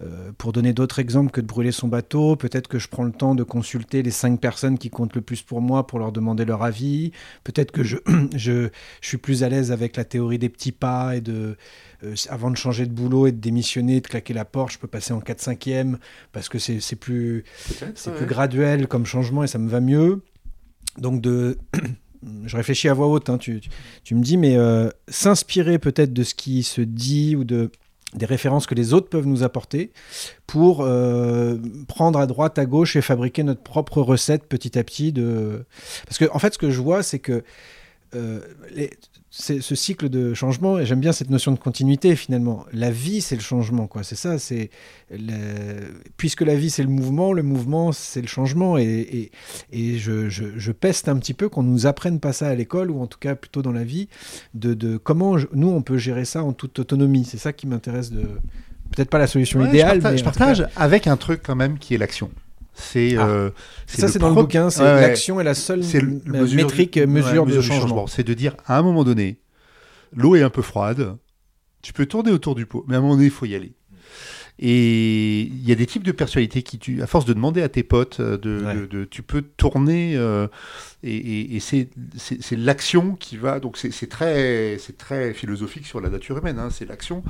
euh, 0.00 0.30
pour 0.38 0.52
donner 0.52 0.72
d'autres 0.72 1.00
exemples 1.00 1.32
que 1.32 1.40
de 1.40 1.46
brûler 1.46 1.72
son 1.72 1.88
bateau, 1.88 2.36
peut-être 2.36 2.68
que 2.68 2.78
je 2.78 2.86
prends 2.86 3.02
le 3.02 3.10
temps 3.10 3.34
de 3.34 3.42
consulter 3.42 4.02
les 4.02 4.12
cinq 4.12 4.40
personnes 4.40 4.78
qui 4.78 4.90
comptent 4.90 5.16
le 5.16 5.22
plus 5.22 5.42
pour 5.42 5.60
moi 5.60 5.88
pour 5.88 5.98
leur 5.98 6.12
demander 6.12 6.44
leur 6.44 6.62
avis. 6.62 7.10
Peut-être 7.42 7.72
que 7.72 7.82
je, 7.82 7.96
je, 8.36 8.68
je 9.00 9.08
suis 9.08 9.16
plus 9.16 9.42
à 9.42 9.48
l'aise 9.48 9.72
avec 9.72 9.96
la 9.96 10.04
théorie 10.04 10.38
des 10.38 10.48
petits 10.48 10.70
pas 10.70 11.16
et 11.16 11.20
de, 11.20 11.56
euh, 12.04 12.14
avant 12.28 12.52
de 12.52 12.56
changer 12.56 12.86
de 12.86 12.92
boulot 12.92 13.26
et 13.26 13.32
de 13.32 13.40
démissionner, 13.40 14.00
de 14.00 14.06
claquer 14.06 14.34
la 14.34 14.44
porte, 14.44 14.72
je 14.72 14.78
peux 14.78 14.86
passer 14.86 15.12
en 15.12 15.18
4-5e 15.18 15.96
parce 16.30 16.48
que 16.48 16.60
c'est 16.60 16.78
c'est 16.78 16.96
plus, 16.96 17.42
c'est 17.94 18.14
plus 18.14 18.26
graduel 18.26 18.86
comme 18.86 19.04
changement 19.04 19.42
et 19.42 19.48
ça 19.48 19.58
me 19.58 19.68
va 19.68 19.80
mieux. 19.80 20.22
Donc 20.96 21.20
de... 21.20 21.58
Je 22.46 22.56
réfléchis 22.56 22.88
à 22.88 22.94
voix 22.94 23.06
haute, 23.06 23.30
hein, 23.30 23.38
tu, 23.38 23.60
tu, 23.60 23.70
tu 24.02 24.16
me 24.16 24.22
dis, 24.24 24.36
mais 24.36 24.56
euh, 24.56 24.90
s'inspirer 25.06 25.78
peut-être 25.78 26.12
de 26.12 26.24
ce 26.24 26.34
qui 26.34 26.64
se 26.64 26.80
dit 26.80 27.36
ou 27.36 27.44
de, 27.44 27.70
des 28.14 28.26
références 28.26 28.66
que 28.66 28.74
les 28.74 28.94
autres 28.94 29.08
peuvent 29.08 29.26
nous 29.26 29.42
apporter 29.42 29.92
pour 30.46 30.80
euh, 30.80 31.56
prendre 31.88 32.18
à 32.18 32.26
droite, 32.26 32.58
à 32.58 32.64
gauche 32.64 32.96
et 32.96 33.02
fabriquer 33.02 33.42
notre 33.42 33.62
propre 33.62 34.00
recette 34.00 34.46
petit 34.46 34.78
à 34.78 34.84
petit. 34.84 35.12
De... 35.12 35.64
Parce 36.06 36.18
que 36.18 36.24
en 36.32 36.38
fait, 36.38 36.54
ce 36.54 36.58
que 36.58 36.70
je 36.70 36.80
vois, 36.80 37.02
c'est 37.02 37.18
que 37.18 37.44
euh, 38.14 38.40
ce 39.30 39.74
cycle 39.74 40.08
de 40.08 40.32
changement, 40.32 40.78
et 40.78 40.86
j'aime 40.86 41.00
bien 41.00 41.12
cette 41.12 41.28
notion 41.28 41.52
de 41.52 41.58
continuité 41.58 42.16
finalement. 42.16 42.64
La 42.72 42.90
vie, 42.90 43.20
c'est 43.20 43.34
le 43.36 43.42
changement, 43.42 43.86
quoi. 43.86 44.02
C'est 44.02 44.14
ça, 44.16 44.38
c'est 44.38 44.70
le- 45.10 45.92
puisque 46.16 46.40
la 46.40 46.54
vie, 46.54 46.70
c'est 46.70 46.82
le 46.82 46.88
mouvement, 46.88 47.32
le 47.34 47.42
mouvement, 47.42 47.92
c'est 47.92 48.22
le 48.22 48.26
changement. 48.26 48.78
Et, 48.78 48.84
et, 48.84 49.30
et 49.72 49.98
je, 49.98 50.28
je- 50.30 50.56
je 50.58 50.72
peste 50.72 51.08
un 51.08 51.16
petit 51.18 51.34
peu 51.34 51.48
qu'on 51.50 51.62
nous 51.62 51.86
apprenne 51.86 52.20
pas 52.20 52.32
ça 52.32 52.48
à 52.48 52.54
l'école, 52.54 52.90
ou 52.90 53.00
en 53.02 53.06
tout 53.06 53.18
cas 53.18 53.34
plutôt 53.34 53.60
dans 53.60 53.72
la 53.72 53.84
vie, 53.84 54.08
de, 54.54 54.72
de 54.74 54.96
comment 54.96 55.36
je- 55.36 55.46
nous, 55.52 55.68
on 55.68 55.82
peut 55.82 55.98
gérer 55.98 56.24
ça 56.24 56.42
en 56.42 56.52
toute 56.54 56.78
autonomie. 56.78 57.24
C'est 57.26 57.38
ça 57.38 57.52
qui 57.52 57.66
m'intéresse 57.66 58.10
de. 58.10 58.22
Peut-être 58.96 59.10
pas 59.10 59.18
la 59.18 59.26
solution 59.26 59.60
Ouais, 59.60 59.68
idéale, 59.68 59.98
je 59.98 60.02
partage, 60.02 60.12
mais 60.12 60.18
je 60.18 60.24
cas- 60.24 60.30
partage 60.32 60.68
avec 60.76 61.06
un 61.06 61.18
truc 61.18 61.42
quand 61.44 61.54
même 61.56 61.78
qui 61.78 61.94
est 61.94 61.98
l'action. 61.98 62.30
C'est 62.80 63.16
Ah. 63.16 63.26
euh, 63.26 63.50
ça, 63.86 64.06
le 64.06 64.12
c'est 64.12 64.18
dans 64.20 64.28
le 64.28 64.34
bouquin, 64.36 64.70
c'est 64.70 64.82
Ouais, 64.82 65.00
l'action 65.00 65.40
est 65.40 65.44
la 65.44 65.54
seule 65.54 65.82
C'est 65.82 66.00
mesure 66.02 66.56
métrique, 66.56 66.98
du- 66.98 67.06
mesure 67.06 67.44
ouais, 67.44 67.52
de 67.52 67.56
du 67.60 67.62
changement. 67.66 68.06
C'est 68.06 68.22
de 68.22 68.34
dire, 68.34 68.54
à 68.66 68.78
un 68.78 68.82
moment 68.82 69.02
donné, 69.02 69.40
l'eau 70.14 70.36
est 70.36 70.42
un 70.42 70.50
peu 70.50 70.62
froide, 70.62 71.16
tu 71.82 71.92
peux 71.92 72.06
tourner 72.06 72.30
autour 72.30 72.54
du 72.54 72.66
pot, 72.66 72.84
mais 72.86 72.94
à 72.94 72.98
un 72.98 73.00
moment 73.00 73.14
donné, 73.14 73.26
il 73.26 73.30
faut 73.32 73.46
y 73.46 73.54
aller. 73.56 73.74
Et 74.60 75.42
il 75.42 75.68
y 75.68 75.72
a 75.72 75.74
des 75.76 75.86
types 75.86 76.02
de 76.02 76.10
personnalités 76.12 76.62
qui, 76.62 76.78
tu, 76.78 77.00
à 77.00 77.06
force 77.06 77.24
de 77.24 77.32
demander 77.32 77.62
à 77.62 77.68
tes 77.68 77.82
potes, 77.84 78.18
euh, 78.20 78.36
de, 78.36 78.62
Ouais. 78.64 78.74
de- 78.74 78.86
de- 78.86 79.04
tu 79.04 79.22
peux 79.22 79.42
tourner, 79.42 80.16
euh, 80.16 80.48
et, 81.04 81.14
et- 81.16 81.56
et 81.56 81.60
c'est 81.60 81.88
l'action 82.56 83.14
qui 83.14 83.36
va. 83.36 83.60
Donc 83.60 83.76
c'est 83.76 84.08
très, 84.08 84.76
c'est 84.80 84.98
très 84.98 85.32
philosophique 85.32 85.86
sur 85.86 86.00
la 86.00 86.08
nature 86.08 86.38
humaine. 86.38 86.58
hein, 86.58 86.70
c'est 86.70 86.88
l'action 86.88 87.22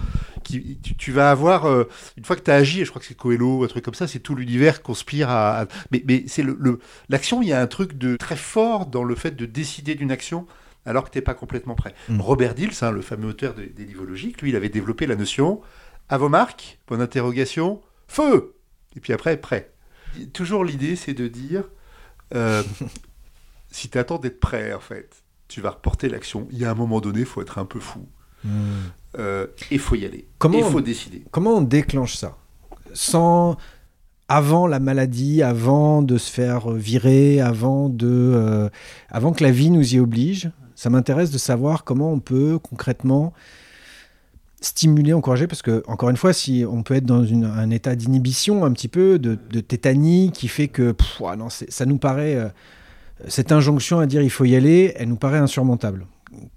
qui. 0.43 0.79
Tu, 0.83 0.97
tu 0.97 1.13
vas 1.13 1.31
avoir 1.31 1.67
euh, 1.67 1.85
une 2.17 2.25
fois 2.25 2.37
que 2.37 2.43
tu 2.43 2.51
as 2.51 2.55
agi, 2.55 2.81
et 2.81 2.85
je 2.85 2.91
crois 2.91 3.01
que 3.01 3.07
c'est 3.07 3.17
Coelho, 3.17 3.63
un 3.65 3.69
truc 3.69 3.85
comme 3.85 3.95
ça, 3.95 4.07
c'est 4.07 4.21
tout 4.21 4.35
l'univers 4.35 4.83
conspire 4.83 5.29
à. 5.29 5.61
à- 5.63 5.67
mais 5.93 6.03
mais 6.07 6.25
c'est 6.29 6.43
le, 6.43 6.57
le- 6.59 6.79
l'action. 7.11 7.43
Il 7.43 7.49
y 7.49 7.53
a 7.53 7.61
un 7.61 7.67
truc 7.67 7.99
de 7.99 8.17
très 8.17 8.37
fort 8.37 8.87
dans 8.87 9.05
le 9.05 9.15
fait 9.15 9.37
de 9.37 9.45
décider 9.45 9.95
d'une 9.95 10.11
action 10.11 10.47
alors 10.87 11.05
que 11.05 11.11
t'es 11.11 11.21
pas 11.21 11.35
complètement 11.35 11.75
prêt. 11.75 11.95
Mm. 12.09 12.21
Robert 12.23 12.55
Dills, 12.55 12.71
hein, 12.81 12.91
le 12.91 13.03
fameux 13.03 13.29
auteur 13.29 13.53
de- 13.55 13.65
des 13.65 13.85
livres 13.85 14.07
logiques, 14.07 14.41
lui, 14.41 14.49
il 14.51 14.57
avait 14.57 14.71
développé 14.71 15.07
la 15.07 15.17
notion 15.17 15.61
à 16.09 16.19
vos 16.19 16.29
marques, 16.29 16.79
bonne 16.87 17.01
interrogation, 17.01 17.81
feu 18.07 18.55
Et 18.97 19.01
puis 19.01 19.13
après, 19.13 19.37
prêt. 19.37 19.73
Toujours 20.33 20.65
l'idée, 20.65 20.97
c'est 20.97 21.15
de 21.15 21.29
dire 21.29 21.65
euh, 22.35 22.63
si 23.71 23.89
tu 23.89 23.99
attends 23.99 24.19
d'être 24.19 24.41
prêt, 24.41 24.73
en 24.73 24.81
fait, 24.81 25.23
tu 25.49 25.61
vas 25.61 25.71
reporter 25.71 26.09
l'action. 26.09 26.49
Il 26.51 26.59
y 26.59 26.65
a 26.65 26.71
un 26.71 26.75
moment 26.75 27.01
donné, 27.01 27.21
il 27.21 27.27
faut 27.27 27.43
être 27.43 27.59
un 27.59 27.65
peu 27.65 27.81
fou. 27.81 28.07
Hmm. 28.45 28.51
Euh, 29.19 29.47
et 29.71 29.75
il 29.75 29.79
faut 29.81 29.95
y 29.97 30.05
aller. 30.05 30.29
Comment 30.39 30.59
Et 30.59 30.61
il 30.61 30.65
on- 30.65 30.71
faut 30.71 30.81
décider. 30.81 31.25
Comment 31.31 31.57
on 31.57 31.63
déclenche 31.63 32.17
ça? 32.17 32.37
Sans 32.95 33.57
avant 34.29 34.67
la 34.67 34.79
maladie, 34.79 35.43
avant 35.43 36.03
de 36.03 36.19
se 36.19 36.31
faire 36.31 36.71
virer, 36.71 37.41
avant 37.41 37.89
de, 37.89 38.07
euh, 38.07 38.69
avant 39.09 39.33
que 39.33 39.43
la 39.43 39.51
vie 39.51 39.71
nous 39.71 39.95
y 39.95 39.99
oblige. 39.99 40.51
Ça 40.75 40.91
m'intéresse 40.91 41.31
de 41.31 41.39
savoir 41.39 41.83
comment 41.85 42.13
on 42.13 42.21
peut 42.21 42.59
concrètement 42.59 43.33
stimuler, 44.61 45.13
encourager, 45.13 45.47
parce 45.47 45.63
que 45.63 45.83
encore 45.87 46.11
une 46.11 46.17
fois, 46.17 46.33
si 46.33 46.65
on 46.69 46.83
peut 46.83 46.95
être 46.95 47.05
dans 47.07 47.25
une- 47.25 47.45
un 47.45 47.71
état 47.71 47.95
d'inhibition 47.95 48.65
un 48.65 48.73
petit 48.73 48.89
peu, 48.89 49.19
de, 49.19 49.39
de 49.51 49.61
tétanie, 49.61 50.33
qui 50.33 50.49
fait 50.49 50.69
que 50.69 50.93
pff, 50.93 51.21
non, 51.37 51.49
ça 51.51 51.87
nous 51.87 51.99
paraît 51.99 52.35
euh, 52.35 52.49
cette 53.29 53.53
injonction 53.53 53.99
à 54.01 54.07
dire 54.07 54.21
il 54.23 54.31
faut 54.31 54.45
y 54.45 54.57
aller, 54.57 54.93
elle 54.97 55.09
nous 55.09 55.17
paraît 55.17 55.39
insurmontable. 55.39 56.07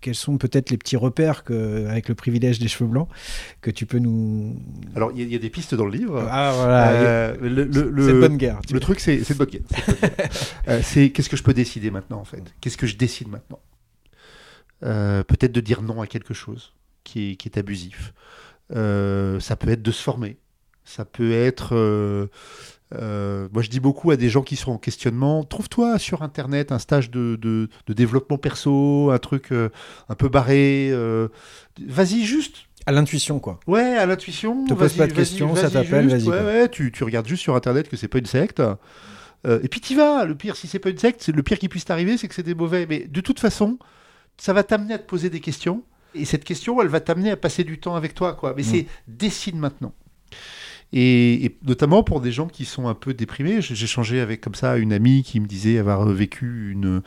Quels 0.02 0.16
sont 0.16 0.38
peut-être 0.38 0.70
les 0.70 0.78
petits 0.78 0.98
repères 0.98 1.44
que, 1.46 1.88
avec 1.88 2.10
le 2.10 2.14
privilège 2.16 2.60
des 2.60 2.68
cheveux 2.68 2.90
blancs, 2.90 3.08
que 3.62 3.72
tu 3.72 3.86
peux 3.86 4.00
nous 4.00 4.56
Alors, 4.96 5.12
il 5.14 5.20
y, 5.20 5.22
a- 5.22 5.26
il 5.26 5.32
y 5.32 5.36
a 5.36 5.40
des 5.40 5.50
pistes 5.50 5.76
dans 5.76 5.86
le 5.86 5.92
livre. 5.92 6.28
ah 6.30 6.52
voilà, 6.56 6.90
Euh, 6.92 7.36
le, 7.40 8.20
bonne 8.20 8.36
guerre. 8.36 8.60
Le 8.72 8.80
truc, 8.82 9.00
c'est 9.00 9.18
guerre. 9.18 9.38
bonne 9.38 9.48
guerre. 9.48 9.62
Euh, 10.68 10.82
c'est 10.84 11.10
qu'est-ce 11.12 11.30
que 11.30 11.38
je 11.38 11.44
peux 11.44 11.54
décider 11.54 11.90
maintenant, 11.90 12.20
en 12.20 12.26
fait? 12.26 12.44
Qu'est-ce 12.60 12.78
que 12.78 12.86
je 12.88 12.98
décide 12.98 13.30
maintenant? 13.30 13.60
Euh, 14.84 15.24
Peut-être 15.24 15.52
de 15.54 15.62
dire 15.62 15.82
non 15.84 16.02
à 16.02 16.08
quelque 16.08 16.34
chose 16.34 16.74
qui 17.04 17.32
est, 17.32 17.36
qui 17.36 17.48
est 17.50 17.58
abusif. 17.58 18.14
Euh, 18.76 19.40
ça 19.40 19.56
peut 19.56 19.70
être 19.70 19.82
de 19.82 19.92
se 19.92 20.02
former. 20.02 20.38
Ça 20.86 21.06
peut 21.06 21.32
être. 21.32 21.76
euh, 21.76 22.28
euh, 22.96 23.48
moi, 23.54 23.62
je 23.62 23.70
dis 23.70 23.80
beaucoup 23.80 24.12
à 24.12 24.18
des 24.18 24.30
gens 24.30 24.42
qui 24.42 24.56
sont 24.58 24.72
en 24.74 24.78
questionnement 24.78 25.44
trouve-toi 25.44 25.98
sur 26.00 26.24
Internet 26.24 26.72
un 26.72 26.80
stage 26.80 27.10
de, 27.10 27.38
de- 27.42 27.70
de 27.88 27.94
développement 27.94 28.38
perso, 28.38 29.12
un 29.12 29.18
truc 29.20 29.52
un 29.52 30.16
peu 30.16 30.28
barré. 30.30 30.92
Vas-y, 31.88 32.24
juste. 32.26 32.58
À 32.88 32.92
l'intuition, 32.92 33.40
quoi. 33.40 33.60
Ouais, 33.68 33.96
à 33.98 34.06
l'intuition. 34.08 34.66
Te 34.66 34.74
pose 34.74 34.90
vas-y, 34.90 34.98
pas 34.98 35.08
de 35.08 35.14
questions, 35.14 35.56
ça 35.56 35.70
t'appelle, 35.70 36.08
vas-y, 36.08 36.28
Ouais, 36.28 36.44
ouais, 36.44 36.70
tu, 36.70 36.92
tu 36.92 37.04
regardes 37.04 37.28
juste 37.28 37.44
sur 37.44 37.56
internet 37.56 37.88
que 37.88 37.96
c'est 37.96 38.08
pas 38.08 38.18
une 38.18 38.26
secte. 38.26 38.62
Et 39.48 39.68
puis 39.70 39.80
t'y 39.82 39.96
vas. 39.96 40.26
Le 40.26 40.36
pire, 40.36 40.56
si 40.56 40.68
c'est 40.68 40.80
pas 40.80 40.90
une 40.90 40.98
secte, 40.98 41.28
le 41.30 41.44
pire 41.44 41.60
qui 41.60 41.70
puisse 41.70 41.86
t'arriver, 41.86 42.18
c'est 42.18 42.28
que 42.28 42.34
c'est 42.36 42.44
des 42.44 42.56
mauvais. 42.56 42.86
Mais 42.90 43.08
de 43.08 43.22
toute 43.22 43.40
façon, 43.40 43.78
ça 44.38 44.52
va 44.54 44.64
t'amener 44.64 44.96
à 44.96 44.98
te 45.00 45.08
poser 45.08 45.30
des 45.30 45.40
questions. 45.40 45.84
Et 46.16 46.26
cette 46.26 46.44
question, 46.44 46.82
elle 46.82 46.88
va 46.88 47.00
t'amener 47.00 47.32
à 47.32 47.38
passer 47.38 47.64
du 47.64 47.80
temps 47.80 47.96
avec 47.96 48.14
toi, 48.14 48.34
quoi. 48.34 48.54
Mais 48.56 48.64
Mm. 48.64 48.66
c'est 48.66 48.88
décide 49.08 49.56
maintenant. 49.56 49.94
Et, 50.94 51.46
et 51.46 51.58
notamment 51.66 52.04
pour 52.04 52.20
des 52.20 52.34
gens 52.34 52.48
qui 52.48 52.66
sont 52.66 52.90
un 52.90 52.94
peu 52.94 53.14
déprimés, 53.14 53.62
j'ai 53.62 53.88
changé 53.88 54.20
avec 54.20 54.42
comme 54.42 54.56
ça 54.56 54.78
une 54.78 54.92
amie 54.92 55.24
qui 55.24 55.40
me 55.40 55.48
disait 55.48 55.78
avoir 55.78 56.06
vécu 56.06 56.72
une, 56.72 57.02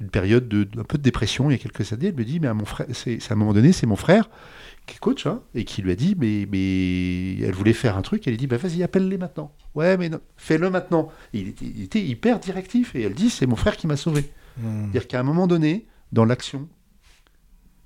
une 0.00 0.10
période 0.10 0.48
de, 0.48 0.66
un 0.76 0.82
peu 0.82 0.98
de 0.98 1.02
dépression 1.04 1.48
il 1.48 1.52
y 1.52 1.54
a 1.54 1.58
quelques 1.58 1.92
années. 1.92 2.08
Elle 2.08 2.16
me 2.16 2.24
dit, 2.24 2.40
mais 2.40 2.48
à, 2.48 2.54
mon 2.54 2.64
frère, 2.64 2.88
c'est 2.92 3.20
à 3.30 3.34
un 3.34 3.36
moment 3.36 3.52
donné, 3.54 3.72
c'est 3.72 3.86
mon 3.86 3.96
frère 3.96 4.28
qui 4.86 4.96
est 4.96 4.98
coach, 4.98 5.26
hein, 5.26 5.42
et 5.54 5.64
qui 5.64 5.82
lui 5.82 5.92
a 5.92 5.94
dit, 5.94 6.16
mais, 6.18 6.48
mais 6.50 7.38
elle 7.40 7.52
voulait 7.52 7.74
faire 7.74 7.96
un 7.96 8.02
truc, 8.02 8.26
elle 8.26 8.32
lui 8.32 8.38
dit, 8.38 8.46
bah 8.46 8.56
vas-y, 8.56 8.82
appelle-les 8.82 9.18
maintenant. 9.18 9.52
Ouais, 9.74 9.98
mais 9.98 10.10
fais-le 10.38 10.70
maintenant. 10.70 11.10
Il, 11.34 11.48
était, 11.48 11.66
il 11.66 11.82
était 11.82 12.00
hyper 12.02 12.40
directif, 12.40 12.94
et 12.96 13.02
elle 13.02 13.12
dit, 13.12 13.28
c'est 13.28 13.46
mon 13.46 13.54
frère 13.56 13.76
qui 13.76 13.86
m'a 13.86 13.96
sauvé. 13.98 14.24
Hmm. 14.56 14.84
C'est-à-dire 14.84 15.06
qu'à 15.06 15.20
un 15.20 15.24
moment 15.24 15.46
donné, 15.46 15.86
dans 16.10 16.24
l'action, 16.24 16.68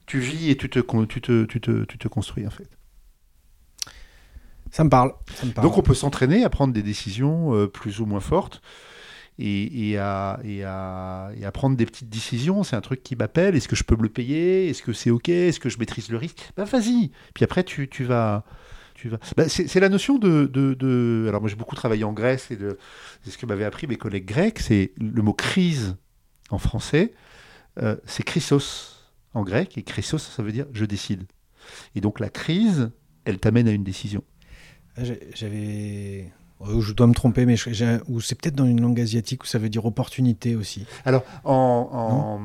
tu 0.07 0.19
vis 0.19 0.51
et 0.51 0.57
tu 0.57 0.69
te, 0.69 0.79
tu 1.07 1.21
te, 1.21 1.45
tu 1.45 1.61
te, 1.61 1.85
tu 1.85 1.99
te 1.99 2.09
construis, 2.09 2.47
en 2.47 2.51
fait. 2.51 2.69
Ça 4.71 4.85
me 4.85 4.89
parle. 4.89 5.13
Ça 5.35 5.45
me 5.45 5.53
parle. 5.53 5.67
Donc 5.67 5.77
on 5.77 5.83
peut 5.83 5.95
s'entraîner 5.95 6.45
à 6.45 6.49
prendre 6.49 6.73
des 6.73 6.83
décisions 6.83 7.55
euh, 7.55 7.67
plus 7.67 8.01
ou 8.01 8.07
moins 8.07 8.21
fortes 8.21 8.63
et, 9.39 9.91
et 9.91 9.99
à, 9.99 10.41
et, 10.45 10.65
à, 10.65 11.31
et 11.37 11.45
à 11.45 11.53
prendre 11.53 11.77
des 11.77 11.85
petites 11.85 12.09
décisions. 12.09 12.63
C'est 12.63 12.75
un 12.75 12.81
truc 12.81 13.03
qui 13.03 13.15
m'appelle. 13.15 13.55
Est-ce 13.55 13.69
que 13.69 13.77
je 13.77 13.85
peux 13.85 13.97
me 13.97 14.03
le 14.03 14.09
payer? 14.09 14.71
Est-ce 14.71 14.83
que 14.83 14.95
c'est 14.95 15.11
OK? 15.11 15.29
Est-ce 15.29 15.61
que 15.61 15.69
je 15.69 15.79
maîtrise 15.79 16.09
le 16.09 16.17
risque? 16.17 16.51
Ben 16.57 16.65
vas-y. 16.65 17.11
Puis 17.35 17.45
après, 17.45 17.65
tu, 17.65 17.89
tu 17.89 18.05
vas... 18.05 18.45
Tu 18.95 19.11
vas... 19.11 19.19
Ben, 19.37 19.49
c'est 19.49 19.67
c'est 19.69 19.81
la 19.81 19.89
notion 19.89 20.19
de, 20.19 20.47
de, 20.47 20.75
de- 20.75 21.27
Alors 21.29 21.41
moi 21.41 21.51
j'ai 21.51 21.57
beaucoup 21.57 21.75
travaillé 21.75 22.05
en 22.05 22.13
Grèce 22.13 22.51
et 22.51 22.57
de... 22.57 22.79
c'est 23.25 23.31
ce 23.31 23.39
que 23.39 23.47
m'avaient 23.47 23.65
appris 23.65 23.87
mes 23.87 23.97
collègues 23.97 24.27
grecs. 24.27 24.59
C'est 24.59 24.93
le 24.99 25.23
mot 25.23 25.35
crise 25.35 25.97
en 26.51 26.59
français. 26.59 27.13
euh, 27.83 27.97
c'est 28.07 28.23
chrysos 28.23 28.92
en 29.35 29.43
grec. 29.43 29.77
Et 29.79 29.83
chrysos, 29.83 30.19
ça 30.19 30.43
veut 30.43 30.53
dire 30.53 30.67
je 30.73 30.85
décide. 30.85 31.25
Et 31.95 32.01
donc 32.01 32.21
la 32.21 32.29
crise, 32.29 32.91
elle 33.25 33.39
t'amène 33.39 33.69
à 33.69 33.73
une 33.73 33.85
décision. 33.85 34.23
Ah, 34.97 35.03
J'avais. 35.35 36.31
Ouais, 36.61 36.81
Je 36.81 36.93
dois 36.93 37.07
me 37.09 37.15
tromper, 37.15 37.45
mais 37.45 37.57
je- 37.57 38.01
ou 38.09 38.21
c'est 38.21 38.37
peut-être 38.41 38.55
dans 38.55 38.67
une 38.67 38.81
langue 38.81 39.01
asiatique 39.01 39.43
où 39.43 39.47
ça 39.47 39.59
veut 39.59 39.69
dire 39.69 39.85
opportunité 39.85 40.55
aussi. 40.55 40.87
Alors, 41.05 41.25
en, 41.45 41.89
en- 41.93 42.41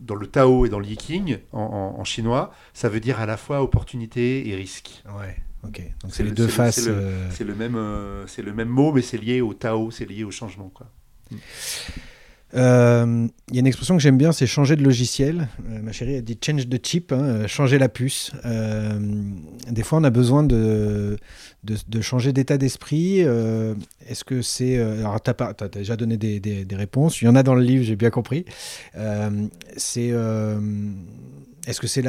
dans 0.00 0.14
le 0.14 0.26
Tao 0.26 0.64
et 0.64 0.70
dans 0.70 0.78
le 0.78 0.86
Yiking, 0.86 1.38
en, 1.52 1.60
en- 1.60 2.00
en 2.00 2.04
chinois, 2.04 2.54
ça 2.72 2.88
veut 2.88 3.00
dire 3.00 3.20
à 3.20 3.26
la 3.26 3.36
fois 3.36 3.62
opportunité 3.62 4.48
et 4.48 4.54
risque. 4.56 5.02
Ouais, 5.18 5.36
ok. 5.64 5.82
Donc 6.02 6.10
C'est 6.14 6.22
les 6.22 6.30
le- 6.30 6.34
deux 6.36 6.48
faces. 6.48 6.76
c'est 6.80 6.88
le- 6.88 6.94
euh, 6.96 7.28
le, 7.40 7.54
même, 7.54 7.74
euh, 7.76 8.26
c'est 8.26 8.40
le 8.42 8.54
même 8.54 8.68
mot, 8.68 8.92
mais 8.92 9.02
c'est 9.02 9.18
lié 9.18 9.42
au 9.42 9.52
Tao, 9.52 9.90
c'est 9.90 10.06
lié 10.06 10.24
au 10.24 10.30
changement. 10.30 10.70
Quoi. 10.70 10.86
Euh, 11.32 11.36
Il 12.52 13.54
y 13.54 13.58
a 13.58 13.60
une 13.60 13.66
expression 13.66 13.96
que 13.96 14.02
j'aime 14.02 14.18
bien, 14.18 14.32
c'est 14.32 14.46
changer 14.46 14.74
de 14.76 14.82
logiciel. 14.82 15.48
Euh, 15.68 15.80
ma 15.82 15.92
chérie 15.92 16.16
a 16.16 16.20
dit 16.20 16.36
change 16.44 16.68
the 16.68 16.84
chip, 16.84 17.12
hein, 17.12 17.22
euh, 17.22 17.46
changer 17.48 17.78
la 17.78 17.88
puce. 17.88 18.32
Euh, 18.44 18.98
des 19.70 19.82
fois, 19.82 19.98
on 20.00 20.04
a 20.04 20.10
besoin 20.10 20.42
de, 20.42 21.16
de, 21.64 21.76
de 21.86 22.00
changer 22.00 22.32
d'état 22.32 22.58
d'esprit. 22.58 23.22
Euh, 23.22 23.74
Est-ce 24.08 24.24
que 24.24 24.42
c'est... 24.42 24.78
euh, 24.78 24.98
alors, 25.00 25.22
tu 25.22 25.30
as, 25.30 25.68
déjà 25.68 25.96
donné 25.96 26.16
des, 26.16 26.40
des- 26.40 26.76
réponses. 26.76 27.22
Il 27.22 27.26
y 27.26 27.28
en 27.28 27.36
a 27.36 27.42
dans 27.42 27.54
le 27.54 27.62
livre, 27.62 27.84
j'ai 27.84 27.96
bien 27.96 28.10
compris. 28.10 28.44
Euh, 28.96 29.30
c'est... 29.76 30.10
euh, 30.10 30.58
est-ce 31.66 31.80
que 31.80 31.86
c'est 31.86 32.02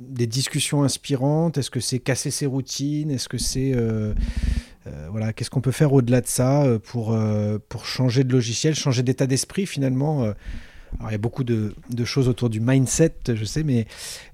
des 0.00 0.26
discussions 0.26 0.82
inspirantes? 0.82 1.56
Est-ce 1.56 1.70
que 1.70 1.80
c'est 1.80 1.98
casser 1.98 2.30
ses 2.30 2.46
routines? 2.46 3.10
Est-ce 3.10 3.28
que 3.28 3.38
c'est... 3.38 3.72
euh, 3.74 3.78
euh, 3.78 4.12
voilà, 5.10 5.32
qu'est-ce 5.32 5.50
qu'on 5.50 5.60
peut 5.60 5.72
faire 5.72 5.92
au-delà 5.92 6.20
de 6.20 6.26
ça 6.26 6.62
euh, 6.64 6.78
pour, 6.78 7.12
euh, 7.12 7.58
pour 7.68 7.86
changer 7.86 8.24
de 8.24 8.32
logiciel, 8.32 8.74
changer 8.74 9.02
d'état 9.02 9.26
d'esprit 9.26 9.66
finalement 9.66 10.24
euh, 10.24 10.32
alors, 10.98 11.10
il 11.10 11.12
y 11.12 11.16
a 11.16 11.18
beaucoup 11.18 11.44
de, 11.44 11.74
de 11.90 12.04
choses 12.04 12.28
autour 12.28 12.48
du 12.48 12.60
mindset, 12.60 13.14
je 13.34 13.44
sais, 13.44 13.62
mais 13.62 13.86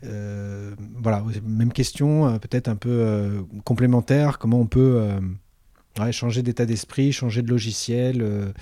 euh, 0.05 0.74
voilà, 1.02 1.24
même 1.44 1.72
question, 1.72 2.28
euh, 2.28 2.38
peut-être 2.38 2.68
un 2.68 2.76
peu 2.76 2.90
euh, 2.90 3.42
complémentaire. 3.64 4.38
Comment 4.38 4.61
on 4.61 4.66
peut 4.66 5.00
euh, 5.00 6.12
changer 6.12 6.42
d'état 6.42 6.64
d'esprit, 6.64 7.12
changer 7.12 7.42
de 7.42 7.50
logiciel, 7.50 8.22
euh, 8.22 8.52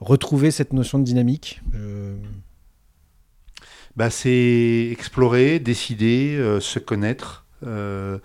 retrouver 0.00 0.50
cette 0.50 0.72
notion 0.72 0.98
de 0.98 1.04
dynamique 1.04 1.62
Euh, 1.74 2.16
Bah, 3.96 4.10
c'est 4.10 4.88
explorer, 4.92 5.58
décider, 5.58 6.36
euh, 6.36 6.60
se 6.60 6.78
connaître. 6.78 7.45
Euh, 7.64 8.18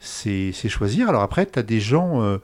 c'est 0.00 0.52
choisir. 0.68 1.08
Alors 1.08 1.22
après, 1.22 1.46
tu 1.46 1.58
as 1.58 1.62
des 1.62 1.80
gens, 1.80 2.22
euh, 2.22 2.38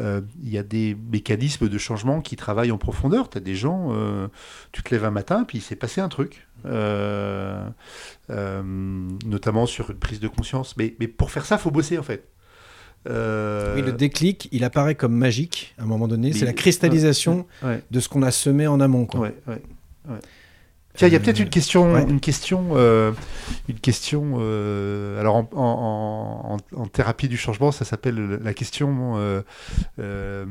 euh, 0.00 0.20
il 0.42 0.48
y 0.48 0.58
a 0.58 0.62
des 0.62 0.96
mécanismes 1.12 1.68
de 1.68 1.78
changement 1.78 2.20
qui 2.20 2.36
travaillent 2.36 2.72
en 2.72 2.78
profondeur. 2.78 3.28
Tu 3.30 3.38
as 3.38 3.40
des 3.40 3.54
gens, 3.54 3.88
euh, 3.92 4.28
tu 4.72 4.82
te 4.82 4.94
lèves 4.94 5.04
un 5.04 5.10
matin, 5.10 5.44
puis 5.44 5.58
il 5.58 5.60
s'est 5.60 5.76
passé 5.76 6.00
un 6.00 6.08
truc, 6.08 6.46
euh, 6.66 7.68
euh, 8.30 8.62
notamment 9.26 9.66
sur 9.66 9.90
une 9.90 9.98
prise 9.98 10.20
de 10.20 10.28
conscience. 10.28 10.76
Mais, 10.76 10.94
mais 10.98 11.08
pour 11.08 11.30
faire 11.30 11.44
ça, 11.44 11.58
faut 11.58 11.70
bosser 11.70 11.98
en 11.98 12.02
fait. 12.02 12.28
Euh, 13.08 13.74
Oui, 13.76 13.82
le 13.82 13.92
déclic, 13.92 14.48
il 14.50 14.64
apparaît 14.64 14.94
comme 14.94 15.14
magique 15.14 15.74
à 15.78 15.82
un 15.82 15.86
moment 15.86 16.08
donné. 16.08 16.32
C'est 16.32 16.46
la 16.46 16.54
cristallisation 16.54 17.46
ouais, 17.62 17.82
de 17.90 18.00
ce 18.00 18.08
qu'on 18.08 18.22
a 18.22 18.30
semé 18.30 18.66
en 18.66 18.80
amont. 18.80 19.04
Quoi. 19.06 19.30
ouais. 19.46 19.62
Tiens, 20.96 21.08
il 21.08 21.12
y 21.12 21.16
a 21.16 21.20
peut-être 21.20 21.40
une 21.40 21.50
question, 21.50 21.92
ouais. 21.94 22.04
une 22.04 22.20
question, 22.20 22.68
euh, 22.72 23.12
une 23.68 23.80
question. 23.80 24.36
euh, 24.38 25.18
alors 25.18 25.34
en, 25.36 25.48
en- 25.52 26.56
en- 26.76 26.80
en 26.80 26.86
thérapie 26.86 27.28
du 27.28 27.36
changement, 27.36 27.72
ça 27.72 27.84
s'appelle 27.84 28.38
la 28.42 28.54
question 28.54 29.14
euh, 29.16 29.42
euh, 29.98 30.46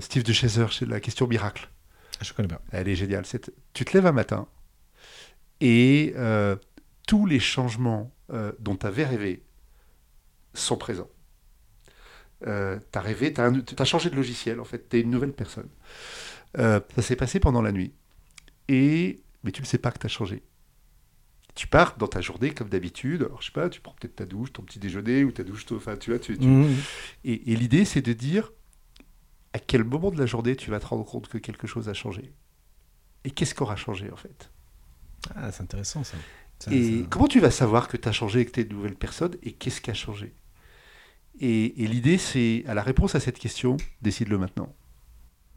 Steve 0.00 0.22
de 0.22 0.32
Chaser, 0.32 0.66
la 0.86 1.00
question 1.00 1.26
miracle. 1.26 1.68
Ah, 2.20 2.24
Je 2.24 2.32
connais 2.32 2.48
pas. 2.48 2.60
Elle 2.70 2.88
est 2.88 2.94
géniale. 2.94 3.24
Tu 3.72 3.84
te 3.84 3.92
lèves 3.96 4.06
un 4.06 4.12
matin 4.12 4.46
et 5.60 6.14
euh, 6.16 6.54
tous 7.08 7.26
les 7.26 7.40
changements 7.40 8.12
euh, 8.32 8.52
dont 8.60 8.76
tu 8.76 8.86
avais 8.86 9.04
rêvé 9.04 9.42
sont 10.54 10.76
présents. 10.76 11.08
Euh, 12.46 12.78
tu 12.92 12.98
as 12.98 13.02
rêvé, 13.02 13.32
tu 13.32 13.40
as, 13.40 13.84
changé 13.84 14.10
de 14.10 14.14
logiciel 14.16 14.60
en 14.60 14.64
fait, 14.64 14.88
tu 14.88 14.98
es 14.98 15.00
une 15.00 15.10
nouvelle 15.10 15.32
personne. 15.32 15.68
Euh, 16.58 16.78
ça 16.94 17.02
s'est 17.02 17.16
passé 17.16 17.40
pendant 17.40 17.62
la 17.62 17.72
nuit. 17.72 17.92
Et, 18.68 19.20
mais 19.44 19.52
tu 19.52 19.62
ne 19.62 19.66
sais 19.66 19.78
pas 19.78 19.90
que 19.92 19.98
tu 19.98 20.06
as 20.06 20.10
changé. 20.10 20.42
Tu 21.54 21.66
pars 21.66 21.96
dans 21.96 22.06
ta 22.06 22.20
journée 22.20 22.52
comme 22.52 22.68
d'habitude. 22.68 23.22
Alors, 23.24 23.40
je 23.42 23.46
sais 23.46 23.52
pas, 23.52 23.68
tu 23.68 23.80
prends 23.80 23.94
peut-être 23.98 24.16
ta 24.16 24.26
douche, 24.26 24.52
ton 24.52 24.62
petit 24.62 24.78
déjeuner 24.78 25.24
ou 25.24 25.32
ta 25.32 25.42
douche, 25.42 25.66
enfin, 25.72 25.96
tu 25.96 26.10
vois, 26.10 26.18
tu, 26.20 26.38
tu- 26.38 26.46
Mhm. 26.46 26.76
et, 27.24 27.52
et 27.52 27.56
l'idée, 27.56 27.84
c'est 27.84 28.02
de 28.02 28.12
dire 28.12 28.52
à 29.52 29.58
quel 29.58 29.84
moment 29.84 30.10
de 30.10 30.18
la 30.18 30.26
journée 30.26 30.56
tu 30.56 30.70
vas 30.70 30.80
te 30.80 30.86
rendre 30.86 31.04
compte 31.04 31.28
que 31.28 31.38
quelque 31.38 31.66
chose 31.66 31.88
a 31.88 31.94
changé? 31.94 32.32
Et 33.24 33.30
qu'est-ce 33.30 33.54
qu'aura 33.54 33.76
changé 33.76 34.10
en 34.10 34.16
fait? 34.16 34.50
Ah, 35.34 35.50
c'est 35.52 35.62
intéressant 35.62 36.04
ça. 36.04 36.16
Ça, 36.58 36.70
Et 36.72 36.82
ça- 37.02 37.06
comment 37.10 37.28
tu 37.28 37.40
vas 37.40 37.50
savoir 37.50 37.88
que 37.88 37.96
tu 37.96 38.08
as 38.08 38.12
changé 38.12 38.40
et 38.40 38.46
que 38.46 38.52
tu 38.52 38.60
es 38.60 38.62
une 38.64 38.74
nouvelle 38.74 38.94
personne? 38.96 39.36
Et 39.42 39.52
qu'est-ce 39.52 39.80
qui 39.80 39.90
a 39.90 39.94
changé? 39.94 40.34
Et, 41.40 41.84
et 41.84 41.86
l'idée, 41.86 42.18
c'est 42.18 42.64
à 42.66 42.74
la 42.74 42.82
réponse 42.82 43.14
à 43.14 43.20
cette 43.20 43.38
question, 43.38 43.76
décide-le 44.02 44.38
maintenant. 44.38 44.74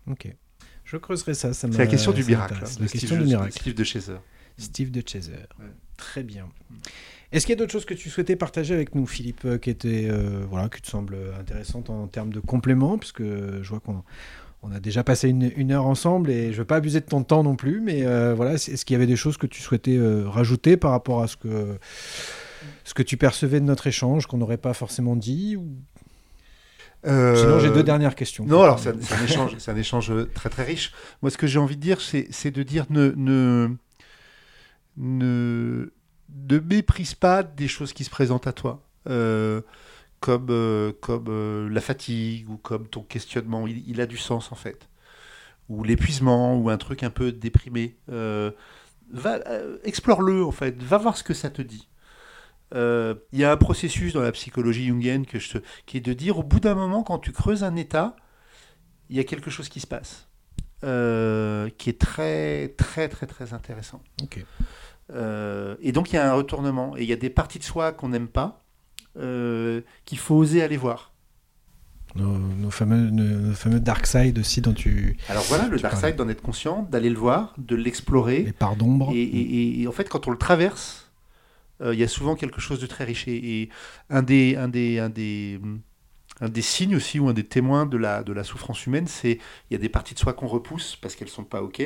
Ok. 0.07 0.27
Je 0.91 0.97
creuserai 0.97 1.33
ça. 1.33 1.53
ça 1.53 1.67
C'est 1.71 1.77
la 1.77 1.87
question 1.87 2.11
du 2.11 2.23
miracle. 2.23 2.55
hein, 2.55 2.67
La 2.79 2.87
question 2.87 3.07
Steve, 3.07 3.19
du 3.19 3.25
miracle. 3.25 3.51
Steve 3.53 3.73
de 3.75 3.83
Chaser. 3.83 4.13
Steve 4.57 4.91
de 4.91 5.01
Chaser. 5.07 5.31
Ouais. 5.59 5.65
Très 5.97 6.23
bien. 6.23 6.47
Est-ce 7.31 7.45
qu'il 7.45 7.53
y 7.53 7.57
a 7.57 7.59
d'autres 7.59 7.71
choses 7.71 7.85
que 7.85 7.93
tu 7.93 8.09
souhaitais 8.09 8.35
partager 8.35 8.73
avec 8.73 8.93
nous, 8.95 9.05
Philippe, 9.07 9.45
euh, 9.45 9.57
qui 9.57 9.69
étaient, 9.69 10.07
euh, 10.09 10.43
voilà, 10.49 10.67
qui 10.67 10.81
te 10.81 10.87
semblent 10.87 11.17
intéressantes 11.39 11.89
en 11.89 12.07
termes 12.07 12.33
de 12.33 12.39
compléments, 12.41 12.97
puisque 12.97 13.23
je 13.23 13.67
vois 13.69 13.79
qu'on 13.79 14.03
on 14.63 14.71
a 14.71 14.79
déjà 14.79 15.03
passé 15.03 15.29
une, 15.29 15.51
une 15.55 15.71
heure 15.71 15.85
ensemble 15.87 16.29
et 16.29 16.47
je 16.47 16.51
ne 16.51 16.57
veux 16.57 16.65
pas 16.65 16.75
abuser 16.75 16.99
de 16.99 17.05
ton 17.05 17.23
temps 17.23 17.41
non 17.43 17.55
plus, 17.55 17.79
mais 17.81 18.05
euh, 18.05 18.33
voilà, 18.35 18.53
est- 18.53 18.69
est-ce 18.69 18.85
qu'il 18.85 18.93
y 18.93 18.97
avait 18.97 19.07
des 19.07 19.15
choses 19.15 19.37
que 19.37 19.47
tu 19.47 19.59
souhaitais 19.61 19.97
euh, 19.97 20.27
rajouter 20.29 20.77
par 20.77 20.91
rapport 20.91 21.23
à 21.23 21.27
ce 21.27 21.35
que, 21.37 21.79
ce 22.83 22.93
que 22.93 23.01
tu 23.01 23.17
percevais 23.17 23.59
de 23.59 23.65
notre 23.65 23.87
échange, 23.87 24.27
qu'on 24.27 24.37
n'aurait 24.37 24.57
pas 24.57 24.73
forcément 24.73 25.15
dit 25.15 25.55
ou... 25.55 25.67
Sinon, 27.03 27.59
j'ai 27.59 27.69
deux 27.71 27.83
dernières 27.83 28.15
questions. 28.15 28.43
Euh, 28.45 28.47
Non, 28.47 28.61
alors 28.63 28.79
c'est 28.79 28.89
un, 28.89 29.23
échange, 29.23 29.55
c'est 29.57 29.71
un 29.71 29.75
échange 29.77 30.11
très 30.33 30.49
très 30.49 30.63
riche. 30.63 30.91
Moi, 31.21 31.31
ce 31.31 31.37
que 31.37 31.47
j'ai 31.47 31.59
envie 31.59 31.75
de 31.75 31.81
dire, 31.81 31.99
c'est 32.01 32.51
de 32.51 32.63
dire 32.63 32.85
ne, 32.89 33.11
ne, 33.17 33.69
ne, 34.97 35.91
ne 36.49 36.59
méprise 36.59 37.13
pas 37.15 37.43
des 37.43 37.67
choses 37.67 37.93
qui 37.93 38.03
se 38.03 38.09
présentent 38.09 38.47
à 38.47 38.53
toi, 38.53 38.83
Euh, 39.09 39.61
comme, 40.19 40.47
euh, 40.51 40.91
comme 41.01 41.25
euh, 41.29 41.67
la 41.69 41.81
fatigue 41.81 42.47
ou 42.49 42.57
comme 42.57 42.87
ton 42.87 43.01
questionnement. 43.01 43.65
Il, 43.67 43.83
il 43.89 43.99
a 44.01 44.05
du 44.05 44.17
sens 44.17 44.51
en 44.51 44.55
fait. 44.55 44.87
Ou 45.69 45.83
l'épuisement 45.83 46.55
ou 46.57 46.69
un 46.69 46.77
truc 46.77 47.03
un 47.03 47.09
peu 47.09 47.31
déprimé. 47.31 47.97
Euh, 48.11 48.51
va, 49.11 49.39
euh, 49.47 49.77
explore-le 49.83 50.45
en 50.45 50.51
fait. 50.51 50.81
Va 50.83 50.97
voir 50.99 51.17
ce 51.17 51.23
que 51.23 51.33
ça 51.33 51.49
te 51.49 51.61
dit. 51.63 51.87
Euh, 52.73 53.15
Il 53.33 53.39
y 53.39 53.43
a 53.43 53.51
un 53.51 53.57
processus 53.57 54.13
dans 54.13 54.21
la 54.21 54.31
psychologie 54.31 54.85
jungienne 54.87 55.25
que 55.25 55.39
je 55.39 55.57
te- 55.57 55.63
qui 55.85 55.97
est 55.97 56.01
de 56.01 56.13
dire 56.13 56.37
au 56.39 56.43
bout 56.43 56.59
d'un 56.59 56.75
moment, 56.75 57.03
quand 57.03 57.19
tu 57.19 57.31
creuses 57.31 57.63
un 57.63 57.75
état, 57.75 58.15
il 59.09 59.17
y 59.17 59.19
a 59.19 59.23
quelque 59.25 59.49
chose 59.51 59.67
qui 59.69 59.79
se 59.81 59.87
passe, 59.87 60.27
euh, 60.85 61.69
qui 61.77 61.89
est 61.89 61.99
très, 61.99 62.69
très, 62.77 63.09
très, 63.09 63.27
très 63.27 63.53
intéressant. 63.53 64.01
Euh, 65.13 65.75
et 65.81 65.91
donc 65.91 66.11
il 66.11 66.15
y 66.15 66.19
a 66.19 66.31
un 66.31 66.33
retournement, 66.35 66.95
et 66.95 67.03
il 67.03 67.09
y 67.09 67.13
a 67.13 67.17
des 67.17 67.29
parties 67.29 67.59
de 67.59 67.63
soi 67.65 67.91
qu'on 67.91 68.09
n'aime 68.09 68.29
pas, 68.29 68.63
qu'il 69.15 70.17
faut 70.17 70.35
oser 70.35 70.63
aller 70.63 70.77
voir. 70.77 71.11
Nos, 72.15 72.37
nos 72.37 72.69
fameux, 72.71 73.09
nos, 73.09 73.53
fameux 73.53 73.79
dark 73.79 74.05
side 74.05 74.37
aussi 74.39 74.59
dont 74.61 74.73
tu... 74.73 75.15
Alors 75.29 75.43
voilà, 75.43 75.67
le 75.67 75.79
dark 75.79 75.93
parlais. 75.95 76.09
side, 76.09 76.17
d'en 76.17 76.27
être 76.29 76.41
conscient, 76.41 76.83
d'aller 76.91 77.09
le 77.09 77.17
voir, 77.17 77.53
de 77.57 77.75
l'explorer. 77.75 78.43
Les 78.43 78.51
parts 78.53 78.75
d'ombre. 78.75 79.11
Et, 79.13 79.21
et- 79.21 79.81
et 79.81 79.87
en 79.87 79.91
fait, 79.93 80.09
quand 80.09 80.27
on 80.27 80.31
le 80.31 80.37
traverse, 80.37 81.10
il 81.83 81.99
y 81.99 82.03
a 82.03 82.07
souvent 82.07 82.35
quelque 82.35 82.61
chose 82.61 82.79
de 82.79 82.87
très 82.87 83.03
riche. 83.03 83.27
Et, 83.27 83.69
un, 84.09 84.21
des, 84.21 84.51
signes 86.61 86.95
aussi, 86.95 87.19
ou 87.19 87.27
un 87.27 87.33
des 87.33 87.45
témoins 87.45 87.85
de 87.85 87.97
la, 87.97 88.43
souffrance 88.43 88.85
humaine, 88.85 89.07
c'est 89.07 89.39
il 89.69 89.73
y 89.73 89.75
a 89.75 89.79
des 89.79 89.89
parties 89.89 90.13
de 90.13 90.19
soi 90.19 90.33
qu'on 90.33 90.47
repousse 90.47 90.95
parce 90.95 91.15
qu'elles 91.15 91.29
sont 91.29 91.43
pas 91.43 91.61
OK. 91.61 91.81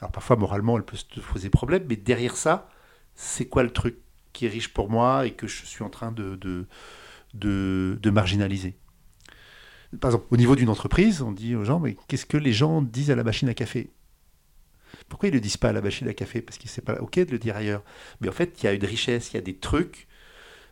Alors 0.00 0.12
parfois, 0.12 0.36
moralement, 0.36 0.76
elles 0.76 0.84
peuvent 0.84 1.04
se 1.14 1.20
poser 1.20 1.50
problème, 1.50 1.84
mais 1.88 1.96
derrière 1.96 2.36
ça, 2.36 2.68
c'est 3.14 3.46
quoi 3.46 3.62
le 3.62 3.70
truc 3.70 3.98
qui 4.32 4.46
est 4.46 4.48
riche 4.48 4.72
pour 4.72 4.90
moi 4.90 5.26
et 5.26 5.32
que 5.32 5.46
je 5.46 5.64
suis 5.64 5.84
en 5.84 5.90
train 5.90 6.12
de 6.12 6.66
marginaliser? 8.10 8.76
Par 10.00 10.10
exemple, 10.10 10.26
au 10.30 10.36
niveau 10.36 10.56
d'une 10.56 10.70
entreprise, 10.70 11.20
on 11.20 11.32
dit 11.32 11.54
aux 11.54 11.64
gens, 11.64 11.78
mais 11.78 11.96
qu'est-ce 12.08 12.24
que 12.24 12.38
les 12.38 12.52
gens 12.52 12.80
disent 12.80 13.10
à 13.10 13.14
la 13.14 13.24
machine 13.24 13.48
à 13.48 13.54
café? 13.54 13.90
Pourquoi 15.12 15.28
ils 15.28 15.32
ne 15.32 15.36
le 15.36 15.42
disent 15.42 15.58
pas 15.58 15.68
à 15.68 15.72
la 15.74 15.82
machine 15.82 16.08
à 16.08 16.14
café? 16.14 16.40
Parce 16.40 16.56
que 16.56 16.66
c'est 16.68 16.80
pas 16.82 16.94
OK 17.02 17.16
de 17.18 17.30
le 17.30 17.38
dire 17.38 17.54
ailleurs. 17.54 17.82
Mais 18.22 18.30
en 18.30 18.32
fait, 18.32 18.56
il 18.62 18.64
y 18.64 18.68
a 18.68 18.72
une 18.72 18.84
richesse, 18.86 19.30
il 19.32 19.34
y 19.34 19.38
a 19.38 19.42
des 19.42 19.54
trucs. 19.54 20.06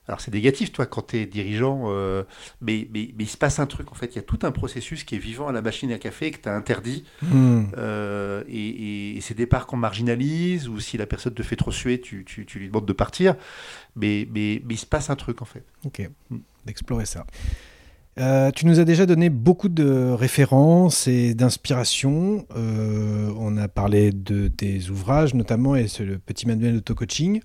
Alors 0.09 0.23
c'est 0.23 0.33
négatif, 0.33 0.73
toi, 0.73 0.87
quand 0.87 1.09
tu 1.09 1.19
es 1.19 1.27
dirigeant, 1.27 1.83
euh, 1.89 2.25
mais, 2.63 2.89
mais, 2.91 3.11
mais 3.17 3.25
il 3.25 3.29
se 3.29 3.37
passe 3.37 3.59
un 3.61 3.67
truc, 3.67 3.93
en 3.93 3.95
fait. 3.95 4.07
Il 4.07 4.17
y 4.17 4.19
a 4.19 4.23
tout 4.23 4.39
un 4.43 4.51
processus 4.51 5.05
qui 5.05 5.15
est 5.15 5.19
vivant 5.19 5.47
à 5.49 5.53
la 5.53 5.61
machine 5.61 5.93
à 5.93 5.99
café 5.99 6.29
et 6.29 6.31
que 6.31 6.41
tu 6.41 6.49
as 6.49 6.55
interdit. 6.57 7.05
Hmm. 7.23 7.67
Euh, 7.77 8.43
et, 8.49 8.55
et- 8.69 9.17
et 9.19 9.21
c'est 9.21 9.35
des 9.35 9.47
parts 9.47 9.67
qu'on 9.67 9.77
marginalise, 9.77 10.69
ou 10.69 10.81
si 10.81 10.97
la 10.97 11.07
personne 11.07 11.35
te 11.35 11.43
fait 11.43 11.55
trop 11.57 11.71
suer, 11.71 12.01
tu, 12.01 12.25
tu- 12.25 12.47
tu 12.47 12.59
lui 12.59 12.69
demandes 12.69 12.87
de 12.87 12.93
partir. 12.95 13.37
Mais, 13.95 14.27
mais, 14.33 14.63
mais 14.65 14.75
il 14.75 14.79
se 14.79 14.87
passe 14.87 15.11
un 15.11 15.17
truc, 15.17 15.43
en 15.43 15.45
fait. 15.45 15.65
Ok, 15.85 16.09
Mm. 16.31 16.39
d'explorer 16.67 17.05
ça. 17.07 17.25
Euh, 18.19 18.51
tu 18.51 18.67
nous 18.67 18.81
as 18.81 18.85
déjà 18.85 19.07
donné 19.07 19.31
beaucoup 19.31 19.69
de 19.69 20.11
références 20.11 21.07
et 21.07 21.35
d'inspiration. 21.35 22.45
Euh, 22.57 23.33
on 23.39 23.57
a 23.57 23.69
parlé 23.69 24.11
de 24.13 24.49
tes 24.49 24.91
ouvrages 24.91 25.35
notamment 25.35 25.77
et 25.77 25.89
c'est 25.89 26.05
le 26.05 26.19
petit 26.19 26.47
manuel 26.47 26.75
d'auto-coaching. 26.75 27.41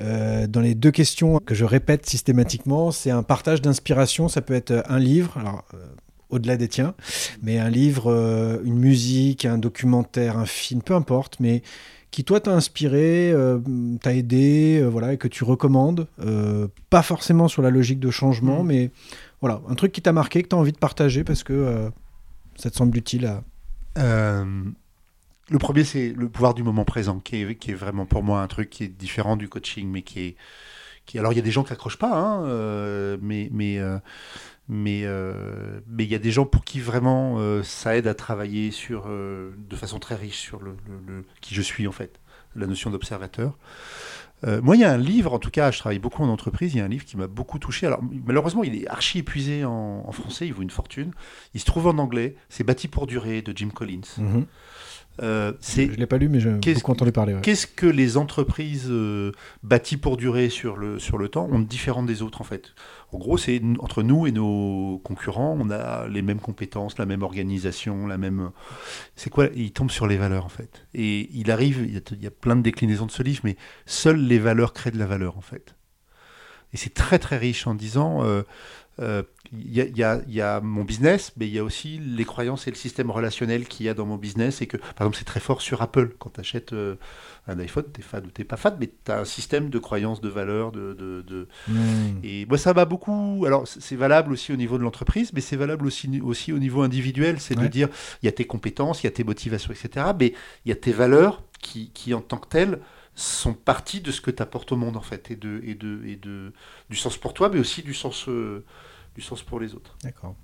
Euh, 0.00 0.46
dans 0.46 0.60
les 0.60 0.74
deux 0.74 0.90
questions 0.90 1.38
que 1.44 1.54
je 1.54 1.64
répète 1.64 2.06
systématiquement, 2.06 2.90
c'est 2.90 3.10
un 3.10 3.22
partage 3.22 3.62
d'inspiration. 3.62 4.28
Ça 4.28 4.42
peut 4.42 4.54
être 4.54 4.82
un 4.88 4.98
livre, 4.98 5.38
alors 5.38 5.64
au-delà 6.30 6.56
des 6.56 6.68
tiens, 6.68 6.94
mais 7.42 7.58
un 7.58 7.70
livre, 7.70 8.60
une 8.64 8.78
musique, 8.78 9.46
un 9.46 9.56
documentaire, 9.56 10.36
un 10.36 10.44
film, 10.44 10.82
peu 10.82 10.94
importe, 10.94 11.40
mais 11.40 11.62
qui 12.10 12.24
toi 12.24 12.40
t'a 12.40 12.52
inspiré, 12.52 13.30
euh, 13.32 13.58
t'a 14.02 14.14
aidé, 14.14 14.80
euh, 14.80 14.88
voilà, 14.88 15.12
et 15.12 15.18
que 15.18 15.28
tu 15.28 15.44
recommandes, 15.44 16.06
euh, 16.24 16.68
pas 16.90 17.02
forcément 17.02 17.48
sur 17.48 17.62
la 17.62 17.70
logique 17.70 18.00
de 18.00 18.10
changement, 18.10 18.62
Mhm. 18.62 18.66
mais 18.66 18.90
voilà, 19.40 19.60
un 19.68 19.74
truc 19.74 19.92
qui 19.92 20.02
t'a 20.02 20.12
marqué, 20.12 20.42
que 20.42 20.48
tu 20.48 20.54
as 20.54 20.58
envie 20.58 20.72
de 20.72 20.78
partager 20.78 21.24
parce 21.24 21.42
que 21.42 21.52
euh, 21.52 21.90
ça 22.56 22.70
te 22.70 22.76
semble 22.76 22.96
utile 22.96 23.26
à... 23.26 23.42
Euh, 23.98 24.64
le 25.50 25.58
premier, 25.58 25.84
c'est 25.84 26.12
le 26.12 26.28
pouvoir 26.28 26.54
du 26.54 26.62
moment 26.62 26.84
présent, 26.84 27.20
qui 27.20 27.36
est, 27.36 27.74
vraiment 27.74 28.04
pour 28.04 28.22
moi 28.22 28.42
un 28.42 28.46
truc 28.48 28.68
qui 28.68 28.84
est 28.84 28.88
différent 28.88 29.36
du 29.36 29.48
coaching, 29.48 29.88
mais 29.88 30.02
qui 30.02 30.20
est. 30.20 30.36
Alors, 31.18 31.32
il 31.32 31.36
y 31.36 31.38
a 31.38 31.42
des 31.42 31.50
gens 31.50 31.64
qui 31.64 31.72
accrochent 31.72 31.96
pas, 31.96 32.14
hein, 32.14 32.44
euh, 32.44 33.16
mais 33.22 33.48
mais 33.50 33.80
mais 34.68 35.00
il 35.00 36.10
y 36.10 36.14
a 36.14 36.18
des 36.18 36.30
gens 36.30 36.44
pour 36.44 36.64
qui 36.64 36.80
vraiment 36.80 37.62
ça 37.62 37.96
aide 37.96 38.06
à 38.06 38.14
travailler 38.14 38.70
sur 38.70 39.06
de 39.08 39.76
façon 39.76 39.98
très 39.98 40.16
riche 40.16 40.38
sur 40.38 40.60
le- 40.60 40.76
qui 41.40 41.54
je 41.54 41.62
suis 41.62 41.88
en 41.88 41.92
fait, 41.92 42.20
la 42.54 42.66
notion 42.66 42.90
d'observateur. 42.90 43.56
Euh, 44.46 44.60
moi, 44.62 44.76
il 44.76 44.80
y 44.80 44.84
a 44.84 44.92
un 44.92 44.98
livre, 44.98 45.32
en 45.32 45.38
tout 45.38 45.50
cas, 45.50 45.70
je 45.70 45.78
travaille 45.78 45.98
beaucoup 45.98 46.22
en 46.22 46.28
entreprise, 46.28 46.74
il 46.74 46.78
y 46.78 46.80
a 46.80 46.84
un 46.84 46.88
livre 46.88 47.04
qui 47.04 47.16
m'a 47.16 47.26
beaucoup 47.26 47.58
touché. 47.58 47.86
Alors, 47.86 48.00
malheureusement, 48.24 48.62
il 48.62 48.76
est 48.76 48.86
archi 48.88 49.18
épuisé 49.18 49.64
en, 49.64 50.10
français, 50.12 50.46
il 50.46 50.52
vaut 50.52 50.62
une 50.62 50.70
fortune. 50.70 51.12
Il 51.54 51.60
se 51.60 51.64
trouve 51.64 51.86
en 51.88 51.98
anglais, 51.98 52.36
c'est 52.48 52.64
Bâti 52.64 52.88
pour 52.88 53.06
durer 53.06 53.42
de 53.42 53.56
Jim 53.56 53.70
Collins. 53.74 54.00
Mhm. 54.18 54.46
Euh, 55.22 55.52
Je 55.60 55.82
ne 55.82 55.94
l'ai 55.96 56.06
pas 56.06 56.18
lu, 56.18 56.28
mais 56.28 56.40
j'ai 56.40 56.50
beaucoup 56.74 56.92
entendu 56.92 57.12
parler. 57.12 57.34
ouais. 57.34 57.40
qu'est-ce 57.40 57.66
que 57.66 57.86
les 57.86 58.16
entreprises 58.16 58.86
euh, 58.88 59.32
bâties 59.62 59.96
pour 59.96 60.16
durer 60.16 60.48
sur 60.48 60.76
le, 60.76 60.98
sur 60.98 61.18
le 61.18 61.28
temps 61.28 61.48
ont 61.50 61.58
de 61.58 61.64
différent 61.64 62.02
des 62.02 62.22
autres 62.22 62.40
en 62.40 62.44
fait? 62.44 62.74
En 63.12 63.18
gros, 63.18 63.38
c'est 63.38 63.60
entre 63.80 64.02
nous 64.02 64.26
et 64.26 64.32
nos 64.32 65.00
concurrents, 65.02 65.56
on 65.58 65.70
a 65.70 66.06
les 66.08 66.20
mêmes 66.22 66.40
compétences, 66.40 66.98
la 66.98 67.06
même 67.06 67.22
organisation, 67.22 68.06
la 68.06 68.18
même. 68.18 68.50
C'est 69.16 69.30
quoi? 69.30 69.48
Il 69.54 69.72
tombe 69.72 69.90
sur 69.90 70.06
les 70.06 70.18
valeurs 70.18 70.44
en 70.44 70.50
fait. 70.50 70.86
Et 70.94 71.30
il 71.32 71.50
arrive, 71.50 71.84
il 71.86 71.94
y, 71.94 71.96
a, 71.96 72.00
il 72.12 72.22
y 72.22 72.26
a 72.26 72.30
plein 72.30 72.54
de 72.56 72.62
déclinaisons 72.62 73.06
de 73.06 73.10
ce 73.10 73.22
livre, 73.22 73.40
mais 73.44 73.56
seules 73.86 74.20
les 74.20 74.38
valeurs 74.38 74.72
créent 74.74 74.90
de 74.90 74.98
la 74.98 75.06
valeur 75.06 75.38
en 75.38 75.40
fait. 75.42 75.74
Et 76.74 76.76
c'est 76.76 76.92
très 76.92 77.18
très 77.18 77.38
riche 77.38 77.66
en 77.66 77.74
disant. 77.74 78.24
euh, 78.24 78.42
euh, 79.00 79.22
il 79.52 79.72
y, 79.74 79.80
a, 79.80 79.84
il 79.86 79.96
y 79.96 80.02
a- 80.02 80.20
il 80.28 80.34
y 80.34 80.40
a 80.42 80.60
mon 80.60 80.84
business, 80.84 81.32
mais 81.36 81.46
il 81.46 81.54
y 81.54 81.58
a 81.58 81.64
aussi 81.64 81.98
les 81.98 82.24
croyances 82.24 82.66
et 82.66 82.70
le 82.70 82.76
système 82.76 83.10
relationnel 83.10 83.66
qu'il 83.66 83.86
y 83.86 83.88
a 83.88 83.94
dans 83.94 84.06
mon 84.06 84.16
business. 84.16 84.60
Et 84.62 84.66
que, 84.66 84.76
par 84.76 85.00
exemple, 85.06 85.16
c'est 85.18 85.24
très 85.24 85.40
fort 85.40 85.62
sur 85.62 85.80
Apple. 85.82 86.14
Quand 86.18 86.30
tu 86.30 86.40
achètes 86.40 86.74
un 87.46 87.58
iPhone, 87.60 87.84
tu 87.94 88.00
es 88.00 88.04
fan 88.04 88.26
ou 88.26 88.30
tu 88.30 88.44
pas 88.44 88.56
fan, 88.58 88.76
mais 88.78 88.88
tu 89.04 89.10
as 89.10 89.20
un 89.20 89.24
système 89.24 89.70
de 89.70 89.78
croyances, 89.78 90.20
de 90.20 90.28
valeurs. 90.28 90.70
De, 90.72 90.92
de- 90.92 91.22
de- 91.26 91.48
Mhm. 91.68 92.20
Et 92.22 92.46
moi, 92.46 92.58
ça 92.58 92.74
m'a 92.74 92.84
beaucoup. 92.84 93.44
Alors, 93.46 93.66
c'est 93.66 93.96
valable 93.96 94.32
aussi 94.32 94.52
au 94.52 94.56
niveau 94.56 94.76
de 94.78 94.82
l'entreprise, 94.82 95.32
mais 95.32 95.40
c'est 95.40 95.56
valable 95.56 95.86
aussi, 95.86 96.20
aussi 96.20 96.52
au 96.52 96.58
niveau 96.58 96.82
individuel. 96.82 97.40
C'est 97.40 97.54
de 97.54 97.66
dire 97.66 97.88
il 98.22 98.26
y 98.26 98.28
a 98.28 98.32
tes 98.32 98.46
compétences, 98.46 99.02
il 99.02 99.06
y 99.06 99.08
a 99.08 99.12
tes 99.12 99.24
motivations, 99.24 99.72
etc. 99.72 100.06
Mais 100.18 100.34
il 100.66 100.68
y 100.68 100.72
a 100.72 100.76
tes 100.76 100.92
valeurs 100.92 101.42
qui, 101.62 101.90
qui 101.94 102.12
en 102.14 102.20
tant 102.20 102.36
que 102.38 102.48
telles, 102.48 102.80
sont 103.14 103.52
partie 103.54 104.00
de 104.00 104.12
ce 104.12 104.20
que 104.20 104.30
tu 104.30 104.42
apportes 104.42 104.70
au 104.72 104.76
monde, 104.76 104.96
en 104.96 105.00
fait. 105.00 105.30
Et, 105.30 105.36
de, 105.36 105.60
et, 105.64 105.74
de, 105.74 106.02
et 106.06 106.16
de, 106.16 106.52
du 106.90 106.96
sens 106.96 107.16
pour 107.16 107.34
toi, 107.34 107.48
mais 107.48 107.58
aussi 107.58 107.82
du 107.82 107.92
sens, 107.94 108.28
euh, 108.28 108.64
du 109.14 109.20
sens 109.20 109.42
pour 109.42 109.60
les 109.60 109.74
autres. 109.74 109.96
D'accord. 110.02 110.36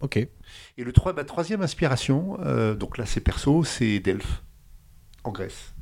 Ok. 0.00 0.16
Et 0.16 0.84
le 0.84 0.92
trois- 0.92 1.12
ma 1.12 1.24
troisième 1.24 1.62
inspiration, 1.62 2.38
euh, 2.40 2.74
donc 2.74 2.98
là 2.98 3.06
c'est 3.06 3.20
perso, 3.20 3.64
c'est 3.64 3.98
Delphes, 4.00 4.42
en 5.24 5.32
Grèce. 5.32 5.74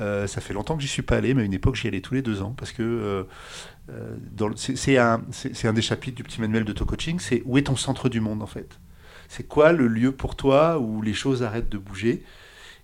Euh, 0.00 0.26
ça 0.26 0.40
fait 0.40 0.54
longtemps 0.54 0.76
que 0.76 0.82
j'y 0.82 0.88
suis 0.88 1.02
pas 1.02 1.16
allé, 1.16 1.34
mais 1.34 1.42
à 1.42 1.44
une 1.44 1.52
époque 1.54 1.74
j'y 1.76 1.88
allais 1.88 2.00
tous 2.00 2.14
les 2.14 2.22
deux 2.22 2.40
ans 2.42 2.52
parce 2.52 2.72
que 2.72 2.82
euh, 2.82 4.52
c'est 4.56 4.96
un, 4.98 5.22
un 5.64 5.72
des 5.72 5.82
chapitres 5.82 6.16
du 6.16 6.22
petit 6.22 6.40
manuel 6.40 6.64
d'auto-coaching, 6.64 7.18
c'est 7.18 7.42
où 7.46 7.58
est 7.58 7.62
ton 7.62 7.76
centre 7.76 8.08
du 8.08 8.20
monde 8.20 8.42
en 8.42 8.46
fait? 8.46 8.78
C'est 9.28 9.44
quoi 9.46 9.72
le 9.72 9.88
lieu 9.88 10.12
pour 10.12 10.36
toi 10.36 10.78
où 10.78 11.02
les 11.02 11.14
choses 11.14 11.42
arrêtent 11.42 11.68
de 11.68 11.78
bouger? 11.78 12.24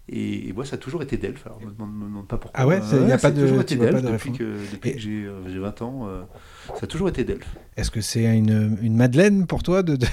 Et, 0.08 0.48
et 0.48 0.52
moi, 0.52 0.64
ça 0.66 0.74
a 0.74 0.78
toujours 0.78 1.02
été 1.02 1.16
Delphes. 1.16 1.46
Alors, 1.46 1.60
ne 1.60 1.66
me 1.66 1.70
demande, 2.04 2.28
pas 2.28 2.36
pourquoi. 2.36 2.60
Ah 2.60 2.66
ouais, 2.66 2.80
c'est- 2.82 3.02
y 3.08 3.12
a 3.12 3.18
pas 3.18 3.30
de- 3.30 3.40
toujours 3.42 3.60
été 3.62 3.76
Delphes 3.76 4.02
de 4.02 4.10
depuis 4.10 4.32
que, 4.32 4.56
depuis 4.72 4.90
Et- 4.90 4.94
que 4.94 4.98
j'ai 5.00 5.24
euh, 5.24 5.48
j'ai 5.48 5.58
20 5.58 5.80
ans. 5.82 6.06
euh, 6.08 6.22
ça 6.68 6.80
a 6.82 6.86
toujours 6.86 7.08
été 7.08 7.24
Delphes. 7.24 7.46
Est-ce 7.76 7.90
que 7.90 8.00
c'est 8.02 8.24
une, 8.36 8.76
une 8.82 8.96
Madeleine 8.96 9.46
pour 9.46 9.62
toi 9.62 9.82
de, 9.82 9.96
de, 9.96 10.06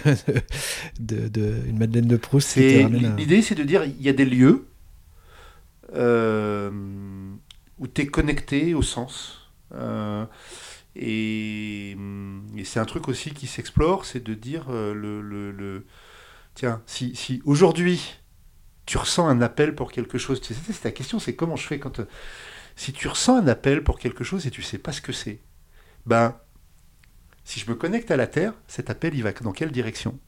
de- 1.00 1.28
de- 1.28 1.56
Une 1.68 1.78
Madeleine 1.78 2.08
de 2.08 2.18
Proust 2.18 2.58
à- 2.58 2.62
l'idée, 3.18 3.42
c'est 3.42 3.56
de 3.56 3.64
dire 3.64 3.84
il 3.84 4.02
y 4.02 4.08
a 4.10 4.14
des 4.14 4.26
lieux 4.26 4.66
euh, 5.94 6.72
où 7.80 7.88
tu 7.88 8.02
es 8.02 8.08
connecté 8.08 8.74
au 8.74 8.82
sens. 8.82 9.50
Euh, 9.74 10.26
et 10.96 11.92
et 12.58 12.64
c'est 12.66 12.80
un 12.80 12.86
truc 12.86 13.08
aussi 13.08 13.32
qui 13.32 13.48
s'explore, 13.48 14.06
c'est 14.06 14.24
de 14.24 14.34
dire 14.34 14.70
le, 14.70 15.22
le- 15.22 15.52
le- 15.52 15.86
tiens, 16.54 16.82
si, 16.86 17.16
si 17.16 17.42
aujourd'hui 17.46 18.20
tu 18.86 18.98
ressens 18.98 19.28
un 19.28 19.42
appel 19.42 19.76
pour 19.76 19.92
quelque 19.92 20.18
chose, 20.18 20.42
tu 20.42 20.54
sais, 20.54 20.60
c'est 20.72 20.82
ta 20.82 20.92
question, 20.92 21.20
c'est 21.20 21.36
comment 21.36 21.56
je 21.56 21.68
fais 21.68 21.80
quand 21.80 22.00
euh, 22.00 22.06
si 22.76 22.94
tu 22.94 23.08
ressens 23.08 23.38
un 23.38 23.48
appel 23.48 23.84
pour 23.84 24.00
quelque 24.00 24.24
chose 24.24 24.48
et 24.48 24.52
tu 24.52 24.62
sais 24.62 24.78
pas 24.78 24.92
ce 24.92 25.02
que 25.02 25.12
c'est, 25.12 25.40
ben 26.06 26.36
si 27.44 27.60
je 27.60 27.70
me 27.70 27.76
connecte 27.76 28.12
à 28.12 28.18
la 28.18 28.28
Terre, 28.28 28.54
cet 28.68 28.90
appel 28.90 29.14
il 29.16 29.24
va 29.24 29.32
dans 29.32 29.52
quelle 29.52 29.72
direction? 29.72 30.20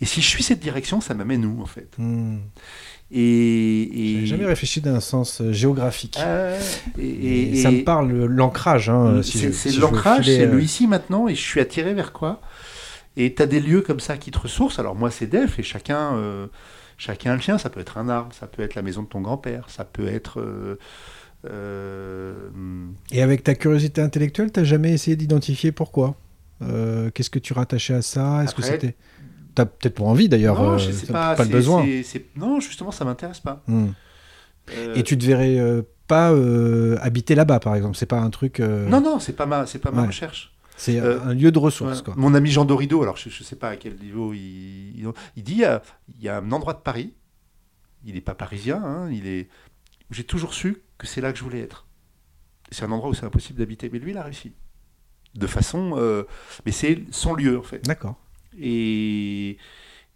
Et 0.00 0.04
si 0.04 0.20
je 0.20 0.28
suis 0.28 0.42
cette 0.42 0.60
direction, 0.60 1.00
ça 1.00 1.14
m'amène 1.14 1.44
où 1.46 1.62
en 1.62 1.66
fait? 1.66 1.88
Hmm. 1.96 2.38
Et, 3.10 4.22
jamais 4.26 4.44
réfléchi 4.44 4.80
d'un 4.80 5.00
sens 5.00 5.40
euh, 5.40 5.52
géographique. 5.52 6.18
Ah, 6.20 6.50
et, 6.98 7.02
Et 7.02 7.52
et- 7.52 7.62
ça 7.62 7.70
me 7.70 7.84
parle 7.84 8.10
euh, 8.10 8.26
l'ancrage. 8.26 8.90
Hein, 8.90 9.22
si 9.22 9.38
c'est 9.38 9.52
si 9.52 9.78
l'ancrage, 9.78 10.24
filer, 10.24 10.36
c'est 10.36 10.46
euh, 10.46 10.52
le 10.52 10.62
ici 10.62 10.86
maintenant, 10.86 11.28
et 11.28 11.34
je 11.34 11.40
suis 11.40 11.60
attiré 11.60 11.94
vers 11.94 12.12
quoi? 12.12 12.40
Et 13.16 13.32
tu 13.34 13.40
as 13.42 13.46
des 13.46 13.60
lieux 13.60 13.80
comme 13.80 14.00
ça 14.00 14.18
qui 14.18 14.30
te 14.30 14.38
ressourcent. 14.38 14.78
Alors 14.80 14.96
moi, 14.96 15.10
c'est 15.10 15.26
Delphes, 15.26 15.58
et 15.58 15.62
chacun, 15.62 16.16
euh, 16.16 16.48
chacun 16.96 17.32
a 17.32 17.36
le 17.36 17.42
sien. 17.42 17.58
Ça 17.58 17.70
peut 17.70 17.80
être 17.80 17.98
un 17.98 18.08
arbre, 18.08 18.32
ça 18.34 18.46
peut 18.46 18.62
être 18.62 18.74
la 18.74 18.82
maison 18.82 19.02
de 19.02 19.08
ton 19.08 19.20
grand-père, 19.20 19.68
ça 19.68 19.84
peut 19.84 20.06
être... 20.06 20.40
euh, 20.40 20.78
euh, 21.44 22.34
Et 23.12 23.22
avec 23.22 23.44
ta 23.44 23.54
curiosité 23.54 24.00
intellectuelle, 24.00 24.50
t'as 24.52 24.64
jamais 24.64 24.92
essayé 24.92 25.16
d'identifier 25.16 25.72
pourquoi? 25.72 26.16
Euh, 26.62 27.10
Qu'est-ce 27.10 27.30
que 27.30 27.38
tu 27.38 27.52
rattachais 27.52 27.94
à 27.94 28.02
ça? 28.02 28.42
Est-ce 28.44 28.54
que 28.54 28.62
c'était 28.62 28.96
T'as 29.54 29.64
peut-être 29.64 29.94
pour 29.94 30.08
envie 30.08 30.28
d'ailleurs. 30.28 30.60
non, 30.62 30.76
je 30.76 30.90
sais 30.90 31.06
t'as 31.06 31.34
pas. 31.34 31.44
le 31.44 31.48
besoin. 31.50 31.86
Non, 32.36 32.60
justement, 32.60 32.90
ça 32.90 33.04
m'intéresse 33.04 33.40
pas. 33.40 33.62
Hmm. 33.66 33.88
Et 34.94 35.02
tu 35.02 35.16
te 35.16 35.24
verrais 35.24 35.82
pas 36.08 36.34
habiter 37.00 37.34
là-bas, 37.34 37.60
par 37.60 37.74
exemple. 37.74 37.96
C'est 37.96 38.06
pas 38.06 38.20
un 38.20 38.30
truc. 38.30 38.58
Non, 38.60 39.00
non, 39.00 39.18
c'est 39.18 39.32
pas 39.34 39.46
ma, 39.46 39.64
c'est 39.66 39.78
pas 39.78 39.90
ma 39.90 40.06
recherche. 40.06 40.52
C'est 40.76 41.00
euh, 41.00 41.20
un 41.22 41.34
lieu 41.34 41.50
de 41.50 41.58
ressources, 41.58 42.02
quoi. 42.02 42.14
Mon 42.16 42.34
ami 42.34 42.50
Jean 42.50 42.64
Dorido, 42.64 43.02
alors 43.02 43.16
je 43.16 43.28
ne 43.28 43.44
sais 43.44 43.56
pas 43.56 43.70
à 43.70 43.76
quel 43.76 43.96
niveau 43.96 44.32
il, 44.34 44.98
il, 44.98 45.08
il 45.36 45.42
dit, 45.42 45.64
euh, 45.64 45.78
il 46.16 46.22
y 46.22 46.28
a 46.28 46.38
un 46.38 46.52
endroit 46.52 46.74
de 46.74 46.80
Paris, 46.80 47.14
il 48.04 48.14
n'est 48.14 48.20
pas 48.20 48.34
parisien, 48.34 48.82
hein, 48.84 49.10
il 49.10 49.26
est, 49.26 49.48
j'ai 50.10 50.24
toujours 50.24 50.54
su 50.54 50.82
que 50.98 51.06
c'est 51.06 51.20
là 51.20 51.32
que 51.32 51.38
je 51.38 51.44
voulais 51.44 51.60
être. 51.60 51.86
C'est 52.70 52.84
un 52.84 52.90
endroit 52.92 53.10
où 53.10 53.14
c'est 53.14 53.24
impossible 53.26 53.58
d'habiter, 53.58 53.88
mais 53.92 53.98
lui, 53.98 54.10
il 54.10 54.18
a 54.18 54.22
réussi. 54.22 54.52
de 55.34 55.46
façon. 55.46 55.94
euh, 55.96 56.24
mais 56.64 56.72
c'est 56.72 57.04
son 57.10 57.34
lieu, 57.34 57.58
en 57.58 57.62
fait. 57.62 57.82
D'accord. 57.86 58.16
Et, 58.58 59.58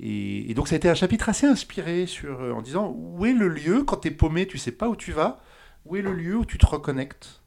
et, 0.00 0.50
et 0.50 0.54
donc 0.54 0.68
ça 0.68 0.74
a 0.74 0.78
été 0.78 0.88
un 0.88 0.94
chapitre 0.94 1.28
assez 1.28 1.46
inspiré 1.46 2.06
sur, 2.06 2.40
euh, 2.40 2.52
en 2.52 2.62
disant 2.62 2.92
où 2.96 3.24
est 3.26 3.32
le 3.34 3.48
lieu 3.48 3.84
quand 3.84 3.98
tu 3.98 4.08
es 4.08 4.10
paumé, 4.10 4.46
tu 4.46 4.58
sais 4.58 4.72
pas 4.72 4.88
où 4.88 4.96
tu 4.96 5.12
vas, 5.12 5.42
où 5.84 5.96
est 5.96 6.02
le 6.02 6.14
lieu 6.14 6.36
où 6.36 6.44
tu 6.44 6.58
te 6.58 6.66
reconnectes? 6.66 7.39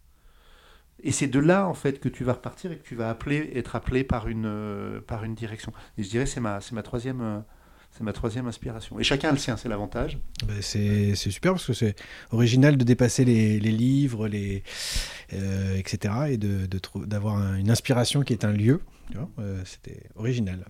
Et 1.04 1.12
c'est 1.12 1.28
de 1.28 1.40
là 1.40 1.68
en 1.68 1.74
fait 1.74 2.00
que 2.00 2.10
tu 2.10 2.24
vas 2.24 2.34
repartir 2.34 2.72
et 2.72 2.78
que 2.78 2.88
tu 2.88 2.96
vas 2.96 3.10
appeler, 3.10 3.52
être 3.56 3.76
appelé 3.76 4.04
par 4.04 4.28
une, 4.28 4.46
euh, 4.46 5.02
par 5.02 5.24
une 5.26 5.36
direction. 5.36 5.72
Et 5.98 6.04
je 6.04 6.10
dirais 6.10 6.26
c'est 6.26 6.40
ma, 6.40 6.60
ma 6.72 6.82
troisième, 6.84 7.22
euh, 7.22 7.40
c'est 7.92 8.04
ma 8.04 8.14
troisième 8.14 8.48
inspiration. 8.48 9.00
Et 9.00 9.04
chacun 9.04 9.30
a 9.30 9.32
le 9.34 9.38
sien, 9.38 9.58
c'est 9.58 9.70
l'avantage. 9.70 10.18
Ben, 10.48 10.62
c'est 10.62 11.14
super 11.16 11.54
parce 11.54 11.68
que 11.68 11.74
c'est 11.74 11.96
original 12.32 12.78
de 12.78 12.84
dépasser 12.84 13.26
les, 13.26 13.60
livres, 13.60 14.28
les, 14.28 14.64
euh, 15.34 15.76
etc. 15.78 16.14
et 16.30 16.38
de, 16.38 16.66
de 16.66 16.80
d'avoir 17.06 17.36
un- 17.38 17.56
une 17.58 17.70
inspiration 17.70 18.22
qui 18.22 18.34
est 18.34 18.46
un 18.46 18.54
lieu. 18.54 18.80
euh, 19.40 19.62
C'était 19.66 20.04
original. 20.16 20.66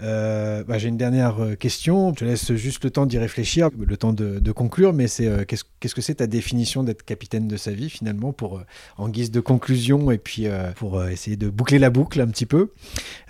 Euh, 0.00 0.62
bah, 0.64 0.78
J'ai 0.78 0.88
une 0.88 0.96
dernière 0.96 1.42
euh, 1.42 1.54
question. 1.54 2.10
Je 2.10 2.20
te 2.20 2.24
laisse 2.24 2.52
juste 2.54 2.84
le 2.84 2.90
temps 2.90 3.06
d'y 3.06 3.18
réfléchir, 3.18 3.70
le 3.78 3.96
temps 3.96 4.12
de, 4.12 4.52
conclure. 4.52 4.92
Mais 4.92 5.08
c'est 5.08 5.26
euh, 5.26 5.44
qu'est-ce 5.44 5.94
que 5.94 6.00
c'est 6.00 6.16
ta 6.16 6.26
définition 6.26 6.82
d'être 6.82 7.04
capitaine 7.04 7.48
de 7.48 7.56
sa 7.56 7.72
vie 7.72 7.90
finalement 7.90 8.32
pour 8.32 8.62
en 8.96 9.08
guise 9.08 9.30
de 9.30 9.40
conclusion 9.40 10.10
et 10.10 10.18
puis 10.18 10.46
pour 10.76 11.04
essayer 11.04 11.36
de 11.36 11.48
boucler 11.48 11.78
la 11.78 11.90
boucle 11.90 12.20
un 12.20 12.26
petit 12.26 12.46
peu? 12.46 12.70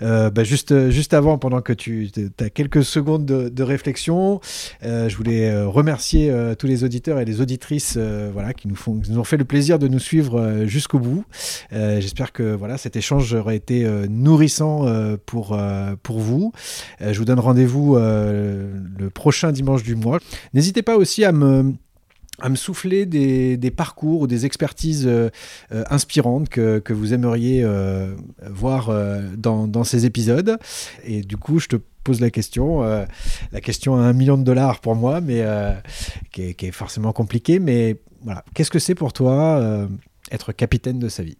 Bah, 0.01 0.43
juste 0.43 0.89
juste 0.89 1.13
avant, 1.13 1.37
pendant 1.37 1.61
que 1.61 1.73
tu 1.73 2.09
as 2.39 2.49
quelques 2.49 2.83
secondes 2.83 3.25
de, 3.25 3.63
réflexion, 3.63 4.39
je 4.81 5.15
voulais 5.15 5.63
remercier 5.63 6.33
tous 6.57 6.67
les 6.67 6.83
auditeurs 6.83 7.19
et 7.19 7.25
les 7.25 7.41
auditrices 7.41 7.97
voilà, 7.97 8.53
qui, 8.53 8.67
nous 8.67 8.75
font, 8.75 8.95
nous 9.09 9.19
ont 9.19 9.23
fait 9.23 9.37
le 9.37 9.45
plaisir 9.45 9.79
de 9.79 9.87
nous 9.87 9.99
suivre 9.99 10.65
jusqu'au 10.65 10.99
bout. 10.99 11.25
J'espère 11.71 12.31
que 12.31 12.55
voilà, 12.55 12.77
cet 12.77 12.95
échange 12.95 13.33
aurait 13.33 13.57
été 13.57 13.87
nourrissant 14.09 14.85
pour, 15.25 15.53
euh, 15.53 15.95
vous. 16.19 16.51
Euh, 17.01 17.13
je 17.13 17.19
vous 17.19 17.25
donne 17.25 17.39
rendez-vous 17.39 17.95
euh, 17.95 18.79
le 18.97 19.09
prochain 19.09 19.51
dimanche 19.51 19.83
du 19.83 19.95
mois. 19.95 20.19
N'hésitez 20.53 20.81
pas 20.81 20.97
aussi 20.97 21.23
à 21.25 21.31
me 21.31 21.73
à 22.41 22.47
me 22.47 22.55
souffler 22.55 23.05
des, 23.05 23.71
parcours 23.75 24.21
ou 24.21 24.27
des 24.27 24.45
expertises 24.45 25.05
euh, 25.05 25.29
inspirantes 25.89 26.47
que, 26.47 26.93
vous 26.93 27.13
aimeriez 27.13 27.67
voir 28.49 28.93
dans, 29.35 29.83
ces 29.83 30.05
épisodes. 30.05 30.57
Et 31.03 31.19
du 31.19 31.35
coup, 31.35 31.59
je 31.59 31.67
te 31.67 31.75
pose 31.75 32.21
la 32.21 32.29
question, 32.29 32.79
la 32.79 33.61
question 33.61 33.97
à 33.97 34.03
un 34.03 34.13
million 34.13 34.37
de 34.37 34.43
dollars 34.43 34.79
pour 34.79 34.95
moi, 34.95 35.19
mais 35.19 35.43
qui, 36.31 36.43
est, 36.43 36.71
forcément 36.71 37.11
compliquée. 37.11 37.59
Mais 37.59 37.97
voilà, 38.21 38.45
qu'est-ce 38.53 38.71
que 38.71 38.79
c'est 38.79 38.95
pour 38.95 39.11
toi 39.11 39.89
être 40.31 40.53
capitaine 40.53 40.97
de 40.97 41.09
sa 41.09 41.23
vie? 41.23 41.37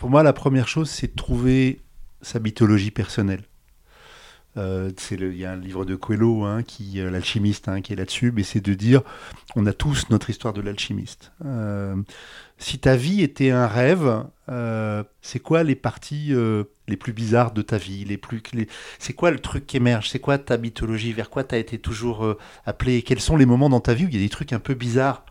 Pour 0.00 0.08
moi, 0.08 0.22
la 0.22 0.32
première 0.32 0.66
chose, 0.66 0.88
c'est 0.88 1.08
de 1.08 1.16
trouver 1.16 1.80
sa 2.22 2.40
mythologie 2.40 2.90
personnelle. 2.90 3.42
Euh, 4.56 4.90
Il 5.10 5.36
y 5.36 5.44
a 5.44 5.52
un 5.52 5.56
livre 5.56 5.84
de 5.84 5.94
Coelho, 5.94 6.44
hein, 6.44 6.62
qui, 6.62 7.00
euh, 7.00 7.10
l'alchimiste, 7.10 7.68
hein, 7.68 7.80
qui 7.80 7.92
est 7.92 7.96
là-dessus, 7.96 8.32
mais 8.32 8.42
c'est 8.42 8.60
de 8.60 8.74
dire, 8.74 9.02
on 9.54 9.64
a 9.66 9.72
tous 9.72 10.10
notre 10.10 10.30
histoire 10.30 10.52
de 10.52 10.60
l'alchimiste. 10.60 11.32
Euh, 11.44 11.94
si 12.58 12.78
ta 12.78 12.96
vie 12.96 13.22
était 13.22 13.50
un 13.50 13.66
rêve, 13.66 14.24
euh, 14.48 15.04
c'est 15.22 15.38
quoi 15.38 15.62
les 15.62 15.76
parties 15.76 16.34
les 16.88 16.96
plus 16.96 17.12
bizarres 17.12 17.52
de 17.52 17.62
ta 17.62 17.78
vie 17.78 18.04
les 18.04 18.18
plus, 18.18 18.42
C'est 18.98 19.12
quoi 19.12 19.30
le 19.30 19.38
truc 19.38 19.66
qui 19.66 19.76
émerge 19.76 20.10
C'est 20.10 20.18
quoi 20.18 20.38
ta 20.38 20.58
mythologie 20.58 21.12
Vers 21.12 21.30
quoi 21.30 21.44
tu 21.44 21.54
as 21.54 21.58
été 21.58 21.78
toujours 21.78 22.36
appelé 22.66 23.02
Quels 23.02 23.20
sont 23.20 23.36
les 23.36 23.46
moments 23.46 23.68
dans 23.70 23.80
ta 23.80 23.94
vie 23.94 24.04
où 24.06 24.08
il 24.08 24.14
y 24.14 24.18
a 24.18 24.20
des 24.20 24.28
trucs 24.28 24.52
un 24.52 24.58
peu 24.58 24.74
bizarres 24.74 25.24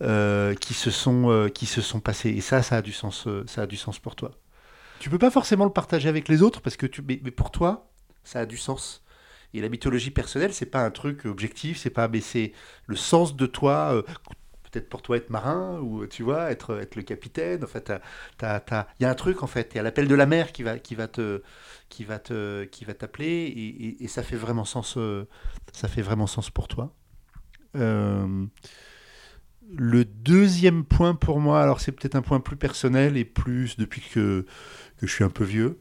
qui, 0.00 0.74
se 0.74 0.90
sont, 0.90 1.50
qui 1.54 1.66
se 1.66 1.82
sont 1.82 2.00
passés? 2.00 2.30
Et 2.30 2.40
ça, 2.40 2.62
ça 2.62 2.76
a 2.76 2.82
du 2.82 2.92
sens, 2.92 3.28
ça 3.46 3.62
a 3.62 3.66
du 3.66 3.76
sens 3.76 3.98
pour 3.98 4.16
toi. 4.16 4.32
Tu 4.98 5.10
peux 5.10 5.18
pas 5.18 5.30
forcément 5.30 5.64
le 5.64 5.72
partager 5.72 6.08
avec 6.08 6.28
les 6.28 6.42
autres 6.42 6.60
parce 6.60 6.76
que 6.76 6.86
tu, 6.86 7.02
mais, 7.02 7.18
pour 7.30 7.50
toi, 7.50 7.90
ça 8.24 8.40
a 8.40 8.46
du 8.46 8.56
sens. 8.56 9.04
Et 9.54 9.60
la 9.60 9.68
mythologie 9.68 10.10
personnelle, 10.10 10.52
c'est 10.52 10.66
pas 10.66 10.84
un 10.84 10.90
truc 10.90 11.24
objectif, 11.24 11.78
c'est 11.78 11.90
pas, 11.90 12.08
mais 12.08 12.20
c'est 12.20 12.52
le 12.86 12.96
sens 12.96 13.36
de 13.36 13.46
toi. 13.46 13.92
euh, 13.94 14.02
Peut-être 14.72 14.88
pour 14.88 15.00
toi 15.00 15.16
être 15.16 15.30
marin 15.30 15.78
ou 15.80 16.06
tu 16.06 16.22
vois 16.24 16.50
être, 16.50 16.80
être 16.80 16.96
le 16.96 17.02
capitaine. 17.02 17.62
En 17.64 17.68
fait, 17.68 17.92
il 18.42 19.02
y 19.02 19.04
a 19.04 19.10
un 19.10 19.14
truc 19.14 19.42
en 19.42 19.46
fait. 19.46 19.70
Il 19.72 19.76
y 19.76 19.80
a 19.80 19.82
l'appel 19.82 20.08
de 20.08 20.14
la 20.14 20.26
mer 20.26 20.52
qui 20.52 20.62
va 20.64 20.78
qui 20.78 20.94
va 20.96 21.08
te 21.08 21.42
qui 21.88 22.04
va 22.04 22.18
te 22.18 22.64
qui 22.64 22.84
va 22.84 22.92
t'appeler 22.92 23.96
et 24.00 24.08
ça 24.08 24.22
fait 24.22 24.36
vraiment 24.36 24.64
sens. 24.64 24.96
euh, 24.98 25.26
ça 25.72 25.88
fait 25.88 26.02
vraiment 26.02 26.26
sens 26.26 26.50
pour 26.50 26.68
toi. 26.68 26.92
Euh, 27.76 28.46
le 29.76 30.04
deuxième 30.04 30.84
point 30.84 31.14
pour 31.14 31.40
moi, 31.40 31.60
alors 31.60 31.80
c'est 31.80 31.92
peut-être 31.92 32.14
un 32.14 32.22
point 32.22 32.40
plus 32.40 32.56
personnel 32.56 33.16
et 33.16 33.24
plus 33.24 33.76
depuis 33.76 34.02
que, 34.12 34.46
que 34.98 35.06
je 35.06 35.12
suis 35.12 35.24
un 35.24 35.30
peu 35.30 35.44
vieux, 35.44 35.80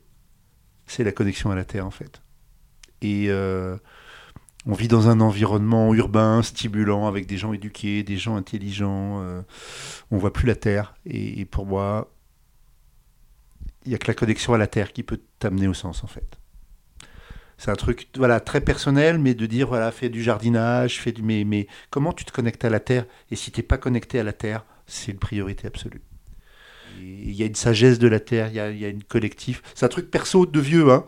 c'est 0.85 1.03
la 1.03 1.11
connexion 1.11 1.51
à 1.51 1.55
la 1.55 1.65
Terre 1.65 1.85
en 1.85 1.91
fait. 1.91 2.21
Et 3.01 3.27
euh, 3.29 3.77
on 4.65 4.73
vit 4.73 4.87
dans 4.87 5.09
un 5.09 5.19
environnement 5.19 5.93
urbain, 5.93 6.41
stimulant, 6.41 7.07
avec 7.07 7.27
des 7.27 7.37
gens 7.37 7.53
éduqués, 7.53 8.03
des 8.03 8.17
gens 8.17 8.35
intelligents. 8.35 9.21
euh, 9.21 9.41
on 10.11 10.17
voit 10.17 10.33
plus 10.33 10.47
la 10.47 10.55
Terre. 10.55 10.95
Et, 11.05 11.45
pour 11.45 11.65
moi, 11.65 12.11
il 13.85 13.89
n'y 13.89 13.95
a 13.95 13.97
que 13.97 14.07
la 14.07 14.15
connexion 14.15 14.53
à 14.53 14.57
la 14.57 14.67
Terre 14.67 14.91
qui 14.91 15.03
peut 15.03 15.21
t'amener 15.39 15.67
au 15.67 15.73
sens 15.73 16.03
en 16.03 16.07
fait. 16.07 16.39
C'est 17.57 17.71
un 17.71 17.75
truc 17.75 18.07
voilà, 18.17 18.39
très 18.41 18.59
personnel, 18.59 19.17
mais 19.17 19.33
de 19.33 19.45
dire, 19.45 19.67
voilà, 19.67 19.91
fais 19.91 20.09
du 20.09 20.21
jardinage, 20.21 20.99
fais 20.99 21.13
du... 21.13 21.21
Mais, 21.21 21.45
mais 21.45 21.67
comment 21.89 22.11
tu 22.11 22.25
te 22.25 22.31
connectes 22.33 22.65
à 22.65 22.69
la 22.69 22.81
Terre? 22.81 23.05
Et 23.31 23.37
si 23.37 23.51
tu 23.51 23.59
n'es 23.59 23.63
pas 23.63 23.77
connecté 23.77 24.19
à 24.19 24.23
la 24.23 24.33
Terre, 24.33 24.65
c'est 24.87 25.11
une 25.11 25.19
priorité 25.19 25.67
absolue. 25.67 26.01
Il 26.99 27.33
y 27.33 27.43
a 27.43 27.45
une 27.45 27.55
sagesse 27.55 27.99
de 27.99 28.07
la 28.07 28.19
Terre, 28.19 28.47
il 28.49 28.55
y 28.55 28.59
a, 28.59 28.69
il 28.69 28.77
y 28.79 28.85
a 28.85 28.89
une 28.89 29.03
collectif. 29.03 29.61
C'est 29.73 29.85
un 29.85 29.89
truc 29.89 30.09
perso 30.11 30.45
de 30.45 30.59
vieux, 30.59 30.91
hein. 30.91 31.05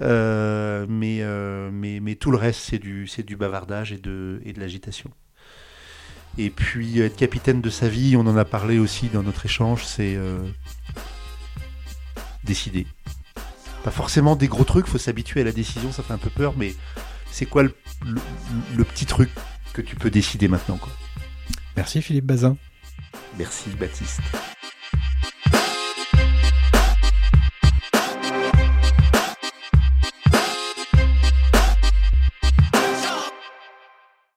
Euh, 0.00 0.86
mais, 0.88 1.18
euh, 1.22 1.70
mais, 1.72 1.98
mais 2.00 2.14
tout 2.14 2.30
le 2.30 2.36
reste, 2.36 2.60
c'est 2.60 2.78
du, 2.78 3.08
c'est 3.08 3.24
du 3.24 3.36
bavardage 3.36 3.92
et 3.92 3.98
de, 3.98 4.40
et 4.44 4.52
de 4.52 4.60
l'agitation. 4.60 5.10
Et 6.36 6.50
puis, 6.50 7.00
être 7.00 7.16
capitaine 7.16 7.60
de 7.60 7.70
sa 7.70 7.88
vie, 7.88 8.16
on 8.16 8.26
en 8.26 8.36
a 8.36 8.44
parlé 8.44 8.78
aussi 8.78 9.08
dans 9.08 9.24
notre 9.24 9.44
échange, 9.44 9.84
c'est 9.84 10.14
euh, 10.14 10.38
décider. 12.44 12.86
Pas 13.82 13.90
forcément 13.90 14.36
des 14.36 14.46
gros 14.46 14.64
trucs, 14.64 14.86
faut 14.86 14.98
s'habituer 14.98 15.40
à 15.40 15.44
la 15.44 15.52
décision, 15.52 15.90
ça 15.90 16.02
fait 16.02 16.12
un 16.12 16.18
peu 16.18 16.30
peur, 16.30 16.54
mais 16.56 16.74
c'est 17.30 17.46
quoi 17.46 17.62
le, 17.64 17.74
le- 18.06 18.20
le 18.76 18.84
petit 18.84 19.06
truc 19.06 19.30
que 19.72 19.82
tu 19.82 19.96
peux 19.96 20.10
décider 20.10 20.48
maintenant 20.48 20.76
quoi? 20.76 20.92
Merci 21.76 22.02
Philippe 22.02 22.26
Bazin. 22.26 22.56
Merci 23.36 23.70
Baptiste. 23.78 24.20